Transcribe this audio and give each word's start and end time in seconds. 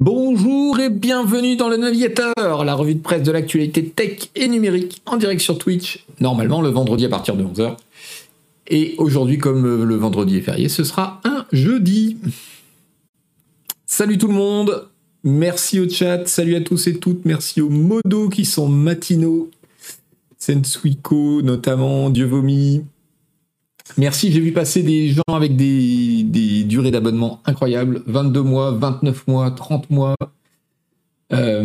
Bonjour 0.00 0.78
et 0.78 0.90
bienvenue 0.90 1.56
dans 1.56 1.68
le 1.68 1.76
Navigateur, 1.76 2.64
la 2.64 2.74
revue 2.76 2.94
de 2.94 3.00
presse 3.00 3.24
de 3.24 3.32
l'actualité 3.32 3.84
tech 3.84 4.30
et 4.36 4.46
numérique 4.46 5.02
en 5.06 5.16
direct 5.16 5.40
sur 5.40 5.58
Twitch, 5.58 6.04
normalement 6.20 6.62
le 6.62 6.68
vendredi 6.68 7.04
à 7.04 7.08
partir 7.08 7.34
de 7.34 7.42
11h. 7.42 7.74
Et 8.68 8.94
aujourd'hui, 8.98 9.38
comme 9.38 9.84
le 9.84 9.96
vendredi 9.96 10.36
est 10.36 10.42
férié, 10.42 10.68
ce 10.68 10.84
sera 10.84 11.20
un 11.24 11.46
jeudi. 11.50 12.16
Salut 13.86 14.18
tout 14.18 14.28
le 14.28 14.34
monde, 14.34 14.86
merci 15.24 15.80
au 15.80 15.88
chat, 15.88 16.28
salut 16.28 16.54
à 16.54 16.60
tous 16.60 16.86
et 16.86 17.00
toutes, 17.00 17.24
merci 17.24 17.60
aux 17.60 17.68
modos 17.68 18.28
qui 18.28 18.44
sont 18.44 18.68
matinaux, 18.68 19.50
Sensuiko 20.38 21.42
notamment, 21.42 22.08
Dieu 22.10 22.26
vomi, 22.26 22.84
Merci, 23.96 24.30
j'ai 24.32 24.40
vu 24.40 24.52
passer 24.52 24.82
des 24.82 25.08
gens 25.08 25.22
avec 25.28 25.56
des, 25.56 26.64
durées 26.64 26.90
d'abonnement 26.90 27.40
incroyables. 27.44 28.02
22 28.06 28.42
mois, 28.42 28.70
29 28.72 29.26
mois, 29.26 29.50
30 29.50 29.90
mois. 29.90 30.14
Euh, 31.32 31.62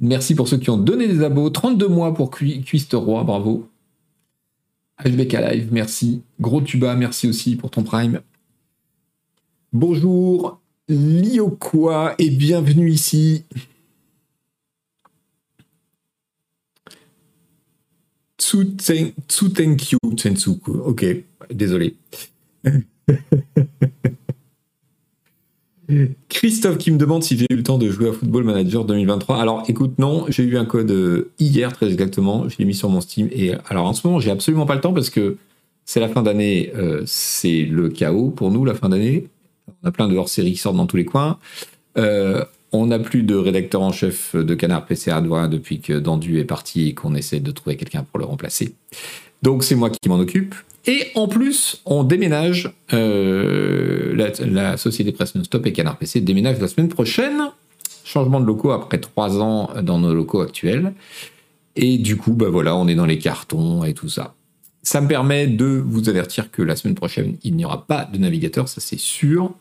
merci 0.00 0.34
pour 0.34 0.48
ceux 0.48 0.58
qui 0.58 0.70
ont 0.70 0.76
donné 0.76 1.08
des 1.08 1.22
abos. 1.22 1.50
32 1.50 1.88
mois 1.88 2.14
pour 2.14 2.30
Cuiste 2.30 2.92
Roi, 2.94 3.24
bravo. 3.24 3.68
HBK 5.04 5.32
Live, 5.32 5.68
merci. 5.72 6.22
Gros 6.40 6.60
Tuba, 6.60 6.94
merci 6.94 7.28
aussi 7.28 7.56
pour 7.56 7.70
ton 7.70 7.82
prime. 7.82 8.20
Bonjour, 9.72 10.60
Lioquois, 10.88 12.14
et 12.18 12.28
bienvenue 12.30 12.90
ici. 12.90 13.44
Tsutenkyu. 18.40 19.98
Ok, 20.84 21.06
désolé. 21.52 21.96
Christophe 26.28 26.78
qui 26.78 26.90
me 26.92 26.98
demande 26.98 27.22
si 27.22 27.36
j'ai 27.36 27.46
eu 27.50 27.56
le 27.56 27.62
temps 27.62 27.78
de 27.78 27.90
jouer 27.90 28.08
à 28.10 28.12
Football 28.12 28.44
Manager 28.44 28.84
2023. 28.84 29.40
Alors 29.40 29.64
écoute, 29.68 29.98
non, 29.98 30.24
j'ai 30.28 30.44
eu 30.44 30.56
un 30.56 30.64
code 30.64 30.90
euh, 30.90 31.30
hier 31.38 31.72
très 31.72 31.86
exactement, 31.86 32.48
je 32.48 32.56
l'ai 32.58 32.64
mis 32.64 32.74
sur 32.74 32.88
mon 32.88 33.00
Steam. 33.00 33.28
Et 33.32 33.54
alors 33.68 33.86
en 33.86 33.92
ce 33.92 34.06
moment, 34.06 34.20
j'ai 34.20 34.30
absolument 34.30 34.66
pas 34.66 34.74
le 34.76 34.80
temps 34.80 34.92
parce 34.92 35.10
que 35.10 35.36
c'est 35.84 36.00
la 36.00 36.08
fin 36.08 36.22
d'année, 36.22 36.70
euh, 36.76 37.02
c'est 37.06 37.62
le 37.62 37.88
chaos 37.88 38.30
pour 38.30 38.50
nous, 38.50 38.64
la 38.64 38.74
fin 38.74 38.88
d'année. 38.88 39.26
On 39.82 39.88
a 39.88 39.92
plein 39.92 40.08
de 40.08 40.16
hors-séries 40.16 40.52
qui 40.52 40.58
sortent 40.58 40.76
dans 40.76 40.86
tous 40.86 40.96
les 40.96 41.04
coins. 41.04 41.38
Euh, 41.98 42.44
on 42.72 42.86
n'a 42.86 42.98
plus 42.98 43.22
de 43.22 43.34
rédacteur 43.34 43.82
en 43.82 43.92
chef 43.92 44.36
de 44.36 44.54
Canard 44.54 44.86
PC 44.86 45.10
Hardware 45.10 45.48
depuis 45.48 45.80
que 45.80 45.94
Dandu 45.94 46.38
est 46.38 46.44
parti 46.44 46.88
et 46.88 46.94
qu'on 46.94 47.14
essaie 47.14 47.40
de 47.40 47.50
trouver 47.50 47.76
quelqu'un 47.76 48.04
pour 48.04 48.18
le 48.18 48.24
remplacer. 48.24 48.74
Donc 49.42 49.64
c'est 49.64 49.74
moi 49.74 49.90
qui 49.90 50.08
m'en 50.08 50.18
occupe. 50.18 50.54
Et 50.86 51.08
en 51.14 51.28
plus, 51.28 51.82
on 51.84 52.04
déménage, 52.04 52.72
euh, 52.92 54.14
la, 54.46 54.76
société 54.76 55.12
Presse 55.12 55.34
Non-Stop 55.34 55.66
et 55.66 55.72
Canard 55.72 55.98
PC 55.98 56.20
déménage 56.20 56.58
la 56.58 56.68
semaine 56.68 56.88
prochaine. 56.88 57.50
Changement 58.04 58.40
de 58.40 58.46
locaux 58.46 58.70
après 58.70 58.98
trois 58.98 59.40
ans 59.40 59.70
dans 59.82 59.98
nos 59.98 60.14
locaux 60.14 60.40
actuels. 60.40 60.94
Et 61.76 61.98
du 61.98 62.16
coup, 62.16 62.32
bah 62.32 62.48
voilà, 62.50 62.76
on 62.76 62.88
est 62.88 62.94
dans 62.94 63.06
les 63.06 63.18
cartons 63.18 63.84
et 63.84 63.94
tout 63.94 64.08
ça. 64.08 64.34
Ça 64.82 65.00
me 65.00 65.08
permet 65.08 65.46
de 65.46 65.66
vous 65.66 66.08
avertir 66.08 66.50
que 66.50 66.62
la 66.62 66.74
semaine 66.74 66.94
prochaine, 66.94 67.36
il 67.44 67.54
n'y 67.54 67.64
aura 67.64 67.86
pas 67.86 68.06
de 68.06 68.16
navigateur, 68.16 68.68
ça 68.68 68.80
c'est 68.80 68.98
sûr. 68.98 69.52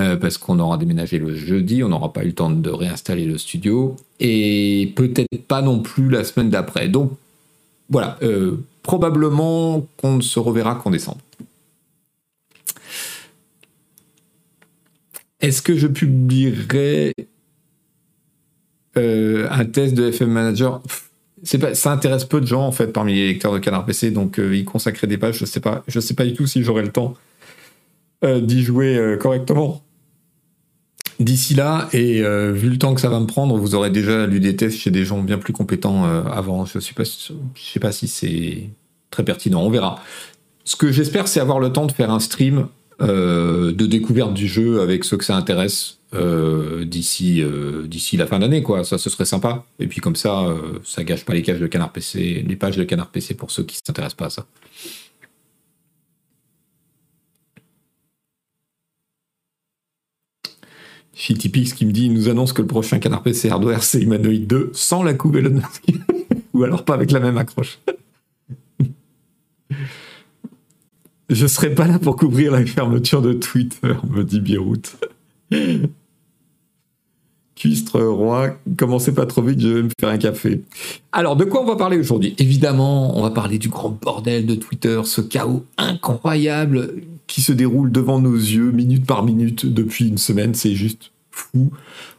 Euh, 0.00 0.16
parce 0.16 0.38
qu'on 0.38 0.58
aura 0.58 0.78
déménagé 0.78 1.18
le 1.18 1.34
jeudi, 1.34 1.84
on 1.84 1.90
n'aura 1.90 2.14
pas 2.14 2.22
eu 2.22 2.28
le 2.28 2.32
temps 2.32 2.48
de 2.48 2.70
réinstaller 2.70 3.26
le 3.26 3.36
studio, 3.36 3.94
et 4.20 4.90
peut-être 4.96 5.46
pas 5.46 5.60
non 5.60 5.80
plus 5.80 6.08
la 6.08 6.24
semaine 6.24 6.48
d'après. 6.48 6.88
Donc 6.88 7.12
voilà, 7.90 8.16
euh, 8.22 8.56
probablement 8.82 9.86
qu'on 9.98 10.22
se 10.22 10.38
reverra 10.38 10.76
qu'en 10.76 10.90
décembre. 10.90 11.20
Est-ce 15.42 15.60
que 15.60 15.76
je 15.76 15.88
publierai 15.88 17.12
euh, 18.96 19.46
un 19.50 19.64
test 19.66 19.92
de 19.92 20.08
FM 20.08 20.30
Manager? 20.30 20.80
Pas, 21.60 21.74
ça 21.74 21.92
intéresse 21.92 22.24
peu 22.24 22.40
de 22.40 22.46
gens 22.46 22.66
en 22.66 22.72
fait 22.72 22.86
parmi 22.86 23.12
les 23.14 23.26
lecteurs 23.26 23.52
de 23.52 23.58
Canard 23.58 23.84
PC, 23.84 24.10
donc 24.10 24.40
y 24.40 24.64
consacrer 24.64 25.06
des 25.06 25.18
pages, 25.18 25.36
je 25.38 25.44
sais 25.44 25.60
pas, 25.60 25.82
je 25.86 26.00
sais 26.00 26.14
pas 26.14 26.24
du 26.24 26.32
tout 26.32 26.46
si 26.46 26.62
j'aurai 26.62 26.82
le 26.82 26.92
temps. 26.92 27.12
euh, 27.12 27.31
d'y 28.22 28.62
jouer 28.62 28.96
euh, 28.96 29.16
correctement 29.16 29.82
d'ici 31.20 31.54
là, 31.54 31.88
et 31.92 32.22
euh, 32.22 32.50
vu 32.52 32.68
le 32.68 32.78
temps 32.78 32.94
que 32.94 33.00
ça 33.00 33.08
va 33.08 33.20
me 33.20 33.26
prendre, 33.26 33.56
vous 33.56 33.76
aurez 33.76 33.90
déjà 33.90 34.26
lu 34.26 34.40
des 34.40 34.56
tests 34.56 34.78
chez 34.78 34.90
des 34.90 35.04
gens 35.04 35.22
bien 35.22 35.38
plus 35.38 35.52
compétents 35.52 36.04
avant. 36.04 36.64
Je 36.64 36.78
ne 36.78 36.80
sais 36.80 36.94
pas 36.94 37.92
si 37.92 38.08
c'est 38.08 38.70
très 39.10 39.24
pertinent, 39.24 39.62
on 39.62 39.70
verra. 39.70 40.00
Ce 40.64 40.74
que 40.74 40.90
j'espère, 40.90 41.28
c'est 41.28 41.38
avoir 41.38 41.60
le 41.60 41.72
temps 41.72 41.86
de 41.86 41.92
faire 41.92 42.10
un 42.10 42.18
stream 42.18 42.66
de 42.98 43.86
découverte 43.86 44.34
du 44.34 44.48
jeu 44.48 44.80
avec 44.80 45.04
ceux 45.04 45.16
que 45.16 45.24
ça 45.24 45.36
intéresse 45.36 45.98
d'ici 46.82 47.44
d'ici 47.86 48.16
la 48.16 48.26
fin 48.26 48.40
d'année, 48.40 48.62
quoi. 48.62 48.82
Ça, 48.82 48.98
ce 48.98 49.08
serait 49.08 49.24
sympa. 49.24 49.64
Et 49.78 49.86
puis 49.86 50.00
comme 50.00 50.16
ça, 50.16 50.44
ça 50.82 51.04
gâche 51.04 51.24
pas 51.24 51.34
les 51.34 51.42
de 51.42 51.66
Canard 51.68 51.92
PC, 51.92 52.44
les 52.44 52.56
pages 52.56 52.76
de 52.76 52.84
Canard 52.84 53.10
PC 53.10 53.34
pour 53.34 53.52
ceux 53.52 53.62
qui 53.62 53.78
s'intéressent 53.84 54.16
pas 54.16 54.26
à 54.26 54.30
ça. 54.30 54.46
Shittypix 61.14 61.74
qui 61.74 61.86
me 61.86 61.92
dit, 61.92 62.08
nous 62.08 62.28
annonce 62.28 62.52
que 62.52 62.62
le 62.62 62.68
prochain 62.68 62.98
canard 62.98 63.22
PC 63.22 63.50
hardware 63.50 63.82
c'est 63.82 64.00
Humanoid 64.00 64.46
2 64.46 64.70
sans 64.72 65.02
la 65.02 65.14
coupe 65.14 65.36
Elon 65.36 65.60
Ou 66.54 66.64
alors 66.64 66.84
pas 66.84 66.94
avec 66.94 67.10
la 67.10 67.20
même 67.20 67.38
accroche. 67.38 67.80
Je 71.30 71.46
serai 71.46 71.74
pas 71.74 71.86
là 71.86 71.98
pour 71.98 72.16
couvrir 72.16 72.52
la 72.52 72.64
fermeture 72.66 73.22
de 73.22 73.32
Twitter, 73.32 73.94
me 74.10 74.22
dit 74.22 74.40
Beyrouth. 74.40 74.98
Cuistre 77.54 78.00
roi, 78.00 78.58
commencez 78.76 79.14
pas 79.14 79.24
trop 79.24 79.40
vite, 79.40 79.60
je 79.60 79.68
vais 79.68 79.82
me 79.84 79.88
faire 79.98 80.08
un 80.08 80.18
café. 80.18 80.62
Alors, 81.12 81.36
de 81.36 81.44
quoi 81.44 81.62
on 81.62 81.66
va 81.66 81.76
parler 81.76 81.96
aujourd'hui? 81.96 82.34
Évidemment, 82.38 83.16
on 83.16 83.22
va 83.22 83.30
parler 83.30 83.58
du 83.58 83.68
grand 83.68 83.90
bordel 83.90 84.46
de 84.46 84.56
Twitter, 84.56 85.00
ce 85.04 85.20
chaos 85.20 85.64
incroyable 85.78 86.94
qui 87.32 87.40
se 87.40 87.52
déroule 87.52 87.90
devant 87.90 88.20
nos 88.20 88.34
yeux, 88.34 88.72
minute 88.72 89.06
par 89.06 89.24
minute, 89.24 89.64
depuis 89.64 90.06
une 90.06 90.18
semaine, 90.18 90.54
c'est 90.54 90.74
juste 90.74 91.12
fou. 91.30 91.70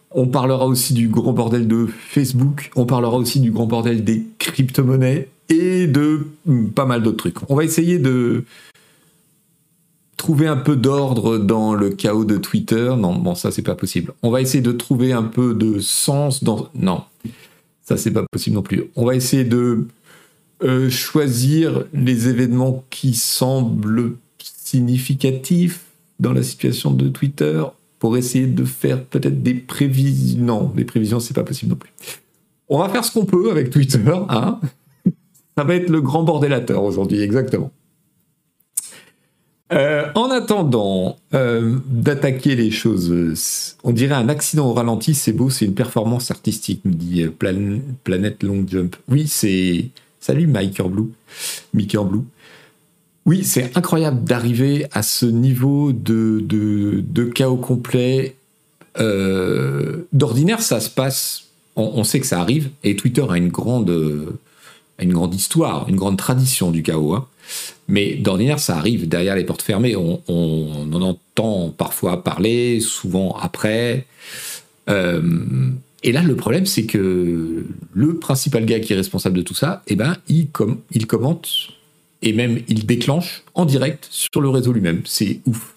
On 0.09 0.25
parlera 0.25 0.65
aussi 0.65 0.95
du 0.95 1.07
grand 1.07 1.33
bordel 1.33 1.67
de 1.67 1.85
Facebook, 1.85 2.71
on 2.75 2.87
parlera 2.87 3.15
aussi 3.15 3.39
du 3.39 3.51
grand 3.51 3.67
bordel 3.67 4.03
des 4.03 4.25
crypto-monnaies 4.39 5.29
et 5.49 5.85
de 5.85 6.25
hmm, 6.47 6.69
pas 6.69 6.85
mal 6.85 7.03
d'autres 7.03 7.17
trucs. 7.17 7.47
On 7.47 7.53
va 7.53 7.63
essayer 7.63 7.99
de 7.99 8.43
trouver 10.17 10.47
un 10.47 10.57
peu 10.57 10.75
d'ordre 10.75 11.37
dans 11.37 11.75
le 11.75 11.91
chaos 11.91 12.25
de 12.25 12.37
Twitter. 12.37 12.95
Non, 12.97 13.13
bon, 13.15 13.35
ça, 13.35 13.51
c'est 13.51 13.61
pas 13.61 13.75
possible. 13.75 14.13
On 14.23 14.31
va 14.31 14.41
essayer 14.41 14.63
de 14.63 14.71
trouver 14.71 15.13
un 15.13 15.21
peu 15.21 15.53
de 15.53 15.77
sens 15.77 16.43
dans. 16.43 16.69
Non, 16.73 17.03
ça, 17.83 17.97
c'est 17.97 18.09
pas 18.09 18.25
possible 18.31 18.55
non 18.55 18.63
plus. 18.63 18.85
On 18.95 19.05
va 19.05 19.13
essayer 19.13 19.43
de 19.43 19.85
euh, 20.63 20.89
choisir 20.89 21.83
les 21.93 22.29
événements 22.29 22.83
qui 22.89 23.13
semblent 23.13 24.15
significatifs 24.73 25.81
dans 26.19 26.33
la 26.33 26.41
situation 26.41 26.89
de 26.91 27.07
Twitter 27.07 27.63
pour 27.99 28.17
essayer 28.17 28.47
de 28.47 28.65
faire 28.65 29.03
peut-être 29.03 29.43
des 29.43 29.53
prévisions. 29.53 30.39
Non, 30.43 30.71
des 30.75 30.83
prévisions, 30.83 31.19
c'est 31.19 31.35
pas 31.35 31.43
possible 31.43 31.71
non 31.71 31.77
plus. 31.77 31.91
On 32.69 32.79
va 32.79 32.89
faire 32.89 33.05
ce 33.05 33.11
qu'on 33.11 33.25
peut 33.25 33.51
avec 33.51 33.69
Twitter, 33.69 33.99
hein. 34.29 34.59
Ça 35.55 35.63
va 35.63 35.75
être 35.75 35.89
le 35.89 36.01
grand 36.01 36.23
bordélateur 36.23 36.83
aujourd'hui, 36.83 37.21
exactement. 37.21 37.71
Euh, 39.71 40.07
en 40.15 40.31
attendant 40.31 41.17
euh, 41.35 41.77
d'attaquer 41.85 42.55
les 42.55 42.71
choses, 42.71 43.77
on 43.83 43.91
dirait 43.91 44.15
un 44.15 44.29
accident 44.29 44.67
au 44.69 44.73
ralenti, 44.73 45.13
c'est 45.13 45.33
beau, 45.33 45.51
c'est 45.51 45.65
une 45.65 45.75
performance 45.75 46.31
artistique, 46.31 46.83
me 46.85 46.93
dit 46.93 47.23
euh, 47.23 47.31
Planète 48.03 48.41
Long 48.41 48.65
Jump. 48.67 48.95
Oui, 49.07 49.27
c'est. 49.27 49.89
Salut 50.19 50.47
Miker 50.47 50.89
Blue. 50.89 51.11
Miker 51.73 52.05
Blue. 52.05 52.23
Oui, 53.25 53.43
c'est 53.43 53.75
incroyable 53.77 54.23
d'arriver 54.23 54.85
à 54.91 55.01
ce 55.01 55.25
niveau 55.25 55.93
de, 55.93 57.31
chaos 57.33 57.57
complet. 57.57 58.35
D'ordinaire, 58.97 60.61
ça 60.61 60.79
se 60.79 60.89
passe, 60.89 61.45
on, 61.75 62.03
sait 62.03 62.19
que 62.19 62.27
ça 62.27 62.39
arrive, 62.41 62.69
et 62.83 62.95
Twitter 62.95 63.23
a 63.29 63.37
une 63.37 63.49
grande, 63.49 63.89
histoire, 65.33 65.87
une 65.87 65.95
grande 65.95 66.17
tradition 66.17 66.69
du 66.71 66.83
chaos. 66.83 67.13
Hein. 67.13 67.27
Mais 67.87 68.15
d'ordinaire, 68.15 68.59
ça 68.59 68.77
arrive 68.77 69.07
derrière 69.07 69.35
les 69.35 69.43
portes 69.43 69.61
fermées. 69.61 69.95
On, 69.95 70.21
en 70.27 71.01
entend 71.01 71.69
parfois 71.69 72.23
parler, 72.23 72.79
souvent 72.79 73.37
après. 73.39 74.05
Euh, 74.89 75.21
et 76.03 76.11
là, 76.11 76.21
le 76.21 76.35
problème, 76.35 76.65
c'est 76.65 76.85
que 76.85 77.65
le 77.93 78.15
principal 78.17 78.65
gars 78.65 78.79
qui 78.79 78.93
est 78.93 78.97
responsable 78.97 79.37
de 79.37 79.41
tout 79.41 79.53
ça, 79.53 79.81
eh 79.87 79.95
ben, 79.95 80.17
il 80.27 80.49
commente 80.51 81.49
et 82.23 82.33
même 82.33 82.59
il 82.67 82.85
déclenche 82.87 83.43
en 83.53 83.65
direct 83.65 84.07
sur 84.09 84.41
le 84.41 84.49
réseau 84.49 84.73
lui-même. 84.73 85.01
C'est 85.05 85.41
ouf. 85.45 85.75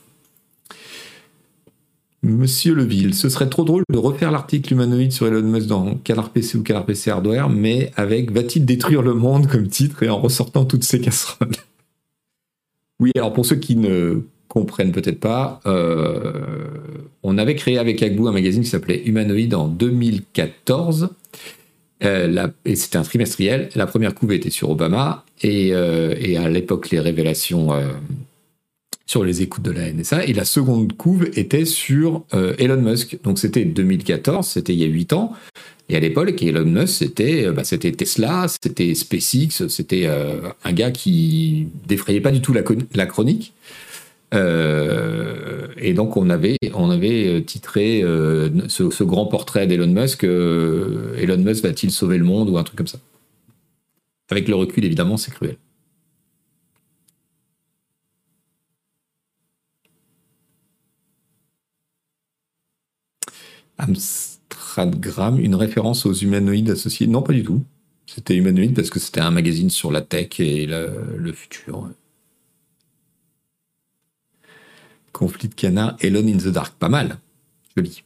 Monsieur 2.22 2.74
Leville, 2.74 3.14
ce 3.14 3.28
serait 3.28 3.48
trop 3.48 3.64
drôle 3.64 3.84
de 3.92 3.98
refaire 3.98 4.30
l'article 4.30 4.72
humanoïde 4.72 5.12
sur 5.12 5.26
Elon 5.26 5.42
Musk 5.42 5.66
dans 5.66 5.94
Canard 5.96 6.30
PC 6.30 6.58
ou 6.58 6.62
Canard 6.62 6.86
PC 6.86 7.10
Hardware, 7.10 7.50
mais 7.50 7.92
avec 7.94 8.32
Va-t-il 8.32 8.64
détruire 8.64 9.02
le 9.02 9.14
monde 9.14 9.46
comme 9.46 9.68
titre 9.68 10.02
et 10.02 10.08
en 10.08 10.18
ressortant 10.18 10.64
toutes 10.64 10.82
ces 10.82 11.00
casseroles? 11.00 11.52
Oui, 12.98 13.12
alors 13.14 13.32
pour 13.32 13.44
ceux 13.44 13.56
qui 13.56 13.76
ne 13.76 14.22
comprennent 14.48 14.92
peut-être 14.92 15.20
pas, 15.20 15.60
on 17.22 17.38
avait 17.38 17.54
créé 17.54 17.78
avec 17.78 18.02
Agbu 18.02 18.26
un 18.26 18.32
magazine 18.32 18.62
qui 18.62 18.70
s'appelait 18.70 19.02
Humanoid 19.04 19.54
en 19.54 19.68
2014. 19.68 21.10
Et 22.00 22.76
c'était 22.76 22.98
un 22.98 23.02
trimestriel. 23.02 23.70
La 23.74 23.86
première 23.86 24.14
couve 24.14 24.32
était 24.32 24.50
sur 24.50 24.70
Obama 24.70 25.24
et, 25.42 25.68
et 25.68 26.36
à 26.36 26.48
l'époque 26.48 26.90
les 26.90 27.00
révélations 27.00 27.70
sur 29.06 29.24
les 29.24 29.42
écoutes 29.42 29.62
de 29.62 29.70
la 29.70 29.90
NSA. 29.92 30.24
Et 30.26 30.32
la 30.32 30.44
seconde 30.44 30.96
couve 30.96 31.30
était 31.36 31.64
sur 31.64 32.24
euh, 32.34 32.54
Elon 32.58 32.82
Musk. 32.82 33.18
Donc 33.22 33.38
c'était 33.38 33.64
2014, 33.64 34.46
c'était 34.46 34.74
il 34.74 34.80
y 34.80 34.84
a 34.84 34.88
8 34.88 35.12
ans. 35.12 35.32
Et 35.88 35.96
à 35.96 36.00
l'époque, 36.00 36.42
Elon 36.42 36.64
Musk, 36.64 36.88
c'était 36.88 37.46
euh, 37.46 37.52
bah, 37.52 37.62
Tesla, 37.62 38.46
c'était 38.48 38.94
SpaceX, 38.94 39.68
c'était 39.68 40.06
euh, 40.06 40.40
un 40.64 40.72
gars 40.72 40.90
qui 40.90 41.68
défrayait 41.86 42.20
pas 42.20 42.32
du 42.32 42.40
tout 42.40 42.52
la 42.52 43.06
chronique. 43.06 43.52
Et 44.32 45.94
donc 45.94 46.16
on 46.16 46.30
avait, 46.30 46.56
on 46.74 46.90
avait 46.90 47.42
titré 47.44 48.02
ce, 48.68 48.90
ce, 48.90 49.04
grand 49.04 49.26
portrait 49.26 49.66
d'Elon 49.66 49.86
Musk, 49.88 50.24
Elon 50.24 51.38
Musk 51.38 51.62
va-t-il 51.62 51.90
sauver 51.90 52.18
le 52.18 52.24
monde 52.24 52.50
ou 52.50 52.58
un 52.58 52.64
truc 52.64 52.76
comme 52.76 52.86
ça. 52.86 52.98
Avec 54.30 54.48
le 54.48 54.56
recul, 54.56 54.84
évidemment, 54.84 55.16
c'est 55.16 55.32
cruel. 55.32 55.56
Amstradgram, 63.78 65.38
une 65.38 65.54
référence 65.54 66.06
aux 66.06 66.12
humanoïdes 66.12 66.70
associés? 66.70 67.06
Non, 67.06 67.22
pas 67.22 67.32
du 67.32 67.42
tout. 67.44 67.64
C'était 68.06 68.34
humanoïde 68.34 68.74
parce 68.74 68.90
que 68.90 68.98
c'était 68.98 69.20
un 69.20 69.30
magazine 69.30 69.70
sur 69.70 69.90
la 69.92 70.00
tech 70.02 70.40
et 70.40 70.66
le, 70.66 71.32
futur. 71.32 71.90
Conflit 75.16 75.48
de 75.48 75.54
canard, 75.54 75.96
Elon 76.02 76.28
in 76.28 76.36
the 76.36 76.48
Dark. 76.48 76.74
Pas 76.74 76.90
mal. 76.90 77.18
Joli. 77.74 78.02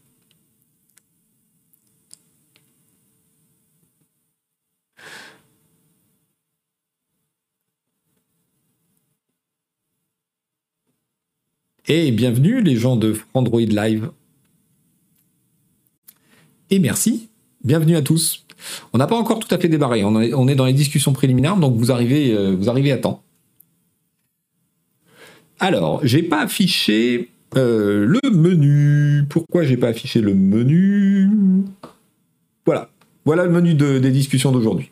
Et 11.88 12.12
bienvenue 12.12 12.62
les 12.62 12.76
gens 12.76 12.94
de 12.94 13.16
Android 13.34 13.58
Live 13.58 14.12
et 16.70 16.78
merci. 16.78 17.28
Bienvenue 17.64 17.96
à 17.96 18.02
tous. 18.02 18.46
On 18.92 18.98
n'a 18.98 19.08
pas 19.08 19.16
encore 19.16 19.40
tout 19.40 19.52
à 19.52 19.58
fait 19.58 19.68
débarré. 19.68 20.04
On 20.04 20.20
est, 20.20 20.54
dans 20.54 20.64
les 20.64 20.72
discussions 20.72 21.12
préliminaires, 21.12 21.56
donc 21.56 21.74
vous 21.74 21.90
arrivez, 21.90 22.32
euh, 22.32 22.54
vous 22.54 22.68
arrivez 22.68 22.92
à 22.92 22.98
temps. 22.98 23.24
Alors, 25.62 26.00
j'ai 26.02 26.22
pas 26.22 26.40
affiché 26.40 27.28
euh, 27.54 28.06
le 28.06 28.30
menu. 28.30 29.26
Pourquoi 29.28 29.62
j'ai 29.62 29.76
pas 29.76 29.88
affiché 29.88 30.22
le 30.22 30.34
menu? 30.34 31.28
Voilà. 32.64 32.90
Voilà 33.26 33.44
le 33.44 33.50
menu 33.50 33.74
des 33.74 34.10
discussions 34.10 34.52
d'aujourd'hui. 34.52 34.90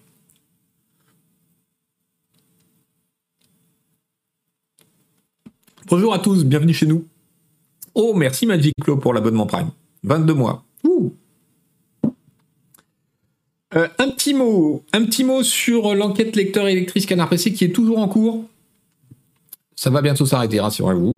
Bonjour 5.89 6.13
à 6.13 6.19
tous, 6.19 6.45
bienvenue 6.45 6.75
chez 6.75 6.87
nous. 6.87 7.07
Oh, 7.95 8.13
merci 8.13 8.45
Magic 8.45 8.75
Claw 8.85 8.99
pour 8.99 9.15
l'abonnement 9.15 9.47
Prime. 9.47 9.71
22 10.05 10.35
mois. 10.35 10.65
Euh, 13.75 13.87
un 13.99 14.09
petit 14.11 14.35
mot, 14.35 14.83
un 14.93 15.05
petit 15.05 15.25
mot 15.25 15.43
sur 15.43 15.95
l'enquête 15.95 16.37
lecteur 16.37 16.69
électrice 16.69 17.07
Canard 17.07 17.31
PC 17.31 17.55
qui 17.55 17.65
est 17.65 17.73
toujours 17.73 17.99
en 17.99 18.09
cours. 18.09 18.45
Ça 19.79 19.91
va 19.91 20.03
bientôt 20.03 20.27
s'arrêter, 20.27 20.59
rassurez-vous. 20.59 21.13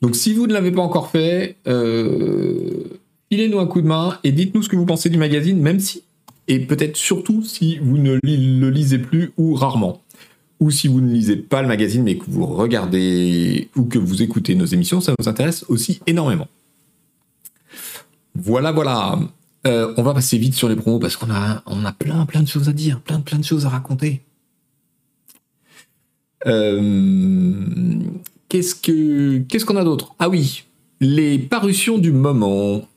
Donc 0.00 0.14
si 0.14 0.32
vous 0.32 0.46
ne 0.46 0.52
l'avez 0.52 0.70
pas 0.70 0.80
encore 0.80 1.10
fait, 1.10 1.56
euh, 1.66 2.84
filez-nous 3.32 3.58
un 3.58 3.66
coup 3.66 3.82
de 3.82 3.88
main 3.88 4.16
et 4.22 4.30
dites-nous 4.30 4.62
ce 4.62 4.68
que 4.68 4.76
vous 4.76 4.86
pensez 4.86 5.10
du 5.10 5.18
magazine, 5.18 5.58
même 5.58 5.80
si, 5.80 6.04
et 6.46 6.60
peut-être 6.60 6.96
surtout 6.96 7.42
si 7.42 7.78
vous 7.78 7.98
ne 7.98 8.20
le 8.22 8.70
lisez 8.70 8.98
plus 8.98 9.32
ou 9.36 9.56
rarement. 9.56 10.04
Ou 10.60 10.70
si 10.70 10.86
vous 10.86 11.00
ne 11.00 11.12
lisez 11.12 11.34
pas 11.34 11.62
le 11.62 11.66
magazine 11.66 12.04
mais 12.04 12.16
que 12.16 12.26
vous 12.28 12.46
regardez 12.46 13.68
ou 13.74 13.86
que 13.86 13.98
vous 13.98 14.22
écoutez 14.22 14.54
nos 14.54 14.66
émissions, 14.66 15.00
ça 15.00 15.12
nous 15.18 15.28
intéresse 15.28 15.64
aussi 15.66 16.00
énormément. 16.06 16.46
Voilà, 18.36 18.70
voilà. 18.70 19.18
Euh, 19.66 19.92
on 19.96 20.04
va 20.04 20.14
passer 20.14 20.38
vite 20.38 20.54
sur 20.54 20.68
les 20.68 20.76
promos 20.76 21.00
parce 21.00 21.16
qu'on 21.16 21.32
a, 21.32 21.64
on 21.66 21.84
a 21.84 21.90
plein, 21.90 22.24
plein 22.24 22.42
de 22.42 22.48
choses 22.48 22.68
à 22.68 22.72
dire, 22.72 23.00
plein, 23.00 23.18
plein 23.18 23.40
de 23.40 23.44
choses 23.44 23.66
à 23.66 23.68
raconter. 23.68 24.22
Euh, 26.46 28.00
qu'est-ce 28.48 28.74
que, 28.74 29.64
qu'on 29.64 29.76
a 29.76 29.84
d'autre? 29.84 30.14
Ah 30.18 30.28
oui, 30.28 30.64
les 31.00 31.38
parutions 31.38 31.98
du 31.98 32.12
moment. 32.12 32.88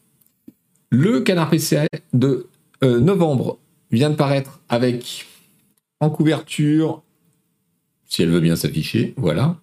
Le 0.89 1.21
Canard 1.21 1.49
PC 1.49 1.87
de 2.13 2.47
euh, 2.83 2.99
novembre 2.99 3.57
vient 3.91 4.09
de 4.09 4.15
paraître 4.15 4.61
avec 4.69 5.25
en 5.99 6.09
couverture, 6.09 7.01
si 8.05 8.21
elle 8.21 8.29
veut 8.29 8.39
bien 8.39 8.55
s'afficher, 8.55 9.13
voilà, 9.17 9.57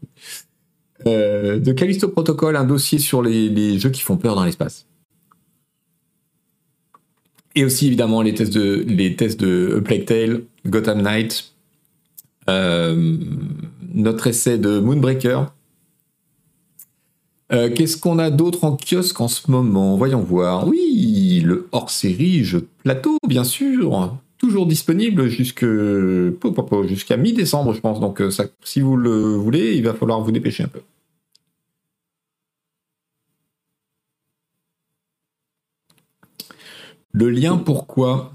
de 1.05 1.73
Callisto 1.73 2.09
Protocol, 2.09 2.57
un 2.57 2.65
dossier 2.65 2.99
sur 2.99 3.23
les 3.23 3.79
jeux 3.79 3.91
qui 3.91 4.01
font 4.03 4.17
peur 4.17 4.35
dans 4.35 4.45
l'espace. 4.45 4.87
Et 7.55 7.65
aussi 7.65 7.89
évidemment 7.89 8.23
les 8.23 8.35
tests 8.35 8.53
de, 8.53 8.85
les 8.87 9.17
tests 9.17 9.41
de 9.41 9.81
Plague 9.85 10.05
Tale, 10.05 10.43
Gotham 10.67 11.03
Knight, 11.03 11.53
euh, 12.49 13.17
notre 13.93 14.27
essai 14.27 14.59
de 14.59 14.79
Moonbreaker. 14.81 15.53
Euh, 17.53 17.69
qu'est-ce 17.75 17.97
qu'on 17.97 18.19
a 18.19 18.31
d'autre 18.31 18.65
en 18.65 18.77
kiosque 18.77 19.21
en 19.21 19.29
ce 19.29 19.51
moment? 19.51 19.97
Voyons 19.97 20.23
voir. 20.23 20.69
Oui, 20.69 21.43
le 21.45 21.69
hors-série 21.73 22.45
jeu 22.45 22.69
plateau, 22.85 23.19
bien 23.27 23.45
sûr. 23.45 24.17
Toujours 24.39 24.67
disponible 24.67 25.29
jusqu'à 25.29 27.17
mi-décembre, 27.17 27.75
je 27.75 27.81
pense. 27.81 28.01
Donc, 28.01 28.21
euh, 28.21 28.31
si 28.63 28.81
vous 28.81 28.97
le 28.97 29.35
voulez, 29.35 29.75
il 29.75 29.83
va 29.83 29.95
falloir 29.95 30.21
vous 30.21 30.33
dépêcher 30.33 30.63
un 30.63 30.69
peu. 30.69 30.81
Le 37.13 37.29
lien 37.29 37.57
pourquoi 37.57 38.33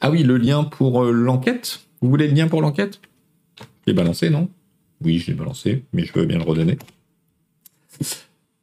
Ah 0.00 0.10
oui, 0.10 0.24
le 0.24 0.36
lien 0.36 0.64
pour 0.64 1.04
euh, 1.04 1.12
l'enquête? 1.12 1.80
Vous 2.02 2.10
voulez 2.10 2.26
le 2.26 2.34
lien 2.34 2.48
pour 2.48 2.60
l'enquête? 2.60 3.00
Je 3.60 3.64
l'ai 3.86 3.92
balancé, 3.94 4.28
non? 4.30 4.48
Oui, 5.04 5.18
je 5.18 5.28
l'ai 5.28 5.34
balancé, 5.34 5.84
mais 5.92 6.04
je 6.04 6.12
veux 6.12 6.26
bien 6.26 6.38
le 6.38 6.44
redonner. 6.44 6.78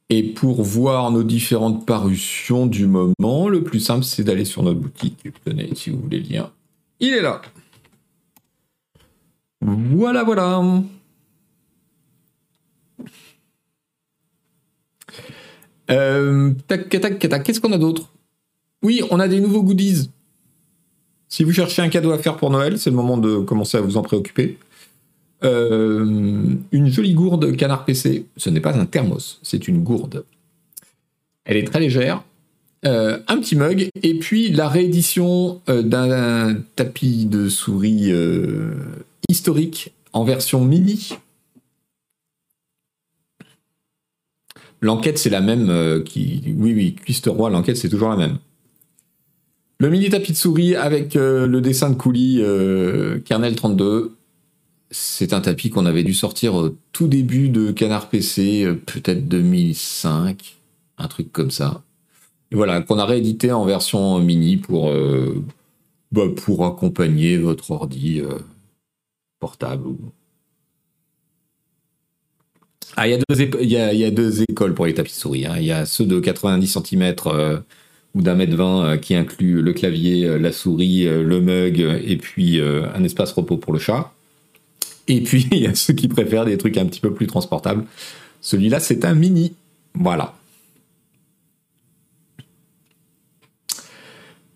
Et 0.08 0.22
pour 0.22 0.62
voir 0.62 1.10
nos 1.10 1.24
différentes 1.24 1.84
parutions 1.84 2.66
du 2.66 2.86
moment, 2.86 3.48
le 3.48 3.64
plus 3.64 3.80
simple, 3.80 4.04
c'est 4.04 4.22
d'aller 4.22 4.44
sur 4.44 4.62
notre 4.62 4.78
boutique. 4.78 5.26
Tenez, 5.44 5.74
si 5.74 5.90
vous 5.90 6.00
voulez 6.00 6.20
le 6.20 6.28
lien, 6.28 6.52
il 7.00 7.12
est 7.12 7.22
là. 7.22 7.42
Voilà, 9.60 10.22
voilà. 10.22 10.62
Euh, 15.90 16.52
tac, 16.68 16.88
tac, 16.88 17.18
tac, 17.18 17.42
qu'est-ce 17.42 17.60
qu'on 17.60 17.72
a 17.72 17.78
d'autre? 17.78 18.12
Oui, 18.82 19.02
on 19.10 19.18
a 19.18 19.26
des 19.26 19.40
nouveaux 19.40 19.62
goodies. 19.62 20.10
Si 21.28 21.42
vous 21.42 21.52
cherchez 21.52 21.82
un 21.82 21.88
cadeau 21.88 22.12
à 22.12 22.18
faire 22.18 22.36
pour 22.36 22.50
Noël, 22.50 22.78
c'est 22.78 22.90
le 22.90 22.96
moment 22.96 23.16
de 23.16 23.38
commencer 23.38 23.76
à 23.76 23.80
vous 23.80 23.96
en 23.96 24.02
préoccuper. 24.02 24.58
Euh, 25.44 26.54
une 26.72 26.86
jolie 26.88 27.14
gourde 27.14 27.56
canard 27.56 27.84
PC. 27.84 28.26
Ce 28.36 28.50
n'est 28.50 28.60
pas 28.60 28.76
un 28.76 28.86
thermos, 28.86 29.38
c'est 29.42 29.68
une 29.68 29.82
gourde. 29.82 30.24
Elle 31.44 31.58
est 31.58 31.64
très 31.64 31.80
légère. 31.80 32.22
Euh, 32.84 33.18
un 33.26 33.38
petit 33.38 33.56
mug 33.56 33.88
et 34.02 34.14
puis 34.18 34.50
la 34.50 34.68
réédition 34.68 35.60
euh, 35.68 35.82
d'un 35.82 36.56
tapis 36.76 37.26
de 37.26 37.48
souris 37.48 38.12
historique 39.28 39.92
en 40.12 40.24
version 40.24 40.64
mini. 40.64 41.10
L'enquête 44.80 45.18
c'est 45.18 45.30
la 45.30 45.40
même 45.40 45.68
oui 45.70 46.44
oui 46.54 46.94
Cuiste 46.94 47.26
Roi 47.26 47.50
l'enquête 47.50 47.76
c'est 47.76 47.88
toujours 47.88 48.10
la 48.10 48.16
même. 48.16 48.38
Le 49.78 49.90
mini 49.90 50.08
tapis 50.08 50.32
de 50.32 50.36
souris 50.36 50.76
avec 50.76 51.14
le 51.14 51.60
dessin 51.60 51.90
de 51.90 51.96
coulis 51.96 52.42
Kernel 53.24 53.56
32. 53.56 54.15
C'est 54.90 55.32
un 55.32 55.40
tapis 55.40 55.70
qu'on 55.70 55.86
avait 55.86 56.04
dû 56.04 56.14
sortir 56.14 56.54
au 56.54 56.76
tout 56.92 57.08
début 57.08 57.48
de 57.48 57.72
Canard 57.72 58.08
PC, 58.08 58.64
euh, 58.64 58.74
peut-être 58.74 59.28
2005, 59.28 60.56
un 60.98 61.08
truc 61.08 61.32
comme 61.32 61.50
ça. 61.50 61.82
Voilà, 62.52 62.80
qu'on 62.82 62.98
a 62.98 63.04
réédité 63.04 63.52
en 63.52 63.64
version 63.64 64.20
mini 64.20 64.56
pour, 64.56 64.92
bah, 66.12 66.22
pour 66.36 66.64
accompagner 66.64 67.38
votre 67.38 67.72
ordi 67.72 68.22
portable. 69.40 69.90
Ah, 72.96 73.06
il 73.06 73.10
y, 73.10 73.76
a, 73.76 74.10
deux 74.10 74.42
écoles 74.42 74.74
pour 74.74 74.86
les 74.86 74.94
tapis 74.94 75.12
souris. 75.12 75.44
Hein. 75.44 75.56
Il 75.58 75.64
y 75.66 75.72
a 75.72 75.84
ceux 75.84 76.06
de 76.06 76.18
90 76.18 76.78
cm 76.82 77.14
ou 78.14 78.22
d'un 78.22 78.34
mètre 78.34 78.56
vingt 78.56 78.84
euh, 78.84 78.96
qui 78.96 79.14
inclut 79.14 79.60
le 79.60 79.72
clavier, 79.74 80.24
euh, 80.24 80.38
la 80.38 80.50
souris, 80.50 81.06
euh, 81.06 81.22
le 81.22 81.40
mug 81.40 81.78
et 81.80 82.16
puis 82.16 82.60
un 82.60 83.04
espace 83.04 83.32
repos 83.32 83.58
pour 83.58 83.72
le 83.72 83.78
chat. 83.78 84.12
Et 85.08 85.22
puis 85.22 85.48
il 85.52 85.58
y 85.58 85.66
a 85.66 85.74
ceux 85.74 85.94
qui 85.94 86.08
préfèrent 86.08 86.44
des 86.44 86.58
trucs 86.58 86.76
un 86.76 86.86
petit 86.86 87.00
peu 87.00 87.12
plus 87.12 87.26
transportables. 87.26 87.84
Celui-là, 88.40 88.80
c'est 88.80 89.04
un 89.04 89.14
mini. 89.14 89.54
Voilà. 89.94 90.34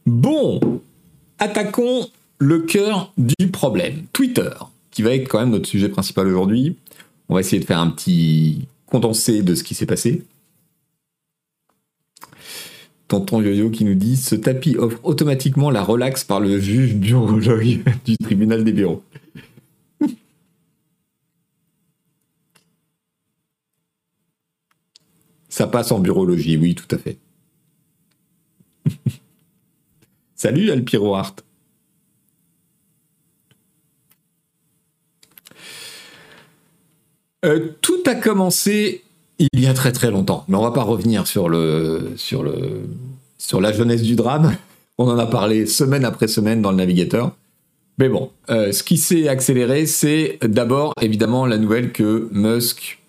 Bon, 0.07 0.61
attaquons 1.39 2.09
le 2.39 2.61
cœur 2.61 3.13
du 3.17 3.49
problème. 3.49 4.05
Twitter, 4.13 4.51
qui 4.91 5.03
va 5.03 5.15
être 5.15 5.29
quand 5.29 5.41
même 5.41 5.51
notre 5.51 5.69
sujet 5.69 5.89
principal 5.89 6.27
aujourd'hui. 6.27 6.77
On 7.29 7.35
va 7.35 7.41
essayer 7.41 7.61
de 7.61 7.65
faire 7.65 7.79
un 7.79 7.91
petit 7.91 8.67
condensé 8.87 9.43
de 9.43 9.55
ce 9.55 9.63
qui 9.63 9.75
s'est 9.75 9.87
passé. 9.87 10.25
Tonton 13.09 13.43
Yo-Yo 13.43 13.71
qui 13.71 13.85
nous 13.85 13.95
dit 13.95 14.17
ce 14.17 14.37
tapis 14.37 14.77
offre 14.77 14.99
automatiquement 15.03 15.71
la 15.71 15.83
relaxe 15.83 16.23
par 16.25 16.39
le 16.39 16.61
juge 16.61 16.95
du 16.95 17.15
tribunal 18.23 18.65
des 18.65 18.73
bureaux. 18.73 19.03
Ça 25.61 25.67
passe 25.67 25.93
en 25.93 25.99
bureaulogie, 25.99 26.57
oui, 26.57 26.75
tout 26.75 26.87
à 26.91 26.97
fait. 26.97 27.19
Salut 30.35 30.71
Alpiro 30.71 31.15
Art. 31.15 31.37
Euh, 37.45 37.73
tout 37.83 38.03
a 38.07 38.15
commencé 38.15 39.05
il 39.39 39.61
y 39.61 39.67
a 39.67 39.75
très 39.75 39.93
très 39.93 40.11
longtemps, 40.11 40.47
mais 40.49 40.57
on 40.57 40.63
va 40.63 40.71
pas 40.71 40.83
revenir 40.83 41.27
sur 41.27 41.51
le 41.51 42.15
sur 42.17 42.43
le 42.43 42.89
sur 43.37 43.61
la 43.61 43.71
jeunesse 43.75 44.01
du 44.01 44.15
drame. 44.15 44.57
On 44.97 45.11
en 45.11 45.19
a 45.19 45.27
parlé 45.27 45.67
semaine 45.67 46.07
après 46.07 46.27
semaine 46.27 46.63
dans 46.63 46.71
le 46.71 46.79
navigateur. 46.79 47.37
Mais 47.99 48.09
bon, 48.09 48.31
euh, 48.49 48.73
ce 48.73 48.83
qui 48.83 48.97
s'est 48.97 49.29
accéléré, 49.29 49.85
c'est 49.85 50.39
d'abord 50.43 50.95
évidemment 51.03 51.45
la 51.45 51.59
nouvelle 51.59 51.93
que 51.93 52.31
Musk. 52.33 53.00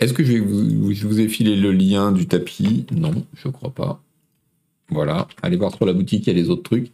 Est-ce 0.00 0.14
que 0.14 0.24
je, 0.24 0.38
vous, 0.38 1.20
ai 1.20 1.28
filé 1.28 1.56
le 1.56 1.72
lien 1.72 2.10
du 2.10 2.26
tapis? 2.26 2.86
Non, 2.90 3.12
je 3.34 3.48
crois 3.48 3.70
pas. 3.70 4.02
Voilà, 4.88 5.28
allez 5.42 5.56
voir 5.56 5.74
sur 5.74 5.84
la 5.86 5.92
boutique, 5.92 6.26
il 6.26 6.30
y 6.30 6.36
a 6.36 6.42
les 6.42 6.48
autres 6.50 6.62
trucs. 6.62 6.90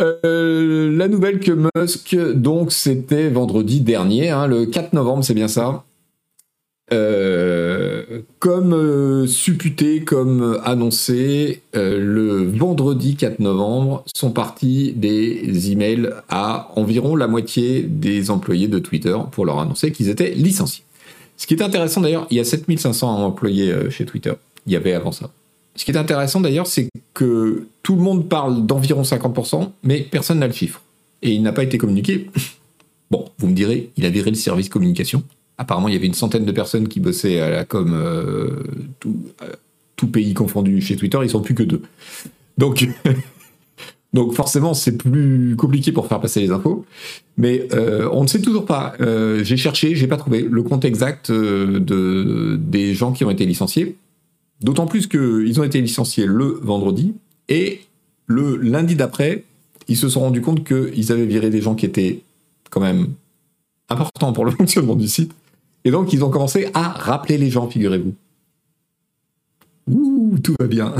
Euh, 0.00 0.96
la 0.96 1.08
nouvelle 1.08 1.40
que 1.40 1.52
Musk, 1.52 2.16
donc 2.34 2.72
c'était 2.72 3.28
vendredi 3.28 3.80
dernier, 3.80 4.30
hein, 4.30 4.46
le 4.46 4.66
4 4.66 4.92
novembre, 4.92 5.24
c'est 5.24 5.34
bien 5.34 5.48
ça? 5.48 5.84
Euh, 6.92 7.51
comme 8.38 8.72
euh, 8.72 9.26
supputé, 9.26 10.02
comme 10.02 10.58
annoncé, 10.64 11.62
le 11.74 12.50
vendredi 12.50 13.16
4 13.16 13.40
novembre 13.40 14.04
sont 14.14 14.30
partis 14.30 14.92
des 14.96 15.72
emails 15.72 16.10
à 16.28 16.70
environ 16.76 17.16
la 17.16 17.26
moitié 17.26 17.82
des 17.82 18.30
employés 18.30 18.68
de 18.68 18.78
Twitter 18.78 19.16
pour 19.30 19.44
leur 19.44 19.58
annoncer 19.58 19.92
qu'ils 19.92 20.08
étaient 20.08 20.30
licenciés. 20.30 20.84
Ce 21.36 21.46
qui 21.46 21.54
est 21.54 21.62
intéressant 21.62 22.00
d'ailleurs, 22.00 22.26
il 22.30 22.36
y 22.36 22.40
a 22.40 22.44
7500 22.44 23.24
employés 23.24 23.74
chez 23.90 24.04
Twitter. 24.04 24.32
Il 24.66 24.72
y 24.72 24.76
avait 24.76 24.92
avant 24.92 25.12
ça. 25.12 25.30
Ce 25.74 25.84
qui 25.84 25.90
est 25.90 25.96
intéressant 25.96 26.40
d'ailleurs, 26.40 26.66
c'est 26.66 26.88
que 27.14 27.66
tout 27.82 27.96
le 27.96 28.02
monde 28.02 28.28
parle 28.28 28.66
d'environ 28.66 29.02
50%, 29.02 29.70
mais 29.82 30.00
personne 30.02 30.38
n'a 30.38 30.46
le 30.46 30.52
chiffre. 30.52 30.82
Et 31.22 31.30
il 31.32 31.42
n'a 31.42 31.52
pas 31.52 31.62
été 31.62 31.78
communiqué. 31.78 32.30
Bon, 33.10 33.26
vous 33.36 33.46
me 33.46 33.52
direz, 33.52 33.90
il 33.98 34.06
a 34.06 34.08
viré 34.08 34.30
le 34.30 34.36
service 34.36 34.70
communication. 34.70 35.22
Apparemment, 35.58 35.88
il 35.88 35.94
y 35.94 35.96
avait 35.96 36.06
une 36.06 36.14
centaine 36.14 36.44
de 36.44 36.52
personnes 36.52 36.88
qui 36.88 37.00
bossaient 37.00 37.40
à 37.40 37.50
la 37.50 37.64
com, 37.64 37.92
euh, 37.94 38.64
euh, 39.06 39.52
tout, 39.96 40.08
pays 40.08 40.34
confondu 40.34 40.80
chez 40.80 40.96
Twitter, 40.96 41.18
ils 41.22 41.30
sont 41.30 41.42
plus 41.42 41.54
que 41.54 41.62
deux. 41.62 41.82
Donc, 44.12 44.34
forcément, 44.34 44.74
c'est 44.74 44.96
plus 44.96 45.56
compliqué 45.56 45.92
pour 45.92 46.06
faire 46.06 46.20
passer 46.20 46.40
les 46.40 46.50
infos. 46.50 46.84
Mais 47.36 47.68
euh, 47.72 48.08
on 48.12 48.22
ne 48.22 48.28
sait 48.28 48.42
toujours 48.42 48.66
pas. 48.66 48.94
j'ai 49.42 49.56
cherché, 49.56 49.94
j'ai 49.94 50.06
pas 50.06 50.16
trouvé 50.16 50.42
le 50.42 50.62
compte 50.62 50.84
exact 50.84 51.30
de, 51.30 52.58
des 52.60 52.94
gens 52.94 53.12
qui 53.12 53.24
ont 53.24 53.30
été 53.30 53.46
licenciés. 53.46 53.96
D'autant 54.60 54.86
plus 54.86 55.06
qu'ils 55.06 55.60
ont 55.60 55.64
été 55.64 55.80
licenciés 55.80 56.26
le 56.26 56.60
vendredi 56.62 57.14
et 57.48 57.80
le 58.26 58.56
lundi 58.56 58.96
d'après, 58.96 59.44
ils 59.88 59.96
se 59.96 60.08
sont 60.08 60.20
rendus 60.20 60.40
compte 60.40 60.64
qu'ils 60.64 61.12
avaient 61.12 61.26
viré 61.26 61.50
des 61.50 61.60
gens 61.60 61.74
qui 61.74 61.86
étaient 61.86 62.20
quand 62.70 62.80
même 62.80 63.08
importants 63.88 64.32
pour 64.32 64.44
le 64.44 64.50
fonctionnement 64.58 64.94
du 64.94 65.08
site. 65.08 65.32
Et 65.84 65.90
donc, 65.90 66.12
ils 66.12 66.24
ont 66.24 66.30
commencé 66.30 66.68
à 66.74 66.88
rappeler 66.88 67.38
les 67.38 67.50
gens, 67.50 67.68
figurez-vous. 67.68 68.14
Ouh, 69.88 70.38
tout 70.38 70.54
va 70.58 70.66
bien. 70.66 70.94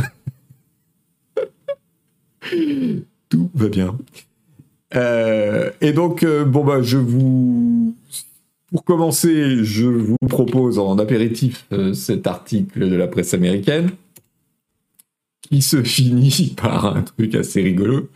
tout 3.28 3.50
va 3.54 3.68
bien. 3.68 3.96
Euh, 4.94 5.70
et 5.80 5.92
donc, 5.92 6.22
euh, 6.22 6.44
bon, 6.44 6.64
bah, 6.64 6.82
je 6.82 6.98
vous 6.98 7.94
pour 8.70 8.84
commencer, 8.84 9.64
je 9.64 9.84
vous 9.84 10.16
propose 10.28 10.78
en 10.78 10.98
apéritif 10.98 11.66
euh, 11.72 11.92
cet 11.92 12.26
article 12.26 12.88
de 12.88 12.96
la 12.96 13.06
presse 13.06 13.34
américaine 13.34 13.90
qui 15.42 15.60
se 15.60 15.82
finit 15.82 16.54
par 16.56 16.96
un 16.96 17.02
truc 17.02 17.34
assez 17.34 17.62
rigolo. 17.62 18.08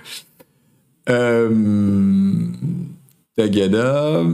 Tagada. 3.37 4.25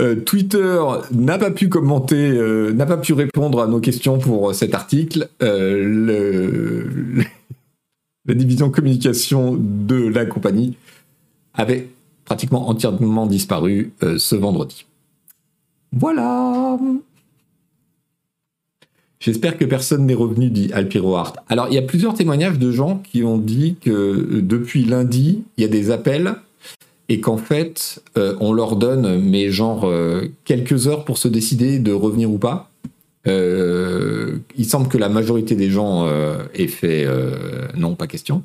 Euh, 0.00 0.16
Twitter 0.16 0.82
n'a 1.12 1.38
pas 1.38 1.50
pu 1.50 1.68
commenter, 1.68 2.32
n'a 2.74 2.86
pas 2.86 2.96
pu 2.96 3.12
répondre 3.12 3.60
à 3.60 3.66
nos 3.66 3.80
questions 3.80 4.18
pour 4.18 4.54
cet 4.54 4.74
article. 4.74 5.28
Le, 5.40 7.22
la 8.26 8.34
division 8.34 8.70
communication 8.70 9.56
de 9.58 10.08
la 10.08 10.26
compagnie 10.26 10.76
avait 11.52 11.88
pratiquement 12.24 12.68
entièrement 12.68 13.26
disparu 13.26 13.92
euh, 14.02 14.18
ce 14.18 14.34
vendredi. 14.34 14.86
Voilà. 15.92 16.78
J'espère 19.20 19.56
que 19.56 19.64
personne 19.64 20.06
n'est 20.06 20.14
revenu, 20.14 20.50
dit 20.50 20.70
Alpiro 20.72 21.16
Art. 21.16 21.34
Alors, 21.48 21.68
il 21.68 21.74
y 21.74 21.78
a 21.78 21.82
plusieurs 21.82 22.14
témoignages 22.14 22.58
de 22.58 22.70
gens 22.70 22.98
qui 22.98 23.22
ont 23.22 23.38
dit 23.38 23.76
que 23.80 23.90
euh, 23.90 24.42
depuis 24.42 24.84
lundi, 24.84 25.44
il 25.56 25.62
y 25.62 25.64
a 25.64 25.68
des 25.68 25.90
appels 25.90 26.34
et 27.08 27.20
qu'en 27.20 27.36
fait, 27.36 28.02
euh, 28.16 28.34
on 28.40 28.52
leur 28.52 28.76
donne, 28.76 29.20
mais 29.20 29.50
genre, 29.50 29.90
quelques 30.44 30.88
heures 30.88 31.04
pour 31.04 31.18
se 31.18 31.28
décider 31.28 31.78
de 31.78 31.92
revenir 31.92 32.30
ou 32.30 32.38
pas. 32.38 32.70
il 33.26 34.64
semble 34.66 34.88
que 34.88 34.98
la 34.98 35.08
majorité 35.08 35.54
des 35.54 35.70
gens 35.70 36.08
aient 36.54 36.68
fait 36.68 37.06
non, 37.76 37.94
pas 37.94 38.06
question. 38.06 38.42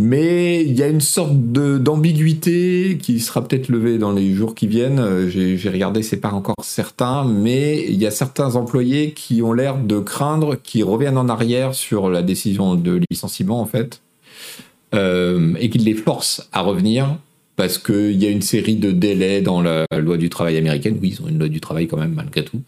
Mais 0.00 0.62
il 0.64 0.78
y 0.78 0.82
a 0.84 0.86
une 0.86 1.00
sorte 1.00 1.34
d'ambiguïté 1.34 2.98
qui 3.02 3.18
sera 3.18 3.42
peut-être 3.42 3.68
levée 3.68 3.98
dans 3.98 4.12
les 4.12 4.32
jours 4.32 4.54
qui 4.54 4.68
viennent. 4.68 5.00
Euh, 5.00 5.28
j'ai 5.28 5.68
regardé, 5.68 6.02
c'est 6.02 6.18
pas 6.18 6.30
encore 6.30 6.54
certain, 6.62 7.24
mais 7.24 7.84
il 7.88 7.96
y 8.00 8.06
a 8.06 8.12
certains 8.12 8.54
employés 8.54 9.10
qui 9.12 9.42
ont 9.42 9.52
l'air 9.52 9.76
de 9.76 9.98
craindre 9.98 10.54
qu'ils 10.54 10.84
reviennent 10.84 11.18
en 11.18 11.28
arrière 11.28 11.74
sur 11.74 12.10
la 12.10 12.22
décision 12.22 12.76
de 12.76 13.00
licenciement 13.10 13.60
en 13.60 13.66
fait, 13.66 14.00
euh, 14.94 15.54
et 15.58 15.70
qu'ils 15.70 15.84
les 15.84 15.94
forcent 15.94 16.48
à 16.52 16.60
revenir 16.62 17.18
parce 17.56 17.78
qu'il 17.78 18.22
y 18.22 18.26
a 18.26 18.30
une 18.30 18.42
série 18.42 18.76
de 18.76 18.92
délais 18.92 19.42
dans 19.42 19.60
la 19.60 19.84
loi 19.98 20.16
du 20.16 20.30
travail 20.30 20.56
américaine. 20.56 20.98
Oui, 21.02 21.16
ils 21.18 21.22
ont 21.22 21.28
une 21.28 21.38
loi 21.38 21.48
du 21.48 21.60
travail 21.60 21.88
quand 21.88 21.96
même 21.96 22.14
malgré 22.14 22.44
tout, 22.44 22.62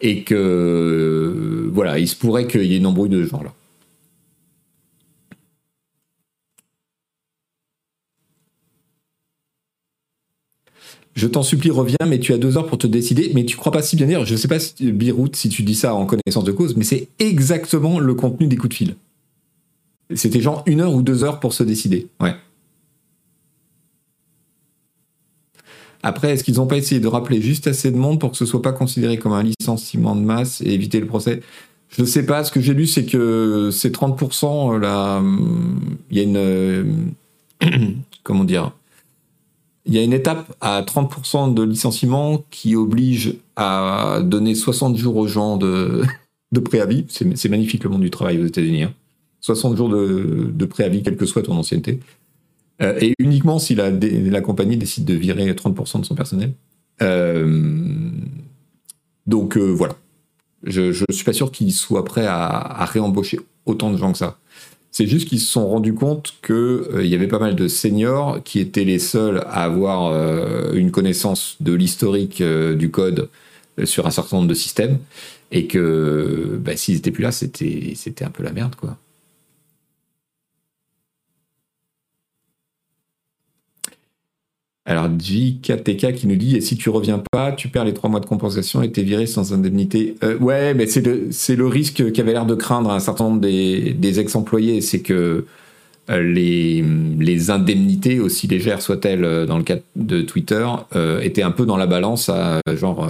et 0.00 0.22
que 0.24 1.70
voilà, 1.72 1.98
il 1.98 2.08
se 2.08 2.16
pourrait 2.16 2.46
qu'il 2.46 2.64
y 2.64 2.74
ait 2.74 2.78
une 2.78 2.86
embrouille 2.86 3.08
de 3.08 3.24
ce 3.24 3.30
genre-là. 3.30 3.54
Je 11.14 11.26
t'en 11.26 11.42
supplie, 11.42 11.70
reviens, 11.70 11.98
mais 12.06 12.18
tu 12.18 12.32
as 12.32 12.38
deux 12.38 12.56
heures 12.56 12.66
pour 12.66 12.78
te 12.78 12.86
décider. 12.86 13.32
Mais 13.34 13.44
tu 13.44 13.56
crois 13.56 13.72
pas 13.72 13.82
si 13.82 13.96
bien 13.96 14.06
dire. 14.06 14.24
Je 14.24 14.36
sais 14.36 14.48
pas, 14.48 14.58
Birout, 14.80 15.34
si 15.34 15.48
tu 15.48 15.62
dis 15.62 15.74
ça 15.74 15.94
en 15.94 16.06
connaissance 16.06 16.44
de 16.44 16.52
cause, 16.52 16.76
mais 16.76 16.84
c'est 16.84 17.08
exactement 17.18 17.98
le 17.98 18.14
contenu 18.14 18.46
des 18.46 18.56
coups 18.56 18.70
de 18.70 18.74
fil. 18.74 18.94
C'était 20.14 20.40
genre 20.40 20.62
une 20.66 20.80
heure 20.80 20.94
ou 20.94 21.02
deux 21.02 21.24
heures 21.24 21.40
pour 21.40 21.52
se 21.52 21.62
décider. 21.62 22.08
Ouais. 22.20 22.34
Après, 26.02 26.32
est-ce 26.32 26.44
qu'ils 26.44 26.56
n'ont 26.56 26.66
pas 26.66 26.76
essayé 26.76 27.00
de 27.00 27.06
rappeler 27.06 27.42
juste 27.42 27.66
assez 27.66 27.90
de 27.90 27.96
monde 27.96 28.18
pour 28.18 28.30
que 28.30 28.36
ce 28.36 28.46
soit 28.46 28.62
pas 28.62 28.72
considéré 28.72 29.18
comme 29.18 29.32
un 29.32 29.42
licenciement 29.42 30.16
de 30.16 30.22
masse 30.22 30.62
et 30.62 30.72
éviter 30.72 30.98
le 30.98 31.06
procès? 31.06 31.42
Je 31.88 32.02
ne 32.02 32.06
sais 32.06 32.24
pas. 32.24 32.44
Ce 32.44 32.52
que 32.52 32.60
j'ai 32.60 32.72
lu, 32.72 32.86
c'est 32.86 33.04
que 33.04 33.70
c'est 33.72 33.94
30%. 33.94 34.78
Là, 34.78 35.22
il 36.10 36.16
y 36.16 36.20
a 36.20 36.22
une. 36.22 37.12
comment 38.22 38.44
dire? 38.44 38.72
Il 39.86 39.94
y 39.94 39.98
a 39.98 40.02
une 40.02 40.12
étape 40.12 40.54
à 40.60 40.82
30% 40.82 41.52
de 41.52 41.62
licenciement 41.62 42.44
qui 42.50 42.76
oblige 42.76 43.34
à 43.56 44.20
donner 44.22 44.54
60 44.54 44.96
jours 44.96 45.16
aux 45.16 45.26
gens 45.26 45.56
de, 45.56 46.02
de 46.52 46.60
préavis. 46.60 47.06
C'est 47.08 47.48
magnifique 47.48 47.84
le 47.84 47.90
monde 47.90 48.02
du 48.02 48.10
travail 48.10 48.40
aux 48.40 48.46
États-Unis. 48.46 48.86
60 49.40 49.72
hein. 49.72 49.76
jours 49.76 49.88
de, 49.88 50.64
préavis, 50.66 51.02
quelle 51.02 51.16
que 51.16 51.26
soit 51.26 51.42
ton 51.42 51.54
ancienneté. 51.54 52.00
Euh, 52.82 52.98
et 53.00 53.14
uniquement 53.18 53.58
si 53.58 53.74
la, 53.74 53.90
compagnie 54.40 54.76
décide 54.76 55.04
de 55.04 55.14
virer 55.14 55.50
30% 55.52 56.00
de 56.00 56.06
son 56.06 56.14
personnel. 56.14 56.52
Euh, 57.02 58.10
donc 59.26 59.56
euh, 59.56 59.66
voilà. 59.66 59.96
Je 60.62 60.82
ne 60.82 61.12
suis 61.14 61.24
pas 61.24 61.32
sûr 61.32 61.52
qu'ils 61.52 61.72
soient 61.72 62.04
prêts 62.04 62.26
à, 62.26 62.84
réembaucher 62.84 63.40
autant 63.64 63.90
de 63.90 63.96
gens 63.96 64.12
que 64.12 64.18
ça. 64.18 64.38
C'est 64.90 65.06
juste 65.06 65.28
qu'ils 65.28 65.40
se 65.40 65.46
sont 65.46 65.68
rendus 65.68 65.94
compte 65.94 66.34
qu'il 66.44 67.06
y 67.06 67.14
avait 67.14 67.28
pas 67.28 67.38
mal 67.38 67.54
de 67.54 67.68
seniors 67.68 68.42
qui 68.42 68.58
étaient 68.58 68.84
les 68.84 68.98
seuls 68.98 69.38
à 69.46 69.64
avoir 69.64 70.12
une 70.74 70.90
connaissance 70.90 71.56
de 71.60 71.72
l'historique 71.72 72.42
du 72.42 72.90
code 72.90 73.28
sur 73.84 74.06
un 74.06 74.10
certain 74.10 74.36
nombre 74.36 74.48
de 74.48 74.54
systèmes 74.54 74.98
et 75.52 75.66
que 75.66 76.58
bah, 76.60 76.76
s'ils 76.76 76.96
n'étaient 76.96 77.12
plus 77.12 77.22
là, 77.22 77.32
c'était 77.32 78.24
un 78.24 78.30
peu 78.30 78.42
la 78.42 78.52
merde, 78.52 78.74
quoi. 78.74 78.98
Alors, 84.86 85.08
JKTK 85.18 86.14
qui 86.14 86.26
nous 86.26 86.36
dit 86.36 86.56
Et 86.56 86.60
si 86.60 86.76
tu 86.76 86.88
reviens 86.88 87.22
pas, 87.30 87.52
tu 87.52 87.68
perds 87.68 87.84
les 87.84 87.94
trois 87.94 88.08
mois 88.08 88.20
de 88.20 88.26
compensation 88.26 88.82
et 88.82 88.90
t'es 88.90 89.02
viré 89.02 89.26
sans 89.26 89.52
indemnité. 89.52 90.16
Euh, 90.24 90.38
ouais, 90.38 90.74
mais 90.74 90.86
c'est 90.86 91.02
le, 91.02 91.66
risque 91.66 92.12
qu'avait 92.12 92.32
l'air 92.32 92.46
de 92.46 92.54
craindre 92.54 92.90
un 92.90 92.98
certain 92.98 93.24
nombre 93.24 93.40
des, 93.40 94.20
ex-employés 94.20 94.80
c'est 94.80 95.00
que 95.00 95.44
euh, 96.08 96.22
les, 96.22 96.82
les, 97.18 97.50
indemnités, 97.50 98.20
aussi 98.20 98.48
légères 98.48 98.80
soient-elles 98.80 99.24
euh, 99.24 99.46
dans 99.46 99.58
le 99.58 99.64
cas 99.64 99.76
de 99.96 100.22
Twitter, 100.22 100.66
étaient 101.22 101.42
un 101.42 101.50
peu 101.50 101.66
dans 101.66 101.76
la 101.76 101.86
balance 101.86 102.28
à 102.28 102.60
genre 102.74 103.06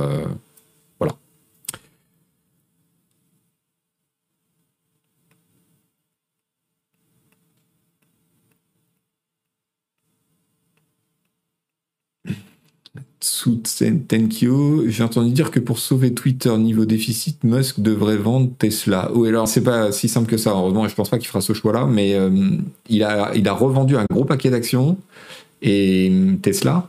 thank 13.20 14.42
you. 14.42 14.84
J'ai 14.88 15.02
entendu 15.02 15.32
dire 15.32 15.50
que 15.50 15.60
pour 15.60 15.78
sauver 15.78 16.14
Twitter 16.14 16.56
niveau 16.56 16.84
déficit, 16.84 17.44
Musk 17.44 17.80
devrait 17.80 18.16
vendre 18.16 18.50
Tesla. 18.58 19.10
Oui, 19.14 19.28
alors 19.28 19.46
c'est 19.46 19.62
pas 19.62 19.92
si 19.92 20.08
simple 20.08 20.28
que 20.28 20.36
ça. 20.36 20.50
Heureusement, 20.50 20.88
je 20.88 20.94
pense 20.94 21.10
pas 21.10 21.18
qu'il 21.18 21.28
fera 21.28 21.40
ce 21.40 21.52
choix-là, 21.52 21.86
mais 21.86 22.14
euh, 22.14 22.30
il, 22.88 23.02
a, 23.02 23.52
revendu 23.52 23.96
un 23.96 24.06
gros 24.10 24.24
paquet 24.24 24.50
d'actions 24.50 24.96
et 25.62 26.10
Tesla. 26.42 26.88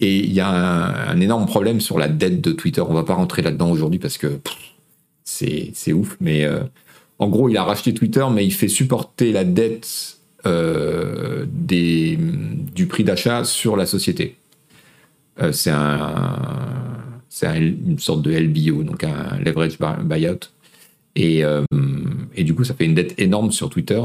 Et 0.00 0.18
il 0.18 0.32
y 0.32 0.40
a 0.40 0.48
un, 0.48 1.20
énorme 1.20 1.46
problème 1.46 1.80
sur 1.80 1.98
la 1.98 2.08
dette 2.08 2.40
de 2.40 2.50
Twitter. 2.50 2.80
On 2.80 2.92
va 2.92 3.04
pas 3.04 3.14
rentrer 3.14 3.42
là-dedans 3.42 3.70
aujourd'hui 3.70 4.00
parce 4.00 4.18
que 4.18 4.40
c'est 5.24 5.92
ouf. 5.92 6.16
Mais 6.20 6.44
euh, 6.44 6.60
en 7.20 7.28
gros, 7.28 7.48
il 7.48 7.56
a 7.56 7.62
racheté 7.62 7.94
Twitter, 7.94 8.24
mais 8.32 8.44
il 8.44 8.52
fait 8.52 8.66
supporter 8.66 9.30
la 9.30 9.44
dette 9.44 10.18
euh, 10.44 11.46
du 11.46 12.86
prix 12.88 13.04
d'achat 13.04 13.44
sur 13.44 13.76
la 13.76 13.86
société. 13.86 14.34
Euh, 15.42 15.52
c'est 15.52 15.70
un, 15.70 17.54
une 17.54 17.98
sorte 17.98 18.22
de 18.22 18.30
LBO, 18.30 18.84
donc 18.84 19.04
un 19.04 19.38
leverage 19.38 19.78
buyout. 19.78 20.50
Et, 21.14 21.44
euh, 21.44 21.64
et, 22.34 22.44
du 22.44 22.54
coup, 22.54 22.64
ça 22.64 22.74
fait 22.74 22.84
une 22.84 22.94
dette 22.94 23.18
énorme 23.18 23.52
sur 23.52 23.68
Twitter, 23.68 24.00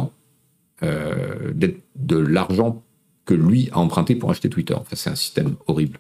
euh, 0.84 1.54
de 1.54 2.18
l'argent 2.18 2.84
que 3.26 3.34
lui 3.34 3.70
a 3.72 3.80
emprunté 3.80 4.16
pour 4.16 4.32
acheter 4.32 4.50
Twitter. 4.50 4.74
Enfin, 4.74 4.96
c'est 4.96 5.10
un 5.10 5.16
système 5.16 5.56
horrible. 5.68 6.00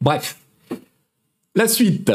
Bref, 0.00 0.38
la 1.54 1.68
suite. 1.68 2.12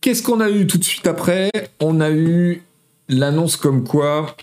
Qu'est-ce 0.00 0.22
qu'on 0.22 0.40
a 0.40 0.50
eu 0.50 0.66
tout 0.66 0.78
de 0.78 0.84
suite 0.84 1.06
après? 1.06 1.50
On 1.80 2.00
a 2.00 2.10
eu 2.10 2.62
l'annonce 3.08 3.56
comme 3.56 3.84
quoi 3.84 4.36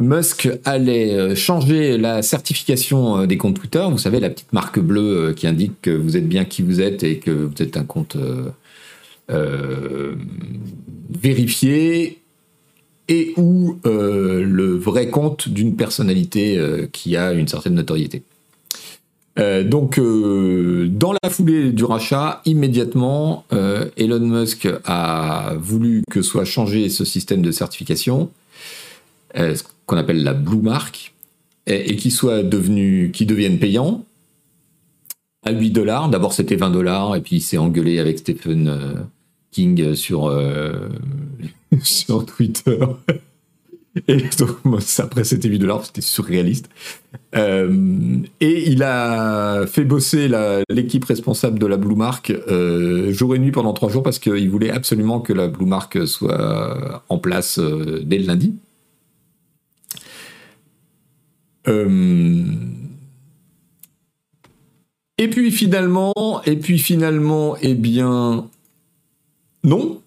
Musk 0.00 0.48
allait 0.64 1.14
euh, 1.14 1.34
changer 1.34 1.98
la 1.98 2.22
certification 2.22 3.20
euh, 3.20 3.26
des 3.26 3.36
comptes 3.36 3.58
Twitter. 3.60 3.86
Vous 3.90 3.98
savez, 3.98 4.20
la 4.20 4.30
petite 4.30 4.52
marque 4.52 4.78
bleue 4.80 5.34
qui 5.36 5.46
indique 5.46 5.80
que 5.82 5.90
vous 5.90 6.16
êtes 6.16 6.28
bien 6.28 6.44
qui 6.44 6.62
vous 6.62 6.80
êtes 6.80 7.02
et 7.02 7.18
que 7.18 7.30
vous 7.30 7.62
êtes 7.62 7.76
un 7.76 7.84
compte 7.84 8.16
vérifié 11.10 12.18
et 13.08 13.32
ou 13.36 13.78
le 13.84 14.76
vrai 14.76 15.08
compte 15.08 15.48
d'une 15.48 15.76
personnalité 15.76 16.60
qui 16.92 17.16
a 17.16 17.32
une 17.32 17.46
certaine 17.46 17.74
notoriété. 17.74 18.22
Euh, 19.38 19.62
donc, 19.62 19.98
euh, 19.98 20.88
dans 20.90 21.12
la 21.22 21.30
foulée 21.30 21.70
du 21.70 21.84
rachat, 21.84 22.42
immédiatement, 22.44 23.44
euh, 23.52 23.86
Elon 23.96 24.20
Musk 24.20 24.68
a 24.84 25.54
voulu 25.58 26.02
que 26.10 26.20
soit 26.20 26.44
changé 26.44 26.88
ce 26.88 27.04
système 27.04 27.40
de 27.40 27.50
certification, 27.50 28.30
ce 29.34 29.62
qu'on 29.86 29.96
appelle 29.96 30.22
la 30.22 30.34
Blue 30.34 30.62
Mark, 30.62 31.14
et, 31.66 31.96
qui 31.96 32.10
soit 32.10 32.42
devenu, 32.42 33.10
qui 33.12 33.26
devienne 33.26 33.58
payant 33.58 34.04
à 35.44 35.52
8 35.52 35.70
dollars. 35.70 36.08
D'abord, 36.08 36.32
c'était 36.32 36.56
20 36.56 36.70
dollars, 36.70 37.16
et 37.16 37.20
puis 37.20 37.36
il 37.36 37.40
s'est 37.40 37.58
engueulé 37.58 37.98
avec 37.98 38.18
Stephen 38.18 39.06
King 39.50 39.94
sur, 39.94 40.32
sur 41.82 42.26
Twitter. 42.26 42.78
Et 44.06 44.18
donc, 44.38 44.50
après, 44.98 45.24
c'était 45.24 45.48
8 45.48 45.58
dollars, 45.58 45.84
c'était 45.84 46.00
surréaliste. 46.00 46.68
Euh, 47.34 48.18
et 48.40 48.70
il 48.70 48.82
a 48.82 49.66
fait 49.66 49.84
bosser 49.84 50.30
l'équipe 50.68 51.04
responsable 51.04 51.58
de 51.58 51.66
la 51.66 51.76
Blue 51.76 51.96
Mark 51.96 52.30
euh, 52.30 53.12
jour 53.12 53.34
et 53.34 53.38
nuit 53.38 53.50
pendant 53.50 53.72
trois 53.72 53.88
jours 53.88 54.02
parce 54.02 54.18
qu'il 54.18 54.48
voulait 54.48 54.70
absolument 54.70 55.20
que 55.20 55.32
la 55.32 55.48
Blue 55.48 55.66
Mark 55.66 56.06
soit 56.06 57.02
en 57.08 57.18
place 57.18 57.58
euh, 57.58 58.00
dès 58.04 58.18
le 58.18 58.26
lundi. 58.26 58.54
Et 61.66 61.84
puis 65.28 65.50
finalement, 65.50 66.14
et 66.44 66.56
puis 66.56 66.78
finalement, 66.78 67.56
eh 67.60 67.74
bien, 67.74 68.48
non. 69.64 70.00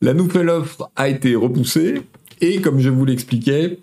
La 0.00 0.14
nouvelle 0.14 0.50
offre 0.50 0.90
a 0.96 1.08
été 1.08 1.34
repoussée. 1.34 2.02
Et 2.40 2.60
comme 2.60 2.80
je 2.80 2.90
vous 2.90 3.04
l'expliquais, 3.04 3.78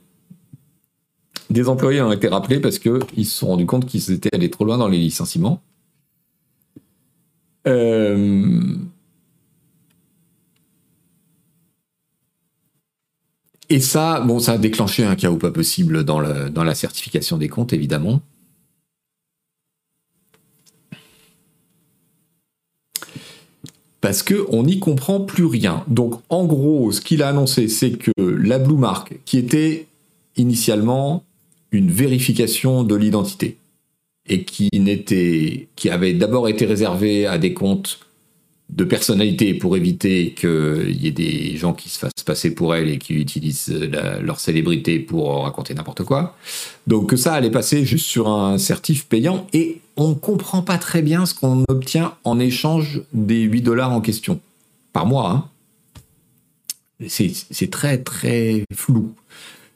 des 1.50 1.70
employés 1.70 2.02
ont 2.02 2.12
été 2.12 2.28
rappelés 2.28 2.60
parce 2.60 2.80
qu'ils 2.80 3.26
se 3.26 3.38
sont 3.38 3.48
rendus 3.48 3.66
compte 3.66 3.86
qu'ils 3.86 4.12
étaient 4.12 4.34
allés 4.34 4.50
trop 4.50 4.66
loin 4.66 4.78
dans 4.78 4.88
les 4.88 4.98
licenciements. 4.98 5.62
Euh, 7.68 8.76
et 13.72 13.80
ça, 13.80 14.20
bon, 14.20 14.40
ça 14.40 14.54
a 14.54 14.58
déclenché 14.58 15.06
un 15.06 15.16
chaos 15.16 15.38
pas 15.38 15.50
possible 15.50 16.04
dans, 16.04 16.20
la 16.20 16.76
certification 16.76 17.38
des 17.38 17.48
comptes, 17.48 17.74
évidemment. 17.74 18.22
parce 24.02 24.24
qu'on 24.24 24.64
n'y 24.64 24.80
comprend 24.80 25.22
plus 25.22 25.46
rien. 25.46 25.84
Donc 25.88 26.16
en 26.30 26.46
gros, 26.46 26.92
ce 26.92 27.02
qu'il 27.02 27.22
a 27.22 27.30
annoncé, 27.30 27.68
c'est 27.68 27.92
que 27.92 28.12
la 28.20 28.58
Blue 28.58 28.76
Mark, 28.76 29.14
qui 29.26 29.38
était 29.38 29.86
initialement 30.38 31.24
une 31.72 31.92
vérification 31.92 32.84
de 32.84 32.96
l'identité, 32.96 33.58
et 34.26 34.44
qui 34.44 34.70
avait 35.92 36.14
d'abord 36.14 36.50
été 36.50 36.66
réservée 36.66 37.28
à 37.28 37.38
des 37.38 37.54
comptes 37.54 38.00
de 38.72 38.84
personnalité 38.86 39.54
pour 39.54 39.76
éviter 39.76 40.34
qu'il 40.34 40.98
y 41.02 41.08
ait 41.08 41.12
des 41.12 41.58
gens 41.58 41.74
qui 41.74 41.90
se 41.90 42.00
fassent 42.00 42.12
passer 42.26 42.56
pour 42.56 42.74
elle 42.74 42.90
et 42.90 42.98
qui 42.98 43.16
utilisent 43.16 43.70
leur 44.22 44.40
célébrité 44.40 45.00
pour 45.00 45.44
raconter 45.44 45.74
n'importe 45.74 46.04
quoi. 46.04 46.38
Donc 46.88 47.14
ça 47.18 47.34
allait 47.34 47.52
passer 47.52 47.84
juste 47.86 48.06
sur 48.06 48.30
un 48.30 48.58
certif 48.58 49.06
payant 49.08 49.48
et 49.54 49.82
on 49.98 50.10
ne 50.10 50.14
comprend 50.14 50.62
pas 50.62 50.78
très 50.78 51.02
bien 51.02 51.26
ce 51.26 51.34
qu'on 51.34 51.66
obtient 51.68 52.16
en 52.24 52.40
échange 52.40 53.02
des 53.12 53.42
8 53.42 53.62
dollars 53.62 53.92
en 53.92 54.00
question 54.00 54.40
par 54.94 55.06
mois. 55.06 55.30
Hein. 55.30 55.46
C'est 57.08 57.72
très 57.72 57.98
très 57.98 58.64
flou. 58.74 59.14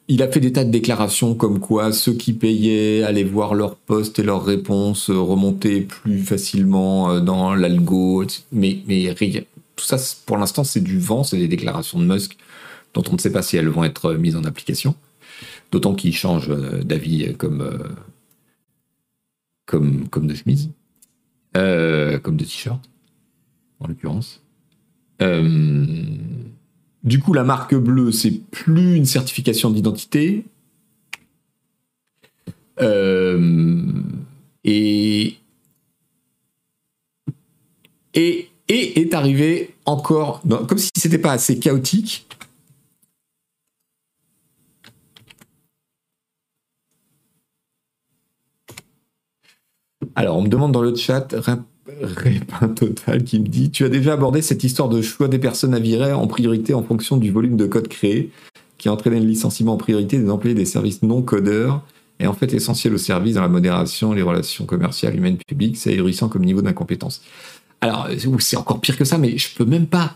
Il 0.07 0.21
a 0.21 0.31
fait 0.31 0.39
des 0.39 0.53
tas 0.53 0.63
de 0.63 0.69
déclarations 0.69 1.33
comme 1.33 1.59
quoi 1.59 1.91
ceux 1.91 2.13
qui 2.13 2.33
payaient 2.33 3.01
allaient 3.01 3.23
voir 3.23 3.55
leurs 3.55 3.75
postes 3.75 4.19
et 4.19 4.23
leurs 4.23 4.45
réponses 4.45 5.09
remonter 5.09 5.81
plus 5.81 6.19
facilement 6.19 7.09
euh, 7.11 7.19
dans 7.21 7.55
l'algo. 7.55 8.23
Mais, 8.51 8.79
mais 8.87 9.15
tout 9.75 9.85
ça, 9.85 9.97
pour 10.27 10.37
l'instant, 10.37 10.63
c'est 10.63 10.81
du 10.81 10.99
vent, 10.99 11.23
c'est 11.23 11.37
des 11.37 11.47
déclarations 11.47 11.97
de 11.99 12.05
Musk 12.05 12.37
dont 12.93 13.03
on 13.09 13.13
ne 13.13 13.17
sait 13.17 13.31
pas 13.31 13.41
si 13.41 13.57
elles 13.57 13.67
vont 13.67 13.83
être 13.83 14.13
mises 14.13 14.35
en 14.35 14.43
application. 14.43 14.95
D'autant 15.71 15.95
qu'il 15.95 16.15
change 16.15 16.49
euh, 16.51 16.83
d'avis 16.83 17.33
comme, 17.35 17.61
euh, 17.61 17.79
comme, 19.65 20.07
comme 20.09 20.27
de 20.27 20.35
chemise, 20.35 20.69
comme 21.53 22.37
de 22.37 22.43
t-shirt, 22.43 22.81
en 23.79 23.87
l'occurrence. 23.87 24.41
Du 27.05 27.19
coup, 27.19 27.33
la 27.33 27.43
marque 27.43 27.75
bleue, 27.75 28.11
c'est 28.11 28.31
plus 28.31 28.95
une 28.95 29.05
certification 29.05 29.69
d'identité. 29.69 30.43
Euh, 32.81 33.91
et, 34.63 35.37
est 38.67 39.13
arrivé 39.13 39.75
encore, 39.85 40.41
comme 40.67 40.79
si 40.79 40.89
c'était 40.97 41.19
pas 41.19 41.31
assez 41.33 41.59
chaotique. 41.59 42.27
Alors, 50.15 50.37
on 50.37 50.41
me 50.41 50.47
demande 50.47 50.71
dans 50.71 50.81
le 50.81 50.95
chat, 50.95 51.35
Répin 51.87 52.67
Total 52.69 53.23
qui 53.23 53.39
me 53.39 53.47
dit 53.47 53.69
Tu 53.69 53.83
as 53.85 53.89
déjà 53.89 54.13
abordé 54.13 54.41
cette 54.41 54.63
histoire 54.63 54.89
de 54.89 55.01
choix 55.01 55.27
des 55.27 55.39
personnes 55.39 55.73
à 55.73 55.79
virer 55.79 56.13
en 56.13 56.27
priorité 56.27 56.73
en 56.73 56.83
fonction 56.83 57.17
du 57.17 57.31
volume 57.31 57.57
de 57.57 57.67
code 57.67 57.87
créé, 57.87 58.31
qui 58.77 58.89
entraînait 58.89 59.19
le 59.19 59.27
licenciement 59.27 59.73
en 59.73 59.77
priorité 59.77 60.17
des 60.17 60.29
employés 60.29 60.55
des 60.55 60.65
services 60.65 61.03
non 61.03 61.21
codeurs, 61.21 61.83
et 62.19 62.27
en 62.27 62.33
fait 62.33 62.53
essentiel 62.53 62.93
au 62.93 62.97
service 62.97 63.35
dans 63.35 63.41
la 63.41 63.49
modération, 63.49 64.13
les 64.13 64.23
relations 64.23 64.65
commerciales, 64.65 65.15
humaines, 65.15 65.37
publiques. 65.47 65.77
C'est 65.77 65.91
ahurissant 65.91 66.27
comme 66.27 66.43
niveau 66.43 66.61
d'incompétence. 66.61 67.21
Alors, 67.81 68.09
c'est 68.39 68.57
encore 68.57 68.81
pire 68.81 68.97
que 68.97 69.05
ça, 69.05 69.17
mais 69.17 69.37
je 69.37 69.53
peux 69.55 69.65
même 69.65 69.85
pas 69.85 70.15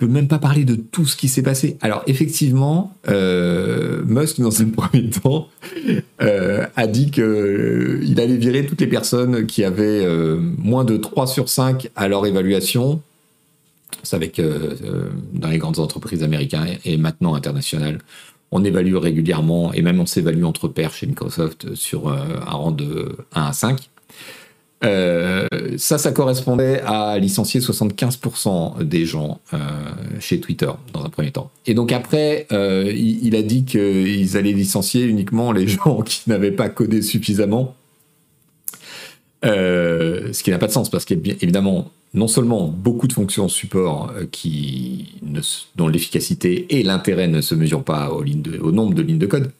peux 0.00 0.06
même 0.06 0.28
pas 0.28 0.38
parler 0.38 0.64
de 0.64 0.76
tout 0.76 1.04
ce 1.04 1.14
qui 1.14 1.28
s'est 1.28 1.42
passé. 1.42 1.76
Alors 1.82 2.02
effectivement, 2.06 2.96
euh, 3.08 4.02
Musk 4.06 4.40
dans 4.40 4.62
un 4.62 4.64
premier 4.70 5.10
temps 5.10 5.48
euh, 6.22 6.66
a 6.74 6.86
dit 6.86 7.10
qu'il 7.10 7.22
euh, 7.22 8.14
allait 8.16 8.38
virer 8.38 8.64
toutes 8.64 8.80
les 8.80 8.86
personnes 8.86 9.46
qui 9.46 9.62
avaient 9.62 10.06
moins 10.56 10.84
de 10.84 10.96
3 10.96 11.26
sur 11.26 11.50
5 11.50 11.90
à 11.96 12.08
leur 12.08 12.24
évaluation. 12.24 13.02
C'est 14.02 14.16
avec 14.16 14.40
dans 15.34 15.48
les 15.48 15.58
grandes 15.58 15.78
entreprises 15.78 16.22
américaines 16.22 16.78
et 16.86 16.96
maintenant 16.96 17.34
internationales. 17.34 17.98
On 18.52 18.64
évalue 18.64 18.96
régulièrement 18.96 19.74
et 19.74 19.82
même 19.82 20.00
on 20.00 20.06
s'évalue 20.06 20.44
entre 20.44 20.66
pairs 20.68 20.94
chez 20.94 21.06
Microsoft 21.06 21.74
sur 21.74 22.08
un 22.08 22.40
rang 22.46 22.70
de 22.70 23.16
1 23.34 23.42
à 23.42 23.52
5. 23.52 23.90
Euh, 24.82 25.46
ça, 25.76 25.98
ça 25.98 26.12
correspondait 26.12 26.80
à 26.86 27.18
licencier 27.18 27.60
75% 27.60 28.82
des 28.82 29.04
gens 29.04 29.40
euh, 29.52 29.58
chez 30.20 30.40
Twitter 30.40 30.70
dans 30.92 31.04
un 31.04 31.10
premier 31.10 31.32
temps. 31.32 31.50
Et 31.66 31.74
donc 31.74 31.92
après, 31.92 32.46
euh, 32.52 32.90
il, 32.94 33.36
a 33.36 33.42
dit 33.42 33.64
qu'ils 33.64 34.36
allaient 34.36 34.52
licencier 34.52 35.04
uniquement 35.04 35.52
les 35.52 35.68
gens 35.68 36.00
qui 36.00 36.22
n'avaient 36.28 36.52
pas 36.52 36.68
codé 36.68 37.02
suffisamment. 37.02 37.74
ce 39.42 40.42
qui 40.42 40.50
n'a 40.50 40.58
pas 40.58 40.66
de 40.66 40.72
sens 40.72 40.90
parce 40.90 41.04
qu'évidemment, 41.04 41.90
non 42.14 42.26
seulement 42.26 42.66
beaucoup 42.66 43.06
de 43.06 43.12
fonctions 43.12 43.48
support 43.48 44.12
dont 45.76 45.88
l'efficacité 45.88 46.66
et 46.78 46.82
l'intérêt 46.82 47.28
ne 47.28 47.40
se 47.40 47.54
mesurent 47.54 47.84
pas 47.84 48.10
au 48.10 48.72
nombre 48.72 48.94
de 48.94 49.02
lignes 49.02 49.18
de 49.18 49.26
code, 49.26 49.52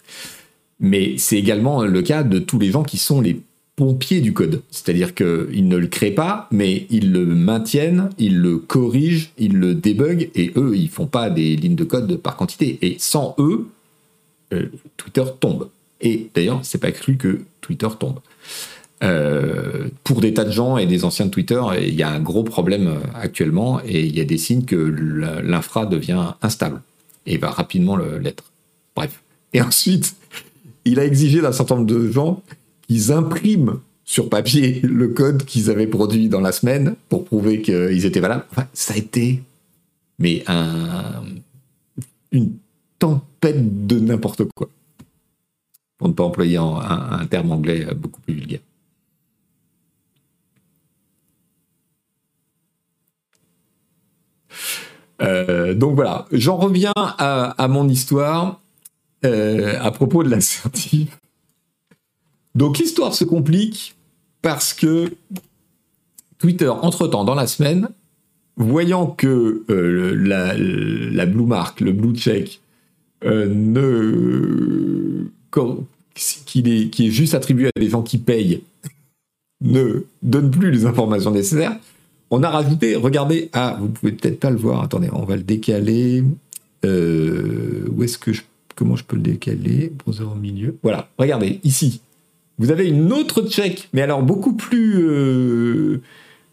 mais 0.80 1.16
c'est 1.18 1.37
également 1.37 1.85
le 1.85 2.02
cas 2.02 2.22
de 2.22 2.38
tous 2.38 2.59
les 2.59 2.70
gens 2.70 2.83
qui 2.83 2.96
sont 2.96 3.20
les 3.20 3.40
pompiers 3.81 4.21
du 4.21 4.35
code. 4.35 4.61
C'est-à-dire 4.71 5.14
qu'ils 5.14 5.66
ne 5.66 5.79
le 5.79 5.87
créent 5.87 6.11
pas, 6.11 6.49
mais 6.51 6.87
ils 6.90 7.12
le 7.12 7.25
maintiennent, 7.25 8.11
ils 8.19 8.38
le 8.38 8.59
corrigent, 8.59 9.31
ils 9.38 9.57
le 9.57 9.75
débuguent, 9.75 10.31
et 10.35 10.53
eux, 10.55 10.77
ils 10.77 10.90
font 10.90 11.07
pas 11.07 11.31
des 11.31 11.57
lignes 11.57 11.77
de 11.77 11.85
code 11.85 12.14
par 12.19 12.37
quantité. 12.37 12.79
Et 12.83 12.97
sans 12.99 13.35
eux, 13.38 13.69
euh, 14.53 14.66
Twitter 14.99 15.25
tombe. 15.40 15.71
Et 16.03 16.29
d'ailleurs, 16.35 16.61
c'est 16.62 16.77
pas 16.77 16.93
cru 16.93 17.16
que 17.16 17.40
Twitter 17.62 17.88
tombe. 17.99 18.19
Euh, 19.03 19.88
pour 20.05 20.21
des 20.21 20.35
tas 20.35 20.45
de 20.45 20.53
gens 20.53 20.77
et 20.77 20.85
des 20.85 21.07
anciens 21.07 21.25
de 21.25 21.31
Twitter, 21.31 21.62
il 21.81 21.95
y 21.95 22.03
a 22.03 22.11
un 22.11 22.21
gros 22.21 22.43
problème 22.43 22.87
euh, 22.87 22.99
actuellement 23.14 23.81
et 23.87 24.05
il 24.05 24.14
y 24.14 24.21
a 24.21 24.27
des 24.27 24.37
signes 24.37 24.66
que 24.66 24.77
l'infra 25.43 25.87
devient 25.87 26.35
instable 26.43 26.83
et 27.25 27.38
va 27.38 27.49
rapidement 27.49 27.97
l'être. 27.97 28.45
Bref. 28.95 29.23
Et 29.55 29.62
ensuite, 29.62 30.16
il 30.85 31.01
a 31.01 31.07
exigé 31.07 31.40
d'un 31.40 31.53
certain 31.53 31.77
nombre 31.77 31.87
de 31.87 32.11
gens 32.11 32.43
ils 32.90 33.12
impriment 33.12 33.81
sur 34.05 34.29
papier 34.29 34.81
le 34.83 35.09
code 35.09 35.44
qu'ils 35.44 35.70
avaient 35.70 35.87
produit 35.87 36.29
dans 36.29 36.40
la 36.40 36.53
semaine 36.53 36.96
pour 37.09 37.24
prouver 37.24 37.62
qu'ils 37.62 38.05
étaient 38.05 38.20
valables. 38.20 38.44
ça 38.74 38.92
a 38.92 38.96
été 38.98 39.42
mais 40.20 40.44
un, 40.46 41.24
une 42.31 42.53
tempête 42.98 43.87
de 43.87 43.98
n'importe 43.98 44.44
quoi. 44.55 44.68
Pour 45.98 46.09
ne 46.09 46.12
pas 46.12 46.24
employer 46.24 46.59
un, 46.59 47.26
terme 47.26 47.53
anglais 47.53 47.87
beaucoup 47.94 48.20
plus 48.20 48.35
vulgaire. 48.35 48.61
Euh, 55.22 55.74
donc 55.74 55.94
voilà, 55.94 56.26
j'en 56.33 56.57
reviens 56.57 56.92
à, 56.96 57.68
mon 57.68 57.88
histoire 57.88 58.61
euh, 59.24 59.79
à 59.81 59.90
propos 59.90 60.22
de 60.22 60.31
l'assertif. 60.31 61.18
Donc 62.54 62.78
l'histoire 62.78 63.14
se 63.14 63.24
complique 63.24 63.94
parce 64.42 64.72
que 64.72 65.12
Twitter, 66.38 66.68
entre-temps, 66.68 67.24
dans 67.24 67.34
la 67.34 67.46
semaine, 67.46 67.88
voyant 68.56 69.06
que 69.06 69.62
euh, 69.70 70.14
la, 71.12 71.26
blue 71.26 71.44
mark, 71.44 71.80
le 71.80 71.92
blue 71.92 72.16
check, 72.16 72.60
euh, 73.24 73.46
ne, 73.46 75.26
qui, 76.14 76.60
est, 76.60 76.90
qui 76.90 77.06
est 77.06 77.10
juste 77.10 77.34
attribué 77.34 77.68
à 77.74 77.78
des 77.78 77.90
gens 77.90 78.02
qui 78.02 78.18
payent, 78.18 78.62
ne 79.60 80.04
donne 80.22 80.50
plus 80.50 80.70
les 80.70 80.86
informations 80.86 81.30
nécessaires, 81.30 81.76
on 82.30 82.42
a 82.42 82.48
rajouté, 82.48 82.94
regardez, 82.94 83.50
ah, 83.52 83.76
vous 83.80 83.88
pouvez 83.88 84.12
peut-être 84.12 84.38
pas 84.38 84.50
le 84.50 84.56
voir, 84.56 84.82
attendez, 84.82 85.08
on 85.12 85.24
va 85.24 85.36
le 85.36 85.42
décaler. 85.42 86.24
Euh, 86.84 87.86
où 87.94 88.02
est-ce 88.04 88.16
que 88.18 88.32
je, 88.32 88.42
comment 88.76 88.96
je 88.96 89.04
peux 89.04 89.16
le 89.16 89.22
décaler? 89.22 89.92
Browser 89.98 90.22
au 90.22 90.36
milieu. 90.36 90.76
Voilà, 90.82 91.10
regardez, 91.18 91.60
ici, 91.64 92.00
vous 92.61 92.70
avez 92.70 92.88
une 92.88 93.11
autre 93.11 93.49
check, 93.49 93.88
mais 93.94 94.03
alors 94.03 94.23
beaucoup 94.23 94.53
plus 94.53 94.99
euh, 95.01 96.03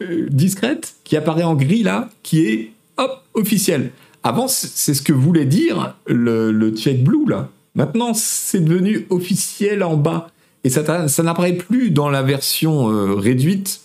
euh, 0.02 0.28
discrète, 0.30 0.96
qui 1.04 1.18
apparaît 1.18 1.44
en 1.44 1.54
gris 1.54 1.84
là, 1.84 2.10
qui 2.24 2.46
est 2.46 2.72
hop, 2.96 3.24
officielle. 3.34 3.92
Avant, 4.24 4.48
c'est 4.48 4.94
ce 4.94 5.02
que 5.02 5.12
voulait 5.12 5.46
dire 5.46 5.96
le, 6.08 6.72
check 6.76 7.04
blue 7.04 7.28
là. 7.28 7.50
Maintenant, 7.76 8.14
c'est 8.14 8.64
devenu 8.64 9.06
officiel 9.10 9.84
en 9.84 9.98
bas. 9.98 10.32
Et 10.64 10.70
ça, 10.70 11.08
ça 11.10 11.24
n'apparaît 11.24 11.54
plus 11.54 11.92
dans 11.92 12.10
la 12.10 12.24
version 12.24 12.90
euh, 12.90 13.14
réduite 13.14 13.82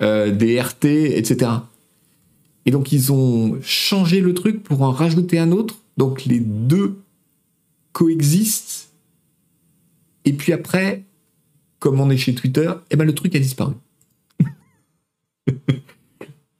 des 0.00 0.60
RT, 0.60 0.84
etc. 0.84 1.52
Et 2.66 2.70
donc, 2.70 2.92
ils 2.92 3.12
ont 3.12 3.56
changé 3.62 4.20
le 4.20 4.34
truc 4.34 4.62
pour 4.62 4.82
en 4.82 4.90
rajouter 4.90 5.38
un 5.38 5.52
autre. 5.52 5.76
Donc, 5.96 6.26
les 6.26 6.38
deux 6.38 6.98
coexistent. 7.92 8.90
Et 10.26 10.34
puis 10.34 10.52
après, 10.52 11.05
comme 11.78 12.00
on 12.00 12.10
est 12.10 12.16
chez 12.16 12.34
Twitter, 12.34 12.70
eh 12.90 12.96
ben 12.96 13.04
le 13.04 13.14
truc 13.14 13.34
a 13.34 13.38
disparu. 13.38 13.74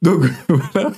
Donc 0.01 0.25
voilà. 0.49 0.91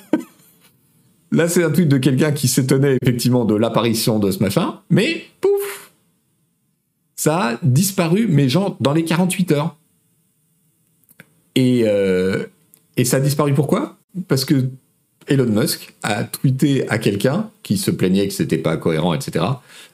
Là, 1.31 1.47
c'est 1.47 1.63
un 1.63 1.69
tweet 1.69 1.87
de 1.87 1.97
quelqu'un 1.97 2.31
qui 2.31 2.47
s'étonnait 2.47 2.97
effectivement 3.01 3.45
de 3.45 3.53
l'apparition 3.53 4.17
de 4.17 4.31
ce 4.31 4.39
machin, 4.39 4.79
mais 4.89 5.25
pouf 5.41 5.91
Ça 7.15 7.39
a 7.39 7.59
disparu, 7.61 8.27
mais 8.27 8.49
genre 8.49 8.75
dans 8.79 8.93
les 8.93 9.05
48 9.05 9.51
heures. 9.51 9.77
Et, 11.55 11.83
euh, 11.85 12.45
et 12.97 13.05
ça 13.05 13.17
a 13.17 13.19
disparu 13.19 13.53
pourquoi? 13.53 13.97
Parce 14.27 14.43
que 14.43 14.69
Elon 15.27 15.45
Musk 15.45 15.93
a 16.01 16.23
tweeté 16.23 16.89
à 16.89 16.97
quelqu'un 16.97 17.51
qui 17.61 17.77
se 17.77 17.91
plaignait 17.91 18.27
que 18.27 18.33
c'était 18.33 18.57
pas 18.57 18.77
cohérent, 18.77 19.13
etc. 19.13 19.45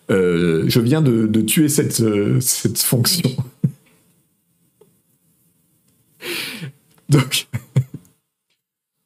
Euh, 0.09 0.63
je 0.67 0.79
viens 0.79 1.01
de, 1.01 1.41
tuer 1.41 1.67
cette, 1.67 1.99
euh, 1.99 2.39
cette 2.39 2.79
fonction. 2.79 3.29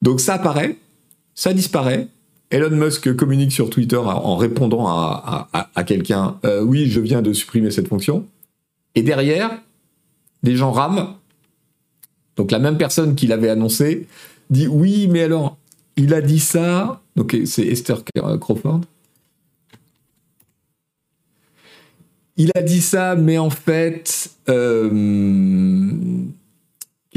Donc, 0.01 0.19
ça 0.19 0.35
apparaît, 0.35 0.77
ça 1.35 1.53
disparaît. 1.53 2.07
Elon 2.51 2.71
Musk 2.71 3.15
communique 3.15 3.51
sur 3.51 3.69
Twitter 3.69 3.97
en 3.97 4.35
répondant 4.35 4.87
à, 4.87 5.83
quelqu'un 5.85 6.39
euh, 6.45 6.63
Oui, 6.63 6.87
je 6.89 6.99
viens 6.99 7.21
de 7.21 7.31
supprimer 7.33 7.69
cette 7.69 7.87
fonction. 7.87 8.25
Et 8.95 9.03
derrière, 9.03 9.51
les 10.43 10.55
gens 10.55 10.71
rament. 10.71 11.15
Donc 12.37 12.51
la 12.51 12.59
même 12.59 12.77
personne 12.77 13.15
qui 13.15 13.27
l'avait 13.27 13.49
annoncé 13.49 14.07
dit 14.49 14.67
Oui, 14.67 15.07
mais 15.07 15.23
alors, 15.23 15.57
il 15.95 16.13
a 16.13 16.21
dit 16.21 16.39
ça. 16.39 17.01
Donc 17.15 17.37
c'est 17.45 17.65
Esther 17.65 18.03
Crawford. 18.39 18.81
Il 22.37 22.51
a 22.55 22.61
dit 22.61 22.81
ça, 22.81 23.15
mais 23.15 23.37
en 23.37 23.49
fait, 23.49 24.31
euh, 24.47 24.89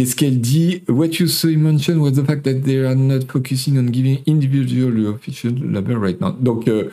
Qu'est-ce 0.02 0.16
qu'elle 0.16 0.40
dit 0.40 0.82
What 0.88 1.20
you 1.20 1.28
saw 1.28 1.46
mentioned 1.56 2.00
was 2.00 2.14
the 2.14 2.26
fact 2.26 2.42
that 2.42 2.64
they 2.64 2.84
are 2.84 2.96
not 2.96 3.20
focusing 3.28 3.78
on 3.78 3.92
giving 3.92 4.18
individual 4.26 5.06
official 5.14 5.52
label 5.52 5.96
right 5.96 6.20
now. 6.20 6.32
Donc, 6.32 6.66
euh, 6.66 6.90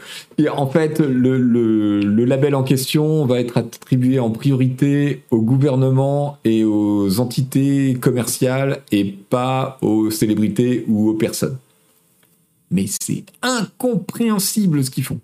en 0.56 0.68
fait, 0.68 1.00
le, 1.00 1.40
le, 1.40 2.26
label 2.26 2.54
en 2.54 2.62
question 2.62 3.26
va 3.26 3.40
être 3.40 3.58
attribué 3.58 4.20
en 4.20 4.30
priorité 4.30 5.24
au 5.32 5.42
gouvernement 5.42 6.38
et 6.46 6.64
aux 6.64 7.20
entités 7.20 7.98
commerciales 8.00 8.84
et 8.92 9.06
pas 9.06 9.80
aux 9.82 10.12
célébrités 10.12 10.86
ou 10.88 11.10
aux 11.10 11.16
personnes. 11.16 11.58
Mais 12.70 12.86
c'est 13.02 13.24
incompréhensible 13.42 14.84
ce 14.84 14.92
qu'ils 14.92 15.06
font. 15.06 15.20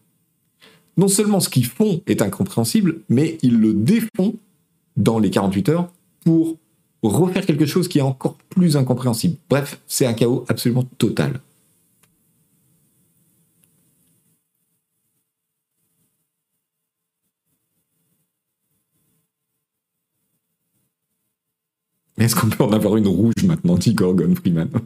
Non 0.97 1.07
seulement 1.07 1.39
ce 1.39 1.49
qu'ils 1.49 1.67
font 1.67 2.01
est 2.07 2.23
incompréhensible, 2.23 3.01
mais 3.09 3.37
ils 3.43 3.59
le 3.59 3.75
défont 3.75 4.33
dans 4.97 5.19
les 5.19 5.29
48 5.29 5.69
heures 5.69 5.91
pour 6.23 6.57
refaire 7.09 7.45
quelque 7.45 7.65
chose 7.65 7.87
qui 7.87 7.99
est 7.99 8.01
encore 8.01 8.35
plus 8.49 8.77
incompréhensible. 8.77 9.37
Bref, 9.49 9.79
c'est 9.87 10.05
un 10.05 10.13
chaos 10.13 10.45
absolument 10.47 10.83
total. 10.97 11.39
Est-ce 22.17 22.35
qu'on 22.35 22.49
peut 22.49 22.63
en 22.63 22.71
avoir 22.71 22.95
une 22.95 23.07
rouge 23.07 23.43
maintenant, 23.43 23.75
dit 23.75 23.93
Gorgon 23.93 24.33
Freeman 24.35 24.69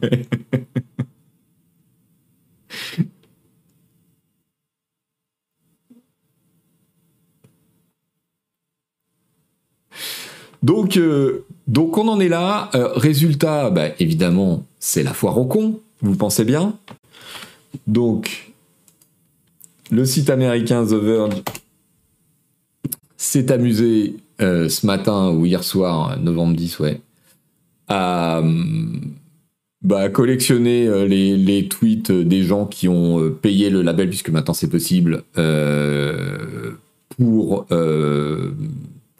Donc, 10.62 10.96
euh, 10.98 11.46
donc 11.70 11.96
on 11.96 12.08
en 12.08 12.18
est 12.18 12.28
là. 12.28 12.68
Euh, 12.74 12.88
résultat, 12.96 13.70
bah, 13.70 13.90
évidemment, 14.00 14.64
c'est 14.80 15.04
la 15.04 15.14
foire 15.14 15.38
au 15.38 15.44
con. 15.44 15.78
Vous 16.02 16.16
pensez 16.16 16.44
bien 16.44 16.76
Donc, 17.86 18.52
le 19.92 20.04
site 20.04 20.30
américain 20.30 20.84
The 20.84 20.94
Verge 20.94 21.42
s'est 23.16 23.52
amusé 23.52 24.16
euh, 24.40 24.68
ce 24.68 24.84
matin 24.84 25.30
ou 25.30 25.46
hier 25.46 25.62
soir, 25.62 26.18
novembre 26.18 26.56
10, 26.56 26.80
ouais, 26.80 27.00
à 27.86 28.42
bah, 29.82 30.08
collectionner 30.08 31.06
les, 31.06 31.68
tweets 31.68 32.10
des 32.10 32.42
gens 32.42 32.66
qui 32.66 32.88
ont 32.88 33.30
payé 33.30 33.70
le 33.70 33.82
label, 33.82 34.08
puisque 34.08 34.30
maintenant 34.30 34.54
c'est 34.54 34.70
possible, 34.70 35.22
pour 37.16 37.66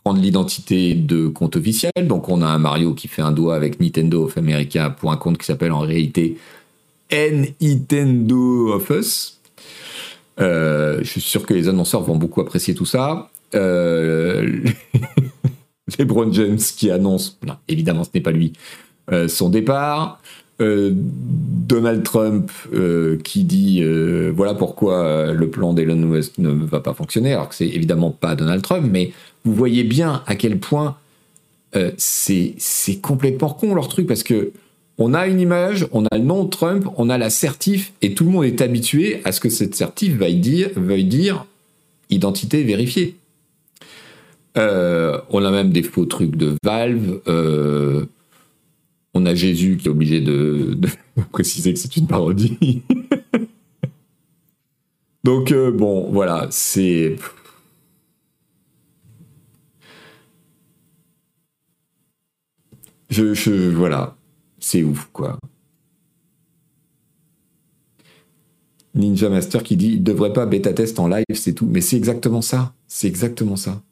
prendre 0.04 0.20
l'identité 0.20 0.94
de 0.94 1.28
compte 1.28 1.56
officiel. 1.56 1.92
Donc 2.02 2.28
on 2.28 2.42
a 2.42 2.46
un 2.46 2.58
Mario 2.58 2.94
qui 2.94 3.08
fait 3.08 3.22
un 3.22 3.32
doigt 3.32 3.54
avec 3.54 3.80
Nintendo 3.80 4.24
of 4.24 4.38
America 4.38 4.90
pour 4.90 5.12
un 5.12 5.16
compte 5.16 5.38
qui 5.38 5.46
s'appelle 5.46 5.72
en 5.72 5.80
réalité 5.80 6.38
Nintendo 7.12 8.72
of 8.72 8.90
Us. 8.90 9.40
Euh, 10.40 11.00
je 11.02 11.08
suis 11.08 11.20
sûr 11.20 11.44
que 11.44 11.54
les 11.54 11.68
annonceurs 11.68 12.02
vont 12.02 12.16
beaucoup 12.16 12.40
apprécier 12.40 12.74
tout 12.74 12.86
ça. 12.86 13.30
Euh, 13.54 14.48
LeBron 15.98 16.32
James 16.32 16.58
qui 16.58 16.90
annonce, 16.90 17.38
non, 17.44 17.56
évidemment 17.68 18.04
ce 18.04 18.10
n'est 18.14 18.20
pas 18.20 18.30
lui, 18.30 18.52
euh, 19.12 19.28
son 19.28 19.48
départ. 19.48 20.20
Euh, 20.60 20.90
Donald 20.94 22.02
Trump 22.02 22.50
qui 23.24 23.44
dit 23.44 23.82
voilà 24.34 24.54
pourquoi 24.54 25.32
le 25.32 25.48
plan 25.48 25.72
d'Elon 25.72 25.96
Musk 25.96 26.36
ne 26.38 26.50
va 26.50 26.80
pas 26.80 26.92
fonctionner, 26.92 27.32
alors 27.32 27.48
que 27.48 27.54
c'est 27.54 27.68
évidemment 27.68 28.10
pas 28.10 28.34
Donald 28.34 28.62
Trump, 28.62 28.86
mais 28.90 29.12
vous 29.44 29.54
voyez 29.54 29.84
bien 29.84 30.22
à 30.26 30.34
quel 30.34 30.58
point 30.58 30.96
euh, 31.76 31.92
c'est 31.96 32.56
complètement 33.00 33.50
con 33.50 33.74
leur 33.74 33.88
truc 33.88 34.06
parce 34.06 34.22
que 34.22 34.52
on 34.98 35.14
a 35.14 35.28
une 35.28 35.40
image, 35.40 35.86
on 35.92 36.04
a 36.04 36.18
le 36.18 36.24
nom 36.24 36.44
de 36.44 36.50
Trump, 36.50 36.86
on 36.96 37.08
a 37.08 37.16
la 37.16 37.30
certif 37.30 37.92
et 38.02 38.12
tout 38.12 38.24
le 38.24 38.30
monde 38.30 38.44
est 38.44 38.60
habitué 38.60 39.22
à 39.24 39.32
ce 39.32 39.40
que 39.40 39.48
cette 39.48 39.74
certif 39.74 40.14
veuille 40.14 41.04
dire, 41.04 41.46
identité 42.10 42.62
vérifiée. 42.64 43.16
Euh, 44.58 45.18
on 45.30 45.42
a 45.44 45.50
même 45.50 45.70
des 45.70 45.82
faux 45.82 46.04
trucs 46.04 46.36
de 46.36 46.54
Valve. 46.62 47.20
Euh, 47.28 48.04
on 49.14 49.24
a 49.24 49.34
Jésus 49.34 49.78
qui 49.78 49.88
est 49.88 49.90
obligé 49.90 50.20
de 50.20 50.76
préciser 51.32 51.72
que 51.72 51.78
c'est 51.78 51.96
une 51.96 52.06
parodie. 52.06 52.58
Donc 55.24 55.54
bon, 55.54 56.10
voilà, 56.10 56.46
c'est 56.50 57.16
Je, 63.10 63.70
voilà, 63.70 64.16
c'est 64.60 64.82
ouf 64.84 65.08
quoi. 65.12 65.38
Ninja 68.94 69.28
Master 69.28 69.62
qui 69.62 69.76
dit 69.76 69.88
il 69.94 70.02
devrait 70.02 70.32
pas 70.32 70.46
bêta 70.46 70.72
test 70.72 70.98
en 70.98 71.08
live, 71.08 71.24
c'est 71.34 71.54
tout. 71.54 71.66
Mais 71.66 71.80
c'est 71.80 71.96
exactement 71.96 72.42
ça. 72.42 72.74
C'est 72.88 73.08
exactement 73.08 73.56
ça. 73.56 73.82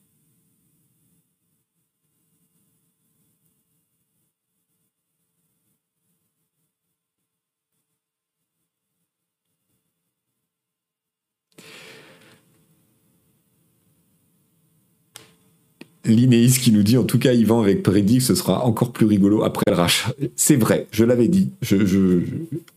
Linéis 16.12 16.58
qui 16.60 16.72
nous 16.72 16.82
dit 16.82 16.96
en 16.96 17.04
tout 17.04 17.18
cas 17.18 17.32
Yvan 17.32 17.60
avec 17.60 17.82
Prédic 17.82 18.22
ce 18.22 18.34
sera 18.34 18.64
encore 18.64 18.92
plus 18.92 19.06
rigolo 19.06 19.44
après 19.44 19.64
le 19.68 19.74
rachat. 19.74 20.12
C'est 20.36 20.56
vrai, 20.56 20.86
je 20.90 21.04
l'avais 21.04 21.28
dit. 21.28 21.50
Je, 21.62 22.20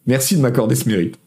Merci 0.08 0.36
de 0.36 0.42
m'accorder 0.42 0.76
ce 0.76 0.88
mérite. 0.88 1.18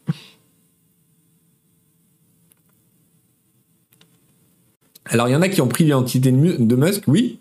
Alors 5.05 5.27
il 5.27 5.31
y 5.31 5.35
en 5.35 5.41
a 5.41 5.49
qui 5.49 5.61
ont 5.61 5.67
pris 5.67 5.83
l'identité 5.83 6.31
de 6.31 6.75
Musk, 6.75 7.03
oui. 7.07 7.39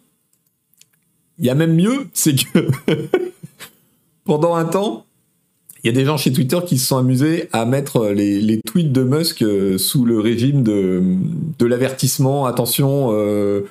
Il 1.39 1.45
y 1.45 1.51
a 1.51 1.55
même 1.55 1.75
mieux, 1.75 2.07
c'est 2.13 2.35
que 2.35 2.69
pendant 4.25 4.55
un 4.55 4.65
temps, 4.65 5.05
il 5.85 5.89
y 5.89 5.91
a 5.91 5.93
des 5.93 6.07
gens 6.07 6.17
chez 6.17 6.33
Twitter 6.33 6.59
qui 6.67 6.79
se 6.79 6.87
sont 6.87 6.97
amusés 6.97 7.49
à 7.53 7.67
mettre 7.67 8.07
les, 8.07 8.61
tweets 8.65 8.91
de 8.91 9.03
Musk 9.03 9.43
euh, 9.43 9.77
sous 9.77 10.07
le 10.07 10.19
régime 10.19 10.63
de, 10.63 11.03
de 11.59 11.67
l'avertissement, 11.67 12.47
attention, 12.47 13.11
euh, 13.13 13.63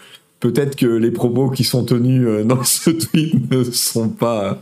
peut-être 0.44 0.76
que 0.76 0.86
les 0.86 1.12
propos 1.12 1.50
qui 1.50 1.64
sont 1.64 1.86
tenus 1.86 2.28
euh, 2.28 2.44
dans 2.46 2.66
ce 2.66 2.90
tweet 2.90 3.50
ne 3.50 3.64
sont 3.64 4.10
pas, 4.10 4.62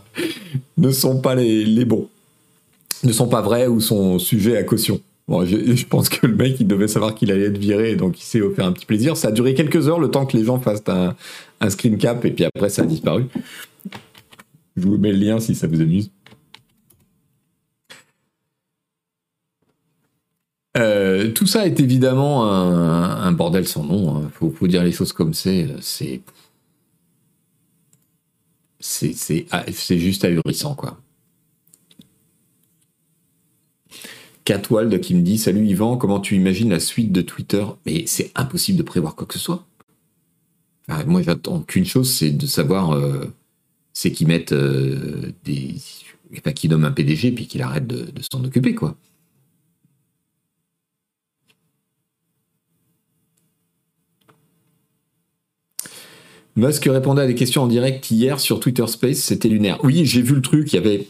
les, 0.78 1.84
bons, 1.84 2.08
ne 3.02 3.12
sont 3.12 3.26
pas 3.26 3.40
vrais 3.42 3.66
ou 3.66 3.80
sont 3.80 4.20
sujets 4.20 4.56
à 4.56 4.62
caution. 4.62 5.00
Bon, 5.26 5.44
je, 5.44 5.84
pense 5.86 6.08
que 6.08 6.26
le 6.26 6.36
mec, 6.36 6.56
il 6.60 6.68
devait 6.68 6.86
savoir 6.86 7.16
qu'il 7.16 7.32
allait 7.32 7.46
être 7.46 7.58
viré, 7.58 7.96
donc 7.96 8.20
il 8.20 8.24
s'est 8.24 8.40
offert 8.40 8.64
un 8.64 8.72
petit 8.72 8.86
plaisir. 8.86 9.16
Ça 9.16 9.28
a 9.28 9.30
duré 9.32 9.54
quelques 9.54 9.88
heures, 9.88 9.98
le 9.98 10.08
temps 10.08 10.24
que 10.24 10.36
les 10.36 10.44
gens 10.44 10.60
fassent 10.60 10.84
un, 10.86 11.16
un 11.60 11.70
screen 11.70 11.98
cap, 11.98 12.24
et 12.24 12.30
puis 12.30 12.44
après, 12.44 12.68
ça 12.68 12.82
a 12.82 12.86
disparu. 12.86 13.24
Je 14.76 14.86
vous 14.86 14.98
mets 14.98 15.12
le 15.12 15.18
lien 15.18 15.40
si 15.40 15.54
ça 15.56 15.66
vous 15.66 15.80
amuse. 15.80 16.10
Euh, 20.76 21.30
tout 21.32 21.46
ça 21.46 21.66
est 21.66 21.80
évidemment 21.80 22.44
un, 22.50 23.32
bordel 23.32 23.66
sans 23.66 23.84
nom. 23.84 24.20
Il 24.20 24.26
hein. 24.26 24.52
faut, 24.54 24.66
dire 24.66 24.82
les 24.82 24.92
choses 24.92 25.12
comme 25.12 25.34
c'est. 25.34 25.68
C'est. 25.80 26.22
Ah, 29.50 29.64
c'est 29.72 29.98
juste 29.98 30.24
ahurissant, 30.24 30.74
quoi. 30.74 30.98
Catwald 34.44 35.00
qui 35.00 35.14
me 35.14 35.22
dit 35.22 35.38
Salut 35.38 35.64
Yvan, 35.66 35.96
comment 35.96 36.20
tu 36.20 36.34
imagines 36.36 36.70
la 36.70 36.80
suite 36.80 37.12
de 37.12 37.22
Twitter? 37.22 37.64
Mais 37.86 38.04
c'est 38.06 38.32
impossible 38.34 38.78
de 38.78 38.82
prévoir 38.82 39.14
quoi 39.14 39.26
que 39.26 39.34
ce 39.34 39.40
soit. 39.40 39.66
moi, 41.06 41.22
j'attends 41.22 41.60
qu'une 41.60 41.84
chose, 41.84 42.12
c'est 42.12 42.30
de 42.30 42.46
savoir. 42.46 42.92
Euh, 42.92 43.32
c'est 43.92 44.10
qu'ils 44.10 44.28
mettent 44.28 44.52
euh, 44.52 45.32
des. 45.44 45.76
Qu'ils 46.54 46.70
nomment 46.70 46.86
un 46.86 46.92
PDG 46.92 47.32
puis 47.32 47.46
qu'il 47.46 47.60
arrête 47.60 47.86
de, 47.86 48.10
de 48.10 48.22
s'en 48.32 48.42
occuper, 48.42 48.74
quoi. 48.74 48.96
Musk 56.56 56.84
répondait 56.84 57.22
à 57.22 57.26
des 57.26 57.34
questions 57.34 57.62
en 57.62 57.66
direct 57.66 58.10
hier 58.10 58.38
sur 58.38 58.60
Twitter 58.60 58.86
Space, 58.86 59.18
c'était 59.18 59.48
lunaire. 59.48 59.78
Oui, 59.82 60.04
j'ai 60.04 60.22
vu 60.22 60.34
le 60.34 60.42
truc, 60.42 60.72
il 60.72 60.76
y 60.76 60.78
avait 60.78 61.06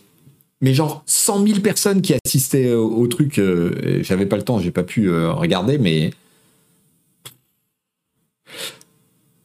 mais 0.62 0.74
genre 0.74 1.02
100 1.06 1.46
000 1.46 1.60
personnes 1.60 2.00
qui 2.00 2.14
assistaient 2.24 2.72
au, 2.72 3.06
truc. 3.08 3.38
Euh, 3.38 3.98
j'avais 4.02 4.26
pas 4.26 4.36
le 4.36 4.42
temps, 4.42 4.60
j'ai 4.60 4.70
pas 4.70 4.84
pu 4.84 5.10
euh, 5.10 5.32
regarder, 5.32 5.76
mais 5.76 6.12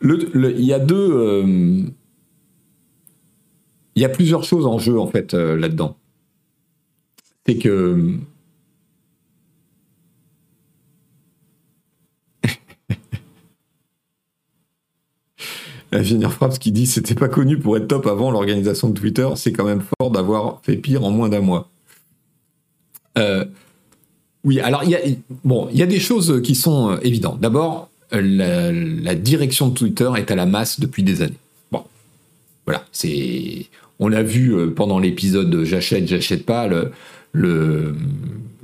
il 0.04 0.64
y 0.64 0.74
a 0.74 0.80
deux, 0.80 1.12
euh, 1.12 1.82
il 3.96 4.02
y 4.02 4.06
a 4.06 4.10
plusieurs 4.10 4.44
choses 4.44 4.68
en 4.68 4.78
jeu 4.78 5.00
en 5.00 5.08
fait 5.08 5.34
là-dedans. 5.34 5.98
C'est 7.48 7.58
que 7.58 8.14
Ingénieur 15.92 16.34
Fraps 16.34 16.60
qui 16.60 16.72
dit 16.72 16.86
c'était 16.86 17.16
pas 17.16 17.30
connu 17.30 17.58
pour 17.58 17.78
être 17.78 17.88
top 17.88 18.08
avant 18.08 18.32
l'organisation 18.32 18.90
de 18.90 19.00
Twitter, 19.00 19.28
c'est 19.36 19.54
quand 19.54 19.66
même 19.66 19.84
fort 20.00 20.12
d'avoir 20.12 20.60
fait 20.64 20.76
pire 20.76 21.04
en 21.04 21.12
moins 21.12 21.30
d'un 21.30 21.42
mois. 21.42 21.70
Euh, 23.18 23.46
oui, 24.44 24.60
alors 24.60 24.84
il 24.84 24.92
y 24.92 25.82
a 25.82 25.86
des 25.86 26.00
choses 26.00 26.42
qui 26.44 26.56
sont 26.56 26.92
euh, 26.92 26.98
évidentes. 27.02 27.40
D'abord, 27.40 27.90
la, 28.12 28.72
la, 28.72 29.16
direction 29.16 29.70
de 29.70 29.74
Twitter 29.74 30.10
est 30.18 30.30
à 30.32 30.36
la 30.36 30.46
masse 30.46 30.80
depuis 30.80 31.04
des 31.04 31.22
années. 31.22 31.34
Bon, 31.72 31.84
voilà, 32.66 32.86
c'est 32.92 33.68
on 34.00 34.08
l'a 34.08 34.24
vu 34.24 34.54
euh, 34.54 34.70
pendant 34.70 35.00
l'épisode 35.00 35.64
j'achète, 35.64 36.08
j'achète 36.08 36.46
pas 36.46 36.68
le, 37.34 37.96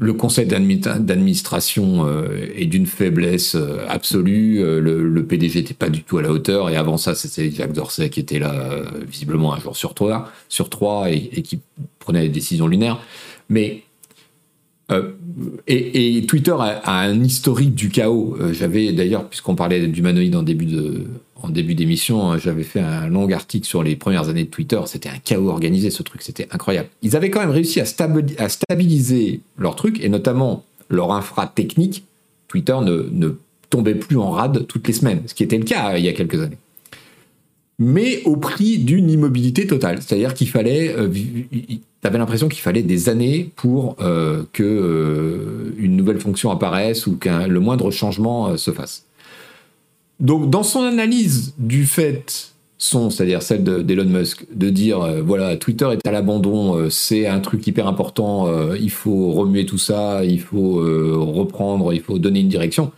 le 0.04 0.14
conseil 0.14 0.46
d'administration 0.46 2.06
euh, 2.06 2.52
est 2.56 2.66
d'une 2.66 2.86
faiblesse 2.86 3.56
euh, 3.56 3.86
absolue. 3.88 4.62
Euh, 4.62 4.82
le, 4.82 5.26
PDG 5.26 5.60
n'était 5.60 5.74
pas 5.74 5.90
du 5.90 6.04
tout 6.04 6.18
à 6.18 6.22
la 6.22 6.30
hauteur. 6.30 6.70
Et 6.70 6.76
avant 6.76 6.98
ça, 6.98 7.16
c'était 7.16 7.50
Jacques 7.50 7.72
Dorsey 7.72 8.10
qui 8.10 8.20
était 8.20 8.40
là 8.40 8.82
visiblement 9.08 9.54
un 9.54 9.60
jour 9.60 9.78
sur 9.78 9.94
trois, 9.94 10.30
et, 11.10 11.42
qui 11.42 11.62
prenait 12.00 12.24
des 12.24 12.30
décisions 12.30 12.68
lunaires. 12.68 13.00
Mais 13.50 13.84
et, 15.68 16.26
Twitter 16.28 16.56
a, 16.60 17.00
un 17.00 17.24
historique 17.24 17.74
du 17.74 17.90
chaos. 17.90 18.38
J'avais 18.52 18.92
d'ailleurs, 18.92 19.28
puisqu'on 19.30 19.56
parlait 19.56 19.88
d'humanoïde 19.88 20.36
en 20.36 20.44
début 20.44 20.66
de 20.66 21.06
en 21.44 21.50
début 21.50 21.76
d'émission, 21.76 22.38
j'avais 22.38 22.64
fait 22.64 22.80
un 22.80 23.08
long 23.08 23.30
article 23.30 23.68
sur 23.68 23.84
les 23.84 23.98
premières 23.98 24.30
années 24.30 24.46
de 24.46 24.50
Twitter. 24.50 24.80
C'était 24.86 25.10
un 25.10 25.18
chaos 25.24 25.50
organisé, 25.50 25.90
ce 25.90 26.02
truc. 26.02 26.22
C'était 26.22 26.48
incroyable. 26.52 26.88
Ils 27.02 27.18
avaient 27.18 27.30
quand 27.30 27.42
même 27.42 27.52
réussi 27.52 27.82
à, 27.82 27.86
stabiliser 27.86 29.42
leur 29.58 29.76
truc, 29.76 30.02
et 30.02 30.08
notamment 30.08 30.64
leur 30.90 31.12
infra 31.12 31.46
technique. 31.48 32.06
Twitter 32.48 32.78
ne, 32.82 33.36
tombait 33.70 33.96
plus 33.96 34.18
en 34.18 34.32
rade 34.32 34.68
toutes 34.68 34.88
les 34.88 34.94
semaines, 34.94 35.22
ce 35.26 35.34
qui 35.34 35.44
était 35.44 35.58
le 35.58 35.66
cas 35.66 35.98
il 35.98 36.06
y 36.06 36.10
a 36.10 36.14
quelques 36.14 36.40
années 36.40 36.58
mais 37.80 38.22
au 38.24 38.38
prix 38.38 38.78
d'une 38.78 39.10
immobilité 39.10 39.66
totale. 39.68 40.00
C'est-à-dire 40.02 40.34
qu'il 40.36 40.48
fallait, 40.48 40.94
euh, 40.96 41.10
tu 41.10 41.82
avais 42.04 42.20
l'impression 42.20 42.48
qu'il 42.48 42.62
fallait 42.62 42.84
des 42.84 43.10
années 43.10 43.50
pour 43.56 43.98
euh, 44.00 44.44
que 44.54 44.64
euh, 44.64 45.88
nouvelle 45.88 46.20
fonction 46.20 46.52
apparaisse 46.52 47.08
ou 47.08 47.18
qu'un 47.18 47.48
le 47.48 47.60
moindre 47.60 47.90
changement 47.92 48.56
se 48.58 48.72
fasse. 48.72 49.06
Donc, 50.24 50.50
dans 50.50 50.64
son 50.64 50.82
analyse 50.82 51.54
du 51.60 51.86
fait 51.86 52.50
son, 52.80 53.10
c'est-à-dire 53.10 53.42
celle 53.42 53.64
d'Elon 53.64 54.06
Musk, 54.06 54.46
de 54.54 54.70
dire 54.70 55.24
voilà 55.24 55.56
Twitter 55.56 55.88
est 55.94 56.06
à 56.06 56.12
l'abandon, 56.12 56.90
c'est 56.90 57.28
un 57.28 57.40
truc 57.40 57.66
hyper 57.66 57.88
important, 57.88 58.50
il 58.74 58.90
faut 58.90 59.32
remuer 59.32 59.66
tout 59.66 59.78
ça, 59.78 60.26
il 60.26 60.42
faut 60.42 60.82
reprendre, 61.34 61.94
il 61.94 62.02
faut 62.02 62.20
donner 62.20 62.42
une 62.42 62.50
direction 62.50 62.92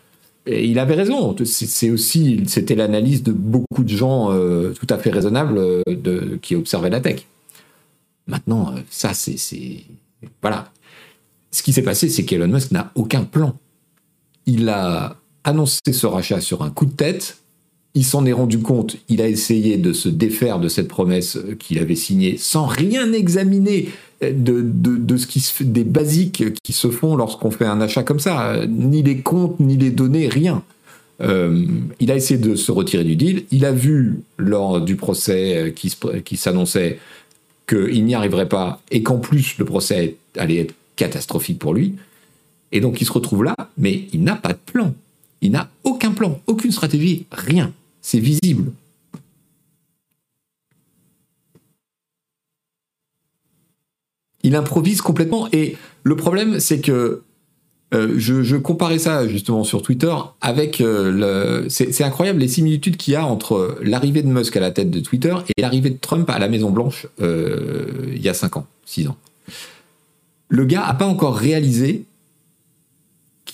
et 0.46 0.66
il 0.66 0.80
avait 0.80 0.96
raison. 0.96 1.36
C'est 1.44 1.90
aussi, 1.90 2.44
c'était 2.48 2.76
l'analyse 2.76 3.24
de 3.24 3.32
beaucoup 3.32 3.84
de 3.84 3.90
gens 3.90 4.32
euh, 4.32 4.74
tout 4.74 4.88
à 4.90 4.98
fait 4.98 5.10
raisonnables 5.10 5.58
euh, 5.58 6.38
qui 6.42 6.56
observaient 6.56 6.90
la 6.90 7.02
tech. 7.02 7.26
Maintenant, 8.28 8.74
euh, 8.74 8.80
ça, 8.90 9.14
c'est, 9.14 9.38
voilà. 10.42 10.72
Ce 11.52 11.64
qui 11.64 11.74
s'est 11.74 11.84
passé, 11.84 12.10
c'est 12.10 12.26
qu'Elon 12.26 12.48
Musk 12.48 12.72
n'a 12.72 12.92
aucun 12.96 13.24
plan. 13.24 13.58
Il 14.46 14.70
a 14.70 15.18
annoncé 15.46 15.80
ce 15.92 16.06
rachat 16.06 16.42
sur 16.42 16.64
un 16.64 16.70
coup 16.70 16.86
de 16.86 16.92
tête. 16.92 17.38
Il 17.94 18.04
s'en 18.04 18.26
est 18.26 18.34
rendu 18.34 18.60
compte. 18.60 18.98
Il 19.08 19.22
a 19.22 19.30
essayé 19.30 19.78
de 19.78 19.94
se 19.94 20.10
défaire 20.10 20.60
de 20.60 20.68
cette 20.68 20.90
promesse 20.90 21.38
qu'il 21.60 21.80
avait 21.80 21.96
signée 21.96 22.36
sans 22.38 22.66
rien 22.66 23.14
examiner 23.14 23.88
de, 24.22 24.62
de, 24.62 25.18
ce 25.18 25.28
qui 25.28 25.40
fait, 25.40 25.64
des 25.64 25.84
basiques 25.84 26.44
qui 26.62 26.74
se 26.74 26.90
font 26.90 27.16
lorsqu'on 27.16 27.52
fait 27.52 27.66
un 27.66 27.80
achat 27.80 28.04
comme 28.04 28.20
ça, 28.20 28.66
ni 28.68 29.02
les 29.02 29.20
comptes, 29.20 29.60
ni 29.60 29.78
les 29.78 29.92
données, 29.92 30.28
rien. 30.28 30.62
Euh, 31.22 31.66
il 32.02 32.12
a 32.12 32.16
essayé 32.16 32.38
de 32.38 32.56
se 32.56 32.72
retirer 32.72 33.06
du 33.06 33.16
deal. 33.16 33.46
Il 33.52 33.64
a 33.64 33.72
vu 33.72 34.20
lors 34.38 34.82
du 34.82 34.98
procès 34.98 35.74
qui, 35.76 35.96
qui 36.26 36.38
s'annonçait 36.38 37.00
qu'il 37.68 38.04
n'y 38.04 38.16
arriverait 38.16 38.50
pas 38.50 38.82
et 38.92 39.04
qu'en 39.04 39.18
plus 39.18 39.58
le 39.58 39.66
procès 39.66 40.18
allait 40.38 40.58
être 40.58 40.74
catastrophique 40.96 41.60
pour 41.60 41.74
lui. 41.74 41.96
Et 42.72 42.82
donc 42.82 43.02
il 43.02 43.06
se 43.06 43.14
retrouve 43.14 43.44
là, 43.44 43.56
mais 43.78 44.04
il 44.12 44.24
n'a 44.24 44.36
pas 44.36 44.54
de 44.54 44.60
plan. 44.66 44.94
Il 45.42 45.52
n'a 45.52 45.70
aucun 45.84 46.12
plan, 46.12 46.40
aucune 46.48 46.72
stratégie, 46.72 47.26
rien. 47.32 47.72
C'est 48.02 48.20
visible. 48.20 48.72
il 54.46 54.56
improvise 54.56 55.02
complètement. 55.02 55.50
Et 55.52 55.76
le 56.04 56.16
problème, 56.16 56.60
c'est 56.60 56.80
que 56.80 57.24
euh, 57.94 58.14
je, 58.18 58.56
comparais 58.58 59.00
ça 59.00 59.28
justement 59.28 59.64
sur 59.64 59.82
Twitter 59.82 60.14
avec 60.40 60.82
euh, 60.82 61.12
le. 61.64 61.70
C'est 61.70 62.04
incroyable 62.04 62.40
les 62.40 62.48
similitudes 62.48 62.96
qu'il 62.96 63.14
y 63.14 63.18
a 63.18 63.26
entre 63.26 63.78
l'arrivée 63.82 64.22
de 64.22 64.28
Musk 64.28 64.56
à 64.56 64.60
la 64.60 64.72
tête 64.72 64.92
de 64.92 65.00
Twitter 65.00 65.36
et 65.50 65.62
l'arrivée 65.62 65.90
de 65.90 65.98
Trump 65.98 66.30
à 66.30 66.40
la 66.40 66.48
Maison 66.48 66.70
Blanche 66.70 67.08
euh, 67.22 67.88
il 68.14 68.22
y 68.22 68.30
a 68.30 68.34
5 68.34 68.58
ans, 68.58 68.68
6 68.86 69.08
ans. 69.08 69.18
Le 70.50 70.66
gars 70.66 70.86
n'a 70.86 70.94
pas 70.94 71.08
encore 71.08 71.36
réalisé 71.36 72.06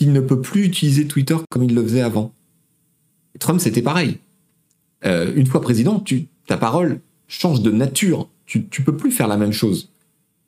qu'il 0.02 0.14
ne 0.14 0.20
peut 0.20 0.42
plus 0.42 0.66
utiliser 0.66 1.06
Twitter 1.06 1.36
comme 1.52 1.62
il 1.62 1.76
le 1.76 1.84
faisait 1.84 2.02
avant. 2.02 2.34
Trump, 3.38 3.62
c'était 3.62 3.84
pareil. 3.84 4.18
une 5.04 5.46
fois 5.46 5.62
président, 5.62 6.04
ta 6.48 6.58
parole 6.58 7.00
change 7.28 7.62
de 7.62 7.70
nature. 7.70 8.28
Tu, 8.48 8.66
tu 8.66 8.82
peux 8.82 8.98
plus 8.98 9.12
faire 9.12 9.28
la 9.28 9.38
même 9.38 9.54
chose. 9.54 9.90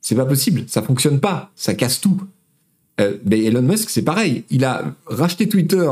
C'est 0.02 0.16
pas 0.16 0.26
possible, 0.26 0.64
ça 0.66 0.82
fonctionne 0.82 1.20
pas, 1.20 1.52
ça 1.56 1.76
casse 1.76 2.02
tout. 2.02 2.20
Euh, 3.00 3.18
mais 3.26 3.44
Elon 3.44 3.62
Musk, 3.62 3.92
c'est 3.92 4.02
pareil. 4.02 4.44
Il 4.50 4.66
a 4.66 4.96
racheté 5.06 5.48
Twitter 5.48 5.88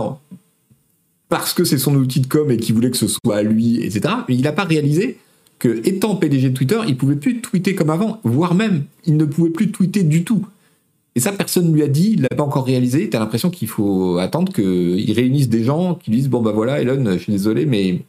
parce 1.30 1.54
que 1.54 1.64
c'est 1.64 1.78
son 1.78 1.94
outil 1.94 2.22
de 2.22 2.28
com 2.28 2.50
et 2.50 2.58
qu'il 2.58 2.74
voulait 2.74 2.90
que 2.90 2.98
ce 2.98 3.08
soit 3.08 3.38
à 3.38 3.44
lui, 3.44 3.80
etc. 3.84 4.16
Mais 4.28 4.34
il 4.34 4.42
n'a 4.42 4.54
pas 4.54 4.64
réalisé 4.64 5.20
que, 5.60 5.88
étant 5.88 6.16
PDG 6.16 6.50
de 6.50 6.56
Twitter, 6.56 6.80
il 6.88 6.98
pouvait 6.98 7.16
plus 7.16 7.42
tweeter 7.42 7.76
comme 7.76 7.92
avant, 7.92 8.20
voire 8.24 8.56
même, 8.56 8.86
il 9.06 9.18
ne 9.18 9.26
pouvait 9.26 9.52
plus 9.52 9.70
tweeter 9.70 10.02
du 10.02 10.24
tout. 10.24 10.48
Et 11.16 11.20
ça, 11.20 11.32
personne 11.34 11.70
ne 11.70 11.74
lui 11.74 11.84
a 11.84 11.88
dit, 11.88 12.12
il 12.14 12.22
l'a 12.22 12.30
pas 12.30 12.44
encore 12.44 12.66
réalisé. 12.66 13.10
Tu 13.10 13.18
l'impression 13.18 13.50
qu'il 13.50 13.68
faut 13.68 14.18
attendre 14.18 14.54
qu'il 14.54 15.12
réunisse 15.14 15.50
des 15.50 15.64
gens 15.64 15.96
qui 15.96 16.12
disent 16.12 16.30
Bon, 16.30 16.42
bah 16.42 16.52
voilà, 16.52 16.82
Elon, 16.82 17.04
je 17.14 17.18
suis 17.18 17.34
désolé, 17.34 17.66
mais 17.66 18.02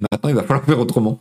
maintenant, 0.00 0.28
il 0.30 0.34
va 0.34 0.42
falloir 0.42 0.64
faire 0.64 0.78
autrement. 0.80 1.18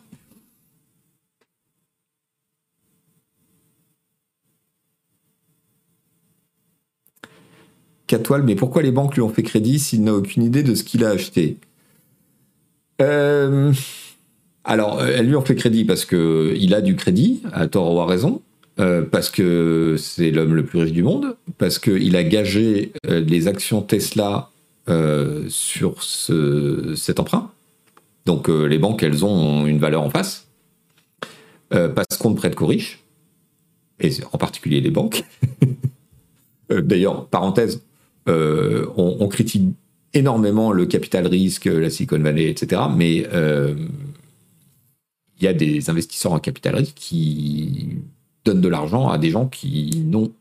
Catoile, 8.08 8.44
mais 8.44 8.56
pourquoi 8.56 8.82
les 8.82 8.92
banques 8.92 9.16
lui 9.16 9.22
ont 9.22 9.30
fait 9.30 9.44
crédit 9.44 9.80
s'il 9.80 10.04
n'a 10.04 10.14
aucune 10.14 10.44
idée 10.44 10.64
de 10.64 10.76
ce 10.76 10.84
qu'il 10.84 11.06
a 11.06 11.10
acheté? 11.10 11.58
Euh, 13.02 13.74
Alors, 14.64 15.00
euh, 15.00 15.08
elles 15.16 15.28
lui 15.28 15.36
ont 15.36 15.42
fait 15.42 15.56
crédit 15.56 15.86
parce 15.86 16.06
qu'il 16.06 16.74
a 16.74 16.82
du 16.82 16.96
crédit, 16.96 17.42
à 17.54 17.68
tort 17.68 17.94
ou 17.94 18.00
à 18.00 18.06
raison, 18.06 18.42
euh, 18.80 19.02
parce 19.04 19.30
que 19.30 19.96
c'est 19.98 20.32
l'homme 20.32 20.56
le 20.56 20.66
plus 20.66 20.80
riche 20.80 20.92
du 20.92 21.04
monde, 21.04 21.36
parce 21.58 21.80
qu'il 21.80 22.16
a 22.16 22.24
gagé 22.24 22.94
les 23.08 23.48
actions 23.48 23.82
Tesla 23.82 24.50
sur 25.48 26.04
cet 26.04 27.20
emprunt. 27.20 27.52
Donc 28.26 28.50
les 28.50 28.78
banques, 28.78 29.04
elles 29.04 29.24
ont 29.24 29.66
une 29.66 29.80
valeur 29.80 30.02
en 30.02 30.10
face, 30.10 30.48
parce 31.70 32.18
qu'on 32.20 32.32
ne 32.32 32.36
prête 32.36 32.56
qu'aux 32.56 32.68
riches, 32.68 33.00
et 34.00 34.12
en 34.32 34.38
particulier 34.38 34.82
les 34.82 34.92
banques. 34.92 35.24
D'ailleurs, 36.70 37.28
parenthèse, 37.28 37.82
euh, 38.28 38.86
on, 38.98 39.28
critique 39.28 39.70
énormément 40.14 40.72
le 40.72 40.86
capital 40.86 41.26
risque, 41.26 41.66
la 41.66 41.90
Silicon 41.90 42.20
Valley, 42.20 42.50
etc. 42.50 42.84
Mais 42.96 43.28
euh, 43.34 43.74
il 45.40 45.44
y 45.44 45.48
a 45.48 45.54
des 45.54 45.90
investisseurs 45.90 46.34
en 46.34 46.40
capital 46.40 46.76
risque 46.76 46.96
qui 46.96 47.98
donnent 48.46 48.62
de 48.62 48.68
l'argent 48.68 49.10
à 49.10 49.18
des 49.18 49.30
gens 49.30 49.48
qui 49.48 50.04
n'ont 50.06 50.32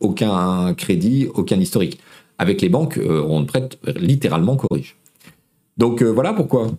aucun 0.00 0.74
crédit, 0.74 1.28
aucun 1.34 1.58
historique. 1.60 2.00
Avec 2.38 2.60
les 2.60 2.68
banques, 2.68 2.98
euh, 2.98 3.22
on 3.28 3.44
prête 3.44 3.78
littéralement 3.96 4.56
qu'aux 4.56 4.74
riches. 4.74 4.96
Donc 5.76 6.02
voilà 6.02 6.32
pourquoi. 6.32 6.70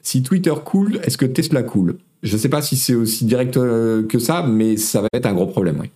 Si 0.00 0.22
Twitter 0.22 0.54
coule, 0.64 1.00
est-ce 1.02 1.16
que 1.16 1.24
Tesla 1.24 1.62
coule? 1.62 1.98
Je 2.22 2.34
ne 2.34 2.38
sais 2.38 2.48
pas 2.48 2.62
si 2.62 2.76
c'est 2.76 2.94
aussi 2.94 3.24
direct 3.24 3.56
euh, 3.56 4.06
que 4.06 4.18
ça, 4.18 4.42
mais 4.42 4.76
ça 4.76 5.00
va 5.00 5.08
être 5.12 5.26
un 5.26 5.34
gros 5.34 5.46
problème, 5.46 5.78
oui. 5.80 5.90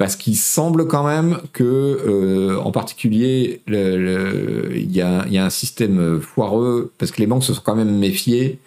Parce 0.00 0.16
qu'il 0.16 0.36
semble 0.36 0.86
quand 0.86 1.04
même 1.04 1.40
que, 1.52 1.62
euh, 1.62 2.58
en 2.58 2.72
particulier, 2.72 3.60
il 3.68 4.90
y, 4.96 5.02
a, 5.02 5.44
un 5.44 5.50
système 5.50 6.22
foireux, 6.22 6.90
parce 6.96 7.12
que 7.12 7.20
les 7.20 7.26
banques 7.26 7.44
se 7.44 7.52
sont 7.52 7.60
quand 7.62 7.76
même 7.76 7.98
méfiées, 7.98 8.60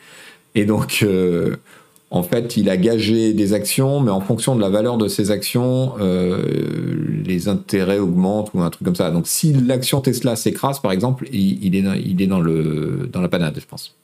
et 0.53 0.65
donc, 0.65 0.99
euh, 1.01 1.55
en 2.11 2.21
fait, 2.21 2.55
il 2.55 2.69
a 2.69 2.77
gagé 2.77 3.33
des 3.33 3.53
actions, 3.53 3.99
mais 3.99 4.11
en 4.11 4.21
fonction 4.21 4.55
de 4.55 4.61
la 4.61 4.69
valeur 4.69 4.99
de 4.99 5.07
ces 5.07 5.31
actions, 5.31 5.93
les 7.25 7.47
intérêts 7.47 7.97
augmentent 7.97 8.51
ou 8.53 8.61
un 8.61 8.69
truc 8.69 8.85
comme 8.85 8.95
ça. 8.95 9.09
Donc, 9.09 9.25
si 9.25 9.53
l'action 9.53 10.01
Tesla 10.01 10.35
s'écrase, 10.35 10.81
par 10.81 10.91
exemple, 10.91 11.27
il, 11.33 11.75
est, 11.75 12.27
dans 12.27 13.21
la 13.21 13.27
panade, 13.27 13.57
je 13.59 13.65
pense. 13.65 13.95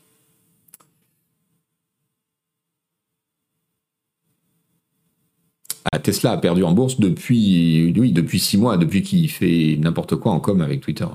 Tesla 5.98 6.34
a 6.34 6.38
perdu 6.38 6.64
en 6.64 6.72
bourse 6.72 7.00
depuis, 7.00 7.92
oui, 7.98 8.14
six 8.40 8.58
mois, 8.58 8.78
depuis 8.78 9.02
qu'il 9.02 9.30
fait 9.30 9.78
n'importe 9.80 10.16
quoi 10.16 10.32
en 10.32 10.40
com 10.40 10.62
avec 10.62 10.82
Twitter. 10.82 11.08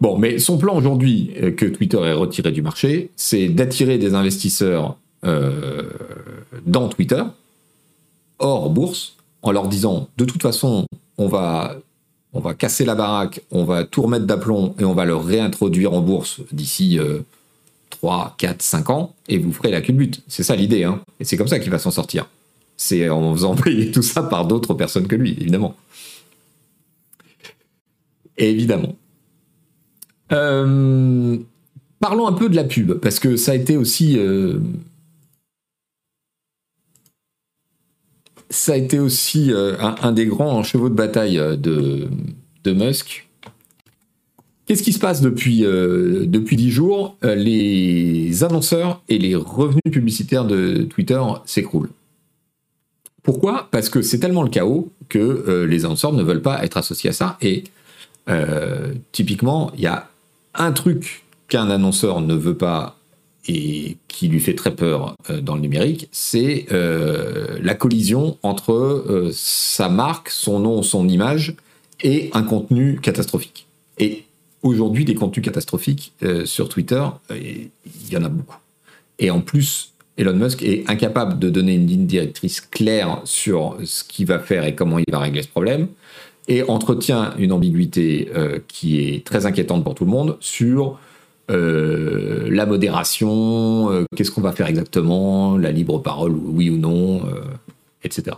Bon, 0.00 0.18
mais 0.18 0.38
son 0.38 0.58
plan 0.58 0.76
aujourd'hui, 0.76 1.32
euh, 1.42 1.50
que 1.52 1.64
Twitter 1.64 1.98
est 1.98 2.12
retiré 2.12 2.52
du 2.52 2.60
marché, 2.60 3.10
c'est 3.16 3.48
d'attirer 3.48 3.96
des 3.96 4.14
investisseurs 4.14 4.98
euh, 5.24 5.84
dans 6.66 6.88
Twitter, 6.88 7.22
hors 8.38 8.68
bourse, 8.68 9.16
en 9.42 9.52
leur 9.52 9.68
disant 9.68 10.08
de 10.18 10.24
toute 10.26 10.42
façon, 10.42 10.84
on 11.16 11.28
va, 11.28 11.76
on 12.34 12.40
va 12.40 12.52
casser 12.52 12.84
la 12.84 12.94
baraque, 12.94 13.40
on 13.50 13.64
va 13.64 13.84
tout 13.84 14.02
remettre 14.02 14.26
d'aplomb 14.26 14.74
et 14.78 14.84
on 14.84 14.92
va 14.92 15.06
le 15.06 15.16
réintroduire 15.16 15.94
en 15.94 16.02
bourse 16.02 16.40
d'ici 16.52 16.98
euh, 16.98 17.20
3, 17.98 18.34
4, 18.38 18.62
5 18.62 18.90
ans, 18.90 19.14
et 19.28 19.38
vous 19.38 19.52
ferez 19.52 19.70
la 19.70 19.80
culbute. 19.80 20.22
C'est 20.28 20.42
ça 20.42 20.54
l'idée, 20.54 20.84
hein. 20.84 21.00
Et 21.18 21.24
c'est 21.24 21.36
comme 21.36 21.48
ça 21.48 21.58
qu'il 21.58 21.70
va 21.70 21.78
s'en 21.78 21.90
sortir. 21.90 22.28
C'est 22.76 23.08
en 23.08 23.32
faisant 23.32 23.54
payer 23.54 23.90
tout 23.92 24.02
ça 24.02 24.22
par 24.22 24.46
d'autres 24.46 24.74
personnes 24.74 25.06
que 25.06 25.16
lui, 25.16 25.36
évidemment. 25.40 25.74
évidemment. 28.36 28.94
Euh, 30.32 31.38
parlons 32.00 32.26
un 32.26 32.32
peu 32.32 32.48
de 32.48 32.56
la 32.56 32.64
pub, 32.64 32.94
parce 32.94 33.18
que 33.18 33.36
ça 33.36 33.52
a 33.52 33.54
été 33.54 33.76
aussi. 33.76 34.18
Euh, 34.18 34.58
ça 38.50 38.74
a 38.74 38.76
été 38.76 38.98
aussi 38.98 39.52
un, 39.52 40.12
des 40.12 40.26
grands 40.26 40.62
chevaux 40.62 40.88
de 40.88 40.94
bataille 40.94 41.36
de, 41.36 42.08
de 42.62 42.72
Musk. 42.72 43.25
Qu'est-ce 44.66 44.82
qui 44.82 44.92
se 44.92 44.98
passe 44.98 45.20
depuis, 45.20 45.60
depuis 45.60 46.56
10 46.56 46.70
jours 46.72 47.16
Les 47.22 48.42
annonceurs 48.42 49.00
et 49.08 49.16
les 49.16 49.36
revenus 49.36 49.80
publicitaires 49.92 50.44
de 50.44 50.82
Twitter 50.82 51.20
s'écroulent. 51.44 51.90
Pourquoi? 53.22 53.68
Parce 53.70 53.88
que 53.88 54.02
c'est 54.02 54.18
tellement 54.18 54.42
le 54.42 54.50
chaos 54.50 54.90
que 55.08 55.64
les 55.68 55.84
annonceurs 55.84 56.12
ne 56.12 56.22
veulent 56.24 56.42
pas 56.42 56.64
être 56.64 56.76
associés 56.78 57.10
à 57.10 57.12
ça. 57.12 57.38
Et 57.42 57.62
typiquement, 59.12 59.70
il 59.76 59.82
y 59.82 59.86
a 59.86 60.08
un 60.54 60.72
truc 60.72 61.24
qu'un 61.48 61.70
annonceur 61.70 62.20
ne 62.20 62.34
veut 62.34 62.56
pas 62.56 62.96
et 63.48 63.96
qui 64.08 64.28
lui 64.28 64.40
fait 64.40 64.54
très 64.54 64.74
peur 64.74 65.14
euh, 65.30 65.40
dans 65.40 65.54
le 65.54 65.60
numérique, 65.60 66.08
c'est 66.12 66.66
euh, 66.72 67.58
la 67.62 67.74
collision 67.74 68.38
entre 68.42 68.72
euh, 68.72 69.30
sa 69.32 69.88
marque, 69.88 70.30
son 70.30 70.58
nom, 70.58 70.82
son 70.82 71.08
image 71.08 71.54
et 72.02 72.30
un 72.34 72.42
contenu 72.42 72.98
catastrophique. 73.00 73.66
Et 73.98 74.24
aujourd'hui, 74.66 75.04
des 75.04 75.14
contenus 75.14 75.44
catastrophiques 75.44 76.12
sur 76.44 76.68
Twitter, 76.68 77.02
il 77.30 77.70
y 78.10 78.16
en 78.16 78.24
a 78.24 78.28
beaucoup. 78.28 78.58
Et 79.18 79.30
en 79.30 79.40
plus, 79.40 79.92
Elon 80.16 80.34
Musk 80.34 80.62
est 80.62 80.88
incapable 80.88 81.38
de 81.38 81.50
donner 81.50 81.74
une 81.74 81.86
ligne 81.86 82.06
directrice 82.06 82.60
claire 82.60 83.20
sur 83.24 83.76
ce 83.84 84.04
qu'il 84.04 84.26
va 84.26 84.38
faire 84.38 84.64
et 84.64 84.74
comment 84.74 84.98
il 84.98 85.04
va 85.10 85.20
régler 85.20 85.42
ce 85.42 85.48
problème, 85.48 85.88
et 86.48 86.62
entretient 86.62 87.34
une 87.38 87.52
ambiguïté 87.52 88.30
qui 88.68 89.00
est 89.00 89.24
très 89.24 89.46
inquiétante 89.46 89.84
pour 89.84 89.94
tout 89.94 90.04
le 90.04 90.10
monde 90.10 90.36
sur 90.40 90.98
euh, 91.50 92.48
la 92.50 92.66
modération, 92.66 93.90
euh, 93.90 94.04
qu'est-ce 94.16 94.30
qu'on 94.32 94.40
va 94.40 94.52
faire 94.52 94.66
exactement, 94.66 95.56
la 95.56 95.70
libre 95.70 95.98
parole, 95.98 96.32
oui 96.32 96.70
ou 96.70 96.76
non, 96.76 97.24
euh, 97.26 97.42
etc. 98.02 98.36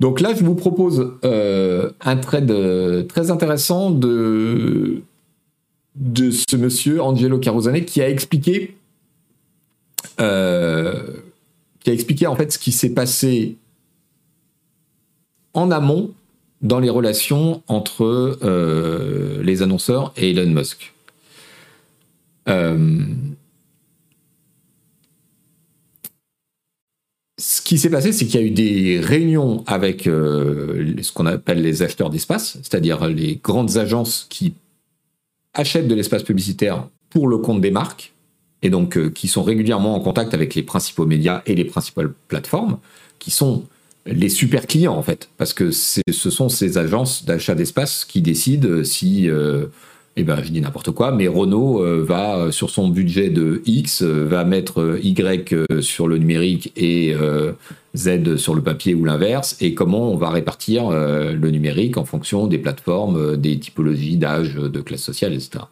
Donc 0.00 0.20
là, 0.20 0.34
je 0.34 0.44
vous 0.44 0.54
propose 0.54 1.12
un 1.22 2.16
trade 2.16 3.06
très 3.08 3.30
intéressant 3.30 3.90
de, 3.90 5.02
ce 5.96 6.56
monsieur, 6.56 7.02
Angelo 7.02 7.38
Carosane, 7.38 7.84
qui 7.84 8.00
a 8.00 8.08
expliqué 8.08 8.74
qui 10.16 10.22
a 11.90 11.92
expliqué 11.92 12.26
en 12.26 12.36
fait 12.36 12.52
ce 12.52 12.58
qui 12.58 12.70
s'est 12.70 12.90
passé 12.90 13.56
en 15.54 15.70
amont 15.70 16.10
dans 16.62 16.78
les 16.78 16.90
relations 16.90 17.62
entre 17.66 18.38
les 19.42 19.62
annonceurs 19.62 20.12
et 20.16 20.30
Elon 20.30 20.50
Musk. 20.52 20.92
Euh, 22.48 22.78
ce 27.38 27.62
qui 27.62 27.78
s'est 27.78 27.90
passé, 27.90 28.12
c'est 28.12 28.26
qu'il 28.26 28.40
y 28.40 28.42
a 28.42 28.46
eu 28.46 28.50
des 28.50 29.00
réunions 29.00 29.62
avec 29.66 30.08
euh, 30.08 30.92
ce 31.00 31.12
qu'on 31.12 31.26
appelle 31.26 31.62
les 31.62 31.82
acheteurs 31.82 32.10
d'espace, 32.10 32.58
c'est-à-dire 32.62 33.06
les 33.06 33.36
grandes 33.36 33.76
agences 33.76 34.26
qui 34.28 34.54
achètent 35.54 35.86
de 35.86 35.94
l'espace 35.94 36.24
publicitaire 36.24 36.88
pour 37.10 37.28
le 37.28 37.38
compte 37.38 37.60
des 37.60 37.70
marques, 37.70 38.12
et 38.62 38.70
donc 38.70 38.98
euh, 38.98 39.08
qui 39.08 39.28
sont 39.28 39.44
régulièrement 39.44 39.94
en 39.94 40.00
contact 40.00 40.34
avec 40.34 40.56
les 40.56 40.64
principaux 40.64 41.06
médias 41.06 41.42
et 41.46 41.54
les 41.54 41.64
principales 41.64 42.12
plateformes, 42.26 42.78
qui 43.20 43.30
sont 43.30 43.64
les 44.04 44.28
super 44.28 44.66
clients 44.66 44.96
en 44.96 45.02
fait, 45.02 45.28
parce 45.36 45.54
que 45.54 45.70
ce 45.70 46.02
sont 46.30 46.48
ces 46.48 46.76
agences 46.76 47.24
d'achat 47.24 47.54
d'espace 47.54 48.04
qui 48.04 48.20
décident 48.20 48.82
si 48.82 49.28
eh 50.20 50.24
ben, 50.24 50.42
je 50.42 50.50
dis 50.50 50.60
n'importe 50.60 50.90
quoi, 50.90 51.12
mais 51.12 51.28
Renault 51.28 51.80
euh, 51.80 52.02
va, 52.02 52.38
euh, 52.38 52.50
sur 52.50 52.70
son 52.70 52.88
budget 52.88 53.30
de 53.30 53.62
X, 53.66 54.02
euh, 54.02 54.24
va 54.24 54.42
mettre 54.42 54.98
Y 55.00 55.54
sur 55.80 56.08
le 56.08 56.18
numérique 56.18 56.72
et 56.76 57.14
Z 57.94 58.36
sur 58.36 58.56
le 58.56 58.62
papier 58.62 58.94
ou 58.94 59.04
l'inverse, 59.04 59.56
et 59.60 59.74
comment 59.74 60.10
on 60.10 60.16
va 60.16 60.30
répartir 60.30 60.90
le 60.90 61.50
numérique 61.50 61.96
en 61.96 62.04
fonction 62.04 62.48
des 62.48 62.58
plateformes, 62.58 63.36
des 63.36 63.58
typologies 63.58 64.16
d'âge, 64.16 64.56
de 64.56 64.80
classe 64.80 65.02
sociale, 65.02 65.34
etc. 65.34 65.64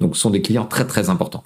Donc 0.00 0.16
ce 0.16 0.22
sont 0.22 0.30
des 0.30 0.40
clients 0.40 0.64
très 0.64 0.86
très 0.86 1.10
importants. 1.10 1.44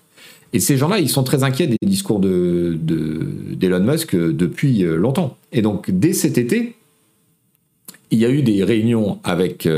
Et 0.52 0.60
ces 0.60 0.76
gens-là, 0.76 1.00
ils 1.00 1.08
sont 1.08 1.24
très 1.24 1.42
inquiets 1.42 1.66
des 1.66 1.76
discours 1.82 2.20
d'Elon 2.20 2.78
de, 2.80 3.78
Musk 3.78 4.14
depuis 4.14 4.82
longtemps. 4.82 5.36
Et 5.52 5.62
donc 5.62 5.90
dès 5.90 6.12
cet 6.12 6.38
été, 6.38 6.76
il 8.10 8.18
y 8.18 8.24
a 8.24 8.30
eu 8.30 8.42
des 8.42 8.62
réunions 8.62 9.18
avec 9.24 9.68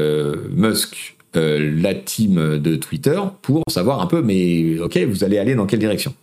Musk 0.55 1.18
euh, 1.39 1.73
la 1.81 1.95
team 1.95 2.59
de 2.59 2.77
Twitter 2.77 3.21
pour 3.43 3.63
savoir 3.71 4.01
un 4.01 4.07
peu, 4.07 4.23
mais 4.23 4.79
ok, 4.81 4.99
vous 4.99 5.25
allez 5.25 5.39
aller 5.39 5.55
dans 5.55 5.67
quelle 5.67 5.79
direction 5.79 6.15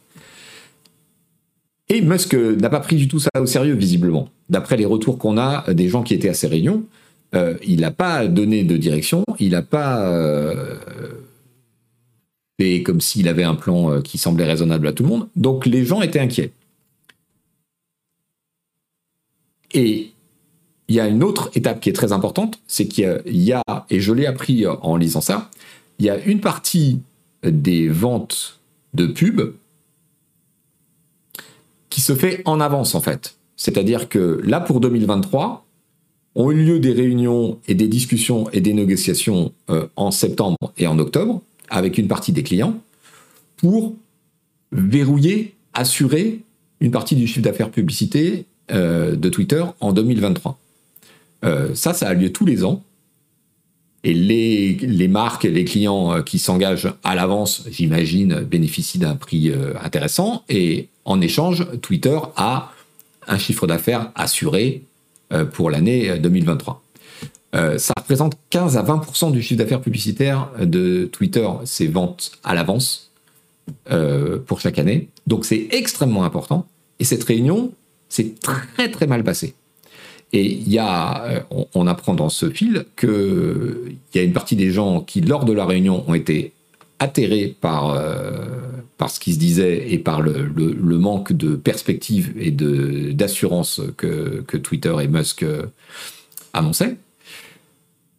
Et 1.89 2.01
Musk 2.01 2.33
n'a 2.33 2.69
pas 2.69 2.79
pris 2.79 2.97
du 2.97 3.07
tout 3.07 3.19
ça 3.19 3.29
au 3.39 3.45
sérieux, 3.45 3.75
visiblement. 3.75 4.29
D'après 4.49 4.77
les 4.77 4.85
retours 4.85 5.17
qu'on 5.17 5.37
a 5.37 5.73
des 5.73 5.87
gens 5.87 6.03
qui 6.03 6.13
étaient 6.13 6.29
à 6.29 6.33
ces 6.33 6.47
réunions, 6.47 6.83
euh, 7.33 7.55
il 7.65 7.81
n'a 7.81 7.91
pas 7.91 8.27
donné 8.27 8.63
de 8.63 8.77
direction, 8.77 9.23
il 9.39 9.51
n'a 9.51 9.61
pas 9.61 10.05
euh, 10.05 10.75
fait 12.59 12.83
comme 12.83 13.01
s'il 13.01 13.27
avait 13.27 13.43
un 13.43 13.55
plan 13.55 14.01
qui 14.01 14.17
semblait 14.17 14.45
raisonnable 14.45 14.87
à 14.87 14.93
tout 14.93 15.03
le 15.03 15.09
monde. 15.09 15.27
Donc 15.35 15.65
les 15.65 15.85
gens 15.85 16.01
étaient 16.01 16.19
inquiets. 16.19 16.51
Et 19.73 20.11
il 20.87 20.95
y 20.95 20.99
a 20.99 21.07
une 21.07 21.23
autre 21.23 21.49
étape 21.55 21.79
qui 21.79 21.89
est 21.89 21.93
très 21.93 22.11
importante, 22.11 22.59
c'est 22.67 22.87
qu'il 22.87 23.21
y 23.25 23.53
a, 23.53 23.63
et 23.89 23.99
je 23.99 24.13
l'ai 24.13 24.25
appris 24.25 24.65
en 24.67 24.97
lisant 24.97 25.21
ça, 25.21 25.49
il 25.99 26.05
y 26.05 26.09
a 26.09 26.17
une 26.25 26.41
partie 26.41 26.99
des 27.43 27.87
ventes 27.87 28.59
de 28.93 29.07
pub 29.07 29.41
qui 31.89 32.01
se 32.01 32.13
fait 32.13 32.41
en 32.45 32.59
avance 32.59 32.95
en 32.95 33.01
fait. 33.01 33.35
C'est-à-dire 33.55 34.09
que 34.09 34.41
là 34.43 34.59
pour 34.59 34.79
2023, 34.79 35.65
ont 36.35 36.51
eu 36.51 36.63
lieu 36.63 36.79
des 36.79 36.91
réunions 36.91 37.59
et 37.67 37.75
des 37.75 37.87
discussions 37.87 38.49
et 38.51 38.59
des 38.59 38.73
négociations 38.73 39.53
euh, 39.69 39.87
en 39.95 40.11
septembre 40.11 40.73
et 40.77 40.85
en 40.85 40.99
octobre 40.99 41.41
avec 41.69 41.97
une 41.97 42.07
partie 42.07 42.33
des 42.33 42.43
clients 42.43 42.77
pour 43.57 43.95
verrouiller, 44.71 45.55
assurer 45.73 46.41
une 46.81 46.91
partie 46.91 47.15
du 47.15 47.25
chiffre 47.25 47.41
d'affaires 47.41 47.71
publicité 47.71 48.45
euh, 48.71 49.15
de 49.15 49.29
Twitter 49.29 49.63
en 49.79 49.93
2023. 49.93 50.59
Euh, 51.43 51.75
ça, 51.75 51.93
ça 51.93 52.07
a 52.07 52.13
lieu 52.13 52.31
tous 52.31 52.45
les 52.45 52.63
ans. 52.63 52.83
Et 54.03 54.13
les, 54.13 55.07
marques 55.07 55.45
les 55.45 55.65
clients 55.65 56.13
euh, 56.13 56.21
qui 56.21 56.37
s'engagent 56.37 56.93
à 57.03 57.15
l'avance, 57.15 57.63
j'imagine, 57.71 58.41
bénéficient 58.41 58.99
d'un 58.99 59.15
prix 59.15 59.49
euh, 59.49 59.73
intéressant. 59.83 60.43
Et 60.47 60.89
en 61.05 61.21
échange, 61.21 61.65
Twitter 61.81 62.17
a 62.35 62.71
un 63.27 63.37
chiffre 63.37 63.65
d'affaires 63.65 64.11
assuré 64.15 64.83
pour 65.53 65.71
l'année 65.71 66.19
2023. 66.19 66.83
ça 67.77 67.93
représente 67.97 68.37
15 68.51 68.77
à 68.77 68.83
20% 68.83 69.31
du 69.31 69.41
chiffre 69.41 69.57
d'affaires 69.57 69.81
publicitaire 69.81 70.49
de 70.61 71.09
Twitter, 71.11 71.47
ces 71.63 71.87
ventes 71.87 72.33
à 72.43 72.53
l'avance 72.53 73.09
pour 74.45 74.59
chaque 74.59 74.77
année. 74.77 75.09
Donc 75.25 75.45
c'est 75.45 75.67
extrêmement 75.71 76.23
important. 76.23 76.67
Et 76.99 77.03
cette 77.03 77.23
réunion 77.23 77.71
s'est 78.09 78.35
très 78.39 78.91
très 78.91 79.07
mal 79.07 79.23
passée. 79.23 79.55
Et 80.33 80.53
y 80.67 80.79
a, 80.79 81.23
euh, 81.25 81.39
on, 81.73 81.87
apprend 81.87 82.13
dans 82.13 82.29
ce 82.29 82.49
fil 82.49 82.85
qu'il 82.97 83.97
y 84.13 84.19
a 84.19 84.21
une 84.21 84.33
partie 84.33 84.55
des 84.55 84.71
gens 84.71 85.01
qui, 85.01 85.21
lors 85.21 85.45
de 85.45 85.53
la 85.53 85.65
réunion, 85.65 86.03
ont 86.07 86.13
été 86.13 86.51
atterrés 86.99 87.55
par, 87.59 87.91
euh, 87.91 88.45
par 88.97 89.09
ce 89.09 89.19
qui 89.19 89.33
se 89.33 89.39
disait 89.39 89.91
et 89.91 89.97
par 89.97 90.21
le, 90.21 90.49
manque 90.97 91.33
de 91.33 91.55
perspective 91.55 92.33
et 92.39 92.51
d'assurance 92.51 93.81
que, 93.97 94.43
que, 94.47 94.57
Twitter 94.57 94.93
et 95.01 95.07
Musk 95.07 95.43
euh, 95.43 95.63
annonçaient. 96.53 96.97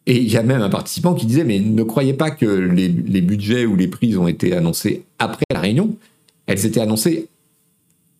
Et 0.05 0.17
il 0.17 0.31
y 0.31 0.37
a 0.37 0.43
même 0.43 0.61
un 0.61 0.69
participant 0.69 1.13
qui 1.13 1.25
disait, 1.25 1.43
mais 1.43 1.59
ne 1.59 1.83
croyez 1.83 2.13
pas 2.13 2.31
que 2.31 2.45
les, 2.45 2.87
les 2.87 3.21
budgets 3.21 3.65
ou 3.65 3.75
les 3.75 3.87
prix 3.87 4.15
ont 4.15 4.27
été 4.27 4.55
annoncés 4.55 5.03
après 5.19 5.45
la 5.51 5.59
réunion, 5.59 5.97
elles 6.45 6.65
étaient 6.65 6.79
annoncées 6.79 7.27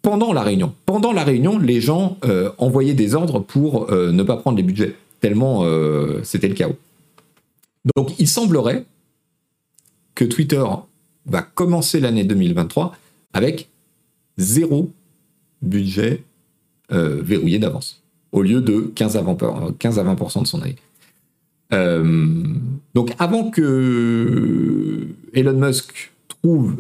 pendant 0.08 0.32
la 0.32 0.42
réunion. 0.42 0.74
Pendant 0.86 1.12
la 1.12 1.26
réunion, 1.26 1.60
les 1.60 1.82
gens 1.82 2.18
euh, 2.24 2.50
envoyaient 2.60 2.94
des 2.94 3.14
ordres 3.14 3.40
pour 3.40 3.92
euh, 3.92 4.14
ne 4.14 4.24
pas 4.24 4.38
prendre 4.38 4.56
les 4.56 4.64
budgets, 4.64 4.96
tellement 5.20 5.66
euh, 5.66 6.22
c'était 6.24 6.48
le 6.48 6.54
chaos. 6.54 6.78
Donc 7.98 8.18
il 8.18 8.30
semblerait 8.30 8.86
que 10.16 10.24
Twitter 10.24 10.64
va 11.26 11.42
commencer 11.42 12.00
l'année 12.00 12.24
2023 12.24 12.96
avec 13.34 13.68
zéro 14.38 14.90
budget 15.62 16.24
verrouillé 16.90 17.60
d'avance, 17.60 18.02
au 18.32 18.42
lieu 18.44 18.62
de 18.62 18.90
15 18.96 19.18
à 19.18 19.24
20%, 19.24 20.42
de 20.42 20.48
son 20.48 20.62
année. 20.62 20.78
donc 22.96 23.14
avant 23.20 23.52
que 23.52 25.06
Elon 25.34 25.60
Musk 25.60 26.14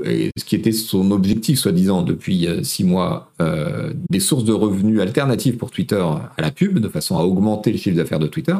et 0.05 0.31
ce 0.37 0.45
qui 0.45 0.55
était 0.55 0.71
son 0.71 1.11
objectif 1.11 1.59
soi-disant 1.59 2.01
depuis 2.01 2.47
euh, 2.47 2.63
six 2.63 2.83
mois, 2.83 3.31
euh, 3.41 3.93
des 4.09 4.19
sources 4.19 4.43
de 4.43 4.53
revenus 4.53 4.99
alternatives 4.99 5.57
pour 5.57 5.71
Twitter 5.71 6.01
à 6.01 6.41
la 6.41 6.51
pub, 6.51 6.79
de 6.79 6.89
façon 6.89 7.17
à 7.17 7.23
augmenter 7.23 7.71
le 7.71 7.77
chiffre 7.77 7.95
d'affaires 7.95 8.19
de 8.19 8.27
Twitter, 8.27 8.55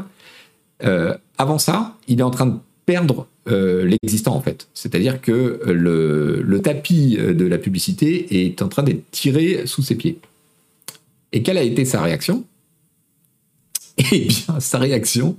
euh, 0.84 1.16
avant 1.38 1.58
ça, 1.58 1.95
il 2.08 2.20
est 2.20 2.24
en 2.24 2.32
train 2.32 2.45
de 2.47 2.55
perdre 2.86 3.28
l'existant 3.49 4.36
en 4.36 4.41
fait. 4.41 4.68
C'est-à-dire 4.74 5.22
que 5.22 5.62
le, 5.66 6.62
tapis 6.62 7.16
de 7.18 7.45
la 7.45 7.58
publicité 7.58 8.43
est 8.45 8.62
en 8.62 8.68
train 8.68 8.84
d'être 8.84 9.10
tiré 9.12 9.62
sous 9.66 9.82
ses 9.82 9.95
pieds. 9.95 10.20
Et 11.32 11.43
quelle 11.43 11.58
a 11.58 11.64
été 11.64 11.86
sa 11.86 12.01
réaction? 12.01 12.43
Eh 13.97 14.28
bien, 14.28 14.60
sa 14.60 14.80
réaction, 14.80 15.38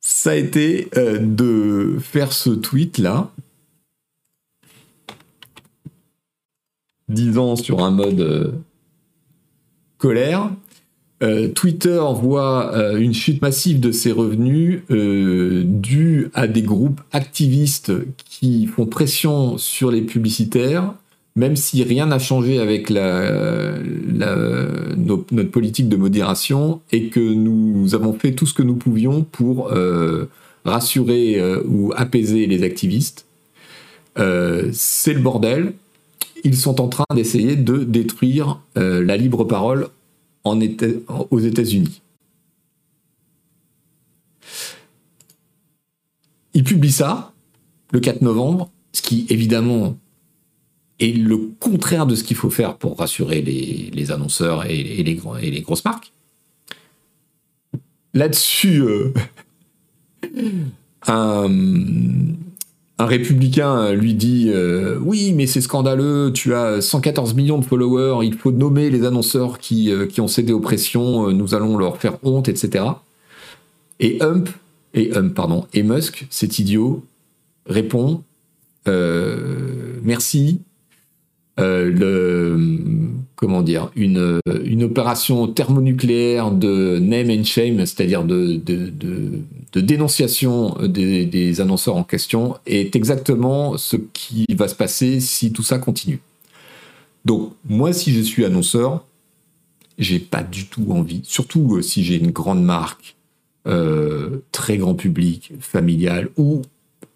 ça 0.00 0.30
a 0.30 0.34
été 0.34 0.88
euh, 0.96 1.18
de 1.18 1.96
faire 2.00 2.32
ce 2.32 2.50
tweet-là, 2.50 3.30
disant 7.10 7.56
sur 7.56 7.84
un 7.84 7.90
mode 7.90 8.20
euh, 8.20 8.52
colère, 9.98 10.50
euh, 11.22 11.48
Twitter 11.48 12.00
voit 12.14 12.72
une 12.98 13.12
chute 13.12 13.42
massive 13.42 13.78
de 13.80 13.92
ses 13.92 14.12
revenus 14.12 14.80
due 14.88 16.30
à 16.32 16.46
des 16.46 16.62
groupes 16.62 17.00
activistes 17.12 17.92
qui 18.16 18.66
font 18.66 18.86
pression 18.86 19.58
sur 19.58 19.90
les 19.90 20.00
publicitaires 20.00 20.94
même 21.36 21.56
si 21.56 21.82
rien 21.82 22.06
n'a 22.06 22.18
changé 22.18 22.58
avec 22.58 22.90
notre 22.90 23.42
politique 25.44 25.88
de 25.88 25.96
modération 25.96 26.80
et 26.92 27.08
que 27.08 27.20
nous 27.20 27.94
avons 27.94 28.12
fait 28.12 28.32
tout 28.32 28.46
ce 28.46 28.54
que 28.54 28.62
nous 28.62 28.74
pouvions 28.74 29.22
pour 29.22 29.72
euh, 29.72 30.28
rassurer 30.64 31.38
euh, 31.38 31.62
ou 31.66 31.92
apaiser 31.96 32.46
les 32.46 32.62
activistes, 32.62 33.26
euh, 34.18 34.68
c'est 34.72 35.14
le 35.14 35.20
bordel. 35.20 35.72
Ils 36.44 36.56
sont 36.56 36.80
en 36.80 36.88
train 36.88 37.04
d'essayer 37.14 37.56
de 37.56 37.84
détruire 37.84 38.60
la 38.74 39.16
libre 39.16 39.44
parole 39.44 39.88
aux 40.44 41.38
États-Unis. 41.38 42.00
Ils 46.54 46.64
publient 46.64 46.92
ça 46.92 47.32
le 47.92 48.00
4 48.00 48.22
novembre, 48.22 48.70
ce 48.92 49.02
qui 49.02 49.26
évidemment 49.28 49.96
et 51.00 51.12
le 51.12 51.38
contraire 51.58 52.06
de 52.06 52.14
ce 52.14 52.22
qu'il 52.22 52.36
faut 52.36 52.50
faire 52.50 52.76
pour 52.76 52.98
rassurer 52.98 53.40
les, 53.40 54.10
annonceurs 54.10 54.66
et, 54.66 54.82
les, 54.82 55.18
et, 55.40 55.50
les, 55.50 55.60
grosses 55.62 55.84
marques. 55.84 56.12
Là-dessus, 58.12 58.82
euh, 58.82 59.14
un, 61.06 61.48
républicain 63.06 63.92
lui 63.92 64.14
dit 64.14 64.50
euh, 64.52 64.98
Oui, 65.00 65.32
mais 65.34 65.46
c'est 65.46 65.60
scandaleux, 65.60 66.32
tu 66.32 66.54
as 66.54 66.80
114 66.80 67.34
millions 67.34 67.58
de 67.58 67.64
followers, 67.64 68.24
il 68.26 68.34
faut 68.34 68.52
nommer 68.52 68.90
les 68.90 69.04
annonceurs 69.04 69.58
qui, 69.58 69.90
euh, 69.90 70.06
ont 70.18 70.28
cédé 70.28 70.52
aux 70.52 70.60
pressions, 70.60 71.30
nous 71.30 71.54
allons 71.54 71.76
leur 71.76 71.96
faire 71.96 72.18
honte, 72.22 72.48
etc. 72.48 72.84
Et 74.00 74.20
Hump, 74.20 74.48
et 74.94 75.14
Hump, 75.16 75.34
pardon, 75.34 75.66
et 75.72 75.82
Musk, 75.82 76.26
cet 76.30 76.58
idiot, 76.58 77.04
répond 77.66 78.22
Merci, 80.02 80.60
euh, 81.60 81.90
le, 81.90 82.56
comment 83.40 83.62
dire, 83.62 83.90
une, 83.96 84.38
opération 84.82 85.48
thermonucléaire 85.48 86.50
de 86.50 86.98
name 86.98 87.30
and 87.30 87.44
shame, 87.44 87.78
c'est-à-dire 87.86 88.22
de, 88.22 88.60
dénonciation 89.74 90.76
des, 90.86 91.60
annonceurs 91.62 91.96
en 91.96 92.04
question, 92.04 92.58
est 92.66 92.94
exactement 92.94 93.78
ce 93.78 93.96
qui 94.12 94.44
va 94.54 94.68
se 94.68 94.74
passer 94.74 95.20
si 95.20 95.52
tout 95.52 95.62
ça 95.62 95.78
continue. 95.78 96.20
Donc, 97.24 97.52
moi, 97.66 97.94
si 97.94 98.12
je 98.12 98.20
suis 98.20 98.44
annonceur, 98.44 99.06
j'ai 99.98 100.18
pas 100.18 100.42
du 100.42 100.66
tout 100.66 100.88
envie, 100.90 101.22
surtout 101.24 101.76
euh, 101.76 101.82
si 101.82 102.04
j'ai 102.04 102.16
une 102.16 102.30
grande 102.32 102.62
marque, 102.62 103.16
euh, 103.66 104.38
très 104.52 104.76
grand 104.76 104.94
public, 104.94 105.52
familiale, 105.60 106.28
ou 106.36 106.62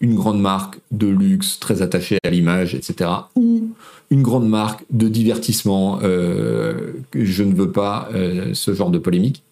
une 0.00 0.14
grande 0.14 0.40
marque 0.40 0.78
de 0.90 1.06
luxe 1.06 1.58
très 1.60 1.82
attachée 1.82 2.18
à 2.24 2.30
l'image, 2.30 2.74
etc., 2.74 3.10
ou 3.36 3.70
une 4.10 4.22
grande 4.22 4.48
marque 4.48 4.84
de 4.90 5.08
divertissement, 5.08 5.98
euh, 6.02 6.92
je 7.14 7.42
ne 7.42 7.54
veux 7.54 7.72
pas 7.72 8.08
euh, 8.14 8.52
ce 8.54 8.74
genre 8.74 8.90
de 8.90 8.98
polémique. 8.98 9.42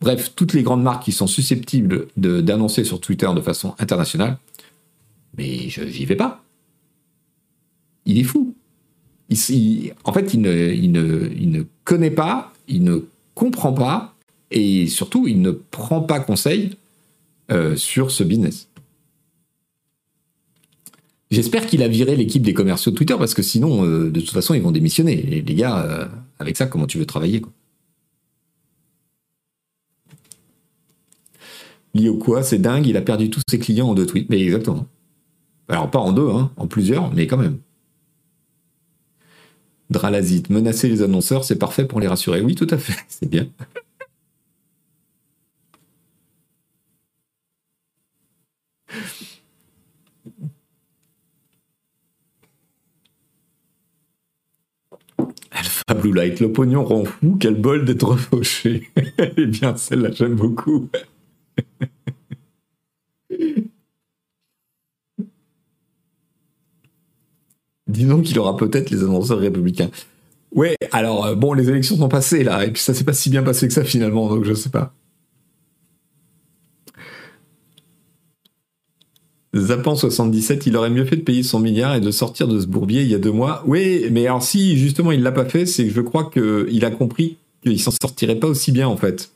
Bref, 0.00 0.32
toutes 0.34 0.52
les 0.52 0.62
grandes 0.62 0.82
marques 0.82 1.02
qui 1.04 1.12
sont 1.12 1.26
susceptibles 1.26 2.06
d'annoncer 2.16 2.84
sur 2.84 3.00
Twitter 3.00 3.28
de 3.34 3.40
façon 3.40 3.74
internationale, 3.78 4.38
mais 5.36 5.68
je 5.68 5.82
n'y 5.82 6.04
vais 6.04 6.16
pas. 6.16 6.42
Il 8.06 8.18
est 8.18 8.24
fou. 8.24 8.54
en 10.04 10.12
fait, 10.12 10.34
il 10.34 10.40
ne, 10.40 11.64
connaît 11.84 12.10
pas, 12.10 12.52
il 12.68 12.84
ne 12.84 13.00
comprend 13.34 13.72
pas, 13.72 14.14
et 14.50 14.86
surtout, 14.86 15.26
il 15.26 15.42
ne 15.42 15.50
prend 15.50 16.00
pas 16.00 16.20
conseil 16.20 16.76
euh, 17.50 17.76
sur 17.76 18.10
ce 18.10 18.22
business. 18.22 18.67
J'espère 21.30 21.66
qu'il 21.66 21.82
a 21.82 21.88
viré 21.88 22.16
l'équipe 22.16 22.42
des 22.42 22.54
commerciaux 22.54 22.90
de 22.90 22.96
Twitter 22.96 23.16
parce 23.18 23.34
que 23.34 23.42
sinon, 23.42 23.84
euh, 23.84 24.10
de 24.10 24.20
toute 24.20 24.30
façon, 24.30 24.54
ils 24.54 24.62
vont 24.62 24.72
démissionner. 24.72 25.36
Et 25.36 25.42
les 25.42 25.54
gars, 25.54 25.84
euh, 25.84 26.06
avec 26.38 26.56
ça, 26.56 26.66
comment 26.66 26.86
tu 26.86 26.98
veux 26.98 27.06
travailler 27.06 27.40
quoi? 27.40 27.52
Quoi 32.20 32.42
C'est 32.42 32.58
dingue, 32.58 32.86
il 32.86 32.96
a 32.96 33.02
perdu 33.02 33.28
tous 33.28 33.40
ses 33.48 33.58
clients 33.58 33.88
en 33.88 33.94
deux 33.94 34.06
tweets. 34.06 34.30
Mais 34.30 34.40
exactement. 34.40 34.86
Alors, 35.68 35.90
pas 35.90 35.98
en 35.98 36.12
deux, 36.12 36.28
hein, 36.28 36.50
en 36.56 36.66
plusieurs, 36.66 37.12
mais 37.12 37.26
quand 37.26 37.36
même. 37.36 37.58
Dralazit, 39.90 40.44
menacer 40.50 40.88
les 40.88 41.02
annonceurs, 41.02 41.44
c'est 41.44 41.56
parfait 41.56 41.86
pour 41.86 42.00
les 42.00 42.08
rassurer. 42.08 42.40
Oui, 42.40 42.54
tout 42.54 42.66
à 42.70 42.78
fait, 42.78 42.96
c'est 43.08 43.28
bien. 43.28 43.48
Alpha 55.58 55.94
Blue 55.94 56.12
Light, 56.12 56.40
le 56.40 56.52
rend 56.78 57.04
fou, 57.04 57.36
quel 57.40 57.54
bol 57.54 57.84
d'être 57.84 58.16
fauché. 58.16 58.88
eh 59.36 59.46
bien, 59.46 59.76
celle-là, 59.76 60.10
j'aime 60.12 60.34
beaucoup. 60.34 60.88
Disons 67.88 68.20
qu'il 68.20 68.38
aura 68.38 68.56
peut-être 68.56 68.90
les 68.90 69.02
annonceurs 69.02 69.38
républicains. 69.38 69.90
Ouais, 70.54 70.76
alors, 70.92 71.26
euh, 71.26 71.34
bon, 71.34 71.54
les 71.54 71.68
élections 71.68 71.96
sont 71.96 72.08
passées 72.08 72.44
là, 72.44 72.64
et 72.64 72.70
puis 72.70 72.80
ça 72.80 72.94
s'est 72.94 73.04
pas 73.04 73.12
si 73.12 73.28
bien 73.30 73.42
passé 73.42 73.66
que 73.66 73.74
ça 73.74 73.84
finalement, 73.84 74.28
donc 74.28 74.44
je 74.44 74.54
sais 74.54 74.70
pas. 74.70 74.92
Zapan 79.60 79.94
77, 79.94 80.66
il 80.66 80.76
aurait 80.76 80.90
mieux 80.90 81.04
fait 81.04 81.16
de 81.16 81.22
payer 81.22 81.42
son 81.42 81.60
milliard 81.60 81.94
et 81.94 82.00
de 82.00 82.10
sortir 82.10 82.48
de 82.48 82.60
ce 82.60 82.66
bourbier 82.66 83.02
il 83.02 83.08
y 83.08 83.14
a 83.14 83.18
deux 83.18 83.32
mois. 83.32 83.62
Oui, 83.66 84.06
mais 84.10 84.26
alors 84.26 84.42
si 84.42 84.76
justement 84.78 85.12
il 85.12 85.22
l'a 85.22 85.32
pas 85.32 85.44
fait, 85.44 85.66
c'est 85.66 85.84
que 85.86 85.92
je 85.92 86.00
crois 86.00 86.30
qu'il 86.30 86.84
a 86.84 86.90
compris 86.90 87.36
qu'il 87.62 87.80
s'en 87.80 87.90
sortirait 87.90 88.36
pas 88.36 88.48
aussi 88.48 88.72
bien 88.72 88.88
en 88.88 88.96
fait. 88.96 89.30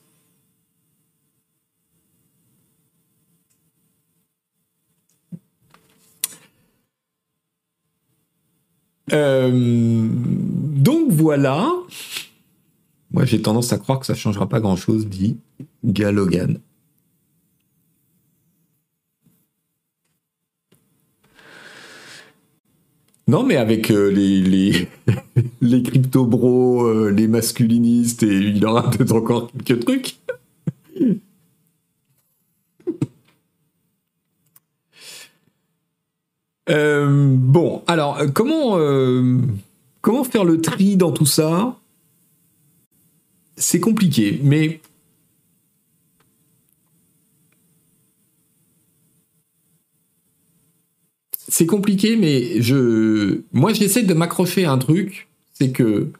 Euh, 9.12 10.08
donc 10.10 11.10
voilà. 11.10 11.70
Moi 13.10 13.24
j'ai 13.24 13.42
tendance 13.42 13.72
à 13.72 13.78
croire 13.78 14.00
que 14.00 14.06
ça 14.06 14.14
changera 14.14 14.48
pas 14.48 14.60
grand 14.60 14.76
chose, 14.76 15.06
dit 15.06 15.36
Galogan. 15.84 16.58
Non, 23.28 23.44
mais 23.44 23.56
avec 23.56 23.90
euh, 23.90 24.08
les, 24.10 24.88
crypto-bros, 25.82 26.84
euh, 26.84 27.10
les 27.10 27.28
masculinistes, 27.28 28.24
et 28.24 28.36
il 28.36 28.64
aura 28.66 28.90
peut-être 28.90 29.14
encore 29.14 29.50
quelques 29.64 29.84
trucs. 29.84 30.16
Euh, 36.70 37.34
bon, 37.36 37.82
alors, 37.88 38.18
comment 38.32 38.78
faire 40.24 40.44
le 40.44 40.60
tri 40.60 40.96
dans 40.96 41.10
tout 41.10 41.26
ça? 41.26 41.76
C'est 43.56 43.80
compliqué, 43.80 44.40
mais 44.44 44.80
c'est 51.52 51.66
compliqué, 51.66 52.16
mais 52.16 52.62
je, 52.62 53.42
moi, 53.52 53.74
j'essaie 53.74 54.04
de 54.04 54.14
m'accrocher 54.14 54.64
à 54.64 54.72
un 54.72 54.78
truc, 54.78 55.28
c'est 55.52 55.70
que 55.70 56.10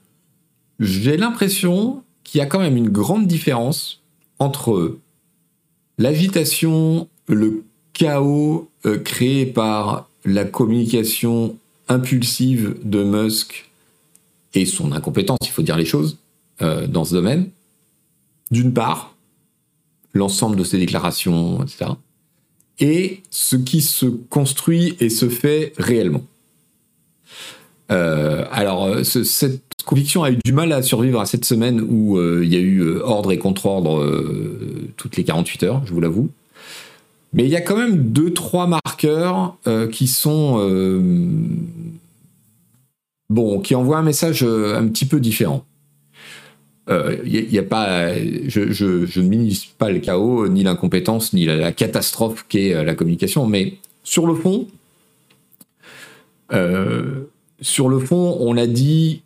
j'ai 0.79 1.17
l'impression 1.17 2.03
qu'il 2.23 2.41
y 2.41 2.43
a 2.43 2.47
quand 2.47 2.59
même 2.59 2.77
une 2.77 2.91
grande 2.91 3.27
différence 3.27 4.03
entre 4.39 4.99
l'agitation, 5.97 7.09
le 7.29 7.65
chaos 7.95 8.69
euh, 8.85 8.99
créé 8.99 9.47
par 9.47 10.07
la 10.27 10.45
communication 10.45 11.57
impulsive 11.89 12.77
de 12.85 13.03
Musk 13.03 13.71
et 14.53 14.67
son 14.67 14.93
incompétence, 14.93 15.39
il 15.45 15.51
faut 15.51 15.63
dire 15.63 15.79
les 15.79 15.87
choses, 15.87 16.19
euh, 16.61 16.87
dans 16.87 17.07
ce 17.07 17.15
domaine. 17.15 17.49
D'une 18.51 18.75
part, 18.75 19.15
l'ensemble 20.13 20.57
de 20.57 20.65
ses 20.65 20.77
déclarations, 20.77 21.63
etc 21.63 21.93
et 22.83 23.23
ce 23.31 23.57
qui 23.57 23.81
se 23.81 24.07
construit 24.07 24.97
et 25.01 25.09
se 25.09 25.29
fait 25.29 25.73
réellement. 25.79 26.23
alors, 27.89 29.05
cette 29.05 29.61
conviction 29.85 30.25
a 30.25 30.31
eu 30.31 30.39
du 30.45 30.53
mal 30.53 30.73
à 30.73 30.83
survivre 30.83 31.21
à 31.21 31.27
cette 31.27 31.45
semaine 31.45 31.81
où 31.81 32.19
il 32.43 32.53
y 32.53 32.57
a 32.57 32.61
eu 32.61 32.99
ordre 33.01 33.33
et 33.33 33.39
contre-ordre 33.39 34.05
toutes 34.97 35.17
les 35.17 35.25
48 35.25 35.63
heures, 35.63 35.83
je 35.87 35.93
vous 35.93 36.01
l'avoue. 36.01 36.31
Mais 37.35 37.45
il 37.45 37.51
y 37.51 37.57
a 37.57 37.61
quand 37.61 37.77
même 37.77 38.11
deux, 38.13 38.33
trois 38.33 38.67
marqueurs 38.67 39.57
qui 39.93 40.07
sont 40.07 40.59
bon, 43.29 43.61
qui 43.61 43.75
envoient 43.75 43.99
un 43.99 44.03
message 44.03 44.43
un 44.43 44.89
petit 44.89 45.05
peu 45.05 45.21
différent 45.21 45.65
il 47.25 47.37
euh, 47.37 47.47
y, 47.51 47.59
a 47.59 47.63
pas, 47.63 48.15
je, 48.15 49.21
ne 49.21 49.27
minimise 49.27 49.65
pas 49.65 49.91
le 49.91 50.01
chaos, 50.01 50.49
ni 50.49 50.63
l'incompétence, 50.63 51.33
ni 51.33 51.47
la, 51.47 51.73
catastrophe 51.73 52.45
qu'est 52.49 52.75
euh, 52.75 52.83
la 52.83 52.95
communication, 52.95 53.47
mais 53.47 53.75
sur 54.03 54.27
le 54.27 54.35
fond, 54.35 54.67
euh, 56.53 57.23
sur 57.61 57.89
le 57.89 57.99
fond, 57.99 58.37
on 58.41 58.57
a 58.57 58.67
dit 58.67 59.23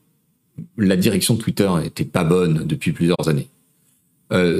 la 0.78 0.96
direction 0.96 1.34
de 1.34 1.40
Twitter 1.40 1.68
n'était 1.82 2.04
pas 2.04 2.24
bonne 2.24 2.64
depuis 2.66 2.92
plusieurs 2.92 3.28
années. 3.28 3.48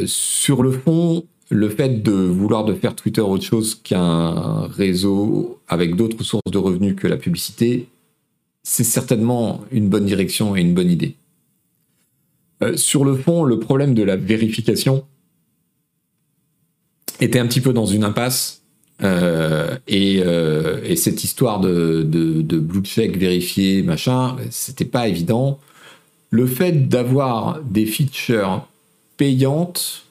sur 0.07 0.63
le 0.63 0.73
fond, 0.73 1.25
le 1.51 1.69
fait 1.69 2.03
de 2.03 2.13
vouloir 2.13 2.67
faire 2.77 2.95
Twitter 2.95 3.21
autre 3.21 3.45
chose 3.45 3.77
qu'un 3.77 4.67
réseau 4.67 5.61
avec 5.69 5.97
d'autres 5.97 6.25
sources 6.25 6.51
de 6.51 6.59
revenus 6.59 6.97
que 6.97 7.07
la 7.07 7.17
publicité, 7.17 7.89
c'est 8.63 8.85
certainement 8.85 9.65
une 9.71 9.89
bonne 9.89 10.07
direction 10.07 10.57
et 10.57 10.61
une 10.61 10.75
bonne 10.75 10.91
idée. 10.91 11.15
Euh, 12.63 12.77
sur 12.77 13.05
le 13.05 13.17
fond, 13.17 13.45
le 13.45 13.59
problème 13.59 13.95
de 13.95 14.03
la 14.03 14.17
vérification 14.17 15.05
était 17.21 17.39
un 17.39 17.47
petit 17.47 17.61
peu 17.61 17.73
dans 17.73 17.87
une 17.87 18.05
impasse. 18.05 18.63
Euh, 19.03 19.77
euh, 19.93 20.81
et, 20.83 20.97
cette 20.97 21.23
histoire 21.23 21.61
de, 21.61 22.03
blue 22.03 22.83
check 22.83 23.17
vérifié, 23.19 23.83
machin, 23.83 24.37
c'était 24.51 24.87
pas 24.87 25.09
évident. 25.09 25.59
Le 26.31 26.47
fait 26.47 26.89
d'avoir 26.89 27.61
des 27.63 27.87
features 27.87 28.67
payantes 29.17 30.03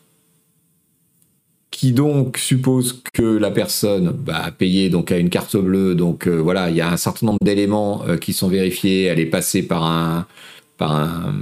qui 1.71 1.91
donc 1.91 2.37
suppose 2.37 3.01
que 3.13 3.23
la 3.23 3.51
personne 3.51 4.11
bah, 4.11 4.45
a 4.45 4.51
payé 4.51 4.89
donc 4.89 5.11
à 5.11 5.17
une 5.17 5.29
carte 5.29 5.57
bleue, 5.57 5.93
donc 5.93 6.27
voilà, 6.27 6.69
il 6.69 6.75
y 6.77 6.81
a 6.81 6.89
un 6.89 6.97
certain 6.97 7.25
nombre 7.25 7.39
d'éléments 7.43 8.03
qui 8.21 8.31
sont 8.31 8.47
vérifiés, 8.47 9.03
elle 9.03 9.19
est 9.19 9.25
passée 9.25 9.63
par 9.63 9.83
un, 9.83 10.25
par 10.77 10.95
un, 10.95 11.33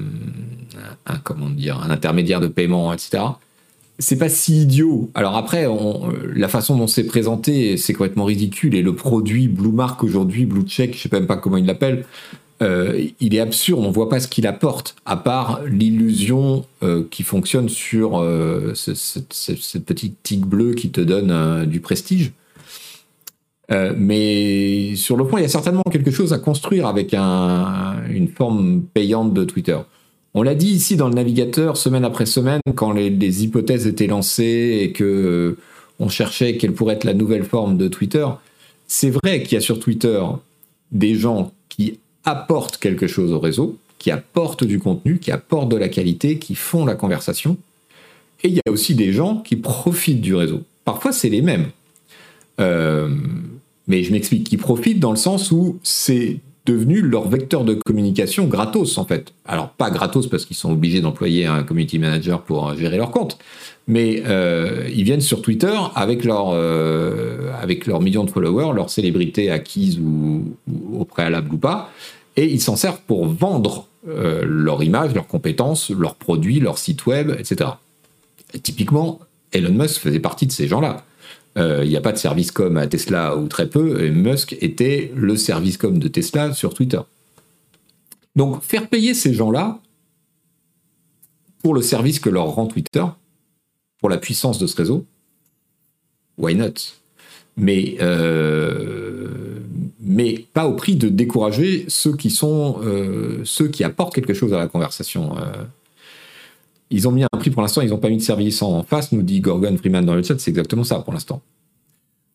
un, 1.06 1.18
comment 1.18 1.50
dire, 1.50 1.82
un 1.82 1.90
intermédiaire 1.90 2.40
de 2.40 2.48
paiement, 2.48 2.94
etc. 2.94 3.24
C'est 4.00 4.18
pas 4.18 4.30
si 4.30 4.64
idiot. 4.64 5.12
Alors 5.14 5.38
après, 5.38 5.68
la 6.36 6.48
façon 6.48 6.78
dont 6.78 6.88
c'est 6.88 7.06
présenté, 7.06 7.78
c'est 7.78 7.94
complètement 7.94 8.26
ridicule. 8.26 8.76
Et 8.76 8.82
le 8.82 8.96
produit 8.96 9.48
Blue 9.48 9.72
Mark 9.72 10.04
aujourd'hui, 10.04 10.46
Blue 10.46 10.64
Check, 10.64 10.96
je 10.96 11.02
sais 11.02 11.10
même 11.12 11.28
pas 11.28 11.38
comment 11.38 11.58
il 11.58 11.66
l'appelle, 11.66 12.06
euh, 12.64 13.08
il 13.20 13.36
est 13.36 13.40
absurde. 13.40 13.84
On 13.86 13.92
voit 13.92 14.10
pas 14.10 14.20
ce 14.20 14.28
qu'il 14.28 14.48
apporte, 14.48 14.96
à 15.06 15.18
part 15.18 15.62
l'illusion 15.66 16.66
euh, 16.82 17.04
qui 17.10 17.24
fonctionne 17.24 17.70
sur 17.70 18.20
euh, 18.20 18.74
cette 18.74 19.86
petite 19.86 20.22
tique 20.24 20.46
bleue 20.46 20.74
qui 20.74 20.90
te 20.90 21.02
donne 21.02 21.66
du 21.66 21.80
prestige. 21.80 22.32
mais 23.70 24.96
sur 24.96 25.18
le 25.18 25.26
point, 25.26 25.40
il 25.40 25.44
y 25.44 25.46
a 25.46 25.50
certainement 25.50 25.84
quelque 25.92 26.12
chose 26.12 26.32
à 26.32 26.38
construire 26.38 26.86
avec 26.88 27.14
une 27.14 28.28
forme 28.28 28.84
payante 28.94 29.34
de 29.34 29.44
Twitter. 29.44 29.78
On 30.34 30.42
l'a 30.42 30.56
dit 30.56 30.70
ici 30.70 30.96
dans 30.96 31.08
le 31.08 31.14
navigateur 31.14 31.78
semaine 31.78 32.06
après 32.06 32.26
semaine 32.26 32.62
quand 32.76 32.92
les, 32.92 33.44
hypothèses 33.44 33.86
étaient 33.86 34.08
lancées 34.08 34.80
et 34.82 34.92
que 34.92 35.58
on 36.00 36.10
cherchait 36.10 36.58
quelle 36.58 36.74
pourrait 36.74 36.96
être 36.96 37.04
la 37.04 37.14
nouvelle 37.14 37.44
forme 37.44 37.78
de 37.78 37.88
Twitter. 37.88 38.26
C'est 38.88 39.12
vrai 39.12 39.44
qu'il 39.44 39.54
y 39.54 39.58
a 39.58 39.62
sur 39.62 39.80
Twitter 39.80 40.22
des 40.92 41.16
gens 41.16 41.52
qui 41.70 42.00
apportent 42.26 42.78
quelque 42.78 43.06
chose 43.06 43.32
au 43.32 43.40
réseau, 43.40 43.78
qui 44.00 44.10
apportent 44.10 44.64
du 44.64 44.80
contenu, 44.80 45.20
qui 45.20 45.32
apportent 45.32 45.70
de 45.70 45.78
la 45.78 45.90
qualité, 45.90 46.40
qui 46.40 46.56
font 46.56 46.86
la 46.86 46.96
conversation. 46.96 47.58
Et 48.44 48.50
il 48.50 48.56
y 48.56 48.62
a 48.68 48.72
aussi 48.72 48.96
des 48.96 49.14
gens 49.14 49.38
qui 49.38 49.56
profitent 49.56 50.22
du 50.22 50.36
réseau. 50.36 50.64
Parfois, 50.84 51.14
c'est 51.14 51.30
les 51.30 51.42
mêmes. 51.42 51.68
Euh, 52.60 53.10
mais 53.88 54.04
je 54.04 54.12
m'explique, 54.12 54.46
qui 54.46 54.58
profitent 54.58 55.00
dans 55.00 55.12
le 55.12 55.18
sens 55.18 55.52
où 55.52 55.80
c'est 55.84 56.40
devenu 56.66 57.02
leur 57.02 57.28
vecteur 57.28 57.64
de 57.64 57.74
communication 57.74 58.46
gratos 58.46 58.98
en 58.98 59.06
fait. 59.06 59.34
Alors 59.46 59.70
pas 59.70 59.90
gratos 59.90 60.28
parce 60.28 60.46
qu'ils 60.46 60.56
sont 60.56 60.72
obligés 60.72 61.02
d'employer 61.02 61.46
un 61.46 61.64
community 61.64 62.00
manager 62.00 62.42
pour 62.42 62.70
euh, 62.70 62.76
gérer 62.76 62.98
leur 62.98 63.12
compte, 63.12 63.38
mais 63.88 64.24
euh, 64.26 64.90
ils 64.94 65.04
viennent 65.04 65.22
sur 65.22 65.42
Twitter 65.42 65.74
avec 65.96 66.24
leur 66.24 66.52
euh, 66.54 67.52
avec 67.62 67.86
leurs 67.86 68.02
millions 68.02 68.24
de 68.24 68.32
followers, 68.32 68.74
leur 68.74 68.90
célébrité 68.90 69.52
acquise 69.52 70.00
au 70.94 71.06
préalable 71.06 71.54
ou 71.54 71.58
pas, 71.58 71.92
et 72.38 72.46
ils 72.46 72.62
s'en 72.62 72.76
servent 72.76 73.02
pour 73.08 73.28
vendre 73.28 73.88
leur 74.06 74.84
image, 74.84 75.14
leurs 75.14 75.28
compétences, 75.28 75.90
leurs 75.90 76.16
produits, 76.16 76.60
leur 76.60 76.78
site 76.78 77.06
web, 77.06 77.32
etc. 77.40 77.70
typiquement, 78.62 79.20
Elon 79.54 79.72
Musk 79.72 80.02
faisait 80.02 80.20
partie 80.20 80.46
de 80.46 80.52
ces 80.52 80.68
gens-là. 80.68 81.06
Euh, 81.58 81.82
il 81.84 81.90
n'y 81.90 81.98
a 81.98 82.02
pas 82.02 82.12
de 82.12 82.18
service 82.18 82.52
com 82.52 82.78
à 82.78 82.88
Tesla 82.88 83.38
ou 83.38 83.48
très 83.48 83.70
peu, 83.70 84.04
et 84.04 84.10
Musk 84.10 84.56
était 84.62 85.12
le 85.16 85.36
service 85.38 85.78
com 85.78 86.00
de 86.00 86.08
Tesla 86.08 86.54
sur 86.54 86.74
Twitter. 86.74 87.02
Donc 88.36 88.64
faire 88.64 88.90
payer 88.90 89.14
ces 89.14 89.34
gens-là 89.34 89.80
pour 91.62 91.74
le 91.76 91.82
service 91.82 92.20
que 92.20 92.30
leur 92.30 92.48
rend 92.48 92.66
Twitter, 92.66 93.06
pour 94.00 94.10
la 94.10 94.18
puissance 94.18 94.58
de 94.58 94.68
ce 94.68 94.76
réseau, 94.76 95.06
why 96.38 96.56
not? 96.56 96.74
Mais, 97.56 97.98
euh, 98.02 99.60
pas 100.54 100.68
au 100.68 100.74
prix 100.74 100.96
de 100.96 101.08
décourager 101.08 101.86
euh, 101.86 103.42
ceux 103.46 103.68
qui 103.68 103.84
apportent 103.84 104.16
quelque 104.16 104.34
chose 104.34 104.54
à 104.54 104.58
la 104.58 104.68
conversation. 104.68 105.36
Ils 106.94 107.08
ont 107.08 107.12
mis 107.12 107.24
un 107.24 107.38
prix 107.40 107.50
pour 107.50 107.64
l'instant, 107.64 107.82
ils 107.82 107.90
n'ont 107.90 107.98
pas 107.98 108.10
mis 108.10 108.18
de 108.18 108.22
service 108.22 108.62
en 108.62 108.84
face, 108.84 109.12
nous 109.12 109.24
dit 109.24 109.42
Gorgon 109.42 109.76
Freeman 109.78 110.06
dans 110.06 110.14
le 110.14 110.22
chat, 110.22 110.40
c'est 110.40 110.52
exactement 110.52 110.84
ça 110.84 111.00
pour 111.00 111.12
l'instant. 111.12 111.42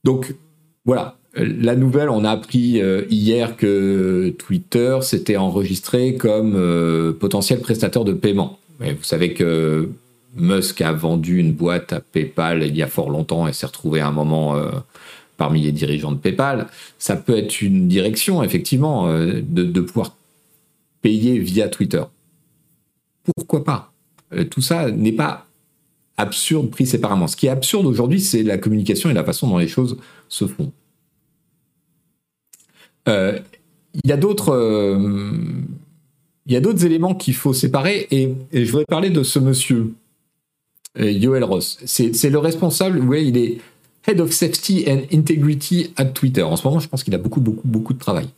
Donc 0.02 0.34
voilà, 0.84 1.16
la 1.34 1.76
nouvelle, 1.76 2.10
on 2.10 2.24
a 2.24 2.30
appris 2.30 2.82
euh, 2.82 3.04
hier 3.08 3.56
que 3.56 4.34
Twitter 4.36 4.98
s'était 5.02 5.36
enregistré 5.36 6.16
comme 6.16 6.56
euh, 6.56 7.12
potentiel 7.12 7.60
prestataire 7.60 8.02
de 8.02 8.12
paiement. 8.12 8.58
vous 8.80 8.96
savez 9.02 9.32
que 9.32 9.90
Musk 10.34 10.80
a 10.80 10.92
vendu 10.92 11.38
une 11.38 11.52
boîte 11.52 11.92
à 11.92 12.00
PayPal 12.00 12.64
il 12.64 12.76
y 12.76 12.82
a 12.82 12.88
fort 12.88 13.10
longtemps 13.10 13.46
et 13.46 13.52
s'est 13.52 13.66
retrouvé 13.66 14.00
à 14.00 14.08
un 14.08 14.12
moment 14.12 14.56
euh, 14.56 14.70
parmi 15.36 15.60
les 15.60 15.70
dirigeants 15.70 16.10
de 16.10 16.18
PayPal. 16.18 16.66
Ça 16.98 17.14
peut 17.14 17.38
être 17.38 17.62
une 17.62 17.86
direction, 17.86 18.42
effectivement, 18.42 19.06
de, 19.06 19.80
pouvoir 19.80 20.16
payer 21.00 21.38
via 21.38 21.68
Twitter. 21.68 22.02
Pourquoi 23.36 23.62
pas? 23.62 23.92
Tout 24.50 24.60
ça 24.60 24.90
n'est 24.90 25.12
pas 25.12 25.46
absurde 26.18 26.70
pris 26.70 26.86
séparément. 26.86 27.28
Ce 27.28 27.36
qui 27.36 27.46
est 27.46 27.50
absurde 27.50 27.86
aujourd'hui, 27.86 28.20
c'est 28.20 28.42
la 28.42 28.58
communication 28.58 29.08
et 29.08 29.14
la 29.14 29.24
façon 29.24 29.48
dont 29.48 29.58
les 29.58 29.68
choses 29.68 29.96
se 30.28 30.46
font. 30.46 30.72
Euh, 33.08 33.38
il 33.94 34.10
y 34.10 34.12
a 34.12 34.18
d'autres 34.18 34.52
euh, 34.52 35.32
il 36.44 36.52
y 36.52 36.56
a 36.56 36.60
d'autres 36.60 36.84
éléments 36.84 37.14
qu'il 37.14 37.34
faut 37.34 37.54
séparer 37.54 38.06
et, 38.10 38.34
je 38.52 38.70
voudrais 38.70 38.84
parler 38.84 39.10
de 39.10 39.22
ce 39.22 39.38
monsieur 39.38 39.94
Yoel 40.98 41.44
Ross. 41.44 41.78
C'est 41.84 42.30
le 42.30 42.38
responsable, 42.38 42.98
vous 42.98 43.14
il 43.14 43.36
est 43.36 43.58
Head 44.06 44.20
of 44.20 44.32
Safety 44.32 44.84
and 44.88 45.02
Integrity 45.12 45.92
at 45.96 46.06
Twitter. 46.06 46.42
En 46.42 46.56
ce 46.56 46.66
moment, 46.66 46.80
je 46.80 46.88
pense 46.88 47.04
qu'il 47.04 47.14
a 47.14 47.18
beaucoup, 47.18 47.40
beaucoup, 47.40 47.68
beaucoup 47.68 47.92
de 47.92 47.98
travail. 47.98 48.28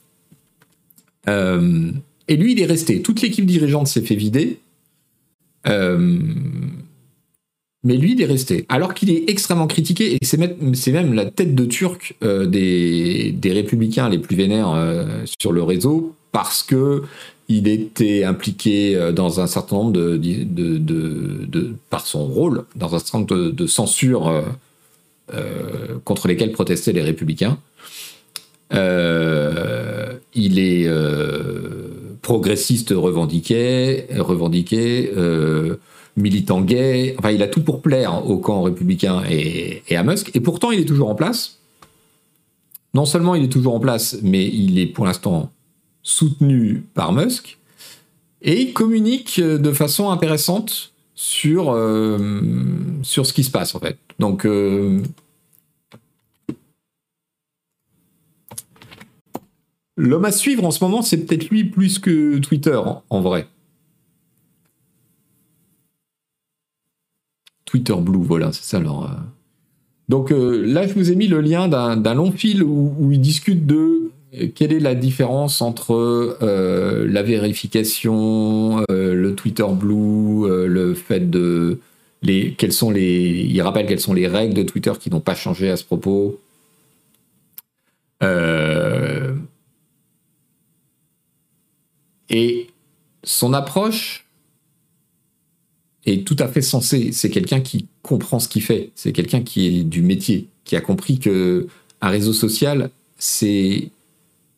et 1.27 2.37
lui, 2.37 2.53
il 2.53 2.61
est 2.61 2.67
resté. 2.67 3.01
Toute 3.01 3.23
l'équipe 3.23 3.47
dirigeante 3.47 3.87
s'est 3.87 4.03
fait 4.03 4.17
vider. 4.17 4.59
Euh, 5.69 6.19
mais 7.83 7.97
lui, 7.97 8.13
il 8.13 8.21
est 8.21 8.27
resté. 8.27 8.67
Alors 8.69 8.93
qu'il 8.95 9.11
est 9.11 9.29
extrêmement 9.29 9.67
critiqué, 9.67 10.15
et 10.15 10.19
c'est 10.25 10.37
même 10.93 11.15
la 11.15 11.25
tête 11.25 11.55
de 11.55 11.65
turc 11.65 12.15
euh, 12.23 12.47
des, 12.47 13.35
républicains 13.45 14.09
les 14.09 14.19
plus 14.19 14.37
vénères 14.37 14.73
euh, 14.75 15.25
sur 15.41 15.53
le 15.53 15.63
réseau, 15.63 16.15
parce 16.33 16.63
que 16.63 17.05
il 17.49 17.67
était 17.67 18.23
impliqué 18.23 19.11
dans 19.13 19.41
un 19.41 19.49
certain 19.49 19.77
nombre 19.77 19.93
de, 19.93 21.75
par 21.89 22.07
son 22.07 22.25
rôle, 22.25 22.65
dans 22.77 22.95
un 22.95 22.99
certain 23.01 23.19
nombre 23.19 23.51
de, 23.51 23.67
censures 23.67 24.45
contre 26.05 26.29
lesquelles 26.29 26.53
protestaient 26.53 26.93
les 26.93 27.03
républicains. 27.03 27.59
il 28.71 30.59
est 30.61 30.89
progressiste 32.23 32.93
revendiqué, 32.97 34.07
euh, 35.17 35.77
militant 36.17 36.61
gay. 36.61 37.15
Enfin, 37.19 37.31
il 37.31 37.43
a 37.43 37.49
tout 37.49 37.63
pour 37.63 37.83
plaire 37.83 38.29
au 38.29 38.39
camp 38.39 38.63
républicain 38.63 39.23
et, 39.29 39.83
à 39.97 40.03
Musk. 40.03 40.31
Et 40.35 40.41
pourtant, 40.41 40.71
il 40.71 40.81
est 40.81 40.85
toujours 40.85 41.09
en 41.09 41.15
place. 41.15 41.59
Non 42.93 43.05
seulement 43.05 43.35
il 43.35 43.45
est 43.45 43.49
toujours 43.49 43.75
en 43.75 43.81
place, 43.81 44.19
mais 44.23 44.47
il 44.47 44.79
est 44.79 44.87
pour 44.87 45.07
l'instant 45.07 45.51
soutenu 46.03 46.83
par 46.95 47.13
Musk. 47.13 47.59
Et 48.43 48.61
il 48.61 48.73
communique 48.73 49.41
de 49.41 49.73
façon 49.73 50.11
intéressante 50.11 50.93
sur, 51.15 51.71
euh, 51.71 52.19
ce 53.03 53.33
qui 53.35 53.45
se 53.45 53.51
passe, 53.51 53.75
en 53.75 53.79
fait. 53.79 53.99
Donc, 54.19 54.47
euh, 54.47 55.03
L'homme 59.97 60.25
à 60.25 60.33
suivre 60.33 60.65
en 60.65 60.71
ce 60.71 60.83
moment, 60.83 61.03
c'est 61.03 61.19
peut-être 61.19 61.49
lui 61.51 61.65
plus 61.65 61.99
que 61.99 62.39
Twitter, 62.39 62.81
en, 63.11 63.21
vrai. 63.21 63.47
Twitter 67.65 67.95
Blue, 67.99 68.25
voilà, 68.25 68.53
c'est 68.53 68.65
ça. 68.65 68.79
Euh. 68.79 69.07
Donc 70.09 70.33
euh, 70.33 70.65
là, 70.65 70.87
je 70.87 70.95
vous 70.95 71.13
ai 71.13 71.17
mis 71.17 71.29
le 71.29 71.41
lien 71.41 71.69
d'un 71.69 72.15
long 72.15 72.33
fil 72.33 72.63
où, 72.63 72.95
où 72.99 73.13
il 73.13 73.21
discute 73.21 73.67
de 73.67 74.11
euh, 74.35 74.49
quelle 74.55 74.73
est 74.73 74.81
la 74.81 74.95
différence 74.95 75.61
entre 75.61 76.39
la 76.41 77.23
vérification, 77.23 78.85
le 78.89 79.35
Twitter 79.35 79.67
Blue, 79.71 80.49
le 80.49 80.95
fait 80.95 81.31
de 81.31 81.79
les, 82.23 82.53
quels 82.53 82.73
sont 82.73 82.91
les, 82.91 83.47
il 83.49 83.61
rappelle 83.63 83.87
quelles 83.87 84.01
sont 84.01 84.15
les 84.15 84.27
règles 84.27 84.55
de 84.55 84.63
Twitter 84.63 84.93
qui 84.99 85.11
n'ont 85.11 85.21
pas 85.21 85.35
changé 85.35 85.71
à 85.71 85.77
ce 85.77 85.85
propos. 85.85 86.39
Euh, 88.23 89.00
et 92.31 92.71
son 93.25 93.53
approche 93.53 94.25
est 96.07 96.27
tout 96.27 96.37
à 96.39 96.49
fait 96.49 96.63
sensée. 96.63 97.11
C'est 97.13 97.31
quelqu'un 97.31 97.61
qui 97.61 97.87
comprend 98.03 98.39
ce 98.39 98.49
qu'il 98.49 98.63
fait. 98.63 98.91
C'est 98.95 99.13
quelqu'un 99.13 99.43
qui 99.43 99.67
est 99.67 99.83
du 99.83 100.03
métier, 100.03 100.47
qui 100.65 100.77
a 100.77 100.81
compris 100.81 101.19
que 101.19 101.67
un 102.01 102.09
réseau 102.09 102.33
social, 102.33 102.91
c'est 103.19 103.91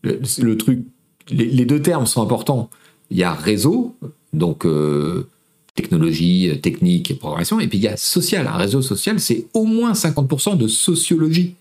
le, 0.03 0.57
truc. 0.57 0.85
Les, 1.31 1.65
deux 1.65 1.83
termes 1.83 2.07
sont 2.07 2.23
importants. 2.23 2.71
Il 3.11 3.17
y 3.17 3.25
a 3.25 3.35
réseau, 3.35 3.97
donc 4.33 4.65
euh, 4.65 5.29
technologie, 5.75 6.53
technique, 6.63 7.19
programmation, 7.19 7.59
et 7.59 7.67
puis 7.67 7.79
il 7.79 7.85
y 7.85 7.89
a 7.89 7.97
social. 7.97 8.47
Un 8.47 8.57
réseau 8.57 8.83
social, 8.83 9.19
c'est 9.19 9.47
au 9.55 9.65
moins 9.65 9.93
50% 9.93 10.57
de 10.57 10.69
sociologie. 10.69 11.55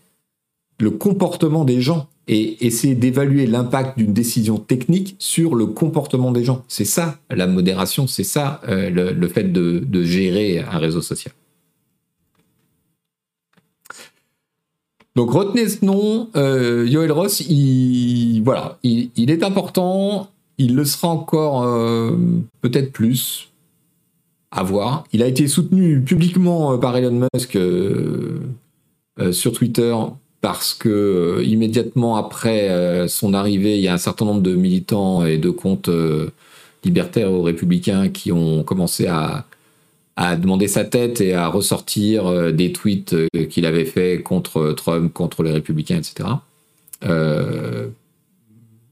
Le 0.80 0.91
comportement 0.91 1.64
des 1.66 1.82
gens 1.82 2.07
et 2.28 2.66
essayer 2.66 2.96
d'évaluer 2.96 3.48
l'impact 3.48 3.98
d'une 3.98 4.14
décision 4.14 4.58
technique 4.58 5.16
sur 5.20 5.56
le 5.56 5.66
comportement 5.66 6.32
des 6.32 6.44
gens. 6.44 6.64
C'est 6.68 6.86
ça 6.86 7.20
la 7.30 7.48
modération, 7.48 8.08
c'est 8.08 8.24
ça 8.24 8.62
euh, 8.68 8.90
le, 8.90 9.28
fait 9.28 9.52
de, 9.52 10.04
gérer 10.04 10.60
un 10.60 10.78
réseau 10.78 11.02
social. 11.02 11.34
Donc 15.16 15.32
retenez 15.32 15.68
ce 15.68 15.84
nom, 15.84 16.30
euh, 16.38 16.88
Yoel 16.88 17.12
Ross, 17.12 17.42
il, 17.42 18.42
voilà, 18.44 18.78
il, 18.84 19.30
est 19.30 19.44
important, 19.44 20.30
il 20.58 20.76
le 20.76 20.86
sera 20.86 21.10
encore 21.10 21.64
euh, 21.64 22.16
peut-être 22.62 22.94
plus, 22.94 23.52
à 24.52 24.64
voir. 24.64 25.04
Il 25.12 25.22
a 25.22 25.28
été 25.28 25.48
soutenu 25.48 26.00
publiquement 26.02 26.78
par 26.78 26.96
Elon 26.96 27.28
Musk 27.34 27.58
sur 29.32 29.52
Twitter 29.52 29.94
parce 30.42 30.74
que 30.74 30.89
euh, 30.89 31.44
immédiatement 31.44 32.18
après 32.18 32.70
euh, 32.70 33.08
son 33.08 33.34
arrivée, 33.34 33.78
il 33.78 33.82
y 33.82 33.88
a 33.88 33.94
un 33.94 34.00
certain 34.00 34.26
nombre 34.26 34.42
de 34.42 34.56
militants 34.56 35.24
et 35.24 35.38
de 35.38 35.52
comptes 35.52 35.89
euh, 35.89 36.32
libertaires 36.84 37.32
ou 37.32 37.44
républicains 37.44 38.10
qui 38.10 38.32
ont 38.32 38.64
commencé 38.64 39.08
à, 39.08 39.46
demander 40.38 40.68
sa 40.68 40.84
tête 40.84 41.20
et 41.20 41.34
à 41.34 41.48
ressortir 41.48 42.54
des 42.54 42.72
tweets 42.72 43.16
qu'il 43.50 43.66
avait 43.66 43.86
fait 43.86 44.22
contre 44.22 44.74
Trump, 44.74 45.12
contre 45.12 45.42
les 45.42 45.52
républicains, 45.52 45.98
etc. 45.98 46.30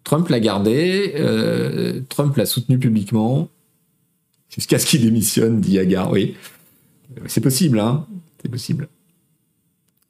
Trump 0.04 0.28
l'a 0.30 0.40
gardé, 0.40 1.14
Trump 2.10 2.36
l'a 2.36 2.48
soutenu 2.48 2.80
publiquement, 2.80 3.48
jusqu'à 4.50 4.80
ce 4.80 4.88
qu'il 4.88 5.02
démissionne, 5.02 5.62
dit 5.62 5.78
Agar, 5.78 6.10
oui. 6.10 6.36
C'est 7.28 7.42
possible, 7.42 7.80
hein 7.80 8.08
C'est 8.42 8.50
possible. 8.50 8.90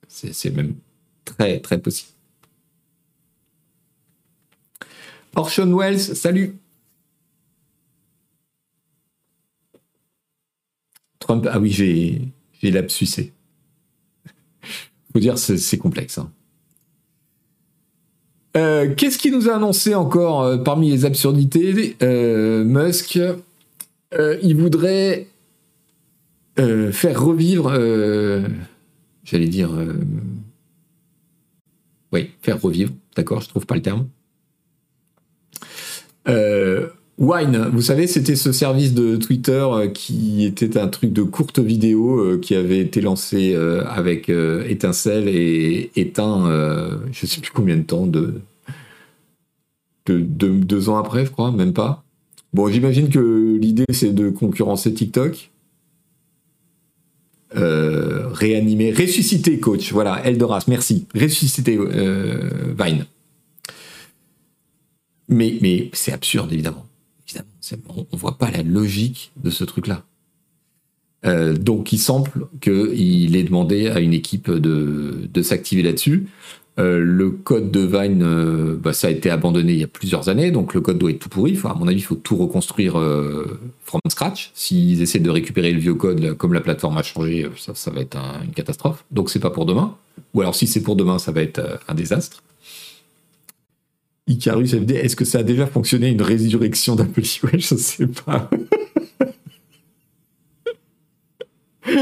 C'est 0.07 0.55
même 0.55 0.73
très 1.29 1.59
très 1.59 1.79
possible. 1.79 2.11
Orson 5.35 5.73
Welles, 5.77 5.99
salut. 5.99 6.55
Trump, 11.19 11.47
ah 11.49 11.59
oui, 11.59 11.71
j'ai 11.71 12.21
j'ai 12.61 12.71
lapsusé. 12.71 13.33
Faut 15.13 15.19
dire, 15.19 15.37
c'est 15.37 15.77
complexe. 15.77 16.17
Hein. 16.17 16.31
Euh, 18.57 18.93
qu'est-ce 18.95 19.17
qu'il 19.17 19.33
nous 19.33 19.49
a 19.49 19.55
annoncé 19.55 19.95
encore 19.95 20.41
euh, 20.41 20.57
parmi 20.57 20.89
les 20.89 21.05
absurdités? 21.05 21.95
Euh, 22.01 22.63
Musk, 22.63 23.19
il 24.41 24.55
voudrait 24.55 25.27
faire 26.57 27.23
revivre, 27.23 27.71
j'allais 29.23 29.47
dire, 29.47 29.69
oui, 32.11 32.31
faire 32.41 32.61
revivre, 32.61 32.91
d'accord, 33.15 33.41
je 33.41 33.49
trouve 33.49 33.65
pas 33.65 33.75
le 33.75 33.81
terme. 33.81 34.07
Euh, 36.27 36.87
Wine, 37.17 37.69
vous 37.73 37.81
savez, 37.81 38.07
c'était 38.07 38.35
ce 38.35 38.51
service 38.51 38.93
de 38.93 39.17
Twitter 39.17 39.65
euh, 39.71 39.87
qui 39.87 40.45
était 40.45 40.77
un 40.77 40.87
truc 40.87 41.11
de 41.11 41.21
courte 41.21 41.59
vidéo 41.59 42.17
euh, 42.19 42.39
qui 42.39 42.55
avait 42.55 42.79
été 42.79 43.01
lancé 43.01 43.55
avec 43.85 44.29
étincelle 44.29 45.27
et 45.27 45.91
éteint, 45.95 46.45
je 47.11 47.25
sais 47.25 47.41
plus 47.41 47.51
combien 47.51 47.77
de 47.77 47.83
temps, 47.83 48.07
de, 48.07 48.41
deux 50.07 50.89
ans 50.89 50.97
après, 50.97 51.25
je 51.25 51.31
crois, 51.31 51.51
même 51.51 51.73
pas. 51.73 52.03
Bon, 52.53 52.67
j'imagine 52.67 53.09
que 53.09 53.57
l'idée 53.61 53.85
c'est 53.91 54.13
de 54.13 54.29
concurrencer 54.29 54.91
TikTok. 54.93 55.51
Euh, 57.55 58.27
réanimer, 58.27 58.91
ressusciter 58.91 59.59
coach. 59.59 59.91
Voilà, 59.91 60.23
Eldoras, 60.25 60.65
merci. 60.67 61.07
Ressusciter 61.15 61.77
euh, 61.77 62.75
Vine. 62.77 63.05
Mais, 65.29 65.57
mais 65.61 65.89
c'est 65.93 66.11
absurde, 66.11 66.53
évidemment. 66.53 66.85
évidemment 67.27 67.47
on 67.89 68.05
ne 68.11 68.19
voit 68.19 68.37
pas 68.37 68.51
la 68.51 68.61
logique 68.61 69.31
de 69.43 69.49
ce 69.49 69.63
truc-là. 69.63 70.03
Euh, 71.25 71.53
donc 71.53 71.91
il 71.91 71.97
semble 71.97 72.47
qu'il 72.61 73.35
ait 73.35 73.43
demandé 73.43 73.87
à 73.87 73.99
une 73.99 74.13
équipe 74.13 74.49
de, 74.49 75.27
de 75.31 75.41
s'activer 75.41 75.81
là-dessus. 75.81 76.27
Euh, 76.77 76.99
le 76.99 77.31
code 77.31 77.71
de 77.71 77.81
Vine, 77.81 78.21
euh, 78.23 78.77
bah, 78.77 78.93
ça 78.93 79.07
a 79.07 79.09
été 79.09 79.29
abandonné 79.29 79.73
il 79.73 79.79
y 79.79 79.83
a 79.83 79.87
plusieurs 79.87 80.29
années, 80.29 80.51
donc 80.51 80.73
le 80.73 80.81
code 80.81 80.97
doit 80.97 81.11
être 81.11 81.19
tout 81.19 81.29
pourri. 81.29 81.53
Enfin, 81.57 81.71
à 81.71 81.73
mon 81.73 81.87
avis, 81.87 81.97
il 81.97 82.03
faut 82.03 82.15
tout 82.15 82.37
reconstruire 82.37 82.97
euh, 82.97 83.59
from 83.83 83.99
scratch. 84.09 84.51
S'ils 84.53 85.01
essaient 85.01 85.19
de 85.19 85.29
récupérer 85.29 85.73
le 85.73 85.79
vieux 85.79 85.95
code, 85.95 86.35
comme 86.35 86.53
la 86.53 86.61
plateforme 86.61 86.97
a 86.97 87.03
changé, 87.03 87.47
ça, 87.57 87.91
va 87.91 88.01
être 88.01 88.17
une 88.45 88.53
catastrophe. 88.53 89.03
Donc 89.11 89.29
c'est 89.29 89.39
pas 89.39 89.49
pour 89.49 89.65
demain. 89.65 89.95
Ou 90.33 90.41
alors 90.41 90.55
si 90.55 90.67
c'est 90.67 90.81
pour 90.81 90.95
demain, 90.95 91.19
ça 91.19 91.31
va 91.31 91.41
être 91.41 91.61
un 91.87 91.95
désastre. 91.95 92.43
Icarus 94.27 94.75
FD, 94.75 94.91
est-ce 94.91 95.15
que 95.15 95.25
ça 95.25 95.39
a 95.39 95.43
déjà 95.43 95.65
fonctionné 95.65 96.09
une 96.09 96.21
résurrection 96.21 96.95
d'Apple 96.95 97.21
Ouais, 97.43 97.59
je 97.59 97.75
sais 97.75 98.07
pas. 98.07 98.49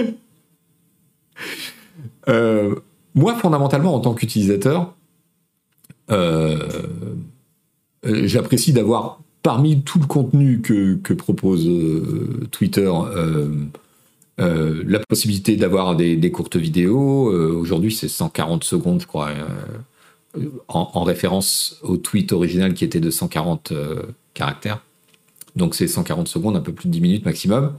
euh, 2.28 2.76
moi, 3.18 3.34
fondamentalement, 3.36 3.95
en 3.95 3.99
tant 3.99 4.13
qu'utilisateur, 4.13 4.93
euh, 6.11 6.59
euh, 8.05 8.28
j'apprécie 8.28 8.74
d'avoir, 8.74 9.20
parmi 9.41 9.82
tout 9.82 9.97
le 9.99 10.05
contenu 10.05 10.61
que, 10.61 11.13
propose 11.13 11.68
euh, 11.68 12.47
Twitter, 12.51 12.91
la 14.38 14.99
possibilité 15.09 15.55
d'avoir 15.55 15.95
des, 15.95 16.32
courtes 16.32 16.57
vidéos. 16.57 17.32
Aujourd'hui, 17.59 17.91
c'est 17.91 18.07
140 18.07 18.63
secondes, 18.63 19.01
je 19.01 19.07
crois, 19.07 19.32
en, 20.68 21.03
référence 21.03 21.80
au 21.82 21.97
tweet 21.97 22.32
original 22.34 22.76
qui 22.76 22.86
était 22.86 22.99
de 22.99 23.09
140 23.09 23.74
caractères. 24.36 24.84
Donc, 25.55 25.74
c'est 25.74 25.88
140 25.88 26.28
secondes, 26.28 26.55
un 26.55 26.61
peu 26.61 26.72
plus 26.72 26.88
de 26.88 26.93
10 26.93 27.01
minutes 27.01 27.26
maximum. 27.26 27.74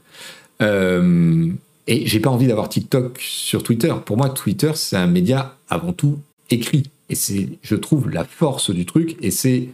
Et 1.91 2.07
j'ai 2.07 2.21
pas 2.21 2.29
envie 2.29 2.47
d'avoir 2.47 2.69
TikTok 2.69 3.19
sur 3.19 3.63
Twitter. 3.63 3.93
Pour 4.05 4.19
moi, 4.19 4.29
Twitter, 4.29 4.73
c'est 4.75 4.97
un 4.97 5.07
média 5.07 5.57
avant 5.71 5.95
tout 5.95 6.19
écrit. 6.51 6.85
Et 7.09 7.15
c'est, 7.15 7.49
je 7.63 7.75
trouve, 7.75 8.11
la 8.11 8.25
force 8.25 8.71
du 8.71 8.85
truc. 8.85 9.17
Et 9.23 9.31
c'est 9.31 9.71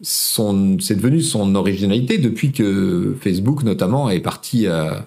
son, 0.00 0.78
c'est 0.80 0.96
devenu 0.96 1.20
son 1.20 1.54
originalité 1.54 2.16
depuis 2.16 2.50
que 2.50 3.14
Facebook, 3.20 3.62
notamment, 3.62 4.08
est 4.08 4.20
parti 4.20 4.66
à, 4.66 5.06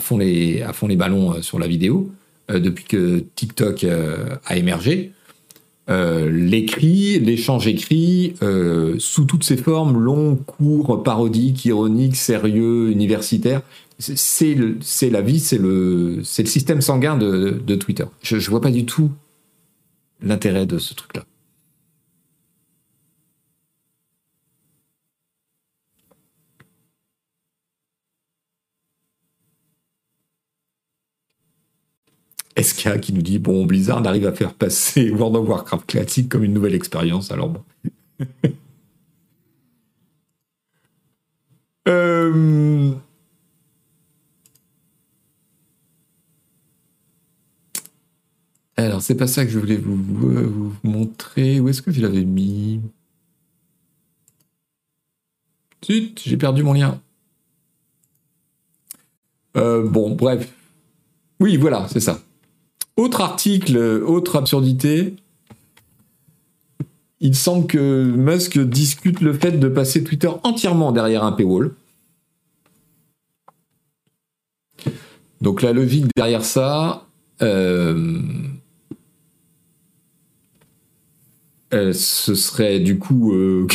fond, 0.00 0.18
les, 0.18 0.60
à 0.60 0.74
fond 0.74 0.86
les 0.86 0.96
ballons 0.96 1.32
euh, 1.32 1.40
sur 1.40 1.58
la 1.58 1.66
vidéo. 1.66 2.10
Euh, 2.50 2.60
depuis 2.60 2.84
que 2.84 3.24
TikTok 3.34 3.84
euh, 3.84 4.36
a 4.44 4.56
émergé. 4.56 5.12
l'écrit, 5.88 7.18
l'échange 7.18 7.66
écrit, 7.66 8.34
sous 8.98 9.24
toutes 9.24 9.42
ses 9.42 9.56
formes, 9.56 9.98
long, 9.98 10.36
court, 10.36 11.02
parodique, 11.02 11.64
ironique, 11.64 12.14
sérieux, 12.14 12.90
universitaire, 12.90 13.62
c'est 14.00 15.10
la 15.10 15.20
vie, 15.20 15.40
c'est 15.40 15.58
le, 15.58 16.16
le 16.16 16.24
système 16.24 16.80
sanguin 16.80 17.16
de, 17.16 17.60
de 17.64 17.74
Twitter. 17.74 18.06
Je 18.22 18.36
ne 18.36 18.40
vois 18.40 18.60
pas 18.60 18.70
du 18.70 18.86
tout 18.86 19.10
l'intérêt 20.22 20.66
de 20.66 20.78
ce 20.78 20.94
truc-là. 20.94 21.24
SK 32.58 33.00
qui 33.00 33.12
nous 33.12 33.22
dit 33.22 33.38
bon 33.38 33.64
Blizzard 33.64 34.06
arrive 34.06 34.26
à 34.26 34.32
faire 34.32 34.54
passer 34.54 35.10
World 35.16 35.36
of 35.36 35.48
Warcraft 35.48 35.86
classique 35.86 36.28
comme 36.28 36.44
une 36.44 36.52
nouvelle 36.52 36.74
expérience 36.74 37.30
alors 37.30 37.48
bon. 37.48 37.62
euh... 41.88 42.92
Alors, 48.84 49.02
c'est 49.02 49.14
pas 49.14 49.26
ça 49.26 49.44
que 49.44 49.50
je 49.50 49.58
voulais 49.58 49.76
vous, 49.76 50.74
montrer. 50.82 51.60
Où 51.60 51.68
est-ce 51.68 51.82
que 51.82 51.90
je 51.90 52.00
l'avais 52.00 52.24
mis? 52.24 52.80
Zut, 55.84 56.22
j'ai 56.24 56.36
perdu 56.38 56.62
mon 56.62 56.72
lien. 56.72 57.00
Euh, 59.56 59.86
bon, 59.86 60.14
bref. 60.14 60.50
Oui, 61.40 61.58
voilà, 61.58 61.86
c'est 61.88 62.00
ça. 62.00 62.22
Autre 62.96 63.20
article, 63.20 63.76
autre 63.76 64.36
absurdité. 64.36 65.14
Il 67.20 67.34
semble 67.34 67.66
que 67.66 68.02
Musk 68.02 68.58
discute 68.58 69.20
le 69.20 69.34
fait 69.34 69.52
de 69.52 69.68
passer 69.68 70.02
Twitter 70.02 70.30
entièrement 70.42 70.90
derrière 70.90 71.24
un 71.24 71.32
paywall. 71.32 71.74
Donc 75.42 75.60
la 75.60 75.74
logique 75.74 76.06
derrière 76.16 76.44
ça, 76.44 77.06
euh, 77.42 78.22
euh, 81.72 81.92
ce 81.92 82.34
serait 82.34 82.80
du 82.80 82.98
coup 82.98 83.32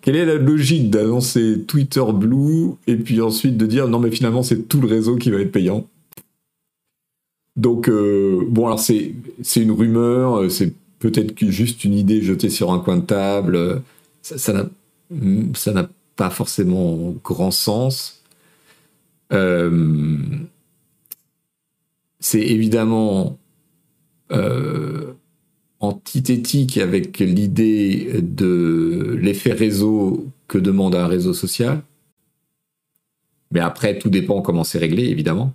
quelle 0.00 0.16
est 0.16 0.26
la 0.26 0.36
logique 0.36 0.90
d'annoncer 0.90 1.62
Twitter 1.66 2.04
Blue 2.12 2.72
et 2.86 2.96
puis 2.96 3.20
ensuite 3.20 3.56
de 3.56 3.66
dire 3.66 3.88
non 3.88 3.98
mais 3.98 4.10
finalement 4.10 4.42
c'est 4.42 4.68
tout 4.68 4.80
le 4.80 4.86
réseau 4.86 5.16
qui 5.16 5.30
va 5.30 5.40
être 5.40 5.52
payant? 5.52 5.86
Donc 7.56 7.88
euh, 7.88 8.44
bon 8.48 8.66
alors 8.66 8.80
c'est 8.80 9.14
une 9.56 9.70
rumeur, 9.70 10.40
euh, 10.40 10.48
c'est 10.48 10.74
peut-être 10.98 11.34
juste 11.46 11.84
une 11.84 11.94
idée 11.94 12.20
jetée 12.22 12.50
sur 12.50 12.72
un 12.72 12.80
coin 12.80 12.96
de 12.96 13.04
table, 13.04 13.82
ça 14.22 14.52
n'a 14.52 14.66
ça 15.54 15.72
n'a 15.72 15.88
pas 16.16 16.30
forcément 16.30 17.14
grand 17.22 17.50
sens. 17.50 18.22
Euh, 19.32 20.18
c'est 22.20 22.40
évidemment 22.40 23.38
antithétique 25.80 26.78
avec 26.78 27.18
l'idée 27.18 28.20
de 28.22 29.18
l'effet 29.20 29.52
réseau 29.52 30.26
que 30.48 30.58
demande 30.58 30.94
un 30.94 31.06
réseau 31.06 31.34
social. 31.34 31.82
Mais 33.50 33.60
après, 33.60 33.98
tout 33.98 34.10
dépend 34.10 34.42
comment 34.42 34.64
c'est 34.64 34.78
réglé, 34.78 35.04
évidemment. 35.04 35.52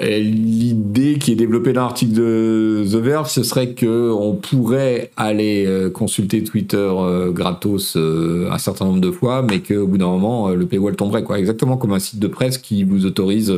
L'idée 0.00 1.18
qui 1.18 1.32
est 1.32 1.34
développée 1.34 1.72
dans 1.72 1.82
l'article 1.82 2.12
de 2.12 2.84
The 2.88 2.96
Verge, 2.96 3.30
ce 3.30 3.42
serait 3.42 3.74
qu'on 3.74 4.38
pourrait 4.40 5.10
aller 5.16 5.64
euh, 5.66 5.90
consulter 5.90 6.44
Twitter 6.44 6.76
euh, 6.76 7.32
gratos 7.32 7.96
euh, 7.96 8.48
un 8.52 8.58
certain 8.58 8.84
nombre 8.84 9.00
de 9.00 9.10
fois, 9.10 9.42
mais 9.42 9.60
qu'au 9.60 9.86
bout 9.88 9.98
d'un 9.98 10.06
moment, 10.06 10.50
le 10.50 10.66
paywall 10.66 10.94
tomberait. 10.94 11.24
Quoi. 11.24 11.38
Exactement 11.38 11.76
comme 11.76 11.94
un 11.94 11.98
site 11.98 12.20
de 12.20 12.28
presse 12.28 12.58
qui 12.58 12.84
vous 12.84 13.06
autorise 13.06 13.52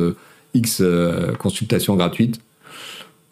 X 0.54 0.82
consultations 1.38 1.96
gratuites 1.96 2.40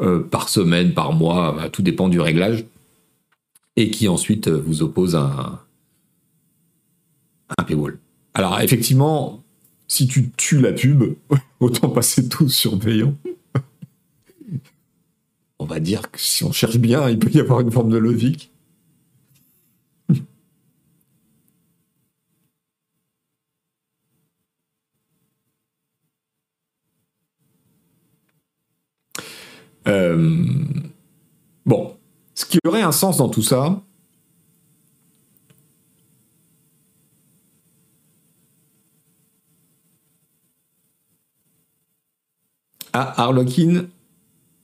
euh, 0.00 0.22
par 0.22 0.48
semaine, 0.48 0.94
par 0.94 1.12
mois, 1.12 1.52
bah, 1.52 1.68
tout 1.68 1.82
dépend 1.82 2.08
du 2.08 2.20
réglage, 2.20 2.64
et 3.76 3.90
qui 3.90 4.08
ensuite 4.08 4.48
euh, 4.48 4.62
vous 4.64 4.82
oppose 4.82 5.16
un, 5.16 5.60
un 7.56 7.64
paywall. 7.64 7.98
Alors 8.34 8.60
effectivement, 8.60 9.42
si 9.88 10.06
tu 10.06 10.30
tues 10.30 10.60
la 10.60 10.72
pub, 10.72 11.14
autant 11.60 11.88
passer 11.88 12.28
tout 12.28 12.48
sur 12.48 12.78
payant. 12.78 13.14
on 15.58 15.64
va 15.64 15.80
dire 15.80 16.10
que 16.10 16.20
si 16.20 16.44
on 16.44 16.52
cherche 16.52 16.78
bien, 16.78 17.08
il 17.08 17.18
peut 17.18 17.30
y 17.30 17.40
avoir 17.40 17.60
une 17.60 17.72
forme 17.72 17.90
de 17.90 17.98
logique. 17.98 18.50
Euh, 29.88 30.36
bon, 31.66 31.96
ce 32.34 32.44
qui 32.44 32.58
aurait 32.66 32.82
un 32.82 32.92
sens 32.92 33.16
dans 33.18 33.28
tout 33.28 33.42
ça, 33.42 33.80
Ah, 42.92 43.14
Harlequin, 43.22 43.86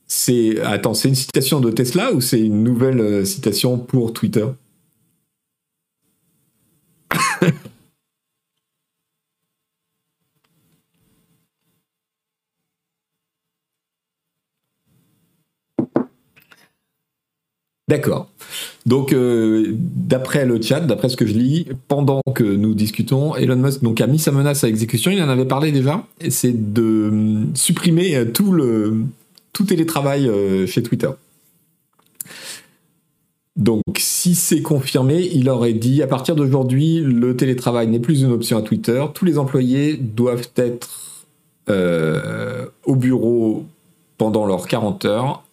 c'est. 0.07 0.61
Attends, 0.63 0.95
c'est 0.95 1.09
une 1.09 1.15
citation 1.15 1.61
de 1.61 1.71
Tesla 1.71 2.13
ou 2.13 2.21
c'est 2.21 2.41
une 2.41 2.65
nouvelle 2.65 3.01
euh, 3.01 3.25
citation 3.25 3.79
pour 3.79 4.13
Twitter? 4.13 4.47
D'accord. 17.95 18.29
Donc, 18.87 19.13
euh, 19.13 19.69
d'après 19.71 20.45
le 20.45 20.61
chat, 20.61 20.81
d'après 20.81 21.09
ce 21.09 21.17
que 21.17 21.27
je 21.27 21.35
lis, 21.35 21.69
pendant 21.87 22.23
que 22.35 22.43
nous 22.43 22.75
discutons, 22.75 23.37
Elon 23.37 23.55
Musk 23.55 24.01
a 24.01 24.07
mis 24.09 24.19
sa 24.19 24.33
menace 24.33 24.65
à 24.65 24.69
exécution. 24.69 25.13
Il 25.13 25.23
en 25.23 25.29
avait 25.29 25.45
parlé 25.45 25.71
déjà. 25.71 26.05
C'est 26.29 26.73
de 26.73 26.83
euh, 26.83 27.45
supprimer 27.55 28.17
euh, 28.17 28.25
tout, 28.25 28.51
le, 28.51 29.05
télétravail 29.69 30.29
chez 30.67 30.83
Twitter. 30.83 31.09
Donc, 33.55 33.83
si 33.99 34.35
c'est 34.35 34.63
confirmé, 34.63 35.31
il 35.33 35.49
aurait 35.49 35.73
dit 35.73 36.03
à 36.03 36.09
partir 36.09 36.35
d'aujourd'hui, 36.35 36.99
le 36.99 37.37
télétravail 37.37 37.87
n'est 37.87 38.01
plus 38.01 38.23
une 38.23 38.33
option 38.33 38.59
à 38.59 38.63
Twitter. 38.63 39.05
Tous 39.15 39.25
les 39.25 39.39
employés 39.39 39.97
doivent 39.97 40.51
être 40.57 41.27
au 41.69 42.97
bureau 42.97 43.65
pendant 44.19 44.47
leurs 44.47 44.67
40 44.67 45.05
heures 45.05 45.44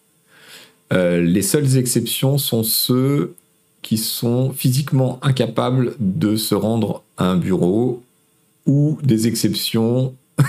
les 0.92 1.42
seules 1.42 1.76
exceptions 1.76 2.38
sont 2.38 2.62
ceux 2.62 3.34
qui 3.82 3.98
sont 3.98 4.52
physiquement 4.52 5.18
incapables 5.22 5.94
de 5.98 6.36
se 6.36 6.54
rendre 6.54 7.02
à 7.16 7.26
un 7.26 7.36
bureau 7.36 8.02
ou 8.66 8.96
des 9.02 9.26
exceptions 9.26 10.14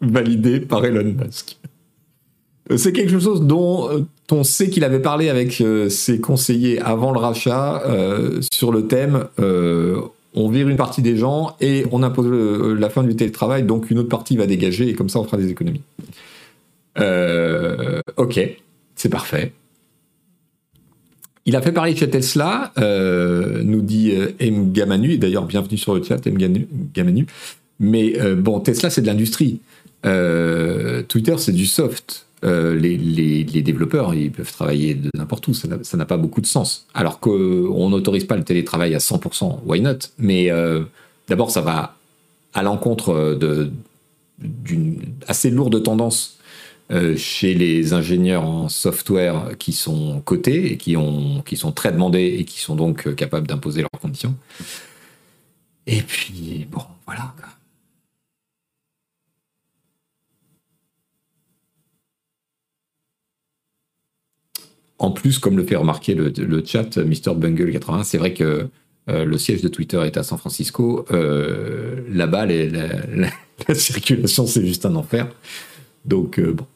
validées 0.00 0.60
par 0.60 0.84
Elon 0.84 1.14
Musk. 1.24 1.56
Euh, 2.70 2.76
c'est 2.76 2.92
quelque 2.92 3.18
chose 3.18 3.42
dont 3.42 3.90
euh, 3.90 4.00
on 4.32 4.42
sait 4.42 4.70
qu'il 4.70 4.84
avait 4.84 5.00
parlé 5.00 5.28
avec 5.28 5.62
ses 5.88 6.20
conseillers 6.20 6.80
avant 6.80 7.12
le 7.12 7.18
rachat 7.18 7.82
sur 8.52 8.72
le 8.72 8.86
thème 8.86 9.26
on 10.36 10.48
vire 10.48 10.68
une 10.68 10.76
partie 10.76 11.00
des 11.00 11.16
gens 11.16 11.56
et 11.60 11.84
on 11.92 12.02
impose 12.02 12.26
la 12.76 12.90
fin 12.90 13.04
du 13.04 13.14
télétravail, 13.14 13.62
donc 13.62 13.90
une 13.92 14.00
autre 14.00 14.08
partie 14.08 14.36
va 14.36 14.46
dégager 14.46 14.88
et 14.88 14.94
comme 14.94 15.08
ça 15.08 15.20
on 15.20 15.24
fera 15.24 15.36
des 15.36 15.50
économies. 15.50 15.82
ok. 18.16 18.40
C'est 18.96 19.08
parfait. 19.08 19.52
Il 21.46 21.56
a 21.56 21.62
fait 21.62 21.72
parler 21.72 21.94
chez 21.94 22.08
Tesla, 22.08 22.72
euh, 22.78 23.62
nous 23.64 23.82
dit 23.82 24.12
euh, 24.12 24.30
M. 24.38 24.72
Gamanu, 24.72 25.12
et 25.12 25.18
d'ailleurs 25.18 25.44
bienvenue 25.44 25.76
sur 25.76 25.94
le 25.94 26.02
chat 26.02 26.26
M. 26.26 26.38
Gamanu. 26.94 27.26
Mais 27.80 28.18
euh, 28.18 28.34
bon, 28.34 28.60
Tesla 28.60 28.88
c'est 28.88 29.02
de 29.02 29.06
l'industrie. 29.06 29.60
Twitter 30.02 31.34
c'est 31.38 31.52
du 31.52 31.66
soft. 31.66 32.26
Les, 32.42 33.62
développeurs 33.62 34.14
ils 34.14 34.30
peuvent 34.30 34.52
travailler 34.52 34.94
de 34.94 35.10
n'importe 35.14 35.48
où, 35.48 35.54
ça 35.54 35.96
n'a 35.96 36.04
pas 36.04 36.16
beaucoup 36.18 36.42
de 36.42 36.46
sens. 36.46 36.86
Alors 36.92 37.20
qu'on 37.20 37.88
n'autorise 37.88 38.24
pas 38.24 38.36
le 38.36 38.44
télétravail 38.44 38.94
à 38.94 38.98
100%, 38.98 39.60
why 39.64 39.80
not? 39.80 39.98
Mais 40.18 40.50
d'abord 41.28 41.50
ça 41.50 41.62
va 41.62 41.96
à 42.52 42.62
l'encontre 42.62 43.38
d'une 44.38 44.98
assez 45.26 45.50
lourde 45.50 45.82
tendance 45.82 46.38
chez 47.16 47.54
les 47.54 47.92
ingénieurs 47.92 48.44
en 48.44 48.68
software 48.68 49.56
qui 49.58 49.72
sont 49.72 50.20
cotés 50.20 50.72
et 50.72 50.76
qui, 50.76 50.96
ont, 50.96 51.42
qui 51.42 51.56
sont 51.56 51.72
très 51.72 51.90
demandés 51.90 52.36
et 52.38 52.44
qui 52.44 52.60
sont 52.60 52.76
donc 52.76 53.06
euh, 53.06 53.14
capables 53.14 53.46
d'imposer 53.46 53.80
leurs 53.80 54.00
conditions. 54.00 54.36
Et 55.86 56.02
puis, 56.02 56.66
bon, 56.70 56.82
voilà. 57.06 57.34
En 64.98 65.10
plus, 65.10 65.38
comme 65.38 65.56
le 65.56 65.64
fait 65.64 65.76
remarquer 65.76 66.14
le, 66.14 66.64
chat, 66.64 66.96
Mr. 66.96 67.34
Bungle 67.34 67.72
80, 67.72 68.04
c'est 68.04 68.18
vrai 68.18 68.32
que 68.32 68.68
euh, 69.10 69.24
le 69.24 69.38
siège 69.38 69.60
de 69.60 69.68
Twitter 69.68 70.00
est 70.04 70.16
à 70.16 70.22
San 70.22 70.38
Francisco. 70.38 71.04
Là-bas, 71.10 72.46
la, 73.68 73.74
circulation, 73.74 74.46
c'est 74.46 74.64
juste 74.64 74.86
un 74.86 74.94
enfer. 74.94 75.28
Donc, 76.04 76.40
bon. 76.40 76.66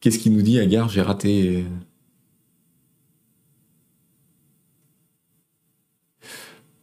Qu'est-ce 0.00 0.18
qu'il 0.18 0.32
nous 0.32 0.42
dit, 0.42 0.58
Agar 0.58 0.88
J'ai 0.88 1.02
raté. 1.02 1.64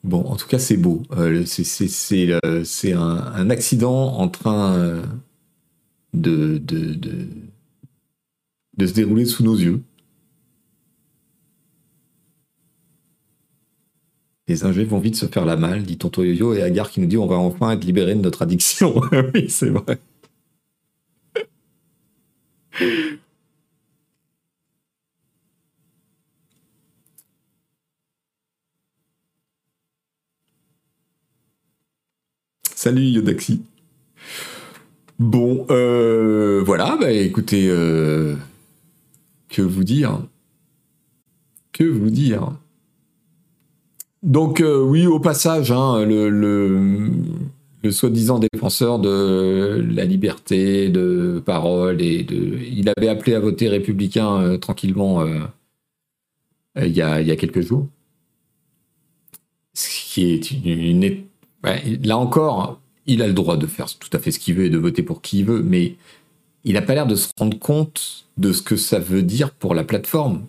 Bon, 0.04 0.22
en 0.26 0.36
tout 0.36 0.48
cas, 0.48 0.60
c'est 0.60 0.78
beau. 0.78 1.04
Euh, 1.12 1.44
c'est 1.46 2.94
un, 2.94 3.50
accident 3.50 4.18
en 4.18 4.30
train 4.30 4.74
euh, 4.76 5.04
de, 6.14 6.58
de 8.78 8.88
se 8.88 8.94
dérouler 8.94 9.26
sous 9.26 9.44
nos 9.44 9.56
yeux. 9.56 9.82
Les 14.48 14.64
ingés 14.64 14.86
vont 14.86 15.00
vite 15.00 15.18
se 15.18 15.26
faire 15.26 15.46
la 15.46 15.58
malle, 15.58 15.84
dit 15.84 15.98
Tonto 15.98 16.24
Yo-Yo, 16.24 16.54
et 16.54 16.62
Agar 16.62 16.90
qui 16.90 17.02
nous 17.02 17.08
dit 17.08 17.18
on 17.18 17.28
va 17.28 17.36
enfin 17.36 17.72
être 17.72 17.84
libéré 17.84 18.16
de 18.16 18.22
notre 18.22 18.44
addiction. 18.44 19.02
oui, 19.34 19.50
c'est 19.50 19.70
vrai. 19.70 20.00
Salut 32.76 33.02
Yodaxi. 33.02 33.64
Bon, 35.20 35.66
euh, 35.72 36.62
voilà, 36.64 36.96
bah 37.00 37.12
écoutez, 37.12 37.68
euh, 37.70 38.36
que 39.50 39.64
vous 39.64 39.84
dire? 39.84 40.22
Que 41.72 41.84
vous 41.84 42.12
dire? 42.12 42.52
Donc 44.22 44.62
euh, 44.62 44.80
oui, 44.82 45.08
au 45.08 45.20
passage, 45.20 45.72
hein, 45.72 46.06
le, 46.06 46.30
le, 46.30 47.10
le 47.88 47.92
soi-disant 47.92 48.40
défenseur 48.40 49.00
de 49.00 49.86
la 49.92 50.06
liberté 50.06 50.90
de 50.90 51.42
parole 51.46 52.02
et 52.02 52.24
de, 52.24 52.60
il 52.72 52.90
avait 52.96 53.08
appelé 53.08 53.34
à 53.34 53.40
voter 53.40 53.70
républicain 53.70 54.58
tranquillement 54.60 55.26
il 56.76 56.96
y, 56.96 57.02
a, 57.02 57.22
y 57.22 57.32
a, 57.32 57.36
quelques 57.36 57.62
jours. 57.62 57.88
Ce 59.74 59.88
qui 60.14 60.34
est 60.34 62.06
là 62.06 62.18
encore, 62.18 62.80
il 63.06 63.22
a 63.22 63.28
le 63.28 63.34
droit 63.34 63.58
de 63.58 63.66
faire 63.66 63.88
tout 63.98 64.10
à 64.14 64.20
fait 64.20 64.32
ce 64.32 64.40
qu'il 64.40 64.56
veut 64.56 64.66
et 64.66 64.70
de 64.70 64.78
voter 64.78 65.02
pour 65.02 65.22
qui 65.22 65.40
il 65.40 65.46
veut, 65.46 65.64
mais 65.64 65.96
il 66.64 66.74
n'a 66.74 66.82
pas 66.82 66.94
l'air 66.94 67.08
de 67.08 67.16
se 67.16 67.30
rendre 67.40 67.58
compte 67.58 68.26
de 68.38 68.52
ce 68.52 68.62
que 68.62 68.76
ça 68.76 69.00
veut 69.00 69.24
dire 69.24 69.52
pour 69.52 69.74
la 69.74 69.84
plateforme. 69.84 70.46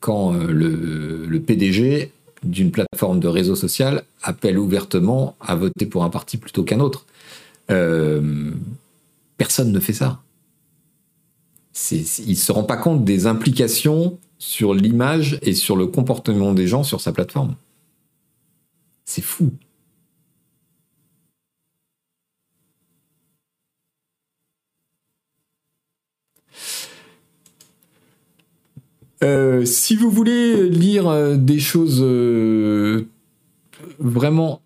Quand 0.00 0.34
euh, 0.34 0.50
le, 0.50 1.40
PDG 1.40 2.10
d'une 2.42 2.70
plateforme 2.70 3.20
de 3.20 3.28
réseau 3.28 3.54
social 3.54 4.04
appelle 4.22 4.58
ouvertement 4.58 5.36
à 5.40 5.54
voter 5.54 5.86
pour 5.86 6.04
un 6.04 6.10
parti 6.10 6.36
plutôt 6.36 6.64
qu'un 6.64 6.80
autre. 6.80 7.06
Euh, 7.70 8.52
personne 9.36 9.72
ne 9.72 9.80
fait 9.80 9.92
ça. 9.92 10.20
il 11.90 12.28
ne 12.28 12.34
se 12.34 12.52
rend 12.52 12.64
pas 12.64 12.76
compte 12.76 13.04
des 13.04 13.26
implications 13.26 14.18
sur 14.38 14.74
l'image 14.74 15.38
et 15.42 15.54
sur 15.54 15.76
le 15.76 15.86
comportement 15.86 16.52
des 16.52 16.66
gens 16.66 16.84
sur 16.84 17.00
sa 17.00 17.12
plateforme. 17.12 17.54
C'est 19.04 19.22
fou. 19.22 19.52
Euh, 29.22 29.64
si 29.64 29.96
vous 29.96 30.10
voulez 30.10 30.68
lire 30.68 31.08
euh, 31.08 31.36
des 31.36 31.58
choses 31.58 32.00
euh, 32.02 33.06
vraiment 33.98 34.60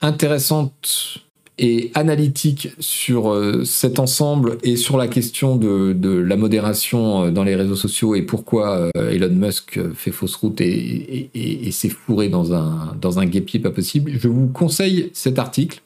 intéressantes 0.00 1.18
et 1.58 1.90
analytiques 1.94 2.70
sur 2.78 3.38
cet 3.64 3.98
ensemble 3.98 4.58
et 4.62 4.74
sur 4.74 4.96
la 4.96 5.06
question 5.06 5.54
de, 5.54 6.10
la 6.10 6.36
modération 6.36 7.30
dans 7.30 7.44
les 7.44 7.54
réseaux 7.54 7.76
sociaux 7.76 8.14
et 8.14 8.22
pourquoi 8.22 8.88
Elon 8.94 9.32
Musk 9.32 9.78
fait 9.92 10.10
fausse 10.10 10.34
route 10.34 10.60
et, 10.60 11.70
s'est 11.70 11.90
fourré 11.90 12.30
dans 12.30 12.52
un, 12.54 12.96
dans 13.00 13.20
un 13.20 13.26
guépier 13.26 13.60
pas 13.60 13.70
possible, 13.70 14.12
je 14.18 14.26
vous 14.28 14.48
conseille 14.48 15.10
cet 15.12 15.38
article. 15.38 15.82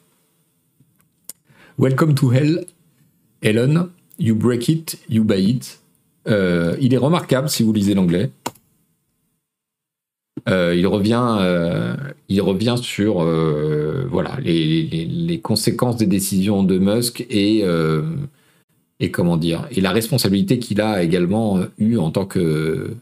Welcome 1.79 2.15
to 2.15 2.33
Hell, 2.33 2.65
Elon. 3.43 3.91
You 4.19 4.35
break 4.35 4.69
it, 4.69 4.99
you 5.11 5.25
buy 5.25 5.43
it. 5.43 5.79
Euh, 6.29 6.77
il 6.81 6.95
est 6.95 6.99
remarquable 6.99 7.49
si 7.49 7.63
vous 7.63 7.73
lisez 7.73 7.95
l'anglais. 7.95 8.31
Euh, 10.49 10.75
il 10.77 10.87
revient, 10.87 11.37
euh, 11.41 11.97
il 12.29 12.41
revient 12.41 12.77
sur 12.81 13.25
voilà 14.11 14.39
les, 14.41 15.41
conséquences 15.43 15.97
des 15.97 16.07
décisions 16.07 16.63
de 16.63 16.79
Musk 16.79 17.27
et 17.31 17.65
et 18.99 19.11
comment 19.11 19.37
dire 19.37 19.67
et 19.71 19.81
la 19.81 19.93
responsabilité 19.93 20.59
qu'il 20.59 20.81
a 20.81 21.03
également 21.03 21.61
eu 21.79 21.97
en 21.99 22.11
tant 22.11 22.27
que 22.27 22.95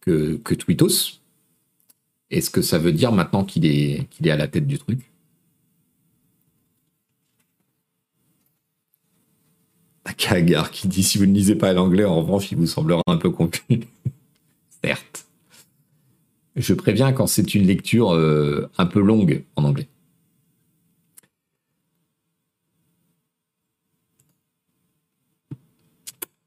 que, 0.00 0.36
que 0.42 0.54
Twitos. 0.54 1.20
Et 2.30 2.40
ce 2.42 2.50
que 2.50 2.62
ça 2.62 2.78
veut 2.78 2.92
dire 2.92 3.12
maintenant 3.12 3.44
qu'il 3.44 3.64
est 3.66 4.06
qu'il 4.10 4.26
est 4.26 4.30
à 4.30 4.36
la 4.36 4.48
tête 4.48 4.66
du 4.66 4.78
truc. 4.78 5.07
Kagar 10.12 10.70
qui 10.70 10.88
dit 10.88 11.02
si 11.02 11.18
vous 11.18 11.26
ne 11.26 11.34
lisez 11.34 11.54
pas 11.54 11.72
l'anglais, 11.72 12.04
en 12.04 12.20
revanche, 12.20 12.50
il 12.52 12.58
vous 12.58 12.66
semblera 12.66 13.02
un 13.06 13.16
peu 13.16 13.30
confus. 13.30 13.62
Certes. 14.84 15.26
Je 16.56 16.74
préviens 16.74 17.12
quand 17.12 17.26
c'est 17.26 17.54
une 17.54 17.66
lecture 17.66 18.14
euh, 18.14 18.68
un 18.78 18.86
peu 18.86 19.00
longue 19.00 19.44
en 19.56 19.64
anglais. 19.64 19.88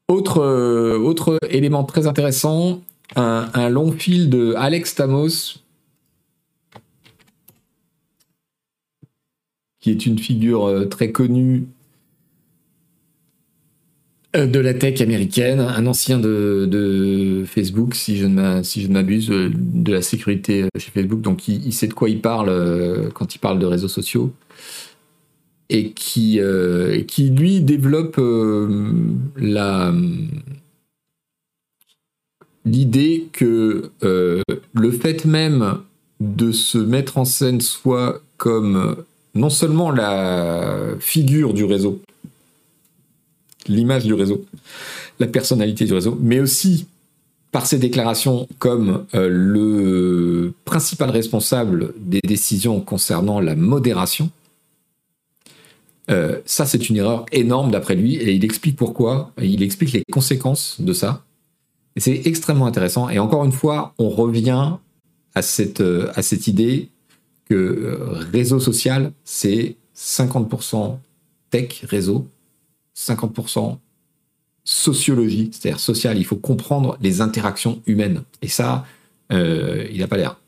Autre, 0.08 0.42
euh, 0.42 0.98
autre 0.98 1.38
élément 1.48 1.84
très 1.84 2.06
intéressant, 2.06 2.82
un, 3.16 3.48
un, 3.54 3.70
long 3.70 3.92
fil 3.92 4.28
de 4.28 4.52
Alex 4.58 4.94
Tamos, 4.94 5.62
qui 9.80 9.90
est 9.90 10.06
une 10.06 10.18
figure 10.18 10.68
euh, 10.68 10.84
très 10.86 11.12
connue 11.12 11.66
de 14.34 14.60
la 14.60 14.72
tech 14.72 15.00
américaine, 15.00 15.60
un 15.60 15.86
ancien 15.86 16.18
de, 16.18 17.44
Facebook, 17.46 17.94
si 17.94 18.16
je 18.16 18.26
ne 18.26 18.92
m'abuse, 18.92 19.30
euh, 19.30 19.50
de 19.54 19.92
la 19.92 20.02
sécurité 20.02 20.62
euh, 20.62 20.68
chez 20.78 20.90
Facebook. 20.90 21.20
Donc 21.20 21.48
il, 21.48 21.72
sait 21.72 21.86
de 21.86 21.94
quoi 21.94 22.08
il 22.08 22.20
parle 22.20 23.10
quand 23.14 23.34
il 23.34 23.38
parle 23.38 23.58
de 23.58 23.66
réseaux 23.66 23.88
sociaux 23.88 24.32
et 25.68 25.92
qui, 25.92 26.38
lui 26.38 27.60
développe 27.60 28.20
l'idée 32.66 33.28
que 33.32 33.90
le 34.02 34.90
fait 34.90 35.24
même 35.24 35.78
de 36.20 36.52
se 36.52 36.78
mettre 36.78 37.18
en 37.18 37.24
scène 37.24 37.60
soit 37.60 38.20
comme 38.36 38.96
non 39.34 39.50
seulement 39.50 39.90
la 39.90 40.94
figure 41.00 41.54
du 41.54 41.64
réseau, 41.64 42.00
l'image 43.68 44.04
du 44.04 44.14
réseau, 44.14 44.44
la 45.18 45.26
personnalité 45.26 45.84
du 45.84 45.94
réseau, 45.94 46.18
mais 46.20 46.40
aussi 46.40 46.86
par 47.52 47.66
ses 47.66 47.78
déclarations 47.78 48.48
comme 48.58 49.04
euh, 49.14 49.28
le 49.28 50.54
principal 50.64 51.10
responsable 51.10 51.92
des 51.98 52.20
décisions 52.24 52.80
concernant 52.80 53.40
la 53.40 53.54
modération. 53.54 54.30
Euh, 56.10 56.40
ça, 56.46 56.64
c'est 56.66 56.88
une 56.88 56.96
erreur 56.96 57.26
énorme 57.30 57.70
d'après 57.70 57.94
lui, 57.94 58.16
et 58.16 58.32
il 58.32 58.44
explique 58.44 58.76
pourquoi, 58.76 59.32
il 59.40 59.62
explique 59.62 59.92
les 59.92 60.02
conséquences 60.10 60.80
de 60.80 60.92
ça. 60.94 61.24
C'est 61.98 62.22
extrêmement 62.24 62.66
intéressant. 62.66 63.10
Et 63.10 63.18
encore 63.18 63.44
une 63.44 63.52
fois, 63.52 63.92
on 63.98 64.08
revient 64.08 64.72
à 65.34 65.42
cette, 65.42 65.82
euh, 65.82 66.10
à 66.14 66.22
cette 66.22 66.46
idée 66.46 66.88
que 67.50 67.98
réseau 68.32 68.60
social, 68.60 69.12
c'est 69.24 69.76
50% 69.94 70.96
tech, 71.50 71.84
réseau, 71.86 72.26
50% 72.96 73.78
sociologie, 74.64 75.50
c'est-à-dire 75.52 75.80
social. 75.80 76.18
Il 76.18 76.24
faut 76.24 76.36
comprendre 76.36 76.96
les 77.00 77.20
interactions 77.20 77.82
humaines. 77.86 78.22
Et 78.42 78.48
ça, 78.48 78.84
euh, 79.32 79.86
il 79.90 80.00
n'a 80.00 80.06
pas 80.06 80.16
l'air. 80.16 80.38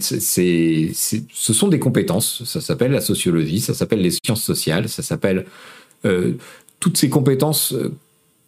C'est, 0.00 0.90
ce 0.92 1.52
sont 1.52 1.68
des 1.68 1.78
compétences. 1.78 2.44
Ça 2.44 2.60
s'appelle 2.60 2.92
la 2.92 3.00
sociologie, 3.00 3.60
ça 3.60 3.74
s'appelle 3.74 4.00
les 4.00 4.10
sciences 4.10 4.42
sociales, 4.42 4.88
ça 4.88 5.02
s'appelle 5.02 5.46
euh, 6.04 6.32
toutes 6.80 6.96
ces 6.96 7.08
compétences 7.08 7.72
euh, 7.72 7.92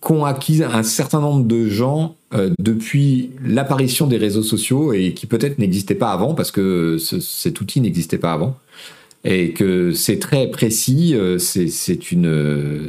qu'ont 0.00 0.24
acquises 0.24 0.62
un 0.62 0.82
certain 0.82 1.20
nombre 1.20 1.46
de 1.46 1.68
gens 1.68 2.16
depuis 2.60 3.32
l'apparition 3.44 4.06
des 4.06 4.16
réseaux 4.16 4.44
sociaux 4.44 4.92
et 4.92 5.14
qui 5.14 5.26
peut-être 5.26 5.58
n'existaient 5.58 5.96
pas 5.96 6.12
avant 6.12 6.32
parce 6.32 6.52
que 6.52 6.96
cet 6.98 7.60
outil 7.60 7.80
n'existait 7.80 8.18
pas 8.18 8.32
avant 8.32 8.56
et 9.24 9.52
que 9.52 9.92
c'est 9.92 10.18
très 10.18 10.50
précis, 10.50 11.14
euh, 11.14 11.38
c'est 11.38 12.12
une, 12.12 12.88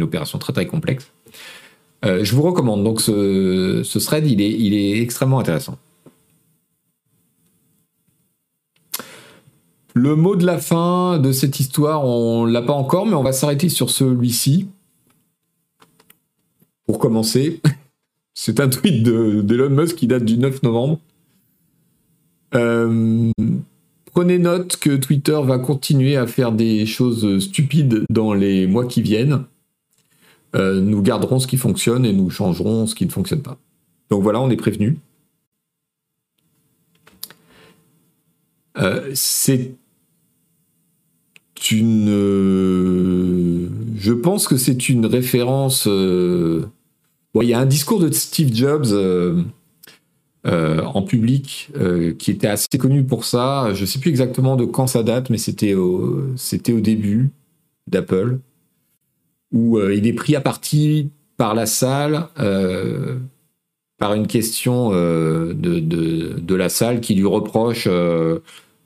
opération 0.00 0.38
très 0.38 0.52
très 0.52 0.66
complexe. 0.66 1.10
Euh, 2.04 2.24
je 2.24 2.34
vous 2.34 2.42
recommande 2.42 2.82
donc 2.82 3.00
ce, 3.00 3.98
thread, 3.98 4.26
il 4.26 4.40
est, 4.42 5.00
extrêmement 5.00 5.38
intéressant. 5.38 5.78
Le 9.94 10.16
mot 10.16 10.36
de 10.36 10.46
la 10.46 10.58
fin 10.58 11.18
de 11.18 11.32
cette 11.32 11.60
histoire, 11.60 12.04
on 12.04 12.46
l'a 12.46 12.62
pas 12.62 12.72
encore, 12.72 13.06
mais 13.06 13.14
on 13.14 13.22
va 13.22 13.32
s'arrêter 13.32 13.68
sur 13.68 13.90
celui-ci. 13.90 14.68
Pour 16.86 16.98
commencer, 16.98 17.60
c'est 18.34 18.58
un 18.58 18.68
tweet 18.68 19.02
d'Elon 19.02 19.70
Musk 19.70 19.96
qui 19.96 20.06
date 20.06 20.24
du 20.24 20.38
9 20.38 20.62
novembre. 20.62 20.98
Euh, 22.54 23.30
Prenez 24.12 24.38
note 24.38 24.76
que 24.76 24.94
Twitter 24.94 25.40
va 25.42 25.58
continuer 25.58 26.16
à 26.16 26.26
faire 26.26 26.52
des 26.52 26.84
choses 26.84 27.38
stupides 27.42 28.04
dans 28.10 28.34
les 28.34 28.66
mois 28.66 28.86
qui 28.86 29.00
viennent. 29.00 29.44
nous 30.54 31.00
garderons 31.00 31.38
ce 31.38 31.46
qui 31.46 31.56
fonctionne 31.56 32.04
et 32.04 32.12
nous 32.12 32.28
changerons 32.28 32.86
ce 32.86 32.94
qui 32.94 33.06
ne 33.06 33.10
fonctionne 33.10 33.40
pas. 33.40 33.58
Donc 34.10 34.22
voilà, 34.22 34.40
on 34.40 34.50
est 34.50 34.56
prévenu. 34.56 34.98
c'est 39.14 39.74
une. 41.70 42.08
je 43.96 44.12
pense 44.12 44.46
que 44.46 44.58
c'est 44.58 44.90
une 44.90 45.06
référence. 45.06 45.86
il 45.86 46.68
y 47.48 47.54
a 47.54 47.58
un 47.58 47.66
discours 47.66 48.00
de 48.00 48.10
Steve 48.10 48.54
Jobs 48.54 48.92
euh, 50.44 50.82
en 50.82 51.02
public, 51.02 51.70
euh, 51.76 52.14
qui 52.14 52.32
était 52.32 52.48
assez 52.48 52.76
connu 52.76 53.04
pour 53.04 53.24
ça. 53.24 53.72
Je 53.74 53.82
ne 53.82 53.86
sais 53.86 54.00
plus 54.00 54.10
exactement 54.10 54.56
de 54.56 54.64
quand 54.64 54.88
ça 54.88 55.04
date, 55.04 55.30
mais 55.30 55.38
c'était 55.38 55.74
au, 55.74 56.30
au 56.34 56.80
début 56.80 57.30
d'Apple, 57.86 58.38
où 59.52 59.78
euh, 59.78 59.94
il 59.94 60.04
est 60.04 60.12
pris 60.12 60.34
à 60.34 60.40
partie 60.40 61.10
par 61.36 61.54
la 61.54 61.66
salle, 61.66 62.26
par 63.98 64.14
une 64.14 64.26
question 64.26 64.90
de, 64.90 65.52
de, 65.52 66.54
la 66.56 66.68
salle 66.68 67.00
qui 67.00 67.14
lui 67.14 67.24
reproche 67.24 67.88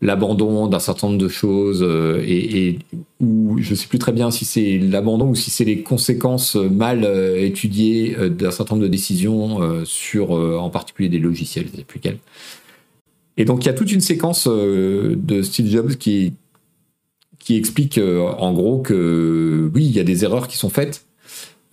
l'abandon 0.07 0.69
d'un 0.69 0.79
certain 0.79 1.09
nombre 1.09 1.19
de 1.19 1.29
choses 1.29 1.83
euh, 1.83 2.23
et, 2.25 2.69
et, 2.69 2.79
où 3.21 3.57
je 3.59 3.75
sais 3.75 3.89
plus 3.89 3.99
très 3.99 4.13
bien 4.13 4.31
si 4.31 4.45
c'est 4.45 4.79
l'abandon 4.79 5.31
ou 5.31 5.35
si 5.35 5.51
c'est 5.51 5.65
les 5.65 5.83
conséquences 5.83 6.55
mal 6.55 7.05
euh, 7.05 7.45
étudiées 7.45 8.17
euh, 8.17 8.29
d'un 8.29 8.53
certain 8.53 8.77
nombre 8.77 8.87
de 8.87 8.91
décisions 8.91 9.85
sur 9.85 10.31
en 10.31 10.71
particulier 10.71 11.09
des 11.09 11.19
logiciels, 11.19 11.67
je 11.73 11.79
sais 11.79 11.85
plus. 11.85 12.01
Et 13.37 13.45
donc 13.45 13.65
il 13.65 13.67
y 13.67 13.71
a 13.71 13.75
toute 13.75 13.91
une 13.91 14.01
séquence 14.01 14.47
de 14.47 15.43
Steve 15.43 15.67
Jobs 15.69 15.97
qui 15.97 16.35
qui 17.39 17.57
explique 17.57 17.99
en 17.99 18.53
gros 18.53 18.79
que 18.79 19.71
oui, 19.75 19.87
il 19.87 19.93
y 19.93 20.01
a 20.01 20.05
des 20.05 20.25
erreurs 20.25 20.47
qui 20.47 20.57
sont 20.57 20.69
faites 20.69 21.06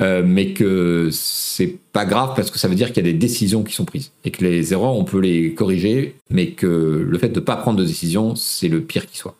euh, 0.01 0.23
mais 0.25 0.53
que 0.53 1.09
c'est 1.11 1.77
pas 1.91 2.05
grave 2.05 2.33
parce 2.35 2.49
que 2.49 2.57
ça 2.57 2.67
veut 2.67 2.75
dire 2.75 2.87
qu'il 2.87 3.05
y 3.05 3.07
a 3.07 3.11
des 3.11 3.17
décisions 3.17 3.63
qui 3.63 3.73
sont 3.73 3.85
prises. 3.85 4.11
Et 4.25 4.31
que 4.31 4.43
les 4.43 4.73
erreurs 4.73 4.95
on 4.95 5.03
peut 5.03 5.19
les 5.19 5.53
corriger, 5.53 6.15
mais 6.29 6.51
que 6.51 7.05
le 7.07 7.17
fait 7.19 7.29
de 7.29 7.39
ne 7.39 7.45
pas 7.45 7.55
prendre 7.55 7.77
de 7.77 7.85
décision 7.85 8.35
c'est 8.35 8.69
le 8.69 8.81
pire 8.81 9.05
qui 9.05 9.17
soit. 9.17 9.35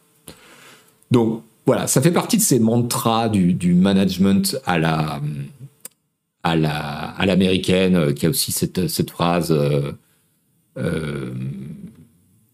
Donc 1.11 1.41
voilà, 1.65 1.87
ça 1.87 2.01
fait 2.01 2.11
partie 2.11 2.37
de 2.37 2.41
ces 2.41 2.59
mantras 2.59 3.29
du, 3.29 3.73
management 3.73 4.57
à 4.65 4.77
la 4.77 5.21
à 6.43 6.55
la 6.55 7.09
à 7.09 7.25
l'américaine 7.25 7.95
euh, 7.95 8.13
qui 8.13 8.25
a 8.25 8.29
aussi 8.29 8.51
cette, 8.51 8.87
cette 8.87 9.09
phrase 9.09 9.51
euh, 10.77 11.31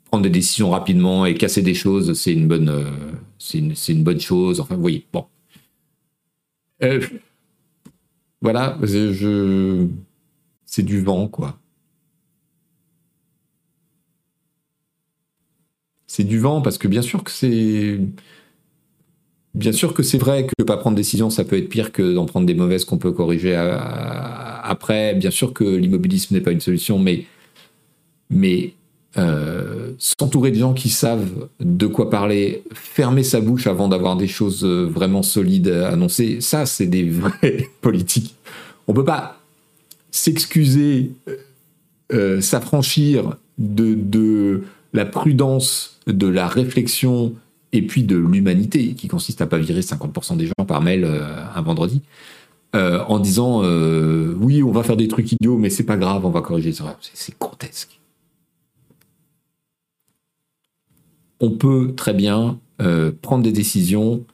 prendre 0.06 0.24
des 0.24 0.30
décisions 0.30 0.70
rapidement 0.70 1.26
et 1.26 1.34
casser 1.36 1.62
des 1.62 1.74
choses 1.74 2.14
c'est 2.14 2.34
une 2.34 2.48
bonne 2.48 2.86
c'est 3.40 3.58
une, 3.58 3.74
une, 3.90 4.04
bonne 4.04 4.20
chose. 4.22 4.60
Enfin 4.62 4.76
vous 4.76 4.82
voyez. 4.82 5.06
Bon 5.12 5.26
voilà, 8.42 8.78
c'est 10.66 10.84
du 10.84 11.02
vent, 11.02 11.28
quoi. 11.28 11.60
C'est 16.08 16.24
du 16.24 16.40
vent 16.40 16.62
parce 16.62 16.78
que 16.78 16.88
bien 16.88 17.02
sûr 17.02 17.24
que 17.24 17.32
c'est. 17.32 18.00
Bien 19.56 19.72
sûr 19.72 19.94
que 19.94 20.04
c'est 20.04 20.18
vrai 20.18 20.46
que 20.48 20.64
pas 20.64 20.78
prendre 20.78 20.96
de 20.96 21.00
décision, 21.02 21.30
ça 21.30 21.44
peut 21.44 21.58
être 21.58 21.70
pire 21.70 21.92
que 21.92 22.14
d'en 22.14 22.26
prendre 22.26 22.46
des 22.46 22.54
mauvaises 22.54 22.86
qu'on 22.86 22.98
peut 22.98 23.12
corriger 23.12 23.56
après. 23.56 25.16
Bien 25.16 25.32
sûr 25.32 25.54
que 25.54 25.64
l'immobilisme 25.64 26.36
n'est 26.36 26.42
pas 26.42 26.52
une 26.52 26.60
solution, 26.62 27.00
mais, 27.00 27.26
mais 28.30 28.74
euh, 29.18 29.94
s'entourer 29.98 30.52
de 30.52 30.58
gens 30.58 30.74
qui 30.74 30.90
savent 30.90 31.48
de 31.60 31.88
quoi 31.88 32.12
parler, 32.12 32.64
fermer 32.74 33.24
sa 33.24 33.42
bouche 33.42 33.66
avant 33.66 33.88
d'avoir 33.88 34.16
des 34.16 34.28
choses 34.28 34.64
euh, 34.64 34.86
vraiment 34.86 35.24
solides 35.24 35.68
à 35.68 35.90
annoncer, 35.90 36.42
ça, 36.42 36.68
c'est 36.68 36.86
des 36.86 37.10
vraies 37.10 37.70
politiques. 37.82 38.36
On 38.88 38.94
peut 38.94 39.04
pas 39.06 39.40
s'excuser, 40.12 41.12
euh, 42.14 42.40
s'affranchir 42.40 43.36
de, 43.58 43.96
de, 43.96 44.64
la 44.94 45.06
prudence, 45.06 45.98
de 46.06 46.28
la 46.28 46.48
réflexion 46.48 47.34
et 47.74 47.82
puis 47.82 48.04
de 48.04 48.16
l'humanité, 48.16 48.94
qui 48.94 49.08
consiste 49.08 49.42
à 49.42 49.48
pas 49.48 49.58
virer 49.58 49.82
50% 49.82 50.38
des 50.38 50.48
gens 50.48 50.66
par 50.68 50.82
mail 50.82 51.06
un 51.06 51.62
vendredi, 51.62 52.02
en 52.74 53.20
disant 53.20 53.62
oui, 54.40 54.64
on 54.64 54.72
va 54.72 54.82
faire 54.82 54.98
des 54.98 55.08
trucs 55.08 55.32
idiots, 55.32 55.60
mais 55.60 55.70
c'est 55.70 55.84
pas 55.84 55.98
grave, 55.98 56.26
on 56.26 56.32
va 56.32 56.42
corriger 56.42 56.74
ça. 56.74 56.98
C'est 57.14 57.38
grotesque. 57.40 57.99
On 61.40 61.52
peut 61.52 61.94
très 61.96 62.14
bien 62.14 62.60
euh, 62.82 63.12
prendre 63.22 63.44
des 63.44 63.52
décisions, 63.52 64.26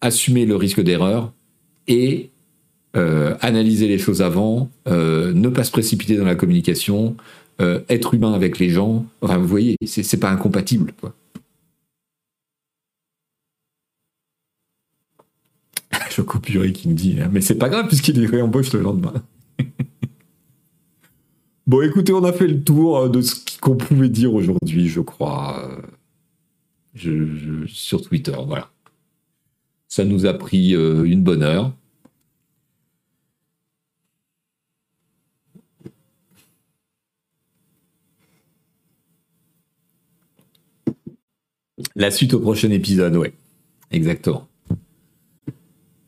assumer 0.00 0.46
le 0.46 0.56
risque 0.56 0.80
d'erreur 0.80 1.32
et 1.86 2.30
euh, 2.96 3.36
analyser 3.40 3.88
les 3.88 3.98
choses 3.98 4.22
avant, 4.22 4.70
euh, 4.88 5.32
ne 5.32 5.48
pas 5.48 5.64
se 5.64 5.70
précipiter 5.70 6.16
dans 6.16 6.24
la 6.24 6.34
communication, 6.34 7.16
être 7.88 8.14
humain 8.14 8.32
avec 8.32 8.58
les 8.58 8.70
gens. 8.70 9.06
Enfin, 9.20 9.38
vous 9.38 9.46
voyez, 9.46 9.76
c'est 9.86 10.18
pas 10.18 10.32
incompatible. 10.32 10.92
Quoi. 11.00 11.14
Yuri 16.48 16.72
qui 16.72 16.88
me 16.88 16.94
dit, 16.94 17.18
hein, 17.20 17.30
mais 17.32 17.40
c'est 17.40 17.54
pas 17.54 17.68
grave 17.68 17.86
puisqu'il 17.86 18.20
est 18.20 18.26
réembauche 18.26 18.72
le 18.72 18.80
lendemain. 18.80 19.12
bon, 21.68 21.82
écoutez, 21.82 22.12
on 22.12 22.24
a 22.24 22.32
fait 22.32 22.48
le 22.48 22.64
tour 22.64 23.08
de 23.08 23.22
ce 23.22 23.36
qu'on 23.60 23.76
pouvait 23.76 24.08
dire 24.08 24.34
aujourd'hui, 24.34 24.88
je 24.88 25.00
crois 25.00 25.70
sur 26.94 28.02
Twitter. 28.02 28.36
Voilà. 28.46 28.70
Ça 29.88 30.04
nous 30.04 30.26
a 30.26 30.34
pris 30.34 30.74
euh, 30.74 31.04
une 31.04 31.22
bonne 31.22 31.42
heure. 31.42 31.72
La 41.94 42.10
suite 42.10 42.32
au 42.34 42.40
prochain 42.40 42.70
épisode, 42.70 43.16
ouais. 43.16 43.34
Exactement. 43.90 44.48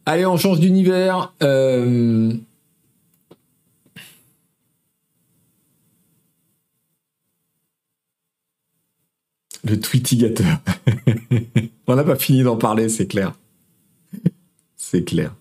Allez, 0.06 0.24
on 0.26 0.36
change 0.36 0.60
d'univers. 0.60 1.34
Euh, 1.42 2.32
Le 9.64 9.80
tweetigateur. 9.80 10.58
On 11.86 11.96
n'a 11.96 12.04
pas 12.04 12.16
fini 12.16 12.42
d'en 12.42 12.56
parler, 12.56 12.88
c'est 12.88 13.06
clair. 13.06 13.34
C'est 14.76 15.04
clair. 15.04 15.34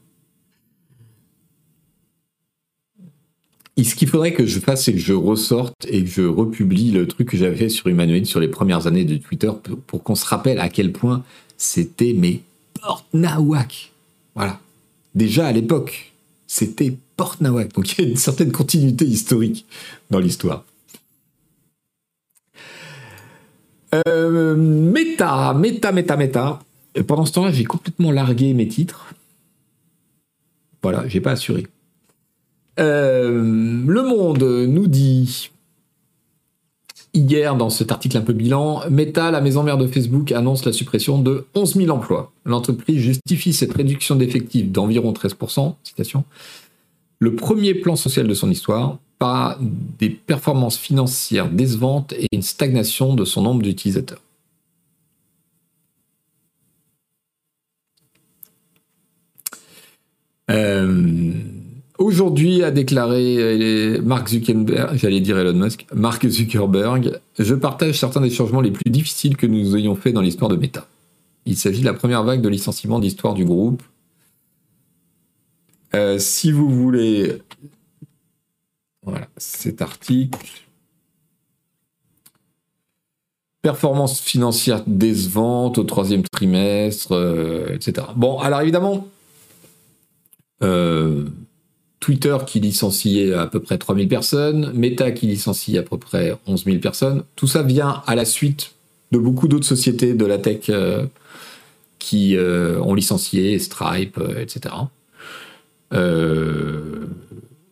Ce 3.84 3.96
qu'il 3.96 4.08
faudrait 4.08 4.34
que 4.34 4.46
je 4.46 4.60
fasse, 4.60 4.86
c'est 4.86 4.94
que 4.94 5.00
je 5.00 5.14
ressorte 5.14 5.86
et 5.88 6.04
que 6.04 6.10
je 6.10 6.22
republie 6.22 6.92
le 6.92 7.08
truc 7.08 7.30
que 7.30 7.38
j'avais 7.38 7.56
fait 7.56 7.70
sur 7.70 7.88
Humanoid 7.88 8.26
sur 8.26 8.40
les 8.40 8.48
premières 8.48 8.88
années 8.88 9.04
de 9.04 9.18
Twitter 9.18 9.52
pour, 9.88 10.04
qu'on 10.04 10.16
se 10.16 10.26
rappelle 10.26 10.60
à 10.60 10.70
quel 10.70 10.92
point 10.92 11.24
c'était 11.58 12.14
mes 12.14 12.42
porte 12.80 13.06
nawak. 13.14 13.92
Voilà. 14.36 14.60
Déjà 15.16 15.48
à 15.48 15.52
l'époque, 15.52 16.14
c'était 16.48 16.96
porte 17.18 17.42
nawak. 17.42 17.74
Donc 17.74 17.92
il 17.92 18.04
y 18.04 18.08
a 18.08 18.10
une 18.10 18.18
certaine 18.18 18.52
continuité 18.52 19.06
historique 19.06 19.66
dans 20.10 20.20
l'histoire. 20.20 20.66
Euh, 23.94 24.56
méta, 24.56 25.54
méta, 25.54 25.92
méta, 25.92 26.60
pendant 27.08 27.26
ce 27.26 27.34
temps-là, 27.34 27.52
j'ai 27.52 27.66
complètement 27.66 28.12
largué 28.12 28.54
mes 28.54 28.68
titres. 28.68 29.14
Voilà, 30.82 31.08
j'ai 31.08 31.22
pas 31.22 31.32
assuré. 31.32 31.68
Euh, 32.80 33.84
le 33.86 34.02
Monde 34.04 34.44
nous 34.44 34.88
dit 34.88 35.52
hier 37.14 37.56
dans 37.56 37.70
cet 37.70 37.92
article 37.92 38.18
un 38.18 38.22
peu 38.22 38.34
bilan, 38.34 38.82
Meta, 38.90 39.30
la 39.32 39.42
maison 39.42 39.64
mère 39.64 39.78
de 39.78 39.88
Facebook, 39.88 40.32
annonce 40.32 40.66
la 40.66 40.74
suppression 40.74 41.20
de 41.20 41.46
11 41.54 41.76
000 41.76 41.90
emplois. 41.92 42.32
L'entreprise 42.46 43.00
justifie 43.00 43.54
cette 43.54 43.74
réduction 43.74 44.16
d'effectifs 44.16 44.72
d'environ 44.72 45.14
13%, 45.14 45.76
citation, 45.84 46.24
le 47.20 47.36
premier 47.36 47.76
plan 47.76 47.96
social 47.96 48.28
de 48.28 48.34
son 48.34 48.50
histoire, 48.50 48.98
des 50.00 50.10
performances 50.10 50.78
financières 50.78 51.50
décevantes 51.50 52.14
et 52.14 52.28
une 52.32 52.42
stagnation 52.42 53.14
de 53.14 53.26
son 53.26 53.42
nombre 53.42 53.62
d'utilisateurs. 53.62 54.22
Euh, 60.50 61.32
aujourd'hui, 61.98 62.64
a 62.64 62.72
déclaré 62.72 63.38
euh, 63.38 64.02
Mark 64.02 64.28
Zuckerberg, 64.28 64.98
j'allais 64.98 65.22
dire 65.22 65.38
Elon 65.38 65.54
Musk, 65.54 65.86
Mark 65.94 66.28
Zuckerberg, 66.28 67.20
je 67.40 67.56
partage 67.56 68.00
certains 68.00 68.22
des 68.22 68.30
changements 68.30 68.62
les 68.62 68.72
plus 68.72 68.90
difficiles 68.92 69.38
que 69.38 69.48
nous 69.48 69.76
ayons 69.76 69.96
fait 69.96 70.12
dans 70.12 70.22
l'histoire 70.22 70.50
de 70.50 70.58
Meta. 70.58 70.88
Il 71.46 71.58
s'agit 71.58 71.82
de 71.82 71.86
la 71.86 71.94
première 71.94 72.24
vague 72.24 72.42
de 72.42 72.50
licenciement 72.50 73.00
d'histoire 73.00 73.34
du 73.34 73.46
groupe. 73.46 73.82
Euh, 75.96 76.18
si 76.18 76.52
vous 76.52 76.70
voulez 76.70 77.42
voilà, 79.06 79.28
cet 79.38 79.82
article. 79.82 80.50
Performance 83.62 84.20
financière 84.20 84.84
décevante 84.88 85.78
au 85.78 85.84
troisième 85.84 86.24
trimestre, 86.24 87.14
euh, 87.14 87.74
etc. 87.74 88.08
Bon, 88.16 88.40
alors 88.40 88.62
évidemment, 88.62 89.08
euh, 90.62 91.26
Twitter 92.00 92.36
qui 92.46 92.60
licencie 92.60 93.32
à 93.32 93.48
peu 93.48 93.62
près 93.62 93.78
3000 93.78 94.10
personnes, 94.10 94.74
Meta 94.74 95.12
qui 95.12 95.28
licencie 95.28 95.78
à 95.78 95.84
peu 95.84 95.98
près 95.98 96.36
11 96.48 96.66
000 96.66 96.78
personnes. 96.80 97.24
Tout 97.38 97.48
ça 97.48 97.64
vient 97.64 98.04
à 98.06 98.16
la 98.16 98.26
suite 98.26 98.74
de 99.14 99.20
beaucoup 99.20 99.48
d'autres 99.48 99.66
sociétés 99.66 100.14
de 100.14 100.26
la 100.26 100.38
tech 100.38 100.66
euh, 100.70 101.06
qui 102.00 102.36
euh, 102.36 102.82
ont 102.82 102.94
licencié, 102.94 103.58
Stripe, 103.60 104.20
etc. 104.38 104.76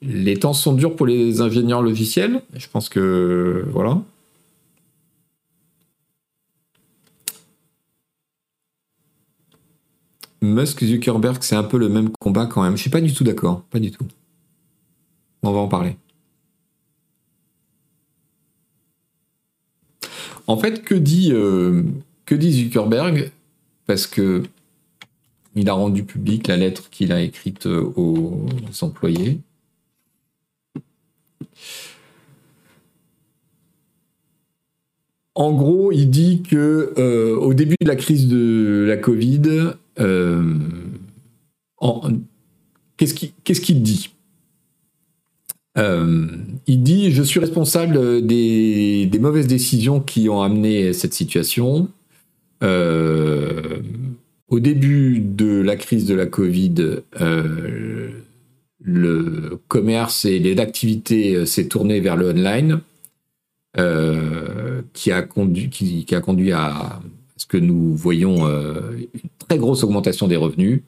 les 0.02 0.38
temps 0.38 0.54
sont 0.54 0.74
durs 0.74 0.96
pour 0.96 1.06
les 1.06 1.42
ingénieurs 1.42 1.82
logiciels. 1.82 2.42
Je 2.56 2.68
pense 2.68 2.90
que 2.90 3.66
voilà. 3.72 4.02
Musk 10.42 10.84
Zuckerberg, 10.84 11.38
c'est 11.42 11.56
un 11.56 11.64
peu 11.64 11.78
le 11.78 11.88
même 11.88 12.10
combat 12.20 12.48
quand 12.48 12.64
même. 12.64 12.76
Je 12.76 12.82
suis 12.82 12.90
pas 12.90 13.02
du 13.02 13.14
tout 13.14 13.24
d'accord, 13.24 13.62
pas 13.70 13.80
du 13.80 13.92
tout. 13.92 14.08
On 15.44 15.52
va 15.52 15.60
en 15.60 15.68
parler. 15.68 15.98
En 20.48 20.58
fait, 20.58 20.84
que 20.84 20.96
dit, 20.96 21.32
euh, 21.32 21.84
que 22.26 22.34
dit 22.36 22.52
Zuckerberg? 22.52 23.32
Parce 23.86 24.08
que 24.08 24.44
il 25.54 25.70
a 25.70 25.74
rendu 25.74 26.04
public 26.04 26.48
la 26.48 26.58
lettre 26.58 26.90
qu'il 26.90 27.12
a 27.12 27.22
écrite 27.22 27.68
euh, 27.68 27.94
aux 27.96 28.48
employés. 28.82 29.40
En 35.36 35.54
gros, 35.54 35.92
il 35.92 36.10
dit 36.10 36.44
que 36.44 36.94
euh, 36.98 37.36
au 37.38 37.54
début 37.54 37.76
de 37.82 37.88
la 37.88 37.96
crise 37.96 38.28
de 38.28 38.86
la 38.88 38.98
Covid, 38.98 39.74
qu'est-ce 42.98 43.62
qu'il 43.62 43.82
dit? 43.82 44.12
Euh, 45.78 46.28
il 46.68 46.84
dit 46.84 47.12
Je 47.12 47.24
suis 47.24 47.40
responsable 47.40 48.26
des, 48.26 49.10
mauvaises 49.20 49.48
décisions 49.48 50.00
qui 50.00 50.30
ont 50.30 50.42
amené 50.42 50.94
cette 50.94 51.14
situation. 51.14 51.90
Euh, 52.64 53.80
au 54.50 54.60
début 54.60 55.20
de 55.20 55.62
la 55.62 55.76
crise 55.78 56.06
de 56.06 56.14
la 56.14 56.26
Covid, 56.26 56.76
euh, 57.22 58.10
le 58.84 59.60
commerce 59.68 60.26
et 60.26 60.40
les 60.40 60.60
activités 60.60 61.46
s'est 61.46 61.68
tourné 61.68 62.00
vers 62.00 62.16
le 62.16 62.32
online, 62.32 62.82
qui, 64.94 65.12
a 65.12 65.22
conduit, 65.22 65.70
qui, 65.70 66.16
a 66.16 66.22
conduit 66.22 66.52
à 66.52 67.00
ce 67.38 67.46
que 67.46 67.58
nous 67.58 67.96
voyons 67.96 68.48
une 68.48 69.30
très 69.48 69.58
grosse 69.58 69.84
augmentation 69.84 70.28
des 70.28 70.36
revenus. 70.36 70.82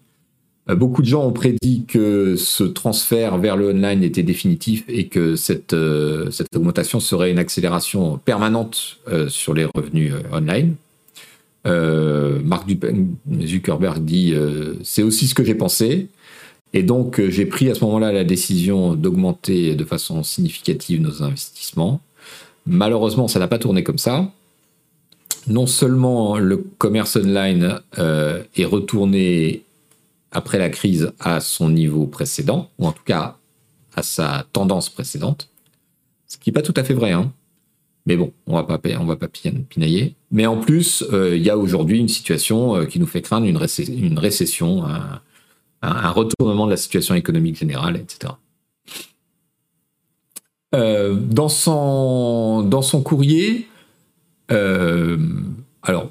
Euh, 0.70 0.76
beaucoup 0.76 1.02
de 1.02 1.08
gens 1.08 1.26
ont 1.26 1.34
prédit 1.34 1.84
que 1.88 2.36
ce 2.38 2.64
transfert 2.64 3.38
vers 3.38 3.58
le 3.58 3.70
online 3.70 4.04
était 4.04 4.24
définitif 4.24 4.86
et 4.88 5.08
que 5.08 5.36
cette, 5.36 5.74
euh, 5.74 6.32
cette 6.32 6.56
augmentation 6.56 7.00
serait 7.00 7.32
une 7.32 7.40
accélération 7.40 8.18
permanente 8.18 9.00
euh, 9.10 9.28
sur 9.28 9.54
les 9.54 9.66
revenus 9.66 10.14
online. 10.32 10.76
Mark 11.66 12.68
Zuckerberg 13.42 14.04
dit 14.04 14.36
c'est 14.84 15.02
aussi 15.02 15.28
ce 15.28 15.34
que 15.34 15.46
j'ai 15.46 15.56
pensé. 15.56 16.10
Et 16.74 16.84
donc 16.84 17.22
j'ai 17.30 17.46
pris 17.46 17.70
à 17.70 17.76
ce 17.76 17.84
moment-là 17.86 18.12
la 18.12 18.24
décision 18.24 18.96
d'augmenter 18.96 19.76
de 19.76 19.84
façon 19.84 20.24
significative 20.24 21.02
nos 21.02 21.22
investissements. 21.22 22.02
Malheureusement, 22.66 23.28
ça 23.28 23.40
n'a 23.40 23.48
pas 23.48 23.60
tourné 23.60 23.84
comme 23.84 23.98
ça. 23.98 24.32
Non 25.48 25.68
seulement 25.68 26.40
le 26.40 26.58
commerce 26.78 27.18
online 27.18 27.80
est 27.98 28.66
retourné 28.66 29.64
après 30.34 30.58
la 30.58 30.70
crise 30.70 31.12
à 31.20 31.40
son 31.40 31.70
niveau 31.70 32.08
précédent, 32.08 32.70
ou 32.80 32.88
en 32.88 32.92
tout 32.92 33.04
cas 33.06 33.38
à 33.96 34.04
sa 34.04 34.46
tendance 34.52 34.90
précédente. 34.90 35.50
Ce 36.28 36.38
qui 36.38 36.50
n'est 36.50 36.54
pas 36.54 36.62
tout 36.62 36.74
à 36.76 36.84
fait 36.84 36.96
vrai, 36.96 37.12
hein. 37.12 37.32
Mais 38.06 38.18
bon, 38.18 38.34
on 38.48 38.54
on 38.56 39.06
va 39.06 39.16
pas 39.16 39.28
pinailler. 39.30 40.16
Mais 40.32 40.46
en 40.46 40.58
plus, 40.58 41.06
euh, 41.14 41.38
il 41.38 41.44
y 41.44 41.50
a 41.50 41.58
aujourd'hui 41.58 42.00
une 42.00 42.10
situation 42.10 42.76
euh, 42.76 42.86
qui 42.86 43.00
nous 43.00 43.06
fait 43.06 43.22
craindre 43.22 43.46
une, 43.46 43.56
récession, 43.56 44.84
un, 45.84 46.10
retournement 46.10 46.66
de 46.66 46.72
la 46.72 46.78
situation 46.78 47.16
économique 47.16 47.58
générale, 47.58 47.98
etc. 47.98 48.34
Euh, 50.74 51.14
dans, 51.14 51.50
son, 51.50 53.02
courrier, 53.04 53.68
alors, 54.50 56.10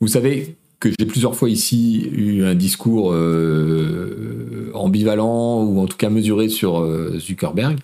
vous 0.00 0.08
savez, 0.08 0.56
que 0.80 0.90
j'ai 0.98 1.06
plusieurs 1.06 1.34
fois 1.34 1.48
ici 1.48 2.08
eu 2.12 2.44
un 2.44 2.54
discours 2.54 3.12
euh, 3.12 4.70
ambivalent 4.74 5.62
ou 5.62 5.80
en 5.80 5.86
tout 5.86 5.96
cas 5.96 6.10
mesuré 6.10 6.48
sur 6.48 6.80
euh, 6.80 7.18
Zuckerberg, 7.18 7.78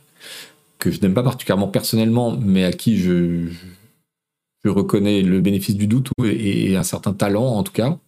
que 0.79 0.91
je 0.91 1.01
n'aime 1.01 1.15
pas 1.15 1.23
particulièrement 1.23 1.69
personnellement, 1.69 2.37
mais 2.37 2.65
à 2.65 2.73
qui 2.73 2.99
je, 2.99 3.49
reconnais 4.65 5.23
le 5.23 5.41
bénéfice 5.41 5.75
du 5.75 5.87
doute 5.87 6.11
et, 6.23 6.77
un 6.77 6.83
certain 6.83 7.13
talent 7.13 7.45
en 7.45 7.63
tout 7.63 7.73
cas. 7.73 7.99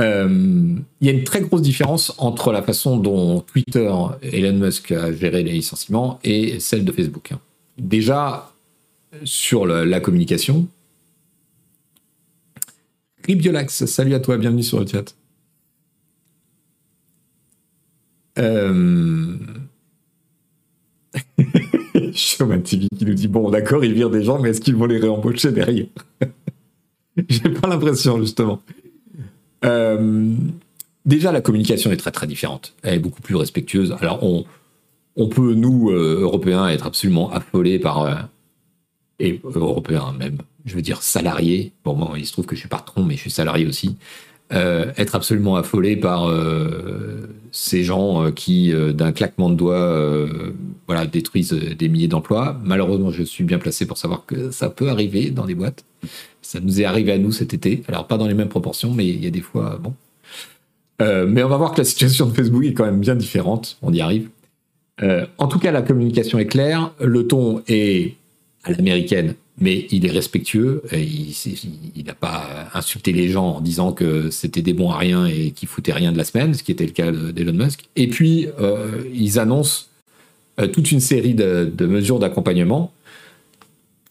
Euh, 0.00 0.76
il 1.00 1.06
y 1.06 1.10
a 1.10 1.12
une 1.12 1.24
très 1.24 1.40
grosse 1.40 1.62
différence 1.62 2.14
entre 2.18 2.50
la 2.52 2.62
façon 2.62 2.96
dont 2.96 3.40
Twitter, 3.40 3.92
Elon 4.22 4.54
Musk 4.54 4.90
a 4.90 5.12
géré 5.12 5.44
les 5.44 5.52
licenciements 5.52 6.18
et 6.24 6.58
celle 6.58 6.84
de 6.84 6.92
Facebook. 6.92 7.30
Déjà, 7.78 8.52
sur 9.24 9.66
la 9.66 10.00
communication, 10.00 10.66
Ribiolax, 13.26 13.86
salut 13.86 14.14
à 14.14 14.20
toi, 14.20 14.36
bienvenue 14.36 14.62
sur 14.62 14.80
le 14.80 14.86
chat. 14.86 15.14
Euh... 18.38 19.36
Showman 22.12 22.62
TV 22.62 22.88
qui 22.96 23.06
nous 23.06 23.14
dit 23.14 23.28
Bon, 23.28 23.50
d'accord, 23.50 23.84
ils 23.84 23.94
virent 23.94 24.10
des 24.10 24.24
gens, 24.24 24.38
mais 24.40 24.50
est-ce 24.50 24.60
qu'ils 24.60 24.76
vont 24.76 24.86
les 24.86 24.98
réembaucher 24.98 25.52
derrière? 25.52 25.86
J'ai 27.28 27.48
pas 27.48 27.68
l'impression, 27.68 28.20
justement. 28.20 28.60
Euh, 29.64 30.34
déjà, 31.06 31.32
la 31.32 31.40
communication 31.40 31.90
est 31.92 31.96
très 31.96 32.10
très 32.10 32.26
différente. 32.26 32.74
Elle 32.82 32.94
est 32.94 32.98
beaucoup 32.98 33.22
plus 33.22 33.36
respectueuse. 33.36 33.96
Alors, 34.00 34.22
on, 35.16 35.28
peut, 35.28 35.54
nous, 35.54 35.90
euh, 35.90 36.20
Européens, 36.20 36.68
être 36.68 36.86
absolument 36.86 37.30
affolés 37.30 37.78
par. 37.78 38.02
Euh, 38.02 38.14
et 39.20 39.40
Européens 39.44 40.12
même, 40.18 40.38
je 40.64 40.74
veux 40.74 40.82
dire 40.82 41.02
salarié, 41.02 41.72
bon 41.84 41.94
moi 41.94 42.14
il 42.16 42.26
se 42.26 42.32
trouve 42.32 42.46
que 42.46 42.56
je 42.56 42.60
suis 42.60 42.68
patron 42.68 43.04
mais 43.04 43.14
je 43.14 43.20
suis 43.20 43.30
salarié 43.30 43.64
aussi, 43.64 43.96
être 44.54 45.14
absolument 45.14 45.56
affolé 45.56 45.96
par 45.96 46.28
euh, 46.28 47.28
ces 47.50 47.82
gens 47.82 48.24
euh, 48.24 48.30
qui 48.30 48.72
d'un 48.94 49.12
claquement 49.12 49.50
de 49.50 49.54
doigts 49.54 50.28
voilà, 50.86 51.06
détruisent 51.06 51.52
des 51.52 51.88
milliers 51.88 52.08
d'emplois. 52.08 52.58
Malheureusement 52.64 53.10
je 53.10 53.22
suis 53.22 53.44
bien 53.44 53.58
placé 53.58 53.86
pour 53.86 53.98
savoir 53.98 54.24
que 54.26 54.50
ça 54.50 54.70
peut 54.70 54.88
arriver 54.88 55.30
dans 55.30 55.46
des 55.46 55.54
boîtes. 55.54 55.84
Ça 56.42 56.60
nous 56.60 56.80
est 56.80 56.84
arrivé 56.84 57.12
à 57.12 57.18
nous 57.18 57.32
cet 57.32 57.54
été, 57.54 57.82
alors 57.88 58.06
pas 58.06 58.18
dans 58.18 58.26
les 58.26 58.34
mêmes 58.34 58.48
proportions 58.48 58.92
mais 58.92 59.06
il 59.06 59.22
y 59.22 59.26
a 59.26 59.30
des 59.30 59.40
fois, 59.40 59.80
bon. 59.82 59.94
mais 61.00 61.42
on 61.42 61.48
va 61.48 61.56
voir 61.56 61.72
que 61.72 61.78
la 61.78 61.84
situation 61.84 62.26
de 62.26 62.34
Facebook 62.34 62.64
est 62.64 62.74
quand 62.74 62.84
même 62.84 63.00
bien 63.00 63.14
différente, 63.14 63.78
on 63.82 63.92
y 63.92 64.00
arrive. 64.00 64.28
en 65.02 65.48
tout 65.48 65.58
cas 65.58 65.72
la 65.72 65.82
communication 65.82 66.38
est 66.38 66.46
claire, 66.46 66.92
le 67.00 67.26
ton 67.26 67.62
est 67.66 68.14
à 68.64 68.72
l'américaine 68.72 69.34
mais 69.58 69.86
il 69.90 70.04
est 70.04 70.10
respectueux. 70.10 70.82
il 70.92 72.04
n'a 72.04 72.14
pas 72.14 72.68
insulté 72.74 73.12
les 73.12 73.28
gens 73.28 73.56
en 73.56 73.60
disant 73.60 73.92
que 73.92 74.30
c'était 74.30 74.62
des 74.62 74.72
bons 74.72 74.90
à 74.90 74.98
rien 74.98 75.26
et 75.26 75.52
qu'ils 75.52 75.68
foutaient 75.68 75.92
rien 75.92 76.12
de 76.12 76.18
la 76.18 76.24
semaine, 76.24 76.54
ce 76.54 76.62
qui 76.62 76.72
était 76.72 76.86
le 76.86 76.92
cas 76.92 77.12
d'Elon 77.12 77.52
Musk. 77.52 77.84
Et 77.96 78.08
puis, 78.08 78.48
euh, 78.60 79.04
ils 79.14 79.38
annoncent 79.38 79.84
euh, 80.60 80.66
toute 80.66 80.90
une 80.90 81.00
série 81.00 81.34
de, 81.34 81.72
mesures 81.86 82.18
d'accompagnement 82.18 82.92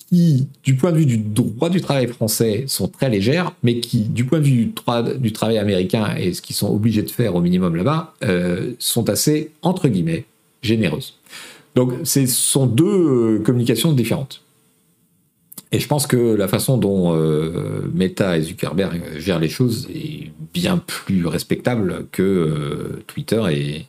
qui, 0.10 0.48
du 0.64 0.76
point 0.76 0.92
de 0.92 0.98
vue 0.98 1.06
du 1.06 1.18
droit 1.18 1.70
du 1.70 1.82
travail 1.82 2.08
français, 2.08 2.64
sont 2.68 2.88
très 2.88 3.10
légères, 3.10 3.54
mais 3.64 3.80
qui, 3.80 4.02
du 4.02 4.26
point 4.26 4.40
de 4.40 4.46
vue 4.46 4.72
du, 5.20 5.34
travail 5.34 5.58
américain 5.58 6.16
et 6.18 6.34
ce 6.34 6.42
qu'ils 6.42 6.56
sont 6.56 6.74
obligés 6.74 7.02
de 7.02 7.10
faire 7.10 7.36
au 7.36 7.42
minimum 7.42 7.76
là-bas, 7.76 8.14
euh, 8.24 8.74
sont 8.80 9.10
assez, 9.10 9.52
entre 9.62 9.90
guillemets, 9.90 10.26
généreuses. 10.62 11.16
Donc, 11.76 11.94
ce 12.04 12.26
sont 12.28 12.68
deux 12.68 13.40
communications 13.40 13.92
différentes. 13.92 14.44
Et 15.74 15.80
je 15.80 15.88
pense 15.88 16.06
que 16.06 16.36
la 16.36 16.48
façon 16.48 16.78
dont 16.78 17.16
euh, 17.16 17.90
Meta 17.96 18.38
et 18.38 18.44
Zuckerberg 18.44 19.18
gèrent 19.18 19.40
les 19.40 19.50
choses 19.50 19.90
est 19.90 20.32
bien 20.54 20.78
plus 20.78 21.26
respectable 21.26 22.06
que 22.12 22.22
euh, 22.22 23.04
Twitter 23.08 23.42
et 23.50 23.86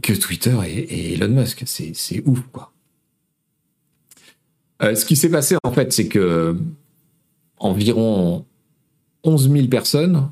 que 0.00 0.14
Twitter 0.14 0.56
et, 0.66 1.12
Elon 1.12 1.28
Musk. 1.28 1.64
C'est 1.66 2.22
ouf, 2.24 2.40
quoi. 2.50 2.72
Euh, 4.82 4.94
ce 4.94 5.04
qui 5.04 5.16
s'est 5.16 5.28
passé, 5.28 5.56
en 5.62 5.72
fait, 5.72 5.92
c'est 5.92 6.08
que 6.08 6.56
environ 7.58 8.46
11 9.24 9.50
000 9.50 9.66
personnes, 9.66 10.30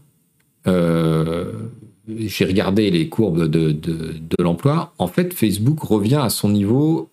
j'ai 0.65 2.45
regardé 2.47 2.91
les 2.91 3.11
courbes 3.11 3.49
de, 3.49 3.73
de 3.73 4.43
l'emploi, 4.43 4.95
en 4.97 5.09
fait, 5.09 5.35
Facebook 5.35 5.81
revient 5.81 6.21
à 6.23 6.31
son 6.31 6.49
niveau 6.49 7.11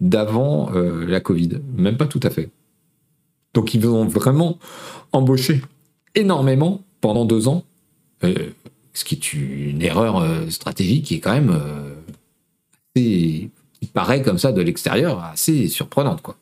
d'avant 0.00 0.70
euh, 0.74 1.06
la 1.06 1.20
Covid. 1.20 1.60
Même 1.76 1.96
pas 1.96 2.06
tout 2.06 2.20
à 2.22 2.30
fait. 2.30 2.50
Donc 3.54 3.74
ils 3.74 3.86
ont 3.86 4.04
vraiment 4.04 4.58
embauché 5.12 5.62
énormément 6.14 6.82
pendant 7.00 7.24
deux 7.24 7.48
ans. 7.48 7.64
Euh, 8.24 8.50
ce 8.92 9.04
qui 9.04 9.14
est 9.14 9.32
une 9.32 9.82
erreur 9.82 10.24
stratégique 10.50 11.04
qui 11.04 11.14
est 11.14 11.20
quand 11.20 11.32
même 11.32 11.56
assez, 12.96 13.50
qui 13.80 13.86
paraît 13.86 14.22
comme 14.22 14.38
ça 14.38 14.50
de 14.50 14.60
l'extérieur 14.60 15.22
assez 15.22 15.68
surprenante, 15.68 16.20
quoi. 16.20 16.36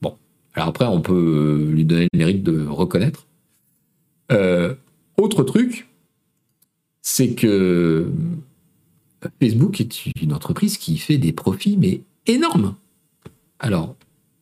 Bon, 0.00 0.16
alors 0.54 0.68
après, 0.68 0.86
on 0.86 1.02
peut 1.02 1.68
lui 1.70 1.84
donner 1.84 2.08
le 2.10 2.18
mérite 2.18 2.42
de 2.42 2.66
reconnaître. 2.66 3.26
autre 5.18 5.42
truc, 5.42 5.88
c'est 7.02 7.34
que 7.34 8.10
Facebook 9.40 9.80
est 9.80 10.06
une 10.20 10.32
entreprise 10.32 10.78
qui 10.78 10.98
fait 10.98 11.18
des 11.18 11.32
profits, 11.32 11.76
mais 11.76 12.00
énormes. 12.26 12.74
Alors, 13.58 13.96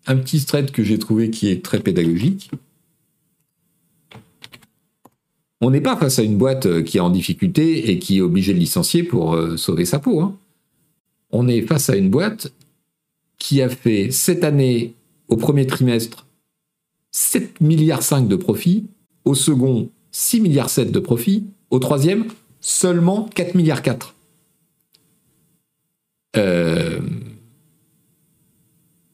un 0.07 0.17
petit 0.17 0.45
thread 0.45 0.71
que 0.71 0.83
j'ai 0.83 0.99
trouvé 0.99 1.31
qui 1.31 1.49
est 1.49 1.65
très 1.65 1.81
pédagogique. 1.81 2.51
On 5.61 5.71
n'est 5.71 5.81
pas 5.81 5.97
face 5.97 6.19
à 6.19 6.23
une 6.23 6.39
boîte 6.39 6.67
euh, 6.67 6.83
qui 6.83 6.97
est 6.97 7.01
en 7.01 7.11
difficulté 7.11 7.91
et 7.91 7.99
qui 8.01 8.19
est 8.19 8.21
obligée 8.21 8.53
de 8.53 8.59
licencier 8.59 9.05
pour 9.05 9.35
euh, 9.35 9.57
sauver 9.57 9.85
sa 9.85 10.01
peau. 10.01 10.21
Hein. 10.21 10.37
On 11.31 11.47
est 11.47 11.63
face 11.63 11.89
à 11.89 11.97
une 11.97 12.11
boîte 12.11 12.53
qui 13.39 13.63
a 13.63 13.69
fait 13.69 14.11
cette 14.11 14.43
année, 14.43 14.95
au 15.29 15.37
premier 15.37 15.67
trimestre, 15.67 16.27
7 17.13 17.61
milliards 17.61 18.03
5 18.03 18.27
de 18.27 18.37
profit, 18.37 18.87
au 19.25 19.35
second 19.35 19.89
6 20.11 20.41
milliards 20.41 20.71
7 20.71 20.91
de 20.91 20.99
profit, 20.99 21.45
au 21.71 21.79
troisième 21.79 22.27
seulement 22.61 23.29
4 23.35 23.55
milliards 23.55 23.83
4. 23.83 24.15
Euh, 26.37 27.01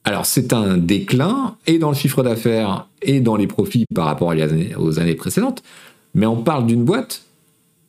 alors 0.05 0.27
c'est 0.27 0.53
un 0.53 0.79
déclin 0.79 1.57
et 1.67 1.79
dans 1.79 1.91
le 1.91 1.97
chiffre 1.97 2.23
d'affaires 2.23 2.89
et 3.03 3.21
dans 3.21 3.37
les 3.37 3.47
profits 3.47 3.85
par 3.95 4.07
rapport 4.07 4.33
aux 4.79 4.99
années 4.99 5.15
précédentes, 5.15 5.63
mais 6.15 6.27
on 6.27 6.43
parle 6.43 6.67
d'une 6.67 6.85
boîte 6.85 7.25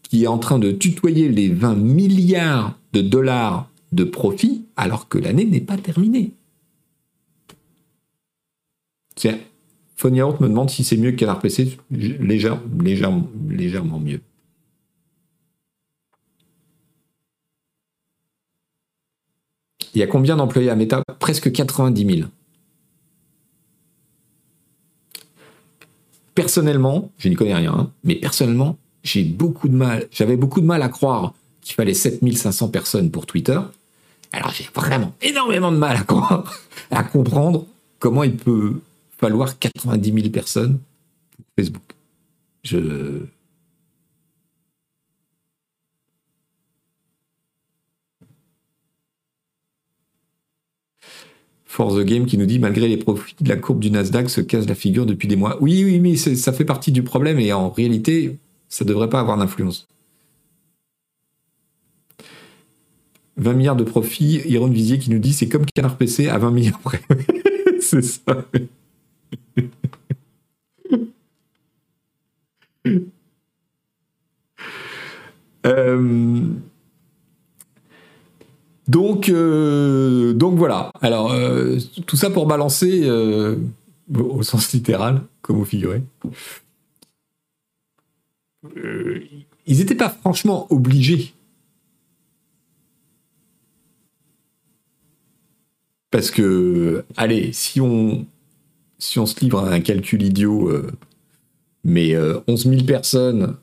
qui 0.03 0.23
est 0.23 0.27
en 0.27 0.39
train 0.39 0.59
de 0.59 0.71
tutoyer 0.71 1.29
les 1.29 1.49
20 1.49 1.75
milliards 1.75 2.75
de 2.93 3.01
dollars 3.01 3.69
de 3.91 4.03
profits 4.03 4.65
alors 4.75 5.07
que 5.07 5.17
l'année 5.17 5.45
n'est 5.45 5.61
pas 5.61 5.77
terminée. 5.77 6.31
Fonia 9.95 10.25
me 10.39 10.47
demande 10.47 10.69
si 10.69 10.85
c'est 10.85 10.95
mieux 10.95 11.11
qu'un 11.11 11.33
RPC, 11.33 11.77
légèrement 11.91 13.99
mieux. 13.99 14.21
Il 19.93 19.99
y 19.99 20.03
a 20.03 20.07
combien 20.07 20.35
d'employés 20.37 20.69
à 20.69 20.75
Meta 20.75 21.01
Presque 21.19 21.51
90 21.51 22.15
000. 22.15 22.27
Personnellement, 26.35 27.11
je 27.17 27.27
n'y 27.27 27.35
connais 27.35 27.55
rien, 27.55 27.91
mais 28.03 28.15
personnellement, 28.15 28.77
j'ai 29.03 29.23
beaucoup 29.23 29.67
de 29.67 29.75
mal, 29.75 30.07
j'avais 30.11 30.37
beaucoup 30.37 30.61
de 30.61 30.65
mal 30.65 30.81
à 30.81 30.89
croire 30.89 31.33
qu'il 31.61 31.75
fallait 31.75 31.93
7500 31.93 32.69
personnes 32.69 33.11
pour 33.11 33.25
Twitter. 33.25 33.59
Alors 34.31 34.51
j'ai 34.51 34.67
vraiment 34.73 35.13
énormément 35.21 35.71
de 35.71 35.77
mal 35.77 35.97
à 35.97 36.03
croire, 36.03 36.59
à 36.91 37.03
comprendre 37.03 37.65
comment 37.97 38.23
il 38.23 38.35
peut 38.35 38.79
falloir 39.17 39.57
90 39.59 40.13
000 40.13 40.29
personnes 40.29 40.79
pour 41.35 41.45
Facebook. 41.57 41.83
Je, 42.63 43.23
For 51.69 51.95
the 51.95 52.03
Game 52.03 52.25
qui 52.25 52.39
nous 52.39 52.47
dit 52.47 52.57
malgré 52.57 52.87
les 52.87 52.97
profits, 52.97 53.35
la 53.45 53.55
courbe 53.55 53.79
du 53.79 53.91
Nasdaq 53.91 54.27
se 54.31 54.41
casse 54.41 54.67
la 54.67 54.73
figure 54.73 55.05
depuis 55.05 55.27
des 55.27 55.35
mois. 55.35 55.59
Oui, 55.61 55.83
oui, 55.85 55.99
mais 55.99 56.15
ça 56.15 56.51
fait 56.51 56.65
partie 56.65 56.91
du 56.91 57.03
problème 57.03 57.39
et 57.39 57.53
en 57.53 57.69
réalité, 57.69 58.39
ça 58.69 58.83
ne 58.83 58.89
devrait 58.89 59.07
pas 59.07 59.19
avoir 59.19 59.37
d'influence. 59.37 59.87
20 63.37 63.53
milliards 63.53 63.75
de 63.75 63.83
profits, 63.83 64.41
Iron 64.45 64.65
Visier 64.65 64.97
qui 64.97 65.11
nous 65.11 65.19
dit 65.19 65.31
c'est 65.31 65.47
comme 65.47 65.67
Canard 65.67 65.95
PC 65.95 66.27
à 66.27 66.39
20 66.39 66.49
milliards 66.49 66.79
près. 66.79 67.01
c'est 67.81 68.01
ça. 68.01 68.45
euh, 75.67 76.41
donc, 78.89 79.29
euh, 79.29 80.33
donc 80.33 80.57
voilà. 80.57 80.91
Alors, 80.99 81.31
euh, 81.31 81.77
tout 82.07 82.17
ça 82.17 82.31
pour 82.31 82.47
balancer 82.47 83.01
euh, 83.03 83.55
au 84.17 84.41
sens 84.41 84.73
littéral, 84.73 85.21
comme 85.43 85.57
vous 85.57 85.65
figurez. 85.65 86.01
ils 88.75 89.77
n'étaient 89.77 89.93
pas 89.93 90.09
franchement 90.09 90.65
obligés. 90.71 91.33
Parce 96.09 96.31
que, 96.31 97.05
allez, 97.15 97.53
si 97.53 97.79
on, 97.79 98.25
si 98.97 99.19
on 99.19 99.27
se 99.27 99.39
livre 99.39 99.59
à 99.59 99.71
un 99.71 99.81
calcul 99.81 100.23
idiot, 100.23 100.71
mais 101.83 102.17
11 102.17 102.67
000 102.67 102.83
personnes 102.85 103.55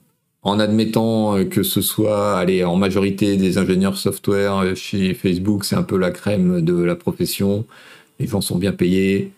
en 0.47 0.61
admettant 0.61 1.37
euh, 1.37 1.45
que 1.45 1.65
ce 1.65 1.81
soit 1.81 2.39
allez, 2.39 2.65
en 2.65 2.77
majorité 2.77 3.37
des 3.37 3.59
ingénieurs 3.59 3.97
software 3.97 4.59
euh, 4.59 4.75
chez 4.77 5.13
Facebook, 5.13 5.65
c'est 5.65 5.75
un 5.75 5.83
peu 5.83 5.99
la 5.99 6.13
crème 6.13 6.61
de 6.61 6.81
la 6.85 6.95
profession, 6.95 7.65
les 8.21 8.29
gens 8.29 8.41
sont 8.41 8.57
bien 8.57 8.71
payés. 8.71 9.33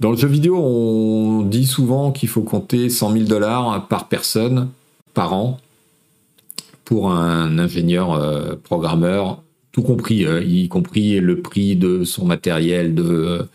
Dans 0.00 0.10
le 0.10 0.18
jeu 0.18 0.28
vidéo, 0.28 0.58
on 0.58 1.42
dit 1.42 1.66
souvent 1.66 2.12
qu'il 2.12 2.28
faut 2.28 2.42
compter 2.42 2.90
100 2.90 3.12
000 3.12 3.24
dollars 3.24 3.88
par 3.88 4.08
personne 4.08 4.68
par 5.14 5.32
an 5.32 5.58
pour 6.84 7.10
un 7.10 7.58
ingénieur 7.58 8.12
euh, 8.12 8.54
programmeur, 8.62 9.42
tout 9.72 9.82
compris, 9.82 10.26
y 10.46 10.68
compris 10.68 11.20
le 11.20 11.40
prix 11.40 11.74
de 11.74 12.04
son 12.04 12.26
matériel, 12.26 12.94
de, 12.94 13.46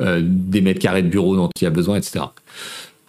des 0.00 0.60
mètres 0.60 0.80
carrés 0.80 1.02
de 1.02 1.08
bureau 1.08 1.36
dont 1.36 1.50
il 1.60 1.66
a 1.66 1.70
besoin, 1.70 1.98
etc. 1.98 2.24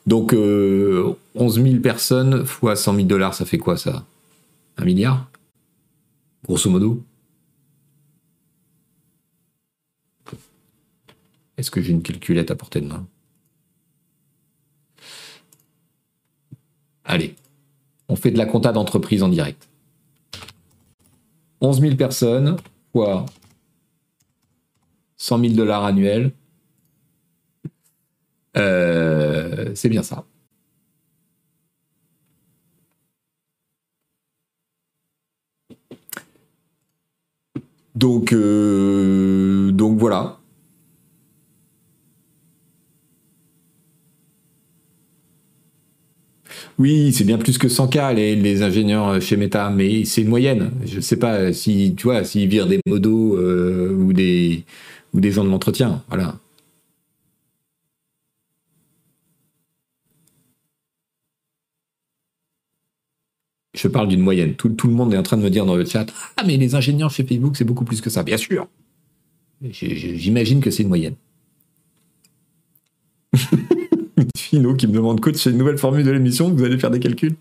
Donc, 0.05 0.33
11 0.33 0.37
euh, 0.39 1.15
000 1.35 1.79
personnes 1.81 2.45
fois 2.45 2.75
100 2.75 2.95
000 2.95 3.07
dollars, 3.07 3.33
ça 3.33 3.45
fait 3.45 3.57
quoi 3.57 3.77
ça? 3.77 4.05
Un 4.77 4.85
milliard? 4.85 5.29
Grosso 6.45 6.69
modo? 6.69 7.03
Est-ce 11.57 11.71
que 11.71 11.81
j'ai 11.81 11.91
une 11.91 12.01
calculette 12.01 12.51
à 12.51 12.55
portée 12.55 12.81
de 12.81 12.87
main? 12.87 13.07
Allez, 17.05 17.35
on 18.09 18.15
fait 18.15 18.31
de 18.31 18.37
la 18.37 18.45
compta 18.45 18.71
d'entreprise 18.71 19.23
en 19.23 19.29
direct. 19.29 19.69
11 21.61 21.79
000 21.79 21.95
personnes 21.95 22.57
fois 22.91 23.25
100 25.17 25.39
000 25.39 25.53
dollars 25.53 25.85
annuels, 25.85 26.33
euh, 28.57 29.71
c'est 29.75 29.89
bien 29.89 30.03
ça. 30.03 30.25
Donc, 37.95 38.33
euh, 38.33 39.71
donc 39.71 39.97
voilà. 39.99 40.39
Oui, 46.79 47.13
c'est 47.13 47.23
bien 47.23 47.37
plus 47.37 47.57
que 47.57 47.67
100K 47.67 48.15
les, 48.15 48.35
les, 48.35 48.63
ingénieurs 48.63 49.21
chez 49.21 49.37
Meta, 49.37 49.69
mais 49.69 50.05
c'est 50.05 50.21
une 50.21 50.29
moyenne. 50.29 50.71
Je 50.85 50.97
ne 50.97 51.01
sais 51.01 51.17
pas 51.17 51.53
si 51.53 51.93
tu 51.95 52.03
vois 52.07 52.23
s'ils 52.23 52.49
virent 52.49 52.67
des 52.67 52.79
modos 52.87 53.37
euh, 53.37 53.93
ou 53.93 54.11
des 54.11 54.63
ou 55.13 55.19
des 55.19 55.31
gens 55.31 55.43
de 55.43 55.49
l'entretien. 55.49 56.01
Voilà. 56.09 56.35
Je 63.73 63.87
parle 63.87 64.07
d'une 64.07 64.21
moyenne. 64.21 64.53
Tout, 64.53 64.69
le 64.83 64.93
monde 64.93 65.13
est 65.13 65.17
en 65.17 65.23
train 65.23 65.37
de 65.37 65.41
me 65.41 65.49
dire 65.49 65.65
dans 65.65 65.75
le 65.75 65.85
chat 65.85 66.05
Ah, 66.37 66.43
mais 66.45 66.57
les 66.57 66.75
ingénieurs 66.75 67.09
chez 67.09 67.23
Facebook, 67.23 67.57
c'est 67.57 67.65
beaucoup 67.65 67.85
plus 67.85 68.01
que 68.01 68.09
ça. 68.09 68.23
Bien 68.23 68.37
sûr. 68.37 68.67
J'imagine 69.61 70.61
que 70.61 70.69
c'est 70.69 70.83
une 70.83 70.89
moyenne. 70.89 71.15
Fino 74.37 74.75
qui 74.75 74.87
me 74.87 74.93
demande 74.93 75.19
coach, 75.19 75.35
c'est 75.37 75.49
une 75.49 75.57
nouvelle 75.57 75.77
formule 75.77 76.05
de 76.05 76.11
l'émission, 76.11 76.53
vous 76.53 76.63
allez 76.63 76.77
faire 76.77 76.91
des 76.91 76.99
calculs? 76.99 77.35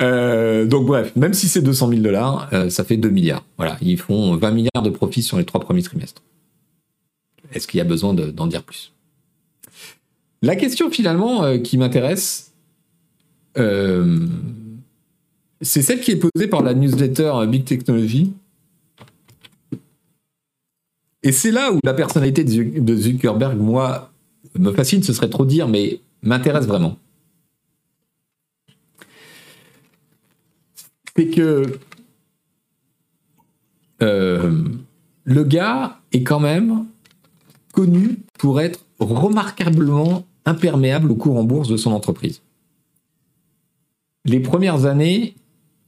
Euh, 0.00 0.66
donc 0.66 0.86
bref, 0.86 1.14
même 1.14 1.32
si 1.32 1.48
c'est 1.48 1.62
200 1.62 1.90
000 1.90 2.00
dollars, 2.00 2.48
euh, 2.52 2.70
ça 2.70 2.82
fait 2.82 2.96
2 2.96 3.08
milliards. 3.08 3.44
Voilà, 3.56 3.76
ils 3.80 3.98
font 3.98 4.36
20 4.36 4.50
milliards 4.50 4.82
de 4.82 4.90
profits 4.90 5.22
sur 5.22 5.38
les 5.38 5.44
trois 5.44 5.60
premiers 5.60 5.82
trimestres. 5.82 6.22
Est-ce 7.52 7.68
qu'il 7.68 7.78
y 7.78 7.80
a 7.80 7.84
besoin 7.84 8.12
d'en 8.14 8.46
dire 8.48 8.64
plus? 8.64 8.92
La 10.42 10.56
question 10.56 10.90
finalement 10.90 11.44
euh, 11.44 11.58
qui 11.58 11.78
m'intéresse, 11.78 12.52
euh, 13.56 14.26
c'est 15.60 15.82
celle 15.82 16.00
qui 16.00 16.10
est 16.10 16.16
posée 16.16 16.48
par 16.48 16.62
la 16.62 16.74
newsletter 16.74 17.32
Big 17.48 17.64
Technology. 17.64 18.32
Et 21.22 21.30
c'est 21.30 21.52
là 21.52 21.72
où 21.72 21.78
la 21.84 21.94
personnalité 21.94 22.42
de 22.42 22.96
Zuckerberg, 22.96 23.56
moi, 23.56 24.10
me 24.58 24.72
fascine, 24.72 25.04
ce 25.04 25.12
serait 25.12 25.30
trop 25.30 25.46
dire, 25.46 25.68
mais 25.68 26.00
m'intéresse 26.22 26.66
vraiment. 26.66 26.98
C'est 31.16 31.28
que 31.28 31.78
euh, 34.02 34.64
le 35.24 35.44
gars 35.44 36.00
est 36.10 36.24
quand 36.24 36.40
même 36.40 36.86
connu 37.72 38.16
pour 38.38 38.60
être 38.60 38.84
remarquablement 38.98 40.26
imperméable 40.44 41.10
au 41.10 41.14
cours 41.14 41.36
en 41.36 41.44
bourse 41.44 41.68
de 41.68 41.76
son 41.76 41.92
entreprise. 41.92 42.42
Les 44.24 44.40
premières 44.40 44.86
années, 44.86 45.34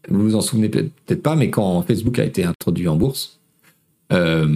vous 0.09 0.23
vous 0.23 0.35
en 0.35 0.41
souvenez 0.41 0.69
peut-être 0.69 1.23
pas, 1.23 1.37
mais 1.37 1.51
quand 1.51 1.83
Facebook 1.83 2.19
a 2.19 2.25
été 2.25 2.45
introduit 2.45 2.89
en 2.89 2.97
bourse, 2.97 3.39
euh, 4.13 4.47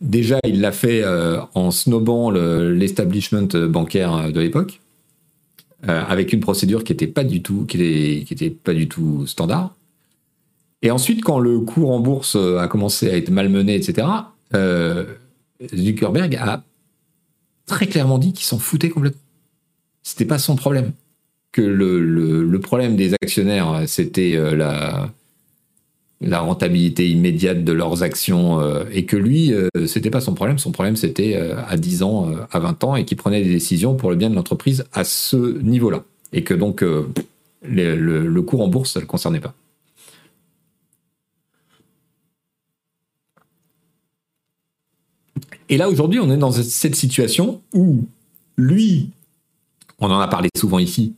déjà 0.00 0.38
il 0.44 0.60
l'a 0.60 0.72
fait 0.72 1.02
euh, 1.02 1.40
en 1.54 1.70
snobant 1.70 2.30
l'establishment 2.30 3.48
bancaire 3.68 4.32
de 4.32 4.40
l'époque, 4.40 4.80
euh, 5.88 6.02
avec 6.06 6.32
une 6.32 6.40
procédure 6.40 6.84
qui 6.84 6.92
n'était 6.92 7.06
pas 7.06 7.24
du 7.24 7.42
tout, 7.42 7.64
qui 7.64 7.78
était, 7.78 8.50
pas 8.50 8.74
du 8.74 8.88
tout 8.88 9.26
standard. 9.26 9.74
Et 10.82 10.90
ensuite, 10.90 11.22
quand 11.22 11.38
le 11.38 11.60
cours 11.60 11.92
en 11.92 12.00
bourse 12.00 12.34
a 12.36 12.66
commencé 12.66 13.08
à 13.08 13.16
être 13.16 13.30
malmené, 13.30 13.76
etc., 13.76 14.08
Zuckerberg 15.72 16.34
a 16.34 16.64
très 17.66 17.86
clairement 17.86 18.18
dit 18.18 18.32
qu'il 18.32 18.44
s'en 18.44 18.58
foutait 18.58 18.88
complètement. 18.88 19.20
C'était 20.02 20.24
pas 20.24 20.38
son 20.38 20.56
problème. 20.56 20.92
Que 21.52 21.62
le, 21.62 22.58
problème 22.60 22.96
des 22.96 23.14
actionnaires, 23.14 23.82
c'était 23.86 24.36
euh, 24.36 24.56
la, 24.56 25.10
la 26.20 26.40
rentabilité 26.40 27.10
immédiate 27.10 27.62
de 27.62 27.72
leurs 27.72 28.02
actions 28.02 28.60
euh, 28.60 28.84
et 28.90 29.04
que 29.04 29.16
lui, 29.16 29.52
euh, 29.52 29.68
c'était 29.86 30.10
pas 30.10 30.20
son 30.20 30.34
problème. 30.34 30.58
Son 30.58 30.72
problème, 30.72 30.96
c'était 30.96 31.36
à 31.36 31.76
10 31.76 32.02
ans, 32.02 32.32
à 32.50 32.58
20 32.58 32.84
ans 32.84 32.96
et 32.96 33.04
qu'il 33.04 33.16
prenait 33.16 33.42
des 33.42 33.50
décisions 33.50 33.94
pour 33.94 34.10
le 34.10 34.16
bien 34.16 34.30
de 34.30 34.34
l'entreprise 34.34 34.84
à 34.92 35.04
ce 35.04 35.60
niveau-là. 35.60 36.04
Et 36.32 36.42
que 36.42 36.54
donc, 36.54 36.80
le, 36.82 37.96
le, 37.96 38.42
cours 38.42 38.62
en 38.62 38.68
bourse, 38.68 38.92
ça 38.92 39.00
ne 39.00 39.02
le 39.02 39.08
concernait 39.08 39.40
pas. 39.40 39.54
Et 45.72 45.78
là, 45.78 45.88
aujourd'hui, 45.88 46.20
on 46.20 46.30
est 46.30 46.36
dans 46.36 46.52
cette 46.52 46.96
situation 46.96 47.62
où 47.72 48.04
lui, 48.58 49.08
on 50.00 50.10
en 50.10 50.20
a 50.20 50.28
parlé 50.28 50.50
souvent 50.54 50.78
ici, 50.78 51.14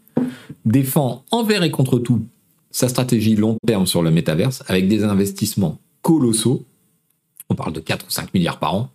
défend 0.64 1.24
envers 1.32 1.64
et 1.64 1.72
contre 1.72 1.98
tout 1.98 2.24
sa 2.70 2.88
stratégie 2.88 3.34
long 3.34 3.56
terme 3.66 3.84
sur 3.84 4.00
le 4.00 4.12
métaverse 4.12 4.62
avec 4.68 4.86
des 4.86 5.02
investissements 5.02 5.80
colossaux. 6.02 6.64
On 7.48 7.56
parle 7.56 7.72
de 7.72 7.80
4 7.80 8.06
ou 8.06 8.10
5 8.10 8.32
milliards 8.32 8.60
par 8.60 8.76
an. 8.76 8.90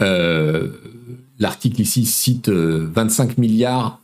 Euh, 0.00 0.70
l'article 1.38 1.82
ici 1.82 2.06
cite 2.06 2.48
25 2.48 3.28
euh, 3.28 3.34
milliards 3.36 4.00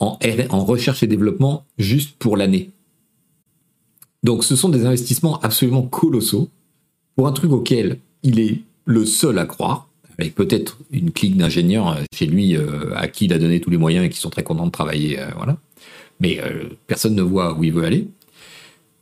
en, 0.00 0.18
en 0.50 0.64
recherche 0.66 1.02
et 1.02 1.06
développement 1.06 1.64
juste 1.78 2.14
pour 2.18 2.36
l'année. 2.36 2.72
Donc 4.22 4.44
ce 4.44 4.54
sont 4.54 4.68
des 4.68 4.84
investissements 4.84 5.40
absolument 5.40 5.80
colossaux 5.80 6.50
pour 7.14 7.26
un 7.26 7.32
truc 7.32 7.52
auquel 7.52 8.00
il 8.22 8.38
est 8.38 8.60
le 8.86 9.04
seul 9.04 9.38
à 9.38 9.44
croire, 9.44 9.88
avec 10.18 10.34
peut-être 10.34 10.78
une 10.90 11.10
clique 11.10 11.36
d'ingénieurs 11.36 11.88
euh, 11.88 12.02
chez 12.14 12.26
lui 12.26 12.56
euh, 12.56 12.94
à 12.94 13.08
qui 13.08 13.26
il 13.26 13.32
a 13.32 13.38
donné 13.38 13.60
tous 13.60 13.70
les 13.70 13.76
moyens 13.76 14.06
et 14.06 14.08
qui 14.08 14.18
sont 14.18 14.30
très 14.30 14.42
contents 14.42 14.66
de 14.66 14.70
travailler. 14.70 15.18
Euh, 15.18 15.26
voilà. 15.36 15.56
Mais 16.18 16.40
personne 16.86 17.14
ne 17.14 17.20
voit 17.20 17.52
où 17.52 17.62
il 17.62 17.74
veut 17.74 17.84
aller. 17.84 18.08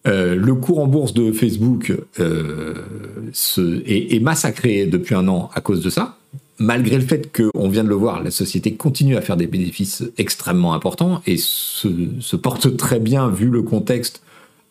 le 0.04 0.52
cours 0.54 0.80
en 0.80 0.88
bourse 0.88 1.14
de 1.14 1.30
Facebook 1.30 1.96
est, 2.16 4.20
massacré 4.20 4.86
depuis 4.86 5.14
un 5.14 5.28
an 5.28 5.48
à 5.54 5.60
cause 5.60 5.80
de 5.80 5.90
ça. 5.90 6.18
Malgré 6.58 6.96
le 6.96 7.04
fait 7.04 7.30
qu'on 7.32 7.68
vient 7.68 7.84
de 7.84 7.88
le 7.88 7.94
voir, 7.94 8.20
la 8.20 8.32
société 8.32 8.74
continue 8.74 9.16
à 9.16 9.20
faire 9.20 9.36
des 9.36 9.46
bénéfices 9.46 10.02
extrêmement 10.18 10.74
importants 10.74 11.22
et 11.24 11.36
se, 11.36 12.34
porte 12.34 12.76
très 12.76 12.98
bien 12.98 13.28
vu 13.28 13.46
le 13.46 13.62
contexte 13.62 14.22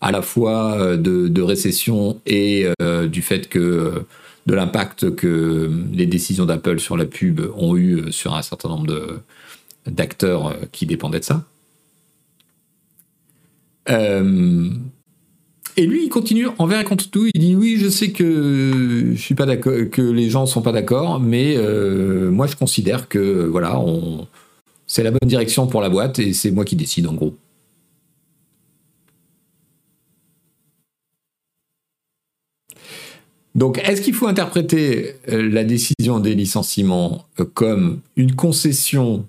à 0.01 0.11
la 0.11 0.21
fois 0.21 0.97
de, 0.97 1.29
de 1.29 1.41
récession 1.41 2.19
et 2.25 2.67
du 3.09 3.21
fait 3.21 3.47
que 3.47 4.03
de 4.45 4.53
l'impact 4.53 5.15
que 5.15 5.71
les 5.91 6.05
décisions 6.05 6.45
d'Apple 6.45 6.79
sur 6.79 6.97
la 6.97 7.05
pub 7.05 7.41
ont 7.55 7.77
eu 7.77 8.11
sur 8.11 8.35
un 8.35 8.41
certain 8.41 8.69
nombre 8.69 9.21
d'acteurs 9.85 10.55
qui 10.71 10.85
dépendaient 10.85 11.19
de 11.19 11.25
ça. 11.25 11.45
Euh, 13.89 14.69
et 15.75 15.87
lui, 15.87 16.05
il 16.05 16.09
continue 16.09 16.47
envers 16.59 16.79
et 16.79 16.83
contre 16.83 17.09
tout. 17.09 17.27
Il 17.33 17.39
dit 17.39 17.55
oui, 17.55 17.77
je 17.79 17.89
sais 17.89 18.11
que 18.11 19.11
je 19.15 19.19
suis 19.19 19.35
pas 19.35 19.45
d'accord, 19.45 19.73
que 19.91 20.01
les 20.01 20.29
gens 20.29 20.45
sont 20.45 20.61
pas 20.61 20.71
d'accord, 20.71 21.19
mais 21.19 21.55
euh, 21.57 22.29
moi 22.29 22.47
je 22.47 22.55
considère 22.55 23.09
que 23.09 23.45
voilà, 23.45 23.79
c'est 24.85 25.03
la 25.03 25.11
bonne 25.11 25.27
direction 25.27 25.65
pour 25.67 25.81
la 25.81 25.89
boîte 25.89 26.19
et 26.19 26.33
c'est 26.33 26.51
moi 26.51 26.65
qui 26.65 26.75
décide 26.75 27.07
en 27.07 27.13
gros. 27.13 27.35
Donc, 33.55 33.77
est-ce 33.77 34.01
qu'il 34.01 34.15
faut 34.15 34.27
interpréter 34.27 35.15
euh, 35.29 35.47
la 35.49 35.63
décision 35.63 36.19
des 36.19 36.33
licenciements 36.33 37.25
euh, 37.39 37.45
comme 37.45 37.99
une 38.15 38.35
concession 38.35 39.25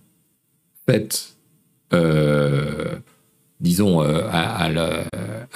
faite, 0.89 1.35
euh, 1.93 2.95
disons, 3.61 4.01
à, 4.01 4.69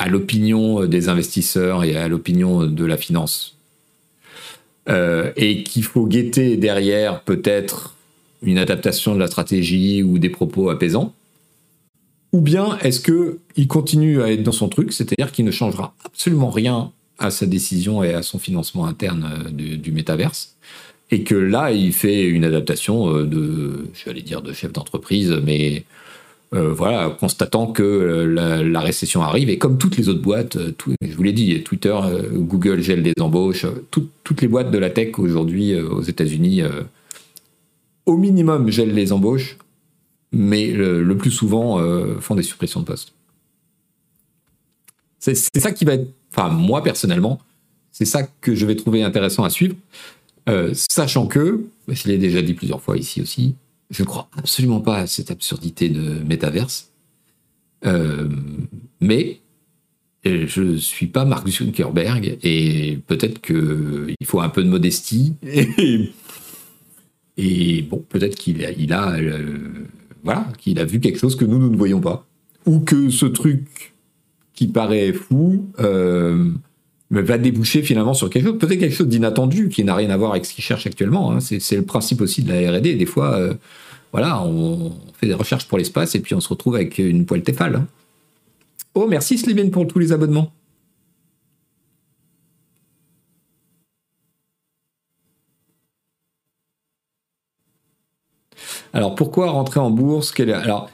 l'opinion 0.09 0.87
des 0.87 1.09
investisseurs 1.09 1.85
et 1.85 1.97
à 1.97 2.09
l'opinion 2.09 2.65
de 2.65 2.85
la 2.85 2.97
finance 2.97 3.57
Et 4.89 5.65
qu'il 5.65 5.85
faut 5.85 6.07
guetter 6.07 6.57
derrière 6.57 7.23
peut-être 7.23 7.97
une 8.43 8.57
adaptation 8.57 9.15
de 9.15 9.21
la 9.21 9.27
stratégie 9.27 10.03
ou 10.03 10.19
des 10.19 10.31
propos 10.31 10.71
apaisants? 10.71 11.13
Ou 12.33 12.41
bien 12.41 12.79
est-ce 12.79 13.01
qu'il 13.01 13.69
continue 13.69 14.23
à 14.23 14.31
être 14.31 14.43
dans 14.43 14.53
son 14.53 14.69
truc, 14.69 14.93
c'est-à-dire 14.93 15.33
qu'il 15.33 15.45
ne 15.45 15.51
changera 15.51 15.95
absolument 16.05 16.51
rien 16.51 16.93
à 17.19 17.31
sa 17.31 17.47
décision 17.47 18.03
et 18.03 18.15
à 18.15 18.23
son 18.23 18.39
financement 18.39 18.87
interne 18.87 19.29
euh, 19.47 19.77
du, 19.77 19.93
métaverse. 19.93 20.57
Et 21.11 21.25
que 21.25 21.35
là, 21.35 21.73
il 21.73 21.93
fait 21.93 22.25
une 22.25 22.45
adaptation 22.45 23.09
euh, 23.09 23.25
de, 23.25 23.89
je 23.93 24.11
vais 24.11 24.21
dire, 24.23 24.43
de 24.43 24.53
chef 24.53 24.73
d'entreprise, 24.73 25.33
mais 25.45 25.85
euh, 26.55 26.73
voilà, 26.73 27.11
constatant 27.11 27.67
que 27.67 27.83
la, 27.83 28.81
récession 28.81 29.23
arrive. 29.23 29.51
Et 29.51 29.59
comme 29.59 29.79
toutes 29.79 29.97
les 29.97 30.09
autres 30.09 30.23
boîtes, 30.23 30.59
je 31.01 31.15
vous 31.15 31.23
l'ai 31.23 31.33
dit, 31.33 31.63
Twitter, 31.63 31.97
Google 32.33 32.81
gèle 32.81 33.03
des 33.03 33.15
embauches, 33.21 33.67
toutes 33.91 34.41
les 34.41 34.49
boîtes 34.49 34.71
de 34.71 34.79
la 34.79 34.91
tech 34.91 35.19
aujourd'hui 35.19 35.79
aux 35.79 36.03
États-Unis, 36.03 36.63
au 38.07 38.17
minimum 38.17 38.71
gèlent 38.71 38.95
les 38.95 39.13
embauches, 39.13 39.59
mais 40.33 40.69
le, 40.69 41.17
plus 41.19 41.31
souvent 41.31 41.79
font 42.21 42.35
des 42.35 42.43
suppressions 42.43 42.81
de 42.81 42.87
postes. 42.87 43.13
C'est 45.19 45.35
ça 45.35 45.73
qui 45.73 45.85
va 45.85 45.95
être 45.95 46.09
enfin 46.33 46.49
moi 46.49 46.83
personnellement, 46.83 47.41
c'est 47.93 48.05
ça 48.05 48.23
que 48.23 48.55
je 48.55 48.67
vais 48.67 48.77
trouver 48.77 49.03
intéressant 49.03 49.45
à 49.45 49.51
suivre, 49.51 49.75
euh, 50.49 50.73
sachant 50.75 51.27
que, 51.27 51.65
je 51.89 52.09
l'ai 52.09 52.19
déjà 52.19 52.43
dit 52.43 52.55
plusieurs 52.55 52.81
fois 52.81 52.97
ici 52.97 53.21
aussi, 53.21 53.55
je 53.91 54.03
ne 54.03 54.07
crois 54.07 54.29
absolument 54.37 54.81
pas 54.81 54.99
à 54.99 55.07
cette 55.07 55.31
absurdité 55.31 55.89
de 55.89 56.23
métaverse, 56.25 56.91
euh, 57.87 58.29
mais 59.01 59.41
euh, 60.27 60.47
je 60.47 60.63
ne 60.63 60.77
suis 60.77 61.07
pas 61.07 61.25
Mark 61.25 61.49
Zuckerberg 61.49 62.39
et 62.43 62.99
peut-être 63.07 63.41
qu'il 63.41 64.27
faut 64.27 64.41
un 64.41 64.49
peu 64.49 64.63
de 64.63 64.69
modestie. 64.69 65.35
Et, 67.41 67.83
bon, 67.83 68.05
peut-être 68.09 68.35
qu'il 68.35 68.65
a, 68.65 68.73
il 68.73 68.93
a 68.93 69.17
voilà, 70.25 70.49
qu'il 70.59 70.81
a 70.81 70.85
vu 70.85 70.99
quelque 70.99 71.21
chose 71.21 71.37
que 71.37 71.45
nous, 71.45 71.59
nous 71.59 71.71
ne 71.71 71.77
voyons 71.77 72.01
pas. 72.01 72.27
Ou 72.67 72.81
que 72.81 73.11
ce 73.11 73.27
truc 73.27 73.95
qui 74.59 74.67
paraît 74.67 75.13
fou 75.13 75.67
euh, 75.79 76.51
va 77.13 77.39
déboucher 77.39 77.81
finalement 77.83 78.13
sur 78.13 78.29
quelque 78.29 78.49
chose, 78.49 78.59
peut-être 78.59 78.81
quelque 78.81 78.95
chose 78.97 79.07
d'inattendu 79.07 79.69
qui 79.69 79.85
n'a 79.85 79.95
rien 79.95 80.11
à 80.11 80.17
voir 80.17 80.33
avec 80.33 80.47
ce 80.47 80.53
qu'il 80.53 80.65
cherche 80.65 80.85
actuellement. 80.85 81.31
Hein. 81.31 81.39
C'est 81.39 81.77
le 81.77 81.85
principe 81.85 82.21
aussi 82.21 82.43
de 82.43 82.53
la 82.53 82.73
R&D. 82.73 82.97
Des 82.97 83.07
fois, 83.07 83.37
euh, 83.37 83.55
voilà, 84.11 84.43
on 84.43 84.97
fait 85.15 85.29
des 85.29 85.35
recherches 85.35 85.69
pour 85.69 85.79
l'espace 85.79 86.17
et 86.17 86.21
puis 86.21 86.35
on 86.35 86.41
se 86.41 86.49
retrouve 86.49 86.75
avec 86.75 86.99
une 86.99 87.25
poêle 87.25 87.43
Tefal. 87.43 87.77
Hein. 87.77 87.87
Oh, 88.97 89.07
merci 89.09 89.39
Slimane 89.39 89.71
pour 89.71 89.87
tous 89.87 90.01
les 90.01 90.11
abonnements. 90.11 90.51
Alors 98.93 99.15
pourquoi 99.15 99.53
rentrer 99.53 99.79
en 99.79 99.91
bourse? 99.91 100.35
Alors 100.41 100.91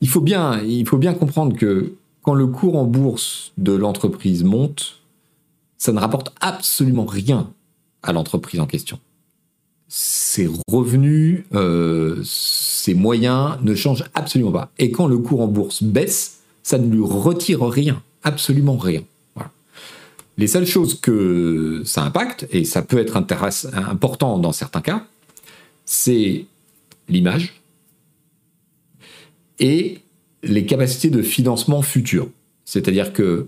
il 0.00 0.08
faut 0.08 0.20
bien, 0.20 0.60
il 0.62 0.86
faut 0.86 0.98
bien 0.98 1.14
comprendre 1.14 1.56
que 1.56 1.94
le 2.34 2.46
cours 2.46 2.76
en 2.76 2.84
bourse 2.84 3.52
de 3.58 3.72
l'entreprise 3.72 4.44
monte, 4.44 5.00
ça 5.76 5.92
ne 5.92 5.98
rapporte 5.98 6.32
absolument 6.40 7.06
rien 7.06 7.50
à 8.02 8.12
l'entreprise 8.12 8.60
en 8.60 8.66
question. 8.66 8.98
Ses 9.88 10.50
revenus, 10.68 11.44
euh, 11.54 12.20
ses 12.24 12.94
moyens 12.94 13.58
ne 13.62 13.74
changent 13.74 14.04
absolument 14.14 14.52
pas. 14.52 14.70
Et 14.78 14.90
quand 14.90 15.06
le 15.06 15.18
cours 15.18 15.40
en 15.40 15.46
bourse 15.46 15.82
baisse, 15.82 16.40
ça 16.62 16.78
ne 16.78 16.92
lui 16.92 17.02
retire 17.02 17.62
rien, 17.62 18.02
absolument 18.22 18.76
rien. 18.76 19.02
Les 20.36 20.46
seules 20.46 20.66
choses 20.66 21.00
que 21.00 21.82
ça 21.84 22.04
impacte, 22.04 22.46
et 22.52 22.62
ça 22.62 22.82
peut 22.82 22.98
être 22.98 23.16
important 23.16 24.38
dans 24.38 24.52
certains 24.52 24.82
cas, 24.82 25.04
c'est 25.84 26.44
l'image 27.08 27.60
et 29.58 29.98
les 30.48 30.66
capacités 30.66 31.10
de 31.10 31.22
financement 31.22 31.82
futures. 31.82 32.28
C'est-à-dire 32.64 33.12
que 33.12 33.46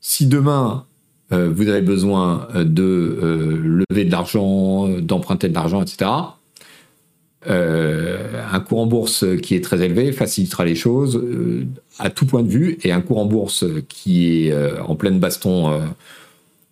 si 0.00 0.26
demain 0.26 0.84
euh, 1.32 1.50
vous 1.50 1.68
avez 1.68 1.82
besoin 1.82 2.48
de 2.54 2.82
euh, 2.82 3.84
lever 3.90 4.04
de 4.04 4.10
l'argent, 4.10 4.88
d'emprunter 4.88 5.48
de 5.48 5.54
l'argent, 5.54 5.82
etc., 5.82 6.10
euh, 7.46 8.42
un 8.52 8.60
cours 8.60 8.80
en 8.80 8.86
bourse 8.86 9.24
qui 9.42 9.54
est 9.54 9.64
très 9.64 9.80
élevé 9.82 10.12
facilitera 10.12 10.66
les 10.66 10.74
choses 10.74 11.22
à 11.98 12.10
tout 12.10 12.26
point 12.26 12.42
de 12.42 12.48
vue, 12.48 12.78
et 12.82 12.92
un 12.92 13.00
cours 13.00 13.18
en 13.18 13.24
bourse 13.24 13.64
qui 13.88 14.26
est 14.26 14.54
en 14.80 14.94
pleine 14.94 15.18
baston 15.18 15.80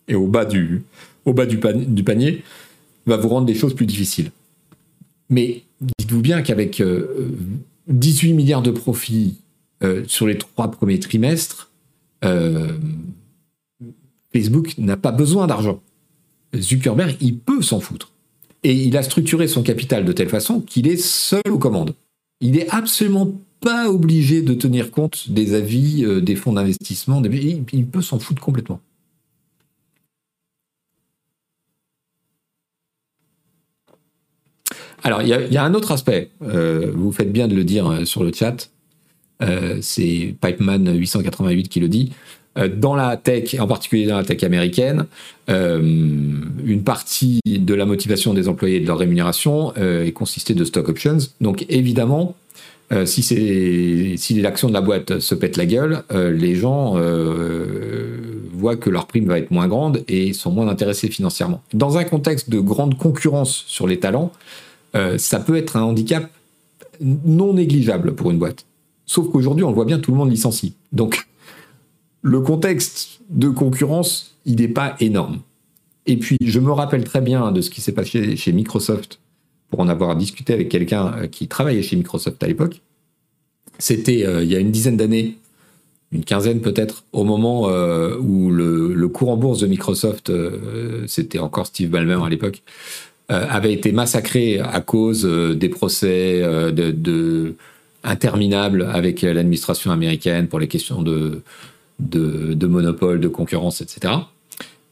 et 0.07 0.13
au 0.13 0.27
bas 0.27 0.45
du, 0.45 0.83
au 1.25 1.33
bas 1.33 1.47
du, 1.47 1.57
panier 1.57 2.43
va 3.07 3.17
vous 3.17 3.29
rendre 3.29 3.47
des 3.47 3.55
choses 3.55 3.73
plus 3.73 3.87
difficiles. 3.87 4.31
Mais 5.31 5.63
dites-vous 5.97 6.21
bien 6.21 6.43
qu'avec 6.43 6.83
18 7.87 8.33
milliards 8.33 8.61
de 8.61 8.71
profits 8.71 9.37
sur 10.07 10.27
les 10.27 10.37
trois 10.37 10.71
premiers 10.71 10.99
trimestres, 10.99 11.71
Facebook 14.33 14.77
n'a 14.77 14.97
pas 14.97 15.11
besoin 15.11 15.47
d'argent. 15.47 15.81
Zuckerberg, 16.55 17.17
il 17.21 17.37
peut 17.37 17.61
s'en 17.61 17.79
foutre. 17.79 18.11
Et 18.63 18.73
il 18.73 18.97
a 18.97 19.03
structuré 19.03 19.47
son 19.47 19.63
capital 19.63 20.05
de 20.05 20.11
telle 20.11 20.29
façon 20.29 20.61
qu'il 20.61 20.87
est 20.87 20.97
seul 20.97 21.41
aux 21.49 21.59
commandes. 21.59 21.95
Il 22.41 22.51
n'est 22.51 22.69
absolument 22.69 23.31
pas 23.61 23.89
obligé 23.89 24.41
de 24.41 24.53
tenir 24.53 24.91
compte 24.91 25.29
des 25.29 25.53
avis 25.53 26.03
euh, 26.05 26.21
des 26.21 26.35
fonds 26.35 26.53
d'investissement. 26.53 27.21
Il, 27.23 27.85
peut 27.87 28.01
s'en 28.01 28.19
foutre 28.19 28.41
complètement. 28.41 28.79
Alors, 35.03 35.21
il 35.21 35.27
y, 35.29 35.57
a 35.57 35.63
un 35.63 35.73
autre 35.73 35.91
aspect. 35.91 36.29
Euh, 36.41 36.91
vous 36.93 37.11
faites 37.11 37.31
bien 37.31 37.47
de 37.47 37.55
le 37.55 37.63
dire 37.63 37.89
euh, 37.89 38.05
sur 38.05 38.23
le 38.23 38.33
chat. 38.33 38.69
C'est 39.81 40.35
Pipeman 40.41 40.97
888 40.97 41.69
qui 41.69 41.79
le 41.79 41.87
dit. 41.87 42.11
Euh, 42.57 42.67
dans 42.67 42.95
la 42.95 43.17
tech, 43.17 43.55
en 43.59 43.67
particulier 43.67 44.07
dans 44.07 44.17
la 44.17 44.23
tech 44.23 44.43
américaine, 44.43 45.05
euh, 45.49 45.79
une 45.79 46.83
partie 46.83 47.39
de 47.45 47.73
la 47.73 47.85
motivation 47.85 48.33
des 48.33 48.47
employés 48.47 48.77
et 48.77 48.79
de 48.79 48.87
leur 48.87 48.97
rémunération 48.97 49.73
euh, 49.77 50.05
est 50.05 50.11
constituée 50.11 50.55
de 50.55 50.65
stock 50.65 50.89
options. 50.89 51.17
Donc 51.41 51.65
évidemment, 51.69 52.35
si, 53.05 53.21
si 53.21 54.41
l'action 54.41 54.67
de 54.67 54.73
la 54.73 54.81
boîte 54.81 55.19
se 55.19 55.35
pète 55.35 55.57
la 55.57 55.67
gueule, 55.67 56.01
les 56.11 56.55
gens 56.55 56.95
voient 58.51 58.77
que 58.77 58.89
leur 58.89 59.05
prime 59.05 59.27
va 59.27 59.37
être 59.37 59.51
moins 59.51 59.67
grande 59.67 60.03
et 60.07 60.33
sont 60.33 60.51
moins 60.51 60.67
intéressés 60.67 61.07
financièrement. 61.07 61.61
Dans 61.75 61.99
un 61.99 62.03
contexte 62.03 62.49
de 62.49 62.59
grande 62.59 62.97
concurrence 62.97 63.63
sur 63.67 63.85
les 63.85 63.99
talents, 63.99 64.31
ça 65.17 65.39
peut 65.39 65.55
être 65.55 65.77
un 65.77 65.83
handicap 65.83 66.31
non 66.99 67.53
négligeable 67.53 68.15
pour 68.15 68.31
une 68.31 68.39
boîte. 68.39 68.65
Sauf 69.09 69.31
qu'aujourd'hui, 69.31 69.63
on 69.63 69.69
le 69.69 69.73
voit 69.73 69.85
bien, 69.85 69.97
tout 69.97 70.11
le 70.11 70.17
monde 70.17 70.29
licencie. 70.29 70.75
Donc, 70.91 71.27
le 72.21 72.41
contexte 72.41 73.21
de 73.31 73.49
concurrence, 73.49 74.37
il 74.45 74.57
n'est 74.57 74.67
pas 74.67 74.95
énorme. 74.99 75.39
Et 76.05 76.15
puis, 76.17 76.37
je 76.39 76.59
me 76.59 76.71
rappelle 76.71 77.03
très 77.03 77.19
bien 77.19 77.51
de 77.51 77.59
ce 77.61 77.71
qui 77.71 77.81
s'est 77.81 77.91
passé 77.91 78.35
chez 78.35 78.51
Microsoft, 78.51 79.19
pour 79.71 79.79
en 79.79 79.87
avoir 79.87 80.15
discuté 80.15 80.53
avec 80.53 80.69
quelqu'un 80.69 81.11
euh, 81.17 81.25
qui 81.25 81.47
travaillait 81.47 81.81
chez 81.81 81.95
Microsoft 81.95 82.43
à 82.43 82.45
l'époque. 82.45 82.81
C'était 83.79 84.27
euh, 84.27 84.43
il 84.43 84.51
y 84.51 84.55
a 84.55 84.59
une 84.59 84.69
dizaine 84.69 84.95
d'années, 84.95 85.39
une 86.11 86.23
quinzaine 86.23 86.61
peut-être, 86.61 87.03
au 87.11 87.23
moment 87.23 87.67
euh, 87.67 88.15
où 88.15 88.51
le, 88.51 89.07
cours 89.07 89.29
en 89.29 89.37
bourse 89.37 89.57
de 89.57 89.65
Microsoft, 89.65 90.31
c'était 91.07 91.39
encore 91.39 91.65
Steve 91.65 91.89
Ballmer 91.89 92.19
à 92.23 92.29
l'époque, 92.29 92.61
avait 93.27 93.73
été 93.73 93.91
massacré 93.91 94.59
à 94.59 94.81
cause 94.81 95.23
des 95.23 95.69
procès 95.69 96.41
de, 96.71 97.55
interminables 98.03 98.83
avec 98.83 99.21
l'administration 99.21 99.91
américaine 99.91 100.47
pour 100.47 100.59
les 100.59 100.67
questions 100.67 101.01
de, 101.01 101.41
de, 101.99 102.67
monopole, 102.67 103.19
de 103.19 103.27
concurrence, 103.27 103.81
etc. 103.81 104.13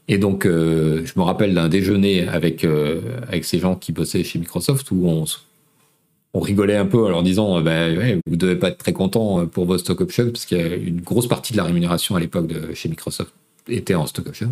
Et 0.08 0.18
donc, 0.18 0.46
euh, 0.46 1.06
je 1.06 1.14
me 1.18 1.24
rappelle 1.24 1.54
d'un 1.54 1.68
déjeuner 1.68 2.28
avec, 2.28 2.64
euh, 2.64 3.02
avec 3.28 3.46
ces 3.46 3.60
gens 3.60 3.76
qui 3.76 3.92
bossaient 3.92 4.24
chez 4.24 4.40
Microsoft 4.40 4.92
où 4.92 5.08
on, 5.08 5.26
rigolait 6.40 6.78
un 6.78 6.86
peu 6.86 7.04
en 7.04 7.10
leur 7.10 7.24
disant 7.24 7.60
bah, 7.62 7.90
Vous 8.28 8.36
devez 8.36 8.56
pas 8.56 8.70
être 8.70 8.78
très 8.78 8.94
content 8.94 9.48
pour 9.48 9.66
vos 9.66 9.78
stock 9.80 10.02
options, 10.02 10.30
parce 10.30 10.46
qu'il 10.46 10.58
y 10.58 10.62
a 10.62 10.76
une 10.76 11.02
grosse 11.02 11.28
partie 11.28 11.52
de 11.52 11.58
la 11.58 11.64
rémunération 11.64 12.16
à 12.16 12.20
l'époque 12.20 12.52
chez 12.76 12.90
Microsoft 12.90 13.34
était 13.70 13.96
en 13.96 14.06
stock 14.06 14.28
options. 14.28 14.52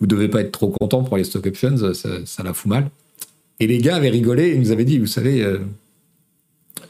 Vous 0.00 0.06
devez 0.06 0.28
pas 0.28 0.40
être 0.40 0.52
trop 0.52 0.68
content 0.68 1.02
pour 1.02 1.16
les 1.16 1.24
stock 1.24 1.46
options, 1.46 1.76
ça, 1.94 2.42
la 2.42 2.54
fout 2.54 2.68
mal. 2.68 2.90
Et 3.60 3.66
les 3.66 3.78
gars 3.78 3.96
avaient 3.96 4.10
rigolé 4.10 4.48
et 4.48 4.58
nous 4.58 4.72
avaient 4.72 4.84
dit 4.84 4.98
Vous 4.98 5.06
savez, 5.06 5.42
euh, 5.42 5.58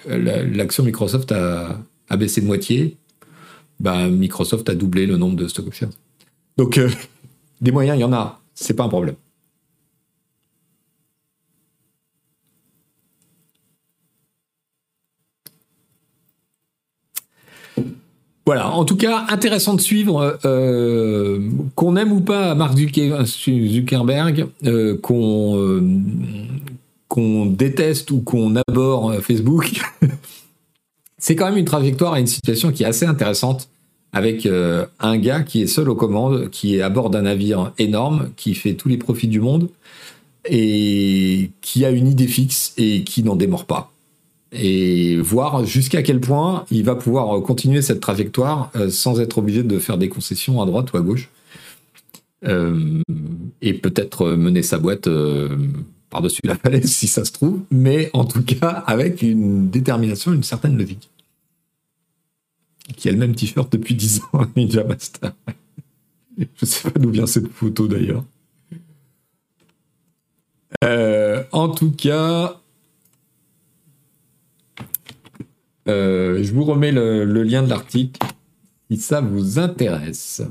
l'action 0.07 0.85
Microsoft 0.85 1.33
a, 1.33 1.79
baissé 2.17 2.41
de 2.41 2.47
moitié 2.47 2.97
bah, 3.81 4.09
Microsoft 4.09 4.69
a 4.69 4.75
doublé 4.75 5.07
le 5.07 5.17
nombre 5.17 5.37
de 5.37 5.49
stock 5.49 5.67
options. 5.67 5.91
Donc, 6.57 6.79
euh, 6.79 6.89
des 7.61 7.73
moyens, 7.73 7.99
il 7.99 8.03
y 8.03 8.05
en 8.05 8.13
a. 8.13 8.41
C'est 8.55 8.75
pas 8.75 8.85
un 8.85 8.89
problème. 8.89 9.17
Voilà, 18.45 18.71
en 18.71 18.85
tout 18.85 18.97
cas, 18.97 19.25
intéressant 19.29 19.75
de 19.75 19.81
suivre, 19.81 20.39
euh, 20.45 21.49
qu'on 21.77 21.95
aime 21.95 22.11
ou 22.11 22.21
pas 22.21 22.57
Mark 22.57 22.77
Zuckerberg, 22.77 24.47
euh, 24.67 24.99
qu'on 24.99 25.79
qu'on 27.13 27.45
déteste 27.45 28.11
ou 28.11 28.23
qu'on 28.23 28.57
aborde 28.57 29.21
Facebook, 29.21 29.83
c'est 31.19 31.37
quand 31.37 31.45
même 31.45 31.59
une 31.59 31.67
trajectoire 31.67 32.17
et 32.17 32.21
une 32.21 32.27
situation 32.27 32.73
qui 32.73 32.85
est 32.85 32.87
assez 32.87 33.05
intéressante 33.05 33.69
avec 34.15 34.47
euh, 34.47 34.87
un 34.99 35.19
gars 35.19 35.43
qui 35.43 35.61
est 35.61 35.67
seul 35.67 35.91
aux 35.91 35.95
commandes, 35.95 36.49
qui 36.49 36.77
est 36.77 36.81
à 36.81 36.89
bord 36.89 37.11
d'un 37.11 37.23
navire 37.23 37.75
énorme, 37.77 38.31
qui 38.37 38.55
fait 38.55 38.73
tous 38.73 38.89
les 38.89 38.97
profits 38.97 39.29
du 39.29 39.41
monde 39.41 39.69
et 40.49 41.51
qui 41.61 41.85
a 41.85 41.91
une 41.91 42.09
idée 42.09 42.27
fixe 42.27 42.73
et 42.79 43.05
qui 43.05 43.23
n'en 43.23 43.37
démord 43.37 43.67
pas. 43.67 43.93
Et 44.51 45.19
voir 45.19 45.67
jusqu'à 45.67 46.03
quel 46.03 46.19
point 46.19 46.65
il 46.71 46.83
va 46.83 46.95
pouvoir 46.95 47.43
continuer 47.43 47.83
cette 47.83 48.01
trajectoire 48.01 48.71
euh, 48.75 48.89
sans 48.89 49.21
être 49.21 49.37
obligé 49.37 49.63
de 49.63 49.79
faire 49.79 49.99
des 49.99 50.09
concessions 50.09 50.63
à 50.63 50.65
droite 50.65 50.91
ou 50.95 50.97
à 50.97 51.03
gauche. 51.03 51.29
Euh, 52.47 53.03
et 53.61 53.75
peut-être 53.75 54.31
mener 54.31 54.63
sa 54.63 54.79
boîte 54.79 55.09
par-dessus 56.13 56.43
la 56.45 56.57
falaise 56.57 56.93
si 56.93 57.09
ça 57.09 57.25
se 57.25 57.33
trouve, 57.33 57.63
mais 57.71 58.11
en 58.13 58.27
tout 58.27 58.43
cas 58.43 58.69
avec 58.87 59.23
une 59.23 59.71
détermination, 59.71 60.33
une 60.33 60.43
certaine 60.43 60.77
logique 60.77 61.11
qui 62.97 63.09
a 63.09 63.13
le 63.13 63.19
même 63.19 63.35
t-shirt 63.35 63.73
depuis 63.73 63.95
10 63.95 64.21
ans, 64.33 64.47
Ninja 64.57 64.85
Master. 64.85 65.33
Je 66.39 66.65
sais 66.67 66.91
pas 66.91 66.99
d'où 66.99 67.11
vient 67.11 67.27
cette 67.27 67.49
photo 67.49 67.89
d'ailleurs. 67.89 68.25
Euh, 70.85 71.45
en 71.53 71.69
tout 71.69 71.93
cas, 71.93 72.61
euh, 75.89 76.43
je 76.43 76.53
vous 76.53 76.65
remets 76.65 76.93
le, 76.93 77.25
le 77.25 77.43
lien 77.43 77.63
de 77.63 77.69
l'article 77.69 78.21
si 78.91 78.99
ça 78.99 79.21
vous 79.21 79.59
intéresse. 79.59 80.43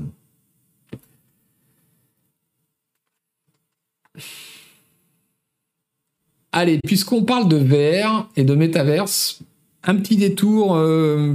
Allez, 6.54 6.80
puisqu'on 6.86 7.24
parle 7.24 7.48
de 7.48 7.58
VR 7.58 8.30
et 8.36 8.44
de 8.44 8.56
métaverse, 8.56 9.42
un 9.84 9.96
petit 9.96 10.18
détour 10.18 10.76
euh, 10.76 11.34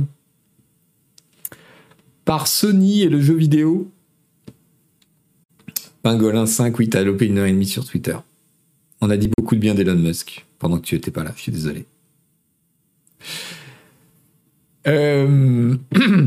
par 2.26 2.47
Sony 2.47 3.02
et 3.02 3.09
le 3.09 3.20
jeu 3.20 3.34
vidéo. 3.34 3.90
Pingolin 6.02 6.47
5, 6.47 6.78
oui, 6.78 6.90
t'as 6.90 7.02
lopé 7.02 7.26
une 7.26 7.38
heure 7.38 7.47
et 7.47 7.52
demie 7.52 7.66
sur 7.66 7.84
Twitter. 7.84 8.16
On 9.01 9.09
a 9.09 9.16
dit 9.16 9.30
beaucoup 9.36 9.55
de 9.55 9.60
bien 9.60 9.74
d'Elon 9.74 9.97
Musk 9.97 10.44
pendant 10.59 10.78
que 10.78 10.84
tu 10.84 10.94
étais 10.94 11.10
pas 11.10 11.24
là, 11.24 11.32
je 11.34 11.43
suis 11.43 11.52
désolé. 11.52 11.86
Euh, 14.86 15.76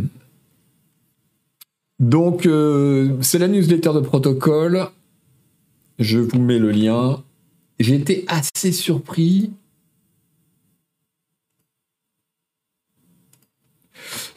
donc, 2.00 2.46
euh, 2.46 3.18
c'est 3.22 3.40
la 3.40 3.48
newsletter 3.48 3.94
de 3.94 4.00
protocole. 4.00 4.88
Je 6.00 6.18
vous 6.18 6.40
mets 6.40 6.60
le 6.60 6.72
lien. 6.72 7.24
J'ai 7.80 7.96
été 7.96 8.26
assez 8.28 8.72
surpris. 8.72 9.52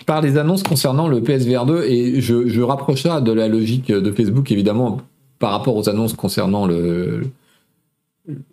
Par 0.07 0.21
les 0.21 0.37
annonces 0.37 0.63
concernant 0.63 1.09
le 1.09 1.23
PSVR 1.23 1.65
2 1.65 1.85
et 1.85 2.21
je, 2.21 2.61
rapproche 2.61 3.03
ça 3.03 3.21
de 3.21 3.33
la 3.33 3.49
logique 3.49 3.87
de 3.87 4.13
Facebook 4.13 4.51
évidemment 4.51 5.01
par 5.39 5.53
rapport 5.53 5.77
aux 5.77 5.89
annonces 5.89 6.15
concernant 6.15 6.67
le 6.67 7.23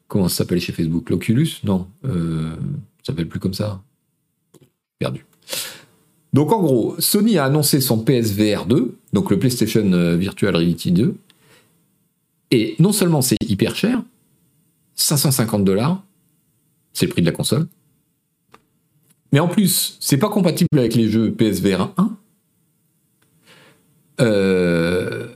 comment 0.08 0.28
ça 0.28 0.38
s'appelle 0.38 0.62
chez 0.62 0.74
Facebook? 0.74 1.10
l'Oculus? 1.10 1.50
Non 1.64 1.88
euh, 2.06 2.52
ça 3.00 3.08
s'appelle 3.08 3.28
plus 3.28 3.40
comme 3.40 3.56
ça. 3.56 3.82
Perdu. 5.00 5.26
Donc 6.34 6.52
en 6.52 6.62
gros 6.62 6.96
Sony 7.00 7.40
a 7.40 7.46
annoncé 7.46 7.82
son 7.82 8.00
PSVR 8.00 8.66
2 8.68 8.96
donc 9.14 9.32
le 9.32 9.40
PlayStation 9.40 9.92
euh, 9.92 10.16
Virtual 10.16 10.56
Reality 10.56 10.92
2 10.92 11.16
et 12.52 12.76
non 12.78 12.92
seulement 12.92 13.24
c'est 13.24 13.38
hyper 13.48 13.76
cher 13.76 14.04
550 15.02 15.64
dollars 15.64 16.04
c'est 16.94 17.06
le 17.06 17.12
prix 17.12 17.22
de 17.22 17.28
la 17.28 17.32
console. 17.32 17.68
Mais 19.32 19.40
en 19.40 19.48
plus, 19.48 19.98
c'est 20.00 20.18
pas 20.18 20.30
compatible 20.30 20.78
avec 20.78 20.96
les 20.96 21.10
jeux 21.10 21.32
PSVR 21.32 21.94
1. 21.98 22.18
Euh, 24.22 25.28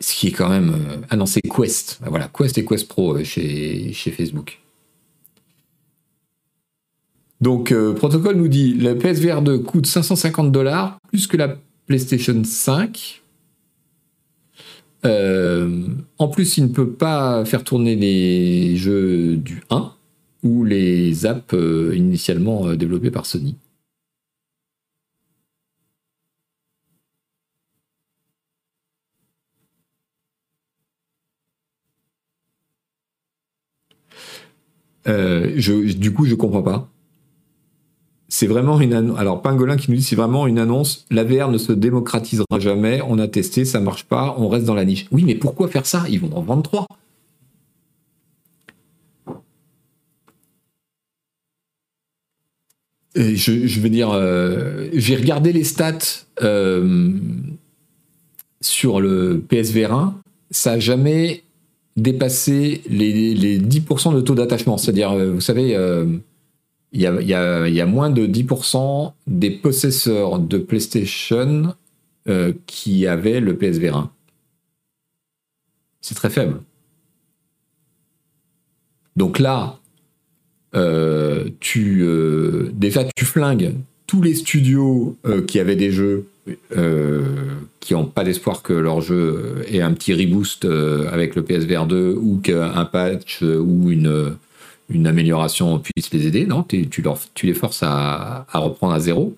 ce 0.00 0.14
qui 0.14 0.28
est 0.28 0.32
quand 0.32 0.48
même. 0.48 0.70
Euh, 0.70 0.96
ah 1.10 1.16
non, 1.16 1.26
c'est 1.26 1.42
Quest. 1.42 2.00
Ah, 2.02 2.10
voilà, 2.10 2.30
Quest 2.34 2.56
et 2.56 2.64
Quest 2.64 2.88
Pro 2.88 3.16
euh, 3.16 3.24
chez, 3.24 3.92
Facebook. 3.92 4.60
Donc, 7.40 7.74
Protocol 7.96 8.36
nous 8.36 8.48
dit 8.48 8.72
le 8.72 8.96
PSVR 8.96 9.42
2 9.42 9.58
coûte 9.58 9.86
550 9.86 10.50
dollars, 10.50 10.98
plus 11.08 11.26
que 11.26 11.36
la 11.36 11.58
PlayStation 11.86 12.42
5. 12.42 13.22
En 15.04 16.28
plus, 16.28 16.56
il 16.58 16.64
ne 16.64 16.68
peut 16.68 16.90
pas 16.92 17.44
faire 17.44 17.64
tourner 17.64 17.96
les 17.96 18.76
jeux 18.76 19.36
du 19.36 19.62
1 19.70 19.92
ou 20.44 20.64
les 20.64 21.26
apps 21.26 21.54
euh, 21.54 21.94
initialement 21.96 22.68
euh, 22.68 22.76
développées 22.76 23.10
par 23.10 23.26
Sony. 23.26 23.56
Euh, 35.06 35.52
je, 35.56 35.92
du 35.96 36.12
coup, 36.12 36.26
je 36.26 36.34
comprends 36.34 36.62
pas. 36.62 36.93
C'est 38.36 38.48
vraiment 38.48 38.80
une 38.80 38.94
annonce. 38.94 39.16
Alors, 39.16 39.42
Pingolin 39.42 39.76
qui 39.76 39.92
nous 39.92 39.96
dit 39.96 40.02
c'est 40.02 40.16
vraiment 40.16 40.48
une 40.48 40.58
annonce. 40.58 41.06
La 41.08 41.22
VR 41.22 41.52
ne 41.52 41.56
se 41.56 41.70
démocratisera 41.70 42.58
jamais. 42.58 43.00
On 43.06 43.20
a 43.20 43.28
testé, 43.28 43.64
ça 43.64 43.78
marche 43.78 44.06
pas. 44.06 44.34
On 44.38 44.48
reste 44.48 44.64
dans 44.64 44.74
la 44.74 44.84
niche. 44.84 45.06
Oui, 45.12 45.22
mais 45.24 45.36
pourquoi 45.36 45.68
faire 45.68 45.86
ça? 45.86 46.02
Ils 46.08 46.18
vont 46.18 46.36
en 46.36 46.42
vendre 46.42 46.64
trois. 46.64 46.84
je, 53.14 53.68
je, 53.68 53.80
veux 53.80 53.88
dire, 53.88 54.10
euh, 54.10 54.88
j'ai 54.92 55.14
regardé 55.14 55.52
les 55.52 55.62
stats 55.62 56.26
euh, 56.42 57.12
sur 58.60 59.00
le 59.00 59.44
PSVR 59.48 59.92
1, 59.92 60.20
ça 60.50 60.72
n'a 60.72 60.80
jamais 60.80 61.44
dépassé 61.96 62.82
les, 62.90 63.32
les 63.32 63.60
10% 63.60 64.12
de 64.12 64.20
taux 64.20 64.34
d'attachement. 64.34 64.76
C'est-à-dire, 64.76 65.12
euh, 65.12 65.30
vous 65.30 65.40
savez, 65.40 65.76
il 66.94 67.02
y, 67.02 67.34
a, 67.34 67.86
moins 67.86 68.08
de 68.08 68.26
10% 68.26 69.12
des 69.26 69.50
possesseurs 69.50 70.38
de 70.38 70.58
PlayStation 70.58 71.74
qui 72.66 73.06
avaient 73.06 73.40
le 73.40 73.56
PSVR 73.56 73.96
1. 73.96 74.10
C'est 76.00 76.14
très 76.14 76.30
faible. 76.30 76.60
Donc 79.16 79.38
là, 79.38 79.78
euh, 80.74 81.44
tu 81.60 82.02
euh, 82.02 82.70
déjà 82.74 83.04
tu 83.16 83.24
flingues 83.24 83.74
tous 84.06 84.20
les 84.20 84.34
studios 84.34 85.16
euh, 85.24 85.42
qui 85.42 85.60
avaient 85.60 85.76
des 85.76 85.90
jeux 85.90 86.26
qui 87.80 87.94
n'ont 87.94 88.04
pas 88.04 88.22
d'espoir 88.22 88.62
que 88.62 88.74
leur 88.74 89.00
jeu 89.00 89.64
ait 89.66 89.80
un 89.80 89.94
petit 89.94 90.12
reboost 90.12 90.66
avec 91.10 91.36
le 91.36 91.42
PSVR 91.42 91.86
2 91.86 92.18
ou 92.20 92.36
qu'un 92.36 92.84
patch 92.84 93.40
ou 93.40 93.90
une, 93.90 94.36
une 94.88 95.06
amélioration 95.06 95.78
puisse 95.78 96.12
les 96.12 96.26
aider. 96.26 96.46
Non, 96.46 96.62
tu, 96.64 97.02
les 97.42 97.54
forces 97.54 97.82
à, 97.82 98.46
reprendre 98.52 98.94
à 98.94 99.00
zéro. 99.00 99.36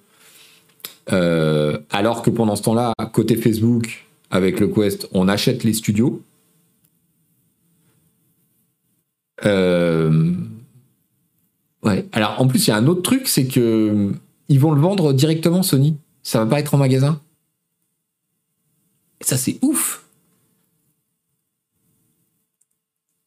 alors 1.09 2.23
que 2.23 2.31
pendant 2.31 2.56
ce 2.56 2.62
temps-là, 2.62 2.93
côté 3.12 3.36
Facebook, 3.36 4.06
avec 4.31 4.60
le 4.60 4.68
Quest, 4.68 5.09
on 5.12 5.28
achète 5.28 5.64
les 5.64 5.73
studios. 5.73 6.23
Euh, 9.44 10.35
alors 12.12 12.40
en 12.40 12.47
plus, 12.47 12.66
il 12.66 12.70
y 12.70 12.73
a 12.73 12.77
un 12.77 12.86
autre 12.86 13.02
truc, 13.02 13.28
c'est 13.28 13.47
que 13.47 13.60
euh, 13.60 14.12
ils 14.48 14.59
vont 14.59 14.73
le 14.73 14.81
vendre 14.81 15.12
directement 15.12 15.62
Sony. 15.62 15.97
Ça 16.23 16.40
va 16.44 16.51
pas 16.51 16.60
être 16.60 16.74
en 16.74 16.78
magasin. 16.78 17.20
Ça, 19.20 19.36
c'est 19.36 19.59
ouf. 19.62 20.05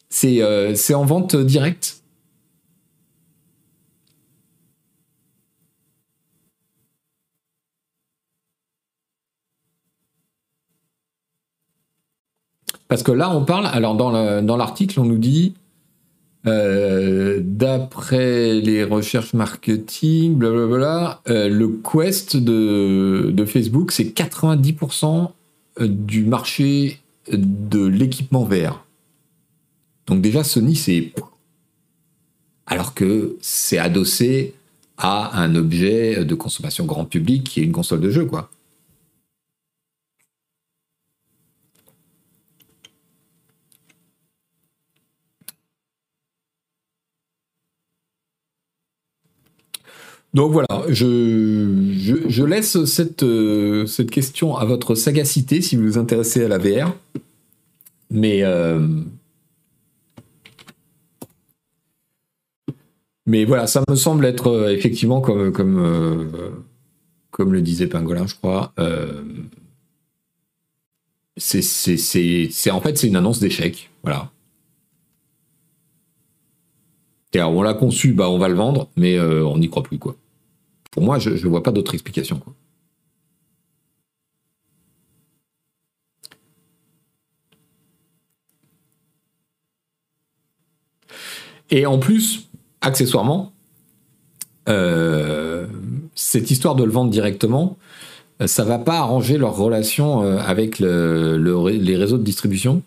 C'est 0.10 0.42
euh, 0.42 0.76
en 0.94 1.06
vente 1.06 1.36
directe. 1.36 1.99
Parce 12.90 13.04
que 13.04 13.12
là, 13.12 13.34
on 13.34 13.46
parle, 13.46 13.68
alors 13.68 13.96
dans 13.96 14.58
l'article, 14.58 15.00
on 15.00 15.06
nous 15.06 15.20
dit 15.20 15.54
euh, 16.48 17.40
d'après 17.44 18.56
les 18.56 18.84
recherches 18.84 19.34
marketing, 19.34 20.36
blablabla, 20.36 21.22
euh, 21.30 21.50
le 21.50 21.70
Quest 21.70 22.36
de, 22.36 23.30
de 23.32 23.46
Facebook, 23.46 23.92
c'est 23.92 24.06
90% 24.06 25.30
du 25.80 26.26
marché 26.26 27.00
de 27.32 27.86
l'équipement 27.86 28.44
vert. 28.44 28.84
Donc 30.08 30.22
déjà, 30.22 30.44
Sony, 30.44 30.76
c'est... 30.76 31.14
Alors 32.66 32.96
que 32.96 33.38
c'est 33.40 33.78
adossé 33.78 34.56
à 34.98 35.40
un 35.40 35.56
objet 35.56 36.26
de 36.26 36.36
consommation 36.36 36.86
grand 36.86 37.06
public 37.06 37.44
qui 37.44 37.60
est 37.60 37.64
une 37.64 37.72
console 37.72 38.02
de 38.02 38.10
jeu, 38.10 38.26
quoi. 38.26 38.50
Donc 50.34 50.52
voilà, 50.52 50.68
je, 50.90 52.44
laisse 52.44 52.86
cette, 52.86 53.24
euh, 53.24 53.86
cette 53.88 54.12
question 54.12 54.56
à 54.56 54.66
votre 54.66 54.94
sagacité 54.94 55.62
si 55.62 55.76
vous 55.76 55.84
vous 55.84 55.98
intéressez 55.98 56.46
à 56.46 56.48
la 56.48 56.60
VR. 56.60 56.96
Mais, 58.12 58.44
euh, 58.44 58.80
mais 63.26 63.44
voilà, 63.46 63.66
ça 63.66 63.84
me 63.90 63.96
semble 63.96 64.26
être 64.26 64.48
euh, 64.48 64.70
effectivement 64.70 65.20
comme, 65.20 65.52
comme, 65.52 66.32
comme 67.32 67.54
le 67.54 67.62
disait 67.62 67.88
Pingolin, 67.88 68.28
je 68.28 68.36
crois. 68.36 68.74
c'est 71.38 72.72
en 72.72 72.82
fait 72.82 72.98
c'est 73.00 73.08
une 73.08 73.16
annonce 73.16 73.40
d'échec. 73.40 73.90
Voilà. 74.04 74.32
Alors, 77.36 77.54
on 77.54 77.62
l'a 77.62 77.74
conçu, 77.76 78.14
bah, 78.14 78.30
on 78.30 78.40
va 78.40 78.48
le 78.48 78.56
vendre, 78.56 78.90
mais 78.96 79.18
euh, 79.18 79.46
on 79.46 79.58
n'y 79.60 79.70
croit 79.70 79.84
plus, 79.84 80.00
quoi. 80.00 80.16
Pour 80.92 81.04
moi, 81.04 81.20
je 81.20 81.30
ne 81.30 81.50
vois 81.50 81.62
pas 81.62 81.72
d'autre 81.72 81.94
explication. 81.94 82.42
Et 91.70 91.86
en 91.86 92.00
plus, 92.00 92.50
accessoirement, 92.82 93.54
euh, 94.68 95.68
cette 96.16 96.50
histoire 96.50 96.74
de 96.74 96.84
le 96.84 96.92
vendre 96.92 97.12
directement, 97.12 97.78
euh, 98.42 98.48
ça 98.48 98.64
va 98.64 98.80
pas 98.80 98.98
arranger 98.98 99.38
leur 99.38 99.56
relation 99.56 100.22
avec 100.22 100.80
les 100.80 101.96
réseaux 101.96 102.18
de 102.18 102.24
distribution 102.24 102.82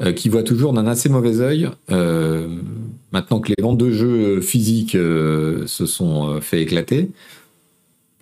euh, 0.00 0.12
qui 0.12 0.28
voit 0.28 0.44
toujours 0.44 0.72
d'un 0.72 0.86
assez 0.86 1.08
mauvais 1.08 1.40
œil, 1.40 1.68
euh, 1.90 2.46
maintenant 3.10 3.40
que 3.40 3.48
les 3.48 3.60
ventes 3.60 3.78
de 3.78 3.90
jeux 3.90 4.40
physiques 4.40 4.94
euh, 4.94 5.66
se 5.66 5.86
sont 5.86 6.40
fait 6.40 6.62
éclater. 6.62 7.10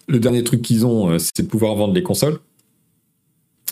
Le 0.08 0.18
dernier 0.18 0.42
truc 0.42 0.62
qu'ils 0.62 0.86
ont, 0.86 1.18
c'est 1.18 1.42
de 1.42 1.48
pouvoir 1.48 1.74
vendre 1.74 1.92
les 1.92 2.02
consoles. 2.02 2.38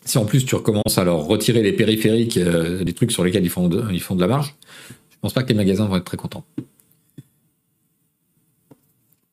Si 0.05 0.19
en 0.19 0.27
plus 0.27 0.45
tu 0.45 0.55
recommences 0.55 0.99
à 0.99 1.05
leur 1.05 1.25
retirer 1.25 1.63
les 1.63 1.73
périphériques, 1.73 2.39
des 2.39 2.93
trucs 2.93 3.11
sur 3.11 3.25
lesquels 3.25 3.45
ils 3.45 3.51
font 3.51 3.69
de, 3.69 4.21
la 4.21 4.27
marge, 4.27 4.55
je 4.91 5.17
pense 5.23 5.33
pas 5.33 5.43
que 5.43 5.49
les 5.49 5.55
magasins 5.55 5.87
vont 5.87 5.97
être 5.97 6.05
très 6.05 6.19
contents. 6.19 6.45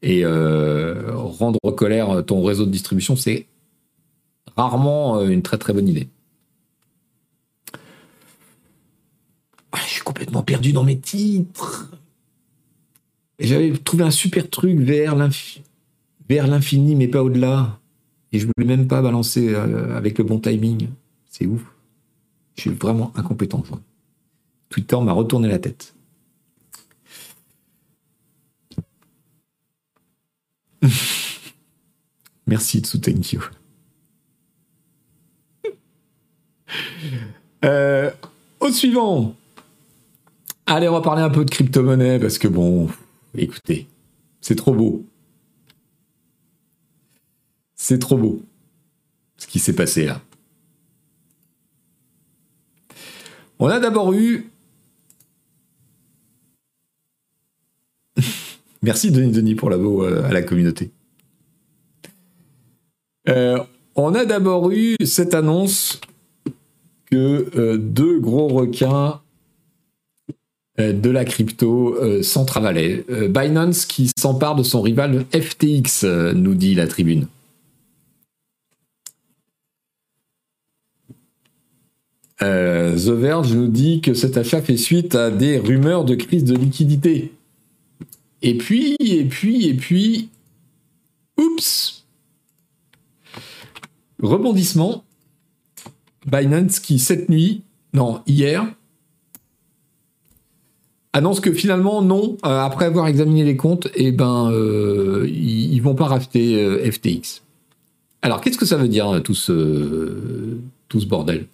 Et 0.02 0.24
rendre 0.24 1.60
colère 1.76 2.24
ton 2.26 2.42
réseau 2.42 2.66
de 2.66 2.72
distribution, 2.72 3.18
c'est 3.18 3.48
rarement 4.56 5.22
une 5.28 5.42
très 5.42 5.58
très 5.58 5.74
bonne 5.74 5.90
idée. 5.90 6.08
Je 9.80 9.90
suis 9.90 10.02
complètement 10.02 10.44
perdu 10.44 10.74
dans 10.74 10.84
mes 10.84 11.00
titres. 11.00 11.90
J'avais 13.40 13.72
trouvé 13.78 14.04
un 14.04 14.12
super 14.12 14.50
truc 14.50 14.80
vers 14.80 15.16
l'infini, 16.28 16.96
mais 16.96 17.08
pas 17.08 17.24
au-delà. 17.24 17.80
Et 18.32 18.40
je 18.40 18.48
voulais 18.48 18.68
même 18.68 18.88
pas 18.88 19.02
balancer 19.02 19.54
euh, 19.54 19.98
avec 19.98 20.18
le 20.18 20.24
bon 20.24 20.40
timing. 20.40 20.88
C'est 21.30 21.46
ouf. 21.46 21.62
Je 22.56 22.62
suis 22.62 22.70
vraiment 22.72 23.12
incompétent. 23.16 23.64
Twitter 24.70 24.98
m'a 25.02 25.14
retourné 25.14 25.48
la 25.48 25.60
tête. 25.60 25.94
Merci 32.48 32.80
Tsu, 32.80 33.00
thank 33.00 33.34
you. 33.34 33.42
Euh, 37.64 38.10
au 38.60 38.72
suivant. 38.72 39.36
Allez, 40.66 40.88
on 40.88 40.94
va 40.94 41.02
parler 41.02 41.22
un 41.22 41.30
peu 41.30 41.44
de 41.46 41.50
crypto-monnaie 41.50 42.20
parce 42.20 42.38
que 42.38 42.48
bon, 42.48 42.90
écoutez, 43.36 43.88
c'est 44.40 44.56
trop 44.56 44.74
beau. 44.74 45.06
C'est 47.76 48.00
trop 48.00 48.18
beau 48.18 48.42
ce 49.42 49.48
qui 49.48 49.60
s'est 49.60 49.74
passé 49.74 50.06
là. 50.06 50.22
On 53.58 53.68
a 53.68 53.80
d'abord 53.80 54.14
eu. 54.14 54.52
Merci 58.84 59.12
Denis 59.12 59.32
Denis 59.32 59.56
pour 59.56 59.72
l'abo 59.72 60.04
euh, 60.04 60.24
à 60.24 60.32
la 60.32 60.44
communauté. 60.44 60.92
Euh, 63.30 63.60
on 63.96 64.14
a 64.14 64.26
d'abord 64.26 64.72
eu 64.72 64.96
cette 65.04 65.34
annonce 65.34 66.02
que 67.06 67.50
euh, 67.56 67.78
deux 67.78 68.20
gros 68.20 68.48
requins 68.48 69.21
de 70.82 71.10
la 71.10 71.26
crypto 71.26 71.96
euh, 71.96 72.24
s'en 72.24 72.46
travaillaient. 72.46 73.06
Binance 73.30 73.86
qui 73.86 74.12
s'empare 74.18 74.56
de 74.56 74.64
son 74.64 74.82
rival 74.82 75.26
FTX, 75.34 76.06
nous 76.36 76.56
dit 76.56 76.76
la 76.76 76.88
tribune. 76.88 77.28
The 82.40 83.10
Verge 83.10 83.54
nous 83.54 83.68
dit 83.68 84.02
que 84.02 84.16
cet 84.16 84.36
achat 84.36 84.64
fait 84.64 84.76
suite 84.76 85.14
à 85.14 85.30
des 85.30 85.60
rumeurs 85.60 86.06
de 86.06 86.16
crise 86.16 86.44
de 86.44 86.56
liquidité. 86.56 87.32
Et 88.42 88.58
puis, 88.58 88.96
et 89.00 89.26
puis, 89.26 89.68
et 89.68 89.76
puis, 89.76 90.30
oups, 91.38 92.02
Rebondissement. 94.22 95.04
Binance 96.28 96.80
qui, 96.80 97.00
cette 97.00 97.30
nuit, 97.30 97.64
non, 97.94 98.22
hier, 98.28 98.72
annonce 101.14 101.40
que 101.40 101.54
finalement, 101.54 102.02
non, 102.02 102.38
euh, 102.46 102.60
après 102.60 102.86
avoir 102.86 103.08
examiné 103.08 103.44
les 103.44 103.58
comptes, 103.58 103.90
eh 103.96 104.12
ben, 104.12 104.52
euh, 104.52 105.28
ils, 105.30 105.80
vont 105.82 105.96
pas 105.96 106.06
racheter 106.06 106.64
euh, 106.64 106.92
FTX. 106.92 107.42
Alors, 108.22 108.42
qu'est-ce 108.42 108.58
que 108.58 108.66
ça 108.66 108.78
veut 108.78 108.88
dire, 108.88 109.22
tout 109.24 109.34
ce, 109.34 110.58
tout 110.88 111.00
ce 111.00 111.06
bordel? 111.06 111.48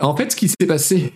En 0.00 0.16
fait, 0.16 0.32
ce 0.32 0.36
qui 0.36 0.48
s'est 0.48 0.66
passé, 0.66 1.12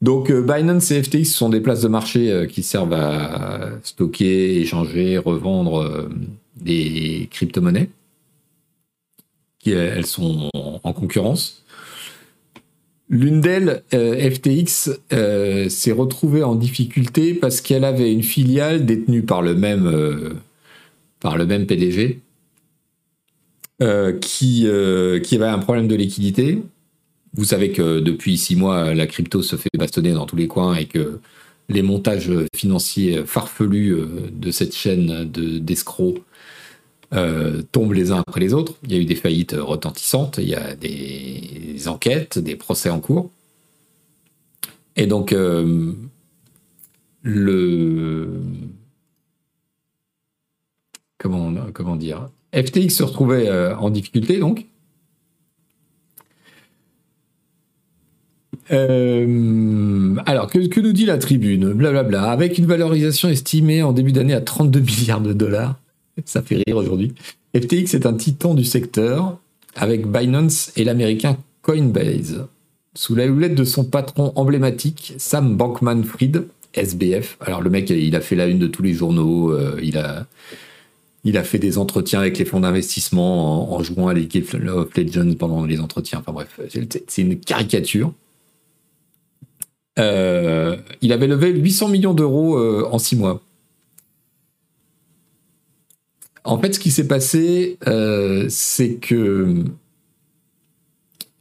donc 0.00 0.30
Binance 0.32 0.90
et 0.90 1.02
FTX 1.02 1.24
sont 1.24 1.48
des 1.48 1.60
places 1.60 1.82
de 1.82 1.88
marché 1.88 2.46
qui 2.50 2.62
servent 2.62 2.92
à 2.92 3.70
stocker, 3.82 4.60
échanger, 4.60 5.18
revendre 5.18 6.08
des 6.56 7.28
crypto-monnaies. 7.30 7.90
Elles 9.70 10.06
sont 10.06 10.50
en 10.54 10.92
concurrence. 10.92 11.64
L'une 13.10 13.40
d'elles, 13.40 13.82
FTX, 13.90 14.90
s'est 15.68 15.92
retrouvée 15.92 16.42
en 16.42 16.54
difficulté 16.54 17.34
parce 17.34 17.60
qu'elle 17.60 17.84
avait 17.84 18.12
une 18.12 18.22
filiale 18.22 18.86
détenue 18.86 19.22
par 19.22 19.42
le 19.42 19.54
même, 19.54 20.38
PDG 21.20 22.20
qui, 24.20 24.66
avait 24.66 25.44
un 25.46 25.58
problème 25.58 25.86
de 25.86 25.94
liquidité 25.94 26.62
vous 27.34 27.44
savez 27.44 27.72
que 27.72 28.00
depuis 28.00 28.38
six 28.38 28.56
mois, 28.56 28.94
la 28.94 29.06
crypto 29.06 29.42
se 29.42 29.56
fait 29.56 29.68
bastonner 29.76 30.12
dans 30.12 30.26
tous 30.26 30.36
les 30.36 30.46
coins 30.46 30.76
et 30.76 30.86
que 30.86 31.18
les 31.68 31.82
montages 31.82 32.30
financiers 32.54 33.24
farfelus 33.26 33.92
euh, 33.92 34.06
de 34.32 34.50
cette 34.50 34.74
chaîne 34.74 35.24
d'escrocs 35.24 36.22
euh, 37.14 37.62
tombent 37.72 37.92
les 37.92 38.10
uns 38.12 38.18
après 38.18 38.40
les 38.40 38.54
autres. 38.54 38.74
Il 38.84 38.92
y 38.92 38.96
a 38.96 38.98
eu 38.98 39.04
des 39.04 39.14
faillites 39.14 39.56
retentissantes, 39.58 40.38
il 40.38 40.48
y 40.48 40.54
a 40.54 40.74
des 40.74 41.86
enquêtes, 41.86 42.38
des 42.38 42.56
procès 42.56 42.90
en 42.90 43.00
cours. 43.00 43.30
Et 44.96 45.06
donc, 45.06 45.32
euh, 45.32 45.92
le. 47.22 48.40
Comment, 51.18 51.96
dire 51.96 52.28
FTX 52.54 52.90
se 52.90 53.02
retrouvait 53.02 53.50
en 53.50 53.88
difficulté, 53.88 54.38
donc. 54.38 54.66
Euh, 58.70 60.14
alors, 60.26 60.50
que, 60.50 60.80
nous 60.80 60.92
dit 60.92 61.06
la 61.06 61.18
tribune? 61.18 61.72
Blablabla. 61.72 62.30
Avec 62.30 62.58
une 62.58 62.66
valorisation 62.66 63.28
estimée 63.28 63.82
en 63.82 63.92
début 63.92 64.12
d'année 64.12 64.34
à 64.34 64.40
32 64.40 64.80
milliards 64.80 65.20
de 65.20 65.32
dollars, 65.32 65.78
ça 66.24 66.42
fait 66.42 66.62
rire 66.66 66.76
aujourd'hui. 66.76 67.14
FTX 67.56 67.94
est 67.94 68.06
un 68.06 68.14
titan 68.14 68.54
du 68.54 68.64
secteur, 68.64 69.38
avec 69.74 70.06
Binance 70.06 70.72
et 70.76 70.84
l'américain 70.84 71.36
Coinbase. 71.62 72.46
Sous 72.94 73.14
la 73.14 73.26
houlette 73.26 73.54
de 73.54 73.64
son 73.64 73.84
patron 73.84 74.32
emblématique, 74.36 75.14
Sam 75.18 75.56
Bankman-Fried, 75.56 76.46
SBF. 76.74 77.38
Alors, 77.40 77.60
le 77.60 77.70
mec, 77.70 77.90
il 77.90 78.14
a 78.14 78.20
fait 78.20 78.36
la 78.36 78.46
une 78.46 78.58
de 78.58 78.66
tous 78.66 78.82
les 78.82 78.92
journaux, 78.92 79.52
euh, 79.52 79.78
il 79.82 79.98
a. 79.98 80.26
Il 81.26 81.38
a 81.38 81.42
fait 81.42 81.58
des 81.58 81.78
entretiens 81.78 82.20
avec 82.20 82.36
les 82.36 82.44
fonds 82.44 82.60
d'investissement 82.60 83.74
en, 83.74 83.82
jouant 83.82 84.08
à 84.08 84.12
League 84.12 84.44
of 84.44 84.52
Legends 84.94 85.32
pendant 85.38 85.64
les 85.64 85.80
entretiens. 85.80 86.18
Enfin 86.18 86.32
bref, 86.32 86.60
c'est 87.08 87.22
une 87.22 87.40
caricature. 87.40 88.12
Euh, 89.98 90.76
il 91.00 91.12
avait 91.12 91.26
levé 91.26 91.50
800 91.50 91.88
millions 91.88 92.14
d'euros 92.14 92.58
euh, 92.58 92.86
en 92.90 92.98
six 92.98 93.16
mois. 93.16 93.40
En 96.44 96.58
fait, 96.58 96.74
ce 96.74 96.78
qui 96.78 96.90
s'est 96.90 97.08
passé, 97.08 97.78
euh, 97.86 98.46
c'est 98.50 98.96
que 98.96 99.64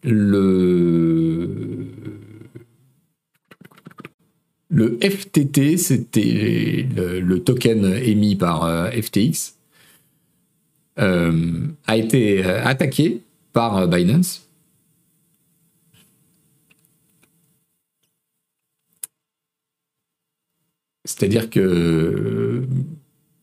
le, 0.04 1.88
le 4.70 5.00
FTT, 5.02 5.78
c'était 5.78 6.88
le, 6.96 7.38
token 7.40 7.86
émis 7.86 8.36
par 8.36 8.92
FTX, 8.94 9.56
a 10.98 11.98
été 11.98 12.44
attaqué 12.44 13.22
par 13.52 13.88
Binance. 13.88 14.44
C'est-à-dire 21.06 21.50
que 21.50 21.60
euh, 21.60 22.68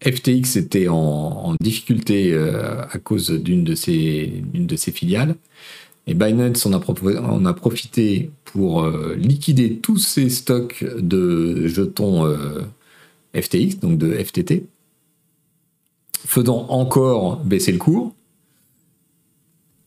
FTX 0.02 0.56
était 0.56 0.88
en, 0.88 1.54
difficulté 1.60 2.32
euh, 2.32 2.82
à 2.90 2.98
cause 2.98 3.30
d'une 3.30 3.64
de, 3.64 3.74
ses, 3.74 4.42
filiales. 4.92 5.36
Et 6.06 6.14
Binance 6.14 6.64
en 6.66 6.72
a, 6.72 7.52
profité 7.52 8.30
pour 8.44 8.82
euh, 8.82 9.14
liquider 9.16 9.76
tous 9.76 9.98
ses 9.98 10.30
stocks 10.30 10.84
de 10.98 11.66
jetons 11.66 12.26
FTX, 13.34 13.78
donc 13.80 13.98
de 13.98 14.12
FTT, 14.12 14.66
faisant 16.26 16.66
encore 16.68 17.36
baisser 17.44 17.72
le 17.72 17.78
cours, 17.78 18.14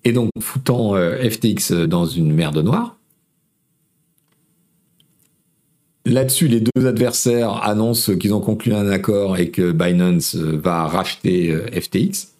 et 0.03 0.13
donc 0.13 0.29
foutant 0.39 0.95
FTX 0.95 1.71
dans 1.87 2.05
une 2.05 2.31
merde 2.31 2.59
noire. 2.59 2.97
Là-dessus, 6.05 6.49
les 6.49 6.59
deux 6.59 6.85
adversaires 6.85 7.63
annoncent 7.63 8.15
qu'ils 8.15 8.33
ont 8.33 8.41
conclu 8.41 8.73
un 8.73 8.89
accord 8.89 9.37
et 9.37 9.49
que 9.49 9.71
Binance 9.71 10.35
euh, 10.35 10.59
va 10.61 10.85
racheter 10.85 11.51
euh, 11.51 11.65
FTX. 11.71 12.33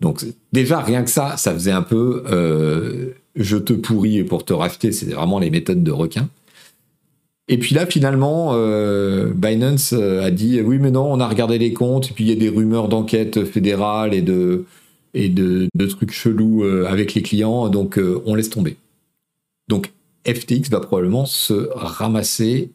Donc 0.00 0.24
déjà, 0.52 0.80
rien 0.80 1.02
que 1.02 1.10
ça, 1.10 1.36
ça 1.36 1.52
faisait 1.52 1.72
un 1.72 1.82
peu 1.82 2.22
euh, 2.30 3.14
je 3.34 3.56
te 3.56 3.72
pourris 3.72 4.22
pour 4.22 4.44
te 4.44 4.52
racheter, 4.52 4.92
c'est 4.92 5.06
vraiment 5.06 5.40
les 5.40 5.50
méthodes 5.50 5.82
de 5.82 5.90
requin. 5.90 6.28
Et 7.48 7.58
puis 7.58 7.74
là, 7.74 7.86
finalement, 7.86 8.54
Binance 9.34 9.92
a 9.92 10.30
dit 10.30 10.60
oui, 10.60 10.78
mais 10.78 10.90
non, 10.90 11.12
on 11.12 11.20
a 11.20 11.28
regardé 11.28 11.58
les 11.58 11.72
comptes, 11.72 12.10
et 12.10 12.14
puis 12.14 12.24
il 12.24 12.30
y 12.30 12.32
a 12.32 12.36
des 12.36 12.48
rumeurs 12.48 12.88
d'enquête 12.88 13.44
fédérale 13.44 14.14
et 14.14 14.22
de, 14.22 14.64
et 15.12 15.28
de, 15.28 15.68
de 15.74 15.86
trucs 15.86 16.12
chelous 16.12 16.62
avec 16.62 17.14
les 17.14 17.22
clients, 17.22 17.68
donc 17.68 18.00
on 18.24 18.34
laisse 18.36 18.48
tomber. 18.48 18.76
Donc 19.68 19.92
FTX 20.26 20.70
va 20.70 20.80
probablement 20.80 21.26
se 21.26 21.68
ramasser 21.74 22.70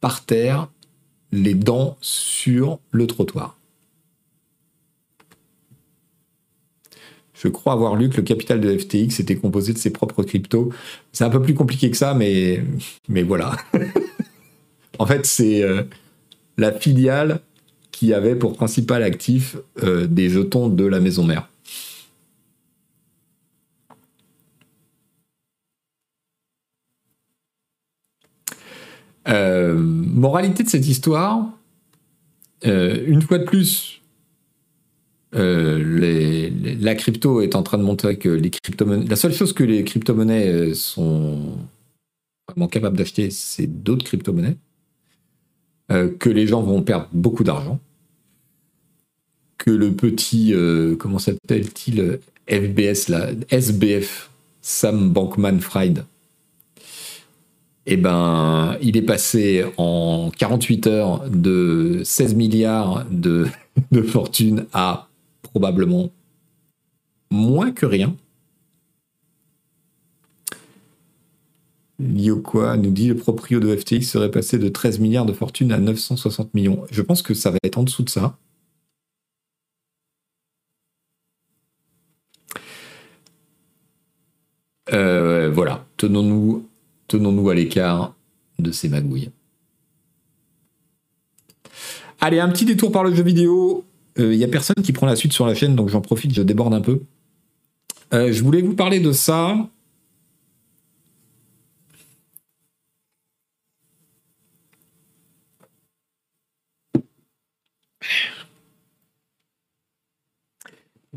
par 0.00 0.24
terre, 0.24 0.68
les 1.32 1.54
dents 1.54 1.96
sur 2.00 2.78
le 2.90 3.06
trottoir. 3.06 3.58
Je 7.34 7.48
crois 7.48 7.72
avoir 7.72 7.96
lu 7.96 8.08
que 8.08 8.16
le 8.16 8.22
capital 8.22 8.60
de 8.60 8.78
FTX 8.78 9.20
était 9.20 9.36
composé 9.36 9.72
de 9.72 9.78
ses 9.78 9.90
propres 9.90 10.22
cryptos. 10.22 10.70
C'est 11.12 11.24
un 11.24 11.30
peu 11.30 11.42
plus 11.42 11.54
compliqué 11.54 11.90
que 11.90 11.96
ça, 11.96 12.14
mais, 12.14 12.62
mais 13.08 13.22
voilà. 13.22 13.56
en 14.98 15.06
fait, 15.06 15.26
c'est 15.26 15.62
euh, 15.62 15.82
la 16.56 16.72
filiale 16.72 17.40
qui 17.90 18.14
avait 18.14 18.34
pour 18.34 18.56
principal 18.56 19.02
actif 19.02 19.56
euh, 19.82 20.06
des 20.06 20.30
jetons 20.30 20.68
de 20.68 20.84
la 20.84 21.00
maison 21.00 21.24
mère. 21.24 21.48
Euh, 29.28 29.74
moralité 29.74 30.62
de 30.64 30.68
cette 30.68 30.86
histoire, 30.86 31.48
euh, 32.66 33.04
une 33.06 33.22
fois 33.22 33.38
de 33.38 33.44
plus, 33.44 34.00
la 35.32 36.94
crypto 36.94 37.40
est 37.40 37.56
en 37.56 37.62
train 37.62 37.78
de 37.78 37.82
montrer 37.82 38.18
que 38.18 38.28
les 38.28 38.50
crypto-monnaies. 38.50 39.06
La 39.06 39.16
seule 39.16 39.32
chose 39.32 39.52
que 39.52 39.64
les 39.64 39.82
crypto-monnaies 39.82 40.74
sont 40.74 41.58
vraiment 42.48 42.68
capables 42.68 42.96
d'acheter, 42.96 43.30
c'est 43.30 43.66
d'autres 43.66 44.04
crypto-monnaies. 44.04 44.56
que 45.88 46.30
les 46.30 46.46
gens 46.46 46.62
vont 46.62 46.82
perdre 46.82 47.08
beaucoup 47.12 47.42
d'argent. 47.42 47.80
Que 49.58 49.72
le 49.72 49.92
petit. 49.92 50.54
comment 50.98 51.18
s'appelle-t-il 51.18 52.20
FBS, 52.48 53.10
SBF, 53.50 54.30
Sam 54.62 55.12
Bankman 55.12 55.60
Fried, 55.60 56.04
eh 57.86 57.96
ben, 57.96 58.76
il 58.80 58.96
est 58.96 59.02
passé 59.02 59.64
en 59.76 60.30
48 60.36 60.86
heures 60.86 61.28
de 61.30 62.00
16 62.04 62.34
milliards 62.34 63.04
de, 63.10 63.46
fortune 64.06 64.66
à 64.72 65.08
probablement 65.42 66.10
moins 67.30 67.72
que 67.72 67.86
rien. 67.86 68.16
quoi 72.42 72.76
nous 72.76 72.90
dit 72.90 73.08
le 73.08 73.16
proprio 73.16 73.60
de 73.60 73.74
FTX 73.74 74.02
serait 74.02 74.30
passé 74.30 74.58
de 74.58 74.68
13 74.68 74.98
milliards 75.00 75.26
de 75.26 75.32
fortune 75.32 75.72
à 75.72 75.78
960 75.78 76.54
millions. 76.54 76.84
Je 76.90 77.02
pense 77.02 77.22
que 77.22 77.34
ça 77.34 77.50
va 77.50 77.58
être 77.64 77.78
en 77.78 77.82
dessous 77.84 78.02
de 78.02 78.10
ça. 78.10 78.36
Euh, 84.92 85.50
voilà, 85.50 85.86
tenons-nous 85.96 86.66
tenons-nous 87.14 87.48
à 87.48 87.54
l'écart 87.54 88.16
de 88.58 88.72
ces 88.72 88.88
magouilles. 88.88 89.30
Allez, 92.20 92.40
un 92.40 92.48
petit 92.48 92.64
détour 92.64 92.90
par 92.90 93.04
le 93.04 93.14
jeu 93.14 93.22
vidéo. 93.22 93.84
Il 94.16 94.24
euh, 94.24 94.36
n'y 94.36 94.42
a 94.42 94.48
personne 94.48 94.82
qui 94.82 94.92
prend 94.92 95.06
la 95.06 95.14
suite 95.14 95.32
sur 95.32 95.46
la 95.46 95.54
chaîne, 95.54 95.76
donc 95.76 95.88
j'en 95.88 96.00
profite, 96.00 96.34
je 96.34 96.42
déborde 96.42 96.74
un 96.74 96.80
peu. 96.80 97.02
Euh, 98.12 98.32
je 98.32 98.42
voulais 98.42 98.62
vous 98.62 98.74
parler 98.74 98.98
de 98.98 99.12
ça. 99.12 99.56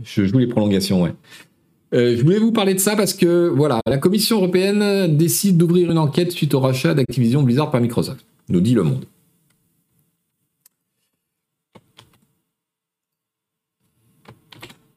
Je 0.04 0.26
joue 0.26 0.38
les 0.38 0.48
prolongations, 0.48 1.02
ouais. 1.02 1.14
Euh, 1.94 2.18
je 2.18 2.24
voulais 2.24 2.40
vous 2.40 2.52
parler 2.52 2.74
de 2.74 2.80
ça 2.80 2.96
parce 2.96 3.14
que 3.14 3.48
voilà, 3.48 3.80
la 3.88 3.98
Commission 3.98 4.38
européenne 4.38 5.16
décide 5.16 5.58
d'ouvrir 5.58 5.90
une 5.90 5.98
enquête 5.98 6.32
suite 6.32 6.54
au 6.54 6.60
rachat 6.60 6.94
d'Activision 6.94 7.44
Blizzard 7.44 7.72
par 7.72 7.80
Microsoft, 7.80 8.26
nous 8.50 8.60
dit 8.60 8.74
Le 8.74 8.84
Monde. 8.84 9.06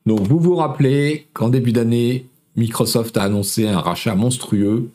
Donc 0.06 0.20
vous 0.22 0.40
vous 0.40 0.56
rappelez 0.56 1.28
qu'en 1.32 1.48
début 1.48 1.72
d'année, 1.72 2.26
Microsoft 2.56 3.16
a 3.16 3.22
annoncé 3.22 3.68
un 3.68 3.78
rachat 3.78 4.16
monstrueux. 4.16 4.90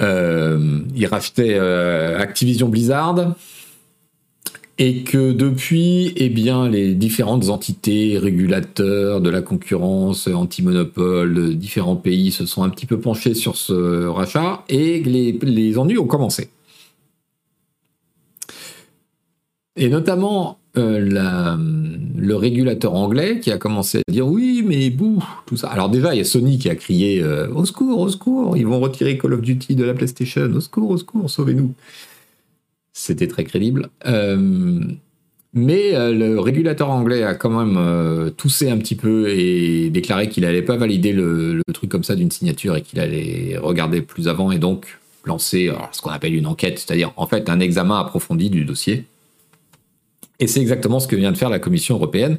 Euh, 0.00 0.80
il 0.94 1.06
rachetait 1.06 1.56
euh, 1.58 2.18
Activision 2.18 2.68
Blizzard 2.68 3.34
et 4.78 5.02
que 5.02 5.32
depuis, 5.32 6.12
eh 6.16 6.28
bien, 6.28 6.68
les 6.68 6.94
différentes 6.94 7.48
entités, 7.48 8.16
régulateurs 8.16 9.20
de 9.20 9.28
la 9.28 9.42
concurrence, 9.42 10.28
anti-monopole, 10.28 11.56
différents 11.56 11.96
pays 11.96 12.30
se 12.30 12.46
sont 12.46 12.62
un 12.62 12.68
petit 12.68 12.86
peu 12.86 13.00
penchés 13.00 13.34
sur 13.34 13.56
ce 13.56 14.06
rachat 14.06 14.62
et 14.68 15.02
les, 15.02 15.78
ennuis 15.78 15.98
ont 15.98 16.06
commencé. 16.06 16.50
Et 19.74 19.88
notamment 19.88 20.58
euh, 20.76 21.56
le 22.16 22.36
régulateur 22.36 22.94
anglais 22.94 23.40
qui 23.40 23.50
a 23.50 23.58
commencé 23.58 23.98
à 23.98 24.12
dire 24.12 24.28
oui, 24.28 24.62
mais 24.64 24.90
bouh, 24.90 25.24
tout 25.46 25.56
ça. 25.56 25.68
Alors 25.68 25.88
déjà, 25.88 26.14
il 26.14 26.18
y 26.18 26.20
a 26.20 26.24
Sony 26.24 26.58
qui 26.58 26.68
a 26.70 26.76
crié 26.76 27.20
euh, 27.20 27.48
au 27.52 27.64
secours, 27.64 27.98
au 27.98 28.08
secours, 28.08 28.56
ils 28.56 28.66
vont 28.66 28.78
retirer 28.78 29.18
Call 29.18 29.34
of 29.34 29.40
Duty 29.40 29.74
de 29.74 29.84
la 29.84 29.94
PlayStation, 29.94 30.48
au 30.54 30.60
secours, 30.60 30.90
au 30.90 30.96
secours, 30.96 31.28
sauvez-nous 31.28 31.74
c'était 32.98 33.28
très 33.28 33.44
crédible. 33.44 33.90
Euh, 34.06 34.80
mais 35.54 35.94
euh, 35.94 36.12
le 36.12 36.40
régulateur 36.40 36.90
anglais 36.90 37.22
a 37.22 37.34
quand 37.34 37.50
même 37.50 37.76
euh, 37.78 38.30
toussé 38.30 38.70
un 38.70 38.76
petit 38.76 38.96
peu 38.96 39.28
et 39.28 39.88
déclaré 39.88 40.28
qu'il 40.28 40.42
n'allait 40.42 40.62
pas 40.62 40.76
valider 40.76 41.12
le, 41.12 41.62
truc 41.72 41.90
comme 41.90 42.02
ça 42.02 42.16
d'une 42.16 42.30
signature 42.30 42.76
et 42.76 42.82
qu'il 42.82 42.98
allait 42.98 43.56
regarder 43.56 44.02
plus 44.02 44.26
avant 44.26 44.50
et 44.50 44.58
donc 44.58 44.98
lancer 45.24 45.70
ce 45.92 46.02
qu'on 46.02 46.10
appelle 46.10 46.34
une 46.34 46.46
enquête, 46.46 46.78
c'est-à-dire 46.78 47.12
en 47.16 47.26
fait 47.26 47.48
un 47.48 47.60
examen 47.60 48.00
approfondi 48.00 48.50
du 48.50 48.64
dossier. 48.64 49.04
Et 50.40 50.46
c'est 50.46 50.60
exactement 50.60 50.98
ce 50.98 51.06
que 51.06 51.14
vient 51.14 51.30
de 51.30 51.36
faire 51.36 51.50
la 51.50 51.58
Commission 51.58 51.96
européenne. 51.96 52.38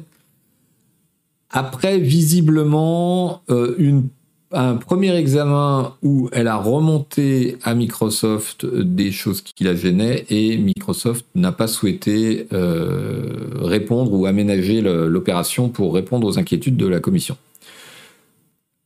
Après, 1.50 1.98
visiblement, 1.98 3.42
une 3.48 4.08
un 4.52 4.76
premier 4.76 5.14
examen 5.14 5.94
où 6.02 6.28
elle 6.32 6.48
a 6.48 6.56
remonté 6.56 7.56
à 7.62 7.74
Microsoft 7.74 8.66
des 8.66 9.12
choses 9.12 9.42
qui 9.42 9.64
la 9.64 9.74
gênaient 9.74 10.24
et 10.28 10.56
Microsoft 10.58 11.24
n'a 11.34 11.52
pas 11.52 11.68
souhaité 11.68 12.48
euh, 12.52 13.36
répondre 13.60 14.12
ou 14.12 14.26
aménager 14.26 14.80
l'opération 14.80 15.68
pour 15.68 15.94
répondre 15.94 16.26
aux 16.26 16.38
inquiétudes 16.38 16.76
de 16.76 16.86
la 16.86 16.98
commission. 16.98 17.36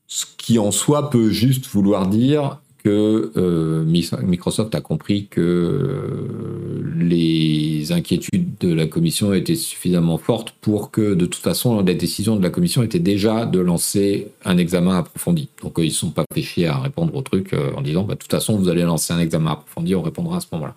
Ce 0.07 0.27
qui 0.36 0.59
en 0.59 0.70
soi 0.70 1.09
peut 1.09 1.31
juste 1.31 1.66
vouloir 1.66 2.09
dire 2.09 2.59
que 2.85 3.32
euh, 3.39 3.82
Microsoft 3.85 4.74
a 4.74 4.82
compris 4.82 5.27
que 5.28 5.40
euh, 5.40 6.82
les 6.98 7.93
inquiétudes 7.93 8.59
de 8.61 8.74
la 8.74 8.86
commission 8.86 9.32
étaient 9.32 9.55
suffisamment 9.55 10.19
fortes 10.19 10.55
pour 10.61 10.90
que 10.90 11.15
de 11.15 11.24
toute 11.24 11.43
façon 11.43 11.81
la 11.81 11.94
décision 11.94 12.36
de 12.36 12.43
la 12.43 12.51
commission 12.51 12.82
était 12.82 12.98
déjà 12.98 13.47
de 13.47 13.59
lancer 13.59 14.28
un 14.44 14.59
examen 14.59 14.98
approfondi. 14.98 15.48
Donc 15.62 15.78
euh, 15.78 15.85
ils 15.85 15.89
ne 15.89 15.93
sont 15.93 16.11
pas 16.11 16.24
fait 16.31 16.66
à 16.66 16.78
répondre 16.78 17.16
au 17.16 17.23
truc 17.23 17.55
en 17.74 17.81
disant 17.81 18.05
bah, 18.05 18.15
de 18.15 18.19
toute 18.19 18.31
façon 18.31 18.59
vous 18.59 18.69
allez 18.69 18.82
lancer 18.82 19.15
un 19.15 19.19
examen 19.19 19.52
approfondi, 19.52 19.94
on 19.94 20.02
répondra 20.02 20.36
à 20.36 20.40
ce 20.40 20.47
moment-là. 20.52 20.74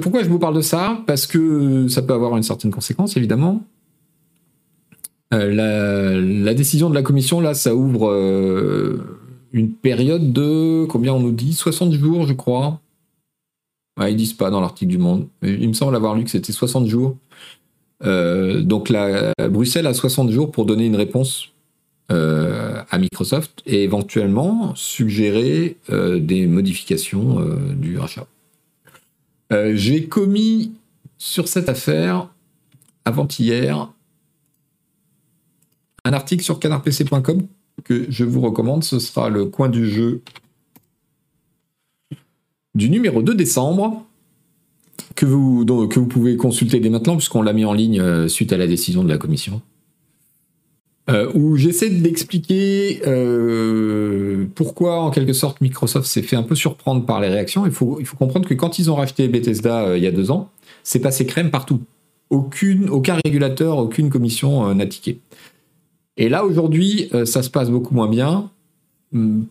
Pourquoi 0.00 0.24
je 0.24 0.28
vous 0.28 0.38
parle 0.38 0.56
de 0.56 0.60
ça? 0.62 1.02
Parce 1.06 1.26
que 1.26 1.86
ça 1.88 2.02
peut 2.02 2.14
avoir 2.14 2.36
une 2.36 2.42
certaine 2.42 2.72
conséquence, 2.72 3.16
évidemment. 3.16 3.62
Euh, 5.32 6.20
la, 6.44 6.54
décision 6.54 6.90
de 6.90 6.94
la 6.94 7.02
commission, 7.02 7.40
là, 7.40 7.54
ça 7.54 7.74
ouvre 7.74 8.10
euh, 8.10 9.00
une 9.52 9.72
période 9.72 10.32
de, 10.32 10.84
combien 10.86 11.14
on 11.14 11.20
nous 11.20 11.32
dit? 11.32 11.54
60 11.54 11.92
jours, 11.94 12.26
je 12.26 12.34
crois. 12.34 12.80
ils 14.00 14.16
disent 14.16 14.34
pas 14.34 14.50
dans 14.50 14.60
l'article 14.60 14.90
du 14.90 14.98
Monde. 14.98 15.28
Il 15.42 15.68
me 15.68 15.74
semble 15.74 15.96
avoir 15.96 16.14
lu 16.14 16.24
que 16.24 16.30
c'était 16.30 16.52
60 16.52 16.86
jours. 16.86 17.16
Euh, 18.04 18.62
donc 18.62 18.88
la, 18.88 19.32
Bruxelles 19.48 19.86
a 19.86 19.94
60 19.94 20.30
jours 20.30 20.50
pour 20.50 20.66
donner 20.66 20.86
une 20.86 20.96
réponse 20.96 21.48
à 22.10 22.98
Microsoft 22.98 23.62
et 23.64 23.84
éventuellement 23.84 24.74
suggérer 24.74 25.78
des 25.88 26.46
modifications 26.46 27.40
du 27.74 27.96
rachat. 27.96 28.26
J'ai 29.72 30.04
commis 30.04 30.72
sur 31.16 31.48
cette 31.48 31.70
affaire 31.70 32.28
avant-hier 33.06 33.88
un 36.04 36.12
article 36.12 36.42
sur 36.42 36.58
canardpc.com 36.58 37.46
que 37.84 38.06
je 38.08 38.24
vous 38.24 38.40
recommande. 38.40 38.84
Ce 38.84 38.98
sera 38.98 39.28
le 39.28 39.46
coin 39.46 39.68
du 39.68 39.88
jeu 39.88 40.22
du 42.74 42.88
numéro 42.88 43.22
2 43.22 43.34
décembre 43.34 44.04
que 45.14 45.26
vous, 45.26 45.64
que 45.88 45.98
vous 45.98 46.06
pouvez 46.06 46.36
consulter 46.36 46.80
dès 46.80 46.90
maintenant 46.90 47.16
puisqu'on 47.16 47.42
l'a 47.42 47.52
mis 47.52 47.64
en 47.64 47.72
ligne 47.72 48.00
euh, 48.00 48.28
suite 48.28 48.52
à 48.52 48.56
la 48.56 48.66
décision 48.66 49.04
de 49.04 49.08
la 49.08 49.18
commission. 49.18 49.60
Euh, 51.10 51.30
où 51.34 51.56
j'essaie 51.56 51.90
d'expliquer 51.90 53.02
euh, 53.06 54.46
pourquoi, 54.54 55.00
en 55.00 55.10
quelque 55.10 55.32
sorte, 55.32 55.60
Microsoft 55.60 56.06
s'est 56.06 56.22
fait 56.22 56.36
un 56.36 56.44
peu 56.44 56.54
surprendre 56.54 57.04
par 57.04 57.20
les 57.20 57.28
réactions. 57.28 57.66
Il 57.66 57.72
faut, 57.72 57.98
il 57.98 58.06
faut 58.06 58.16
comprendre 58.16 58.48
que 58.48 58.54
quand 58.54 58.78
ils 58.78 58.88
ont 58.88 58.94
racheté 58.94 59.26
Bethesda 59.26 59.96
il 59.96 60.02
y 60.02 60.06
a 60.06 60.12
deux 60.12 60.30
ans, 60.30 60.50
c'est 60.84 61.00
passé 61.00 61.26
crème 61.26 61.50
partout. 61.50 61.80
Aucun 62.30 63.18
régulateur, 63.24 63.76
aucune 63.76 64.08
commission 64.08 64.74
n'a 64.74 64.86
tiqué. 64.86 65.20
Et 66.16 66.28
là, 66.28 66.44
aujourd'hui, 66.44 67.08
euh, 67.14 67.24
ça 67.24 67.42
se 67.42 67.50
passe 67.50 67.70
beaucoup 67.70 67.94
moins 67.94 68.08
bien 68.08 68.50
hmm, 69.12 69.42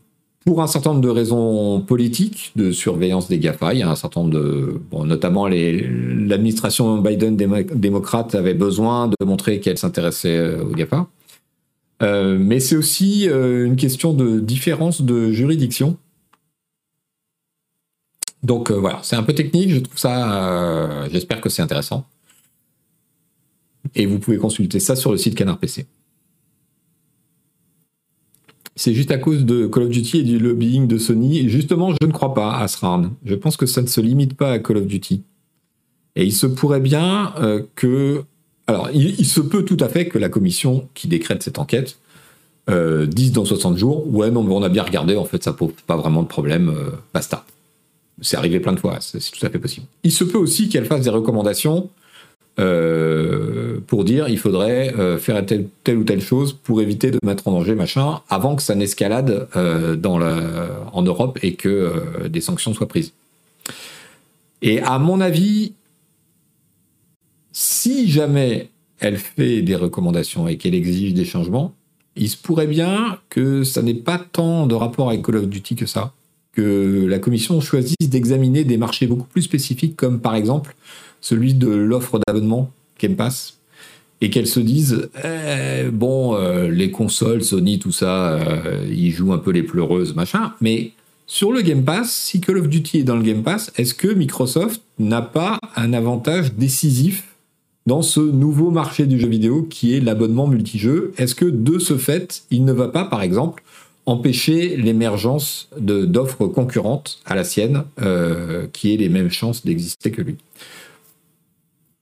pour 0.46 0.62
un 0.62 0.68
certain 0.68 0.92
nombre 0.92 1.02
de 1.02 1.10
raisons 1.10 1.82
politiques, 1.82 2.52
de 2.56 2.72
surveillance 2.72 3.28
des 3.28 3.40
GAFA. 3.40 3.74
Il 3.74 3.80
y 3.80 3.84
a 3.84 3.90
un 3.90 3.96
certain 3.96 4.22
nombre 4.22 4.34
de. 4.34 4.82
Bon, 4.92 5.06
notamment, 5.06 5.48
l'administration 5.48 7.00
Biden 7.00 7.36
démocrate 7.36 8.36
avait 8.36 8.54
besoin 8.54 9.08
de 9.08 9.26
montrer 9.26 9.60
qu'elle 9.60 9.78
s'intéressait 9.78 10.38
euh, 10.38 10.64
aux 10.64 10.72
GAFA. 10.72 11.08
Euh, 12.04 12.38
mais 12.40 12.60
c'est 12.60 12.76
aussi 12.76 13.26
une 13.28 13.76
question 13.76 14.14
de 14.14 14.40
différence 14.40 15.04
de 15.04 15.32
juridiction. 15.32 15.98
Donc 18.42 18.72
voilà, 18.72 19.00
c'est 19.04 19.16
un 19.16 19.22
peu 19.22 19.34
technique, 19.34 19.70
je 19.70 19.80
trouve 19.80 20.00
ça. 20.00 21.08
J'espère 21.12 21.42
que 21.42 21.50
c'est 21.50 21.62
intéressant. 21.62 22.08
Et 23.94 24.08
vous 24.08 24.18
pouvez 24.18 24.38
consulter 24.38 24.80
ça 24.80 24.96
sur 24.96 25.12
le 25.12 25.18
site 25.18 25.36
Canard 25.36 25.60
PC. 25.60 25.86
C'est 28.76 28.94
juste 28.94 29.12
à 29.12 29.18
cause 29.18 29.46
de 29.46 29.68
Call 29.68 29.84
of 29.84 29.90
Duty 29.90 30.20
et 30.20 30.24
du 30.24 30.40
lobbying 30.40 30.88
de 30.88 30.98
Sony. 30.98 31.50
justement, 31.50 31.92
je 31.92 32.08
ne 32.08 32.12
crois 32.12 32.34
pas 32.34 32.58
à 32.58 32.68
ce. 32.68 32.78
Je 33.26 33.36
pense 33.36 33.58
que 33.58 33.66
ça 33.66 33.82
ne 33.82 33.88
se 33.88 34.02
limite 34.02 34.36
pas 34.36 34.52
à 34.52 34.60
Call 34.60 34.78
of 34.78 34.88
Duty. 34.88 35.24
Et 36.16 36.26
il 36.26 36.34
se 36.34 36.48
pourrait 36.48 36.80
bien 36.80 37.34
euh, 37.40 37.64
que... 37.76 38.24
Alors, 38.68 38.90
il, 38.94 39.26
se 39.26 39.42
peut 39.42 39.64
tout 39.66 39.78
à 39.82 39.90
fait 39.90 40.08
que 40.08 40.18
la 40.18 40.30
commission 40.30 40.88
qui 40.94 41.08
décrète 41.08 41.44
cette 41.44 41.60
enquête 41.60 41.98
euh, 42.70 43.06
dise 43.06 43.34
dans 43.34 43.44
60 43.44 43.78
jours, 43.78 44.08
ouais, 44.14 44.32
non, 44.32 44.44
mais 44.44 44.54
on 44.54 44.64
a 44.64 44.70
bien 44.70 44.84
regardé, 44.84 45.18
en 45.18 45.26
fait, 45.26 45.44
ça 45.44 45.52
pose 45.52 45.74
pas 45.86 45.98
vraiment 45.98 46.24
de 46.24 46.28
problème, 46.28 46.70
euh, 46.70 46.92
basta. 47.14 47.46
C'est 48.22 48.38
arrivé 48.38 48.60
plein 48.60 48.72
de 48.72 48.80
fois, 48.80 49.00
c'est 49.02 49.20
tout 49.20 49.46
à 49.46 49.50
fait 49.50 49.60
possible. 49.60 49.88
Il 50.04 50.12
se 50.12 50.24
peut 50.24 50.38
aussi 50.38 50.70
qu'elle 50.70 50.86
fasse 50.86 51.02
des 51.02 51.10
recommandations 51.10 51.90
euh, 52.62 53.80
pour 53.88 54.04
dire 54.04 54.30
il 54.30 54.38
faudrait 54.38 54.94
euh, 54.98 55.18
faire 55.18 55.44
telle, 55.46 55.98
ou 55.98 56.04
telle 56.04 56.22
chose 56.22 56.54
pour 56.54 56.82
éviter 56.82 57.10
de 57.10 57.18
mettre 57.24 57.48
en 57.48 57.52
danger 57.52 57.74
machin 57.74 58.22
avant 58.30 58.56
que 58.56 58.62
ça 58.62 58.76
n'escalade 58.76 59.48
euh, 59.56 59.96
en 60.94 61.02
Europe 61.02 61.40
et 61.42 61.56
que 61.56 62.28
des 62.28 62.42
sanctions 62.42 62.74
soient 62.74 62.88
prises. 62.88 63.14
Et 64.62 64.80
à 64.82 65.00
mon 65.00 65.22
avis, 65.22 65.74
si 67.52 68.10
jamais 68.10 68.70
elle 69.00 69.18
fait 69.18 69.64
des 69.64 69.76
recommandations 69.76 70.48
et 70.48 70.58
qu'elle 70.58 70.76
exige 70.76 71.16
des 71.16 71.26
changements, 71.26 71.74
il 72.16 72.30
se 72.30 72.38
pourrait 72.38 72.68
bien 72.68 73.18
que 73.30 73.64
ça 73.64 73.82
n'ait 73.82 73.96
pas 73.96 74.20
tant 74.20 74.68
de 74.68 74.76
rapport 74.76 75.10
avec 75.10 75.26
Call 75.26 75.38
of 75.38 75.48
Duty 75.48 75.76
que 75.76 75.88
ça, 75.88 76.14
que 76.54 77.06
la 77.08 77.18
commission 77.18 77.60
choisisse 77.60 78.10
d'examiner 78.10 78.64
des 78.64 78.78
marchés 78.78 79.08
beaucoup 79.08 79.28
plus 79.28 79.42
spécifiques 79.42 79.96
comme 79.96 80.20
par 80.20 80.36
exemple 80.36 80.76
celui 81.22 81.54
de 81.54 81.70
l'offre 81.70 82.20
d'abonnement 82.26 82.72
Game 83.00 83.16
Pass, 83.16 83.58
et 84.22 84.30
qu'elles 84.30 84.48
se 84.48 84.60
disent 84.60 85.10
eh, 85.24 85.90
bon, 85.92 86.36
euh, 86.36 86.70
les 86.70 86.92
consoles, 86.92 87.44
Sony, 87.44 87.80
tout 87.80 87.92
ça, 87.92 88.34
euh, 88.34 88.86
ils 88.90 89.12
jouent 89.12 89.34
un 89.34 89.40
peu 89.40 89.52
les 89.52 89.64
pleureuses, 89.64 90.16
machin, 90.16 90.54
mais 90.62 90.92
sur 91.26 91.54
le 91.54 91.62
Game 91.62 91.84
Pass, 91.84 92.12
si 92.12 92.42
Call 92.42 92.58
of 92.58 92.68
Duty 92.68 93.00
est 93.00 93.04
dans 93.04 93.16
le 93.16 93.24
Game 93.24 93.42
Pass, 93.42 93.72
est-ce 93.78 93.94
que 93.94 94.10
Microsoft 94.10 94.82
n'a 95.00 95.22
pas 95.22 95.60
un 95.78 95.94
avantage 95.94 96.54
décisif 96.56 97.24
dans 97.88 98.02
ce 98.02 98.20
nouveau 98.20 98.70
marché 98.70 99.06
du 99.06 99.18
jeu 99.18 99.30
vidéo 99.30 99.64
qui 99.64 99.96
est 99.96 100.02
l'abonnement 100.02 100.48
multijeu? 100.48 101.14
Est-ce 101.18 101.34
que 101.34 101.46
de 101.46 101.80
ce 101.80 101.98
fait, 101.98 102.44
il 102.52 102.66
ne 102.66 102.74
va 102.74 102.90
pas, 102.90 103.06
par 103.06 103.22
exemple, 103.22 103.64
empêcher 104.06 104.76
l'émergence 104.76 105.70
d'offres 105.80 106.48
concurrentes 106.48 107.22
à 107.26 107.34
la 107.34 107.46
sienne 107.46 107.84
euh, 108.02 108.68
qui 108.74 108.94
aient 108.94 108.98
les 108.98 109.10
mêmes 109.10 109.32
chances 109.32 109.66
d'exister 109.66 110.12
que 110.12 110.22
lui? 110.22 110.36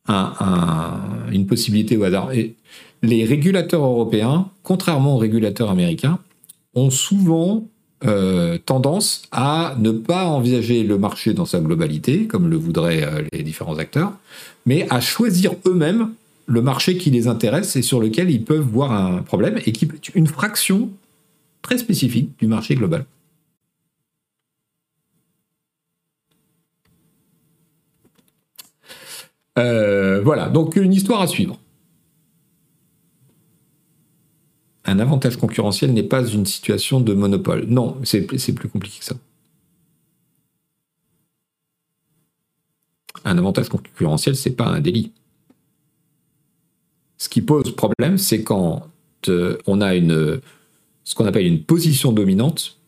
Une 0.09 1.45
possibilité 1.45 1.97
au 1.97 2.03
hasard. 2.03 2.31
Les 3.01 3.25
régulateurs 3.25 3.83
européens, 3.83 4.49
contrairement 4.63 5.15
aux 5.15 5.19
régulateurs 5.19 5.69
américains, 5.69 6.19
ont 6.75 6.89
souvent 6.89 7.65
euh, 8.05 8.57
tendance 8.65 9.23
à 9.31 9.75
ne 9.77 9.91
pas 9.91 10.25
envisager 10.25 10.83
le 10.83 10.97
marché 10.97 11.33
dans 11.33 11.45
sa 11.45 11.59
globalité, 11.59 12.27
comme 12.27 12.49
le 12.49 12.55
voudraient 12.55 13.03
euh, 13.03 13.23
les 13.33 13.43
différents 13.43 13.77
acteurs, 13.77 14.13
mais 14.65 14.87
à 14.89 15.01
choisir 15.01 15.53
eux-mêmes 15.65 16.11
le 16.45 16.61
marché 16.61 16.97
qui 16.97 17.11
les 17.11 17.27
intéresse 17.27 17.75
et 17.75 17.81
sur 17.81 17.99
lequel 17.99 18.31
ils 18.31 18.43
peuvent 18.43 18.59
voir 18.59 18.93
un 18.93 19.21
problème, 19.21 19.59
et 19.65 19.71
qui 19.71 19.85
est 19.85 20.15
une 20.15 20.27
fraction 20.27 20.89
très 21.61 21.77
spécifique 21.77 22.31
du 22.39 22.47
marché 22.47 22.75
global. 22.75 23.05
Euh, 29.57 30.21
voilà, 30.21 30.49
donc 30.49 30.75
une 30.75 30.93
histoire 30.93 31.21
à 31.21 31.27
suivre. 31.27 31.59
Un 34.85 34.99
avantage 34.99 35.37
concurrentiel 35.37 35.93
n'est 35.93 36.03
pas 36.03 36.25
une 36.25 36.45
situation 36.45 36.99
de 37.01 37.13
monopole. 37.13 37.65
Non, 37.67 37.97
c'est 38.03 38.21
plus 38.21 38.69
compliqué 38.69 38.99
que 38.99 39.05
ça. 39.05 39.15
Un 43.25 43.37
avantage 43.37 43.69
concurrentiel, 43.69 44.35
c'est 44.35 44.55
pas 44.55 44.65
un 44.65 44.79
délit. 44.79 45.11
Ce 47.17 47.27
qui 47.27 47.41
pose 47.41 47.75
problème, 47.75 48.17
c'est 48.17 48.43
quand 48.43 48.87
euh, 49.27 49.57
on 49.67 49.81
a 49.81 49.95
une, 49.95 50.39
ce 51.03 51.15
qu'on 51.15 51.25
appelle 51.25 51.45
une 51.45 51.63
position 51.63 52.13
dominante, 52.13 52.79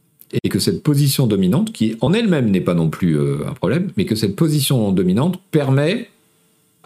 et 0.43 0.49
que 0.49 0.59
cette 0.59 0.83
position 0.83 1.27
dominante, 1.27 1.73
qui 1.73 1.97
en 2.01 2.13
elle-même 2.13 2.49
n'est 2.49 2.61
pas 2.61 2.73
non 2.73 2.89
plus 2.89 3.17
euh, 3.17 3.47
un 3.47 3.53
problème, 3.53 3.91
mais 3.97 4.05
que 4.05 4.15
cette 4.15 4.35
position 4.35 4.91
dominante 4.91 5.41
permet 5.51 6.09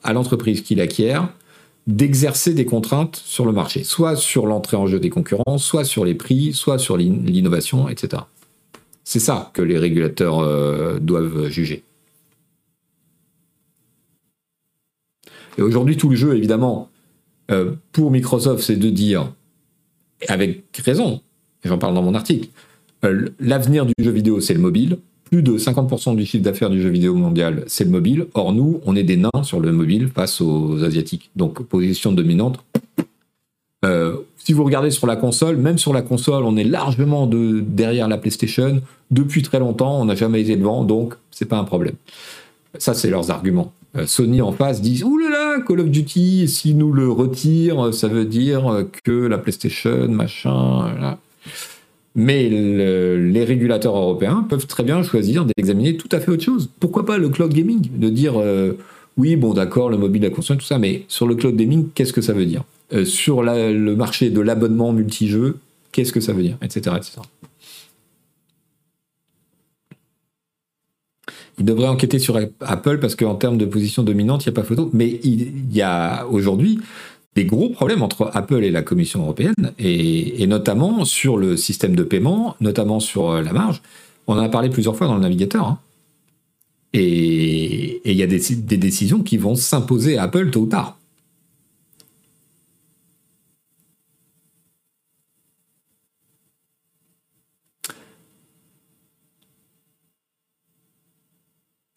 à 0.06 0.14
l'entreprise 0.14 0.62
qui 0.62 0.76
l'acquiert 0.76 1.30
d'exercer 1.88 2.54
des 2.54 2.66
contraintes 2.66 3.16
sur 3.16 3.46
le 3.46 3.52
marché, 3.52 3.84
soit 3.84 4.16
sur 4.16 4.48
l'entrée 4.48 4.78
en 4.78 4.88
jeu 4.88 5.00
des 5.00 5.10
concurrents, 5.10 5.58
soit 5.58 5.84
sur 5.84 6.06
les 6.06 6.16
prix, 6.16 6.54
soit 6.54 6.80
sur 6.80 6.98
l'innovation, 6.98 7.90
etc. 7.90 8.24
C'est 9.04 9.20
ça 9.20 9.52
que 9.54 9.62
les 9.62 9.78
régulateurs 9.78 10.40
euh, 10.40 10.98
doivent 11.00 11.48
juger. 11.50 11.84
Et 15.58 15.62
aujourd'hui, 15.62 15.96
tout 15.96 16.10
le 16.10 16.16
jeu, 16.16 16.36
évidemment, 16.36 16.90
euh, 17.52 17.74
pour 17.92 18.10
Microsoft, 18.12 18.64
c'est 18.64 18.78
de 18.78 18.90
dire, 18.90 19.32
avec 20.28 20.64
raison, 20.84 21.22
j'en 21.64 21.78
parle 21.78 21.94
dans 21.94 22.02
mon 22.02 22.16
article, 22.16 22.50
euh, 23.04 23.30
l'avenir 23.40 23.86
du 23.86 23.94
jeu 24.00 24.12
vidéo, 24.12 24.42
c'est 24.42 24.56
le 24.56 24.60
mobile, 24.60 24.98
plus 25.26 25.42
de 25.42 25.58
50% 25.58 26.16
du 26.16 26.26
chiffre 26.26 26.44
d'affaires 26.44 26.70
du 26.70 26.82
jeu 26.82 26.90
vidéo 26.90 27.16
mondial, 27.16 27.64
c'est 27.68 27.84
le 27.84 27.90
mobile. 27.90 28.28
Or, 28.34 28.54
nous, 28.54 28.80
on 28.86 28.96
est 28.96 29.04
des 29.04 29.18
nains 29.18 29.44
sur 29.44 29.60
le 29.60 29.72
mobile 29.72 30.08
face 30.08 30.42
aux 30.42 30.84
Asiatiques. 30.84 31.32
Donc, 31.36 31.62
position 31.64 32.12
dominante. 32.12 32.60
Euh, 33.84 34.18
si 34.38 34.54
vous 34.54 34.64
regardez 34.64 34.92
sur 34.92 35.08
la 35.08 35.16
console, 35.16 35.58
même 35.58 35.78
sur 35.78 35.94
la 35.94 36.02
console, 36.02 36.44
on 36.44 36.56
est 36.58 36.64
largement 36.64 37.28
de, 37.28 37.60
derrière 37.60 38.08
la 38.08 38.18
PlayStation. 38.18 38.82
Depuis 39.12 39.42
très 39.42 39.60
longtemps, 39.60 40.00
on 40.00 40.06
n'a 40.06 40.16
jamais 40.16 40.42
été 40.42 40.56
devant, 40.56 40.84
donc 40.84 41.16
c'est 41.32 41.46
pas 41.46 41.58
un 41.58 41.64
problème. 41.64 41.96
Ça, 42.78 42.94
c'est 42.94 43.10
leurs 43.10 43.32
arguments. 43.32 43.74
Euh, 43.96 44.06
Sony 44.08 44.42
en 44.42 44.52
face 44.52 44.82
disent 44.82 45.04
Ouh 45.04 45.18
là 45.18 45.30
là, 45.30 45.60
Call 45.66 45.80
of 45.80 45.90
Duty, 45.90 46.48
si 46.48 46.74
nous 46.74 46.92
le 46.92 47.10
retire, 47.10 47.94
ça 47.94 48.08
veut 48.08 48.26
dire 48.26 48.86
que 49.04 49.12
la 49.12 49.38
PlayStation, 49.38 50.08
machin. 50.10 51.18
Mais 52.16 52.48
les 52.50 53.44
régulateurs 53.44 53.96
européens 53.96 54.46
peuvent 54.48 54.68
très 54.68 54.84
bien 54.84 55.04
choisir 55.04 55.46
d'examiner 55.46 55.98
tout 55.98 56.10
à 56.14 56.20
fait 56.20 56.32
autre 56.32 56.44
chose. 56.44 56.70
Pourquoi 56.80 57.06
pas 57.06 57.18
le 57.18 57.28
cloud 57.30 57.54
gaming? 57.54 57.90
De 57.94 58.10
dire 58.10 58.40
euh, 58.40 58.78
oui, 59.18 59.36
bon 59.36 59.54
d'accord, 59.54 59.90
le 59.90 59.98
mobile, 59.98 60.22
la 60.22 60.30
console, 60.30 60.58
tout 60.58 60.66
ça, 60.66 60.80
mais 60.80 61.04
sur 61.10 61.28
le 61.28 61.36
cloud 61.36 61.56
gaming, 61.56 61.88
qu'est-ce 61.94 62.14
que 62.14 62.22
ça 62.22 62.34
veut 62.34 62.46
dire? 62.46 62.64
Euh, 62.94 63.04
Sur 63.04 63.44
le 63.44 63.96
marché 63.96 64.30
de 64.30 64.40
l'abonnement 64.40 64.94
multijeu, 64.94 65.58
qu'est-ce 65.92 66.14
que 66.14 66.22
ça 66.22 66.34
veut 66.34 66.44
dire? 66.44 66.58
Etc. 66.62 66.80
etc. 66.96 67.22
Il 71.58 71.66
devrait 71.66 71.88
enquêter 71.88 72.20
sur 72.20 72.38
Apple 72.60 73.00
parce 73.00 73.16
qu'en 73.16 73.36
termes 73.36 73.58
de 73.58 73.66
position 73.66 74.04
dominante, 74.04 74.46
il 74.46 74.50
n'y 74.50 74.54
a 74.54 74.62
pas 74.62 74.68
photo. 74.68 74.90
Mais 74.94 75.20
il 75.24 75.74
y 75.74 75.82
a 75.82 76.26
aujourd'hui 76.28 76.80
des 77.36 77.46
gros 77.46 77.70
problèmes 77.70 78.02
entre 78.02 78.32
Apple 78.34 78.64
et 78.64 78.72
la 78.72 78.82
Commission 78.82 79.22
européenne, 79.22 79.74
et, 79.78 80.48
notamment 80.48 81.04
sur 81.04 81.38
le 81.38 81.58
système 81.58 81.96
de 81.96 82.04
paiement, 82.04 82.56
notamment 82.62 83.00
sur 83.00 83.30
euh, 83.30 83.42
la 83.42 83.52
marge. 83.52 83.82
On 84.28 84.36
en 84.36 84.40
a 84.40 84.50
parlé 84.50 84.70
plusieurs 84.70 84.96
fois 84.96 85.08
dans 85.08 85.16
le 85.16 85.22
navigateur. 85.22 85.68
Hein. 85.68 85.80
Et 86.94 88.02
il 88.06 88.16
y 88.16 88.24
a 88.24 88.28
des, 88.28 88.40
des, 88.56 88.78
décisions 88.78 89.22
qui 89.22 89.36
vont 89.36 89.56
s'imposer 89.56 90.18
à 90.18 90.24
Apple 90.24 90.50
tôt 90.50 90.62
ou 90.62 90.66
tard. 90.68 90.98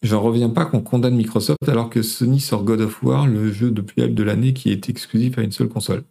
J'en 0.01 0.21
reviens 0.21 0.49
pas 0.49 0.65
qu'on 0.65 0.79
condamne 0.79 1.15
Microsoft 1.15 1.67
alors 1.67 1.89
que 1.89 2.01
Sony 2.01 2.39
sort 2.39 2.63
God 2.63 2.79
of 2.81 3.03
War, 3.03 3.27
le 3.27 3.51
jeu 3.51 3.69
depuis 3.69 4.07
de 4.07 4.23
l'année 4.23 4.53
qui 4.53 4.71
est 4.71 4.89
exclusif 4.89 5.37
à 5.37 5.41
une 5.41 5.51
seule 5.51 5.67
console. 5.67 6.03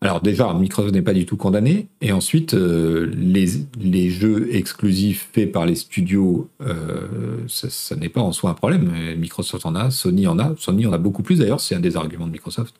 Alors 0.00 0.20
déjà, 0.20 0.52
Microsoft 0.52 0.94
n'est 0.94 1.02
pas 1.02 1.12
du 1.12 1.26
tout 1.26 1.36
condamné, 1.36 1.86
et 2.00 2.10
ensuite, 2.10 2.54
euh, 2.54 3.08
les, 3.16 3.46
les, 3.80 4.10
jeux 4.10 4.48
exclusifs 4.52 5.28
faits 5.32 5.52
par 5.52 5.64
les 5.64 5.76
studios, 5.76 6.48
euh, 6.60 7.38
ça, 7.46 7.94
n'est 7.94 8.08
pas 8.08 8.20
en 8.20 8.32
soi 8.32 8.50
un 8.50 8.54
problème. 8.54 8.92
Microsoft 9.16 9.64
en 9.64 9.76
a, 9.76 9.92
Sony 9.92 10.26
en 10.26 10.40
a, 10.40 10.54
Sony 10.58 10.86
en 10.86 10.92
a 10.92 10.98
beaucoup 10.98 11.22
plus 11.22 11.38
d'ailleurs, 11.38 11.60
c'est 11.60 11.76
un 11.76 11.80
des 11.80 11.96
arguments 11.96 12.26
de 12.26 12.32
Microsoft. 12.32 12.74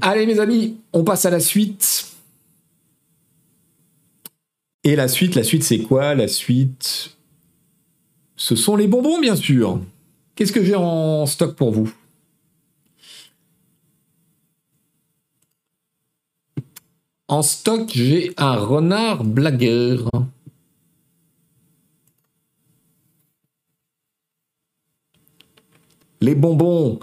Allez 0.00 0.24
mes 0.26 0.38
amis, 0.38 0.76
on 0.92 1.02
passe 1.02 1.26
à 1.26 1.30
la 1.30 1.40
suite. 1.40 2.09
Et 4.82 4.96
la 4.96 5.08
suite, 5.08 5.34
la 5.34 5.44
suite, 5.44 5.62
c'est 5.62 5.80
quoi? 5.80 6.14
La 6.14 6.26
suite, 6.26 7.16
ce 8.36 8.56
sont 8.56 8.76
les 8.76 8.88
bonbons, 8.88 9.20
bien 9.20 9.36
sûr. 9.36 9.80
Qu'est-ce 10.34 10.52
que 10.52 10.64
j'ai 10.64 10.74
en 10.74 11.26
stock 11.26 11.54
pour 11.54 11.70
vous? 11.70 11.92
En 17.28 17.42
stock, 17.42 17.90
j'ai 17.94 18.32
un 18.38 18.56
renard 18.56 19.22
blagueur. 19.22 20.10
Les 26.22 26.34
bonbons, 26.34 27.00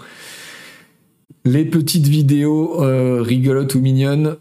les 1.44 1.64
petites 1.64 2.06
vidéos 2.06 2.82
euh, 2.82 3.22
rigolotes 3.22 3.74
ou 3.74 3.80
mignonnes 3.80 4.36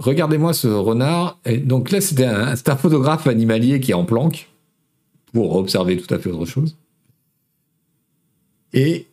regardez-moi 0.00 0.52
ce 0.52 0.66
renard. 0.66 1.38
Donc 1.64 1.90
là, 1.90 2.00
c'était 2.00 2.24
un, 2.24 2.54
un 2.54 2.76
photographe 2.76 3.26
animalier 3.26 3.80
qui 3.80 3.92
est 3.92 3.94
en 3.94 4.04
planque 4.04 4.48
pour 5.32 5.54
observer 5.56 5.96
tout 5.96 6.12
à 6.12 6.18
fait 6.18 6.30
autre 6.30 6.46
chose. 6.46 6.76
Et 8.72 9.06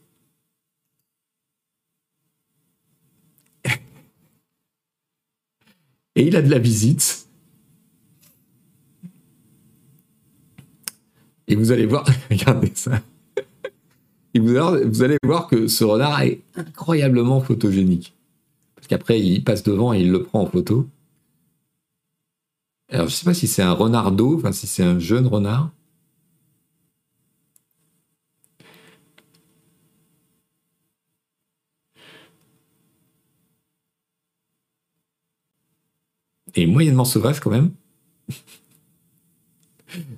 et 6.15 6.27
il 6.27 6.35
a 6.35 6.41
de 6.41 6.49
la 6.49 6.59
visite. 6.59 7.27
Et 11.49 11.55
vous 11.55 11.71
allez 11.71 11.85
voir, 11.85 12.05
regardez 12.29 12.71
ça. 12.75 13.01
Et 14.33 14.39
vous 14.39 15.01
allez 15.01 15.17
voir 15.23 15.47
que 15.47 15.67
ce 15.67 15.83
renard 15.83 16.21
est 16.21 16.41
incroyablement 16.55 17.41
photogénique. 17.41 18.16
Qu'après, 18.87 19.21
il 19.21 19.43
passe 19.43 19.63
devant 19.63 19.93
et 19.93 20.01
il 20.01 20.11
le 20.11 20.23
prend 20.23 20.41
en 20.41 20.45
photo. 20.47 20.87
Alors, 22.89 23.07
je 23.07 23.15
sais 23.15 23.25
pas 23.25 23.33
si 23.33 23.47
c'est 23.47 23.61
un 23.61 23.73
renard 23.73 24.11
d'eau, 24.11 24.37
enfin, 24.37 24.51
si 24.51 24.67
c'est 24.67 24.83
un 24.83 24.99
jeune 24.99 25.27
renard. 25.27 25.71
Et 36.55 36.65
moyennement 36.65 37.05
sauvage 37.05 37.39
quand 37.39 37.51
même. 37.51 37.71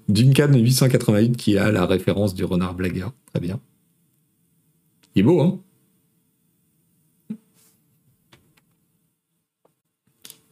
Duncan 0.07 0.53
888 0.53 1.35
qui 1.37 1.57
a 1.57 1.71
la 1.71 1.85
référence 1.85 2.33
du 2.33 2.43
renard 2.45 2.73
blagueur. 2.75 3.13
Très 3.33 3.39
bien. 3.39 3.59
Il 5.15 5.19
est 5.19 5.23
beau, 5.23 5.41
hein? 5.41 5.59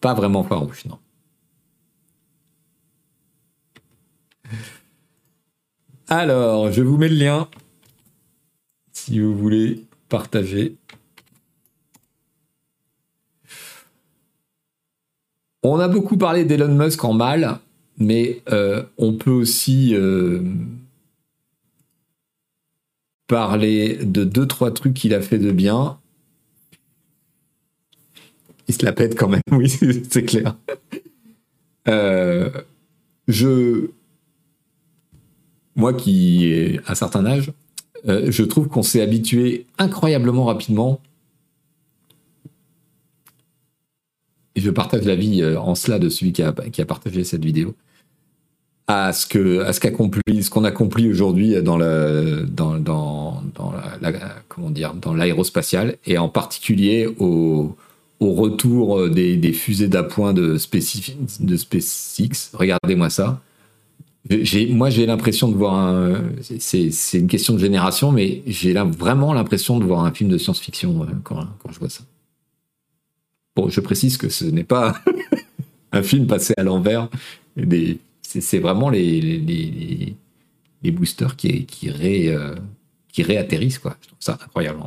Pas 0.02 0.14
vraiment 0.14 0.44
farouche, 0.44 0.86
non. 0.86 1.00
Alors, 6.08 6.72
je 6.72 6.82
vous 6.82 6.98
mets 6.98 7.10
le 7.10 7.16
lien 7.16 7.50
si 8.94 9.20
vous 9.20 9.36
voulez 9.38 9.86
partager. 10.10 10.76
On 15.64 15.80
a 15.80 15.88
beaucoup 15.88 16.18
parlé 16.18 16.46
d'Elon 16.46 16.74
Musk 16.74 17.04
en 17.04 17.14
mal, 17.14 17.60
mais 17.98 18.42
euh, 18.50 18.84
on 18.98 19.14
peut 19.14 19.32
aussi 19.32 19.94
euh, 19.96 20.42
parler 23.28 23.98
de 23.98 24.24
deux, 24.24 24.48
trois 24.48 24.72
trucs 24.72 24.94
qu'il 24.94 25.14
a 25.14 25.22
fait 25.22 25.40
de 25.40 25.52
bien. 25.52 26.00
Il 28.68 28.74
se 28.74 28.86
la 28.86 28.92
pète 28.92 29.18
quand 29.18 29.30
même, 29.30 29.42
oui, 29.52 29.70
c'est 30.10 30.24
clair. 30.24 30.56
Euh, 31.88 32.50
je. 33.28 33.90
Moi 35.76 35.94
qui 35.94 36.46
ai 36.46 36.82
un 36.88 36.96
certain 36.96 37.26
âge, 37.26 37.52
je 38.04 38.44
trouve 38.44 38.68
qu'on 38.68 38.82
s'est 38.82 39.02
habitué 39.02 39.68
incroyablement 39.78 40.46
rapidement 40.46 41.00
et 44.58 44.60
je 44.60 44.72
partage 44.72 45.06
l'avis 45.06 45.44
euh, 45.44 45.60
en 45.60 45.76
cela 45.76 46.00
de 46.00 46.10
celui 46.10 46.34
qui 46.34 46.42
a, 46.42 46.52
qui 46.52 46.82
a 46.82 46.86
partagé 46.86 47.24
cette 47.24 47.46
vidéo, 47.46 47.76
à 48.88 49.14
ce 49.14 49.28
que 49.28 49.60
à 49.62 49.72
ce 49.72 49.80
qu'accomplit 49.80 50.42
ce 50.42 50.50
qu'on 50.50 50.64
accomplit 50.64 51.10
aujourd'hui 51.10 51.62
dans 51.62 51.78
le 51.78 52.44
dans 52.50 52.80
dans, 52.80 53.44
comment 54.48 54.72
dire 54.72 54.96
dans 54.96 55.14
l'aérospatial 55.14 55.98
et 56.08 56.18
en 56.18 56.28
particulier 56.28 57.08
au 57.20 57.76
au 58.20 58.34
retour 58.34 59.10
des, 59.10 59.38
des 59.38 59.54
fusées 59.54 59.88
d'appoint 59.88 60.34
de, 60.34 60.54
de 60.54 61.58
SpaceX. 61.58 62.52
Regardez-moi 62.54 63.10
ça. 63.10 63.42
Moi, 64.70 64.90
j'ai 64.90 65.06
l'impression 65.06 65.48
de 65.48 65.56
voir 65.56 65.76
un. 65.76 66.22
C'est, 66.60 66.90
une 67.14 67.28
question 67.28 67.54
de 67.54 67.60
génération, 67.60 68.12
mais 68.12 68.42
j'ai 68.46 68.74
vraiment 68.74 69.34
l'impression 69.34 69.80
de 69.80 69.86
voir 69.86 70.04
un 70.04 70.12
film 70.12 70.30
de 70.30 70.38
science-fiction 70.38 71.04
euh, 71.04 71.06
quand, 71.24 71.48
je 71.70 71.80
vois 71.80 71.90
ça. 71.90 72.04
Bon, 73.56 73.70
je 73.70 73.80
précise 73.80 74.18
que 74.18 74.30
ce 74.30 74.46
n'est 74.46 74.64
pas 74.64 75.02
un 75.92 76.04
film 76.04 76.28
passé 76.28 76.54
à 76.58 76.64
l'envers. 76.64 77.10
C'est 78.22 78.60
vraiment 78.60 78.90
les, 78.90 80.16
boosters 80.84 81.36
qui, 81.36 81.66
qui, 81.66 81.90
ré, 81.90 82.28
euh, 82.28 82.56
qui 83.12 83.24
réatterrissent. 83.24 83.80
Quoi. 83.80 83.96
Je 84.02 84.08
trouve 84.08 84.20
ça 84.20 84.38
incroyable. 84.44 84.80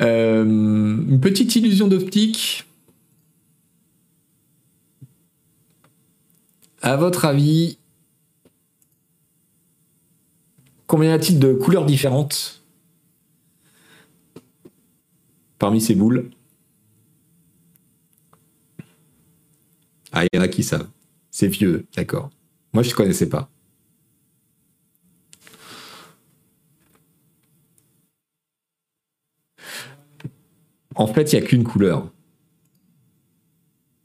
Euh, 0.00 0.44
une 0.44 1.20
petite 1.20 1.54
illusion 1.56 1.86
d'optique. 1.86 2.66
À 6.82 6.96
votre 6.96 7.26
avis, 7.26 7.78
combien 10.86 11.10
y 11.10 11.12
a-t-il 11.12 11.38
de 11.38 11.52
couleurs 11.52 11.84
différentes 11.84 12.62
parmi 15.58 15.80
ces 15.80 15.94
boules? 15.94 16.30
Ah, 20.12 20.24
il 20.24 20.28
y 20.32 20.38
en 20.38 20.42
a 20.42 20.48
qui 20.48 20.62
savent. 20.62 20.88
C'est 21.30 21.48
vieux, 21.48 21.86
d'accord. 21.94 22.30
Moi, 22.72 22.82
je 22.82 22.90
ne 22.90 22.94
connaissais 22.94 23.28
pas. 23.28 23.50
En 31.00 31.06
fait, 31.06 31.32
il 31.32 31.40
n'y 31.40 31.42
a 31.42 31.46
qu'une 31.46 31.64
couleur. 31.64 32.10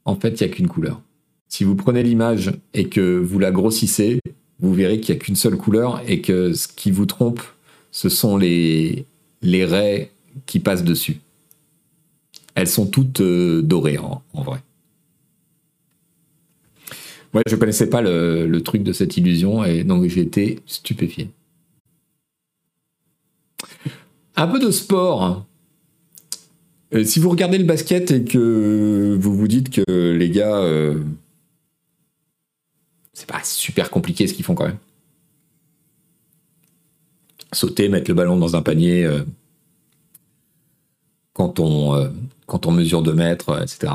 En 0.06 0.16
fait, 0.16 0.40
il 0.40 0.46
n'y 0.46 0.50
a 0.50 0.56
qu'une 0.56 0.66
couleur. 0.66 1.02
Si 1.46 1.62
vous 1.62 1.74
prenez 1.74 2.02
l'image 2.02 2.52
et 2.72 2.88
que 2.88 3.18
vous 3.18 3.38
la 3.38 3.50
grossissez, 3.50 4.18
vous 4.60 4.72
verrez 4.72 4.98
qu'il 4.98 5.14
n'y 5.14 5.20
a 5.20 5.22
qu'une 5.22 5.36
seule 5.36 5.58
couleur 5.58 6.00
et 6.08 6.22
que 6.22 6.54
ce 6.54 6.66
qui 6.66 6.90
vous 6.90 7.04
trompe, 7.04 7.42
ce 7.90 8.08
sont 8.08 8.38
les, 8.38 9.04
raies 9.42 10.10
qui 10.46 10.58
passent 10.58 10.84
dessus. 10.84 11.20
Elles 12.54 12.66
sont 12.66 12.86
toutes 12.86 13.20
euh, 13.20 13.60
dorées 13.60 13.98
en, 13.98 14.22
vrai. 14.32 14.62
Ouais, 17.34 17.42
je 17.46 17.56
connaissais 17.56 17.90
pas 17.90 18.00
le, 18.00 18.46
le, 18.46 18.62
truc 18.62 18.82
de 18.82 18.94
cette 18.94 19.18
illusion 19.18 19.62
et 19.64 19.84
donc 19.84 20.06
j'ai 20.06 20.22
été 20.22 20.60
stupéfié. 20.64 21.28
Un 24.34 24.46
peu 24.46 24.58
de 24.58 24.70
sport. 24.70 25.44
Euh, 26.94 27.04
si 27.04 27.18
vous 27.18 27.30
regardez 27.30 27.58
le 27.58 27.64
basket 27.64 28.10
et 28.10 28.24
que 28.24 29.16
vous 29.18 29.36
vous 29.36 29.48
dites 29.48 29.70
que 29.70 30.12
les 30.12 30.30
gars, 30.30 30.56
euh, 30.56 31.02
c'est 33.12 33.26
pas 33.26 33.42
super 33.42 33.90
compliqué 33.90 34.26
ce 34.26 34.34
qu'ils 34.34 34.44
font 34.44 34.54
quand 34.54 34.66
même. 34.66 34.78
Sauter, 37.52 37.88
mettre 37.88 38.10
le 38.10 38.14
ballon 38.14 38.36
dans 38.36 38.54
un 38.54 38.62
panier 38.62 39.04
euh, 39.04 39.24
quand, 41.32 41.58
on, 41.58 42.12
quand 42.46 42.66
on 42.66 42.72
mesure 42.72 43.02
2 43.02 43.12
mètres, 43.14 43.62
etc. 43.62 43.92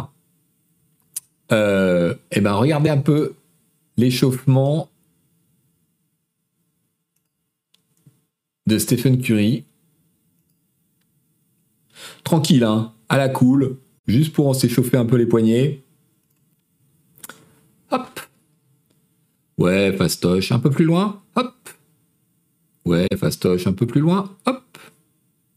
et 1.51 2.13
eh 2.31 2.39
ben 2.39 2.53
regardez 2.53 2.89
un 2.89 2.97
peu 2.97 3.33
l'échauffement 3.97 4.89
de 8.67 8.77
Stephen 8.77 9.21
Curry 9.21 9.65
tranquille, 12.23 12.63
hein, 12.63 12.93
à 13.09 13.17
la 13.17 13.29
cool, 13.29 13.77
juste 14.07 14.33
pour 14.33 14.55
s'échauffer 14.55 14.97
un 14.97 15.05
peu 15.05 15.17
les 15.17 15.25
poignets. 15.25 15.83
Hop. 17.91 18.19
Ouais, 19.57 19.93
fastoche, 19.93 20.51
un 20.51 20.59
peu 20.59 20.69
plus 20.69 20.85
loin. 20.85 21.21
Hop. 21.35 21.53
Ouais, 22.85 23.07
fastoche, 23.17 23.67
un 23.67 23.73
peu 23.73 23.85
plus 23.85 24.01
loin. 24.01 24.35
Hop. 24.45 24.77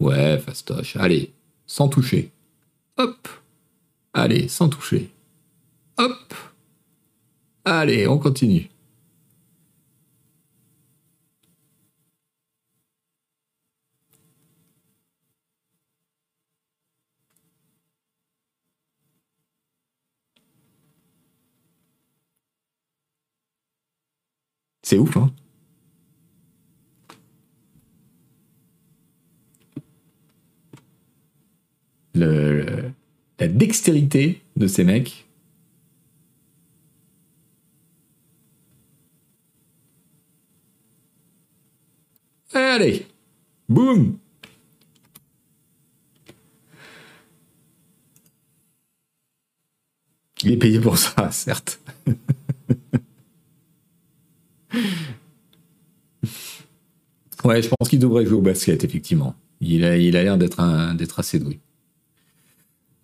Ouais, 0.00 0.38
fastoche. 0.38 0.96
Allez, 0.96 1.32
sans 1.66 1.88
toucher. 1.88 2.30
Hop. 2.98 3.28
Allez, 4.12 4.48
sans 4.48 4.68
toucher. 4.68 5.10
Hop. 5.96 6.34
Allez, 7.64 8.06
on 8.06 8.18
continue. 8.18 8.68
C'est 24.84 24.98
ouf, 24.98 25.16
hein 25.16 25.32
la 33.38 33.48
dextérité 33.48 34.42
de 34.56 34.66
ces 34.66 34.84
mecs. 34.84 35.26
Allez, 42.52 43.06
boum 43.68 44.18
Il 50.42 50.52
est 50.52 50.56
payé 50.56 50.78
pour 50.78 50.98
ça, 50.98 51.30
certes. 51.32 51.80
Ouais, 57.44 57.62
je 57.62 57.68
pense 57.68 57.88
qu'il 57.88 57.98
devrait 57.98 58.26
jouer 58.26 58.38
au 58.38 58.42
basket, 58.42 58.84
effectivement. 58.84 59.34
Il 59.60 59.84
a 59.84 59.96
il 59.96 60.16
a 60.16 60.22
l'air 60.22 60.38
d'être 60.38 61.18
assez 61.18 61.38
doué. 61.38 61.58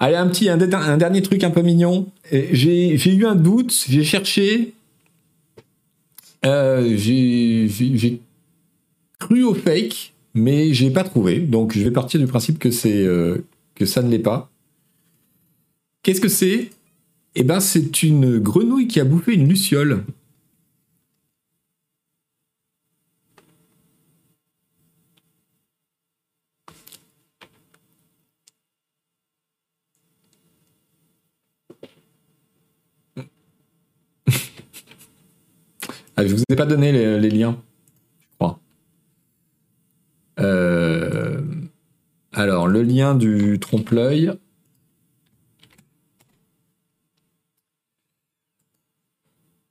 Allez, 0.03 0.17
un 0.17 0.29
petit, 0.29 0.49
un, 0.49 0.57
dernier 0.57 1.21
truc 1.21 1.45
un 1.45 1.51
peu 1.51 1.61
mignon. 1.61 2.07
J'ai 2.33 3.15
eu 3.15 3.27
un 3.27 3.35
doute, 3.35 3.85
j'ai 3.87 4.03
cherché. 4.03 4.73
Euh, 6.47 6.97
j'ai 6.97 8.21
cru 9.19 9.45
au 9.45 9.53
fake, 9.53 10.15
mais 10.33 10.73
j'ai 10.73 10.91
pas 10.91 11.05
trouvé. 11.05 11.41
Donc 11.41 11.77
je 11.77 11.85
vais 11.85 11.91
partir 11.91 12.19
du 12.19 12.27
principe 12.27 12.59
que 12.59 12.71
c'est 12.71 13.05
euh, 13.05 13.45
que 13.75 13.85
ça 13.85 14.03
ne 14.03 14.11
l'est 14.11 14.19
pas. 14.19 14.51
Qu'est-ce 16.03 16.23
que 16.23 16.29
c'est? 16.29 16.71
Eh 17.35 17.43
ben, 17.43 17.61
c'est 17.61 18.03
une 18.03 18.39
grenouille 18.39 18.89
qui 18.89 19.01
a 19.01 19.05
bouffé 19.05 19.35
une 19.35 19.49
luciole. 19.49 20.05
Ah, 36.21 36.27
je 36.27 36.35
vous 36.35 36.43
ai 36.51 36.55
pas 36.55 36.67
donné 36.67 36.93
les, 36.93 37.31
liens, 37.31 37.59
je 38.21 38.27
crois. 38.37 38.61
Euh, 40.39 41.41
alors, 42.35 42.69
le 42.69 42.83
lien 42.83 43.15
du 43.15 43.59
trompe-l'œil. 43.59 44.31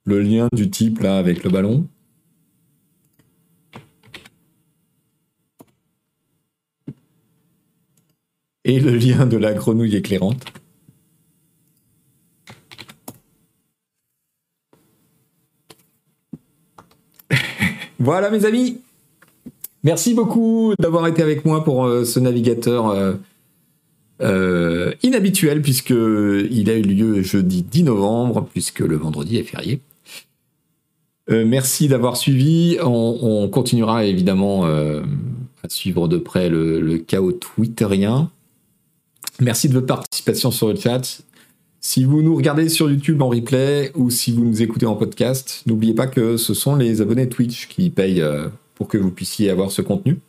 Le 0.06 0.22
lien 0.22 0.48
du 0.52 0.72
type 0.72 1.02
là 1.02 1.20
avec 1.20 1.44
le 1.44 1.52
ballon. 1.52 1.88
Et 8.64 8.80
le 8.80 8.96
lien 8.96 9.28
de 9.28 9.38
la 9.38 9.54
grenouille 9.54 9.96
éclairante. 9.96 10.59
Voilà 18.00 18.30
mes 18.30 18.46
amis. 18.46 18.80
Merci 19.84 20.14
beaucoup 20.14 20.74
d'avoir 20.80 21.08
été 21.08 21.22
avec 21.22 21.46
moi 21.46 21.64
pour 21.64 21.86
euh, 21.86 22.06
ce 22.06 22.20
navigateur 22.20 22.90
euh, 22.90 23.14
euh, 24.22 24.94
inhabituel 25.04 25.62
puisque 25.62 25.92
il 25.92 26.70
a 26.70 26.76
eu 26.76 26.82
lieu 26.82 27.22
jeudi 27.22 27.62
10 27.62 27.84
novembre 27.84 28.48
puisque 28.52 28.80
le 28.80 28.96
vendredi 28.96 29.38
est 29.38 29.44
férié. 29.44 29.82
merci 31.30 31.90
d'avoir 31.90 32.16
suivi. 32.16 32.78
On, 32.82 33.48
continuera 33.50 34.06
évidemment 34.06 34.66
à 34.66 35.70
suivre 35.70 36.08
de 36.08 36.18
près 36.18 36.50
le, 36.50 36.80
le 36.80 36.98
chaos 36.98 37.34
twitterien. 37.34 38.30
Merci 39.40 39.70
de 39.70 39.74
votre 39.74 39.88
participation 39.88 40.52
sur 40.52 40.70
le 40.70 40.76
chat. 40.76 41.22
Si 41.82 42.04
vous 42.04 42.22
nous 42.22 42.36
regardez 42.36 42.68
sur 42.68 42.90
YouTube 42.92 43.22
en 43.22 43.30
replay 43.30 43.92
ou 43.96 44.10
si 44.10 44.34
vous 44.34 44.44
nous 44.44 44.62
écoutez 44.62 44.86
en 44.86 44.96
podcast, 44.96 45.64
n'oubliez 45.66 45.94
pas 45.94 46.08
que 46.08 46.36
ce 46.36 46.54
sont 46.54 46.76
les 46.76 47.00
abonnés 47.00 47.30
Twitch 47.30 47.68
qui 47.68 47.90
payent 47.90 48.22
euh, 48.22 48.50
pour 48.76 48.90
que 48.90 48.98
vous 48.98 49.12
puissiez 49.12 49.50
avoir 49.50 49.72
ce 49.72 49.82
contenu. 49.82 50.20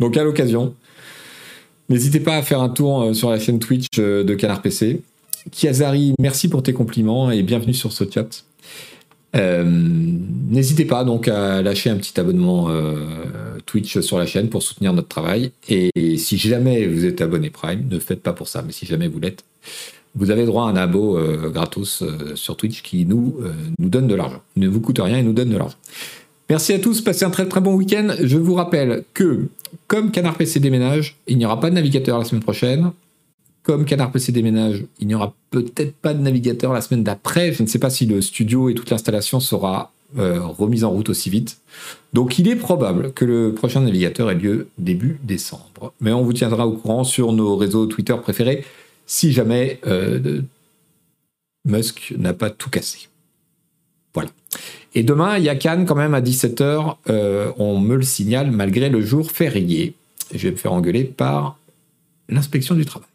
Donc 0.00 0.16
à 0.16 0.24
l'occasion, 0.24 0.74
n'hésitez 1.88 2.18
pas 2.18 2.36
à 2.36 2.42
faire 2.42 2.60
un 2.60 2.68
tour 2.68 3.02
euh, 3.02 3.12
sur 3.14 3.30
la 3.30 3.38
chaîne 3.38 3.60
Twitch 3.60 3.86
euh, 4.00 4.24
de 4.24 4.34
Canard 4.34 4.62
PC. 4.62 5.00
Kiazari, 5.52 6.14
merci 6.18 6.48
pour 6.48 6.64
tes 6.64 6.72
compliments 6.72 7.30
et 7.30 7.44
bienvenue 7.44 7.74
sur 7.74 7.92
ce 7.92 8.02
chat. 8.10 8.44
N'hésitez 9.34 10.86
pas 10.86 11.00
à 11.00 11.62
lâcher 11.62 11.90
un 11.90 11.96
petit 11.96 12.18
abonnement 12.18 12.70
Twitch 13.66 14.00
sur 14.00 14.16
la 14.16 14.24
chaîne 14.24 14.48
pour 14.48 14.62
soutenir 14.62 14.94
notre 14.94 15.08
travail. 15.08 15.52
Et 15.68 15.90
si 16.16 16.38
jamais 16.38 16.86
vous 16.86 17.04
êtes 17.04 17.20
abonné 17.20 17.50
Prime, 17.50 17.86
ne 17.90 17.98
faites 17.98 18.22
pas 18.22 18.32
pour 18.32 18.48
ça, 18.48 18.62
mais 18.62 18.72
si 18.72 18.86
jamais 18.86 19.08
vous 19.08 19.20
l'êtes, 19.20 19.44
vous 20.16 20.30
avez 20.30 20.46
droit 20.46 20.66
à 20.66 20.70
un 20.70 20.76
abo 20.76 21.16
euh, 21.16 21.50
gratos 21.50 22.02
euh, 22.02 22.34
sur 22.34 22.56
Twitch 22.56 22.82
qui 22.82 23.04
nous, 23.04 23.36
euh, 23.42 23.52
nous 23.78 23.88
donne 23.88 24.08
de 24.08 24.14
l'argent. 24.14 24.40
Il 24.56 24.62
ne 24.62 24.68
vous 24.68 24.80
coûte 24.80 24.98
rien, 24.98 25.18
il 25.18 25.24
nous 25.24 25.34
donne 25.34 25.50
de 25.50 25.56
l'argent. 25.56 25.76
Merci 26.48 26.72
à 26.72 26.78
tous, 26.78 27.02
passez 27.02 27.24
un 27.24 27.30
très 27.30 27.46
très 27.46 27.60
bon 27.60 27.74
week-end. 27.74 28.08
Je 28.22 28.38
vous 28.38 28.54
rappelle 28.54 29.04
que, 29.12 29.48
comme 29.88 30.10
Canard 30.10 30.36
PC 30.36 30.58
déménage, 30.58 31.16
il 31.26 31.38
n'y 31.38 31.44
aura 31.44 31.60
pas 31.60 31.70
de 31.70 31.74
navigateur 31.74 32.18
la 32.18 32.24
semaine 32.24 32.42
prochaine. 32.42 32.92
Comme 33.62 33.84
Canard 33.84 34.12
PC 34.12 34.32
déménage, 34.32 34.84
il 35.00 35.08
n'y 35.08 35.14
aura 35.14 35.34
peut-être 35.50 35.94
pas 35.96 36.14
de 36.14 36.22
navigateur 36.22 36.72
la 36.72 36.80
semaine 36.80 37.02
d'après. 37.02 37.52
Je 37.52 37.62
ne 37.62 37.68
sais 37.68 37.80
pas 37.80 37.90
si 37.90 38.06
le 38.06 38.22
studio 38.22 38.70
et 38.70 38.74
toute 38.74 38.90
l'installation 38.90 39.40
sera 39.40 39.92
remise 40.16 40.84
en 40.84 40.90
route 40.90 41.08
aussi 41.10 41.28
vite. 41.30 41.58
Donc 42.12 42.38
il 42.38 42.48
est 42.48 42.56
probable 42.56 43.12
que 43.12 43.24
le 43.24 43.52
prochain 43.52 43.80
navigateur 43.80 44.30
ait 44.30 44.36
lieu 44.36 44.68
début 44.78 45.18
décembre. 45.24 45.92
Mais 46.00 46.12
on 46.12 46.22
vous 46.22 46.32
tiendra 46.32 46.66
au 46.66 46.72
courant 46.72 47.02
sur 47.02 47.32
nos 47.32 47.56
réseaux 47.56 47.86
Twitter 47.86 48.14
préférés 48.22 48.64
si 49.06 49.32
jamais 49.32 49.80
euh, 49.86 50.42
Musk 51.64 52.14
n'a 52.18 52.34
pas 52.34 52.50
tout 52.50 52.70
cassé. 52.70 53.08
Voilà. 54.14 54.30
Et 54.94 55.02
demain, 55.02 55.38
il 55.38 55.44
y 55.44 55.48
a 55.48 55.56
Cannes 55.56 55.86
quand 55.86 55.94
même 55.94 56.14
à 56.14 56.20
17h, 56.20 56.96
euh, 57.10 57.52
on 57.58 57.78
me 57.78 57.96
le 57.96 58.02
signale 58.02 58.50
malgré 58.50 58.88
le 58.88 59.00
jour 59.00 59.30
férié. 59.30 59.94
Je 60.34 60.48
vais 60.48 60.52
me 60.52 60.56
faire 60.56 60.72
engueuler 60.72 61.04
par 61.04 61.58
l'inspection 62.28 62.74
du 62.74 62.84
travail. 62.84 63.08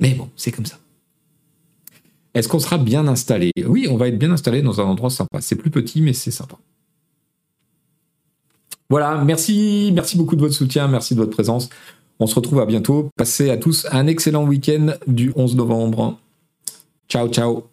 Mais 0.00 0.14
bon, 0.14 0.30
c'est 0.36 0.52
comme 0.52 0.66
ça. 0.66 0.78
Est-ce 2.34 2.48
qu'on 2.48 2.60
sera 2.60 2.78
bien 2.78 3.08
installé? 3.08 3.50
Oui, 3.66 3.88
on 3.90 3.96
va 3.96 4.08
être 4.08 4.18
bien 4.18 4.30
installé 4.30 4.62
dans 4.62 4.80
un 4.80 4.84
endroit 4.84 5.10
sympa. 5.10 5.40
C'est 5.40 5.56
plus 5.56 5.70
petit, 5.70 6.00
mais 6.00 6.12
c'est 6.12 6.30
sympa. 6.30 6.56
Voilà, 8.88 9.22
merci, 9.24 9.92
merci 9.94 10.16
beaucoup 10.16 10.36
de 10.36 10.40
votre 10.40 10.54
soutien, 10.54 10.88
merci 10.88 11.14
de 11.14 11.20
votre 11.20 11.30
présence. 11.30 11.70
On 12.20 12.26
se 12.26 12.34
retrouve 12.34 12.60
à 12.60 12.66
bientôt. 12.66 13.08
Passez 13.16 13.50
à 13.50 13.56
tous 13.56 13.86
un 13.90 14.06
excellent 14.06 14.44
week-end 14.44 14.92
du 15.06 15.32
11 15.34 15.56
novembre. 15.56 16.18
Ciao, 17.08 17.28
ciao. 17.28 17.69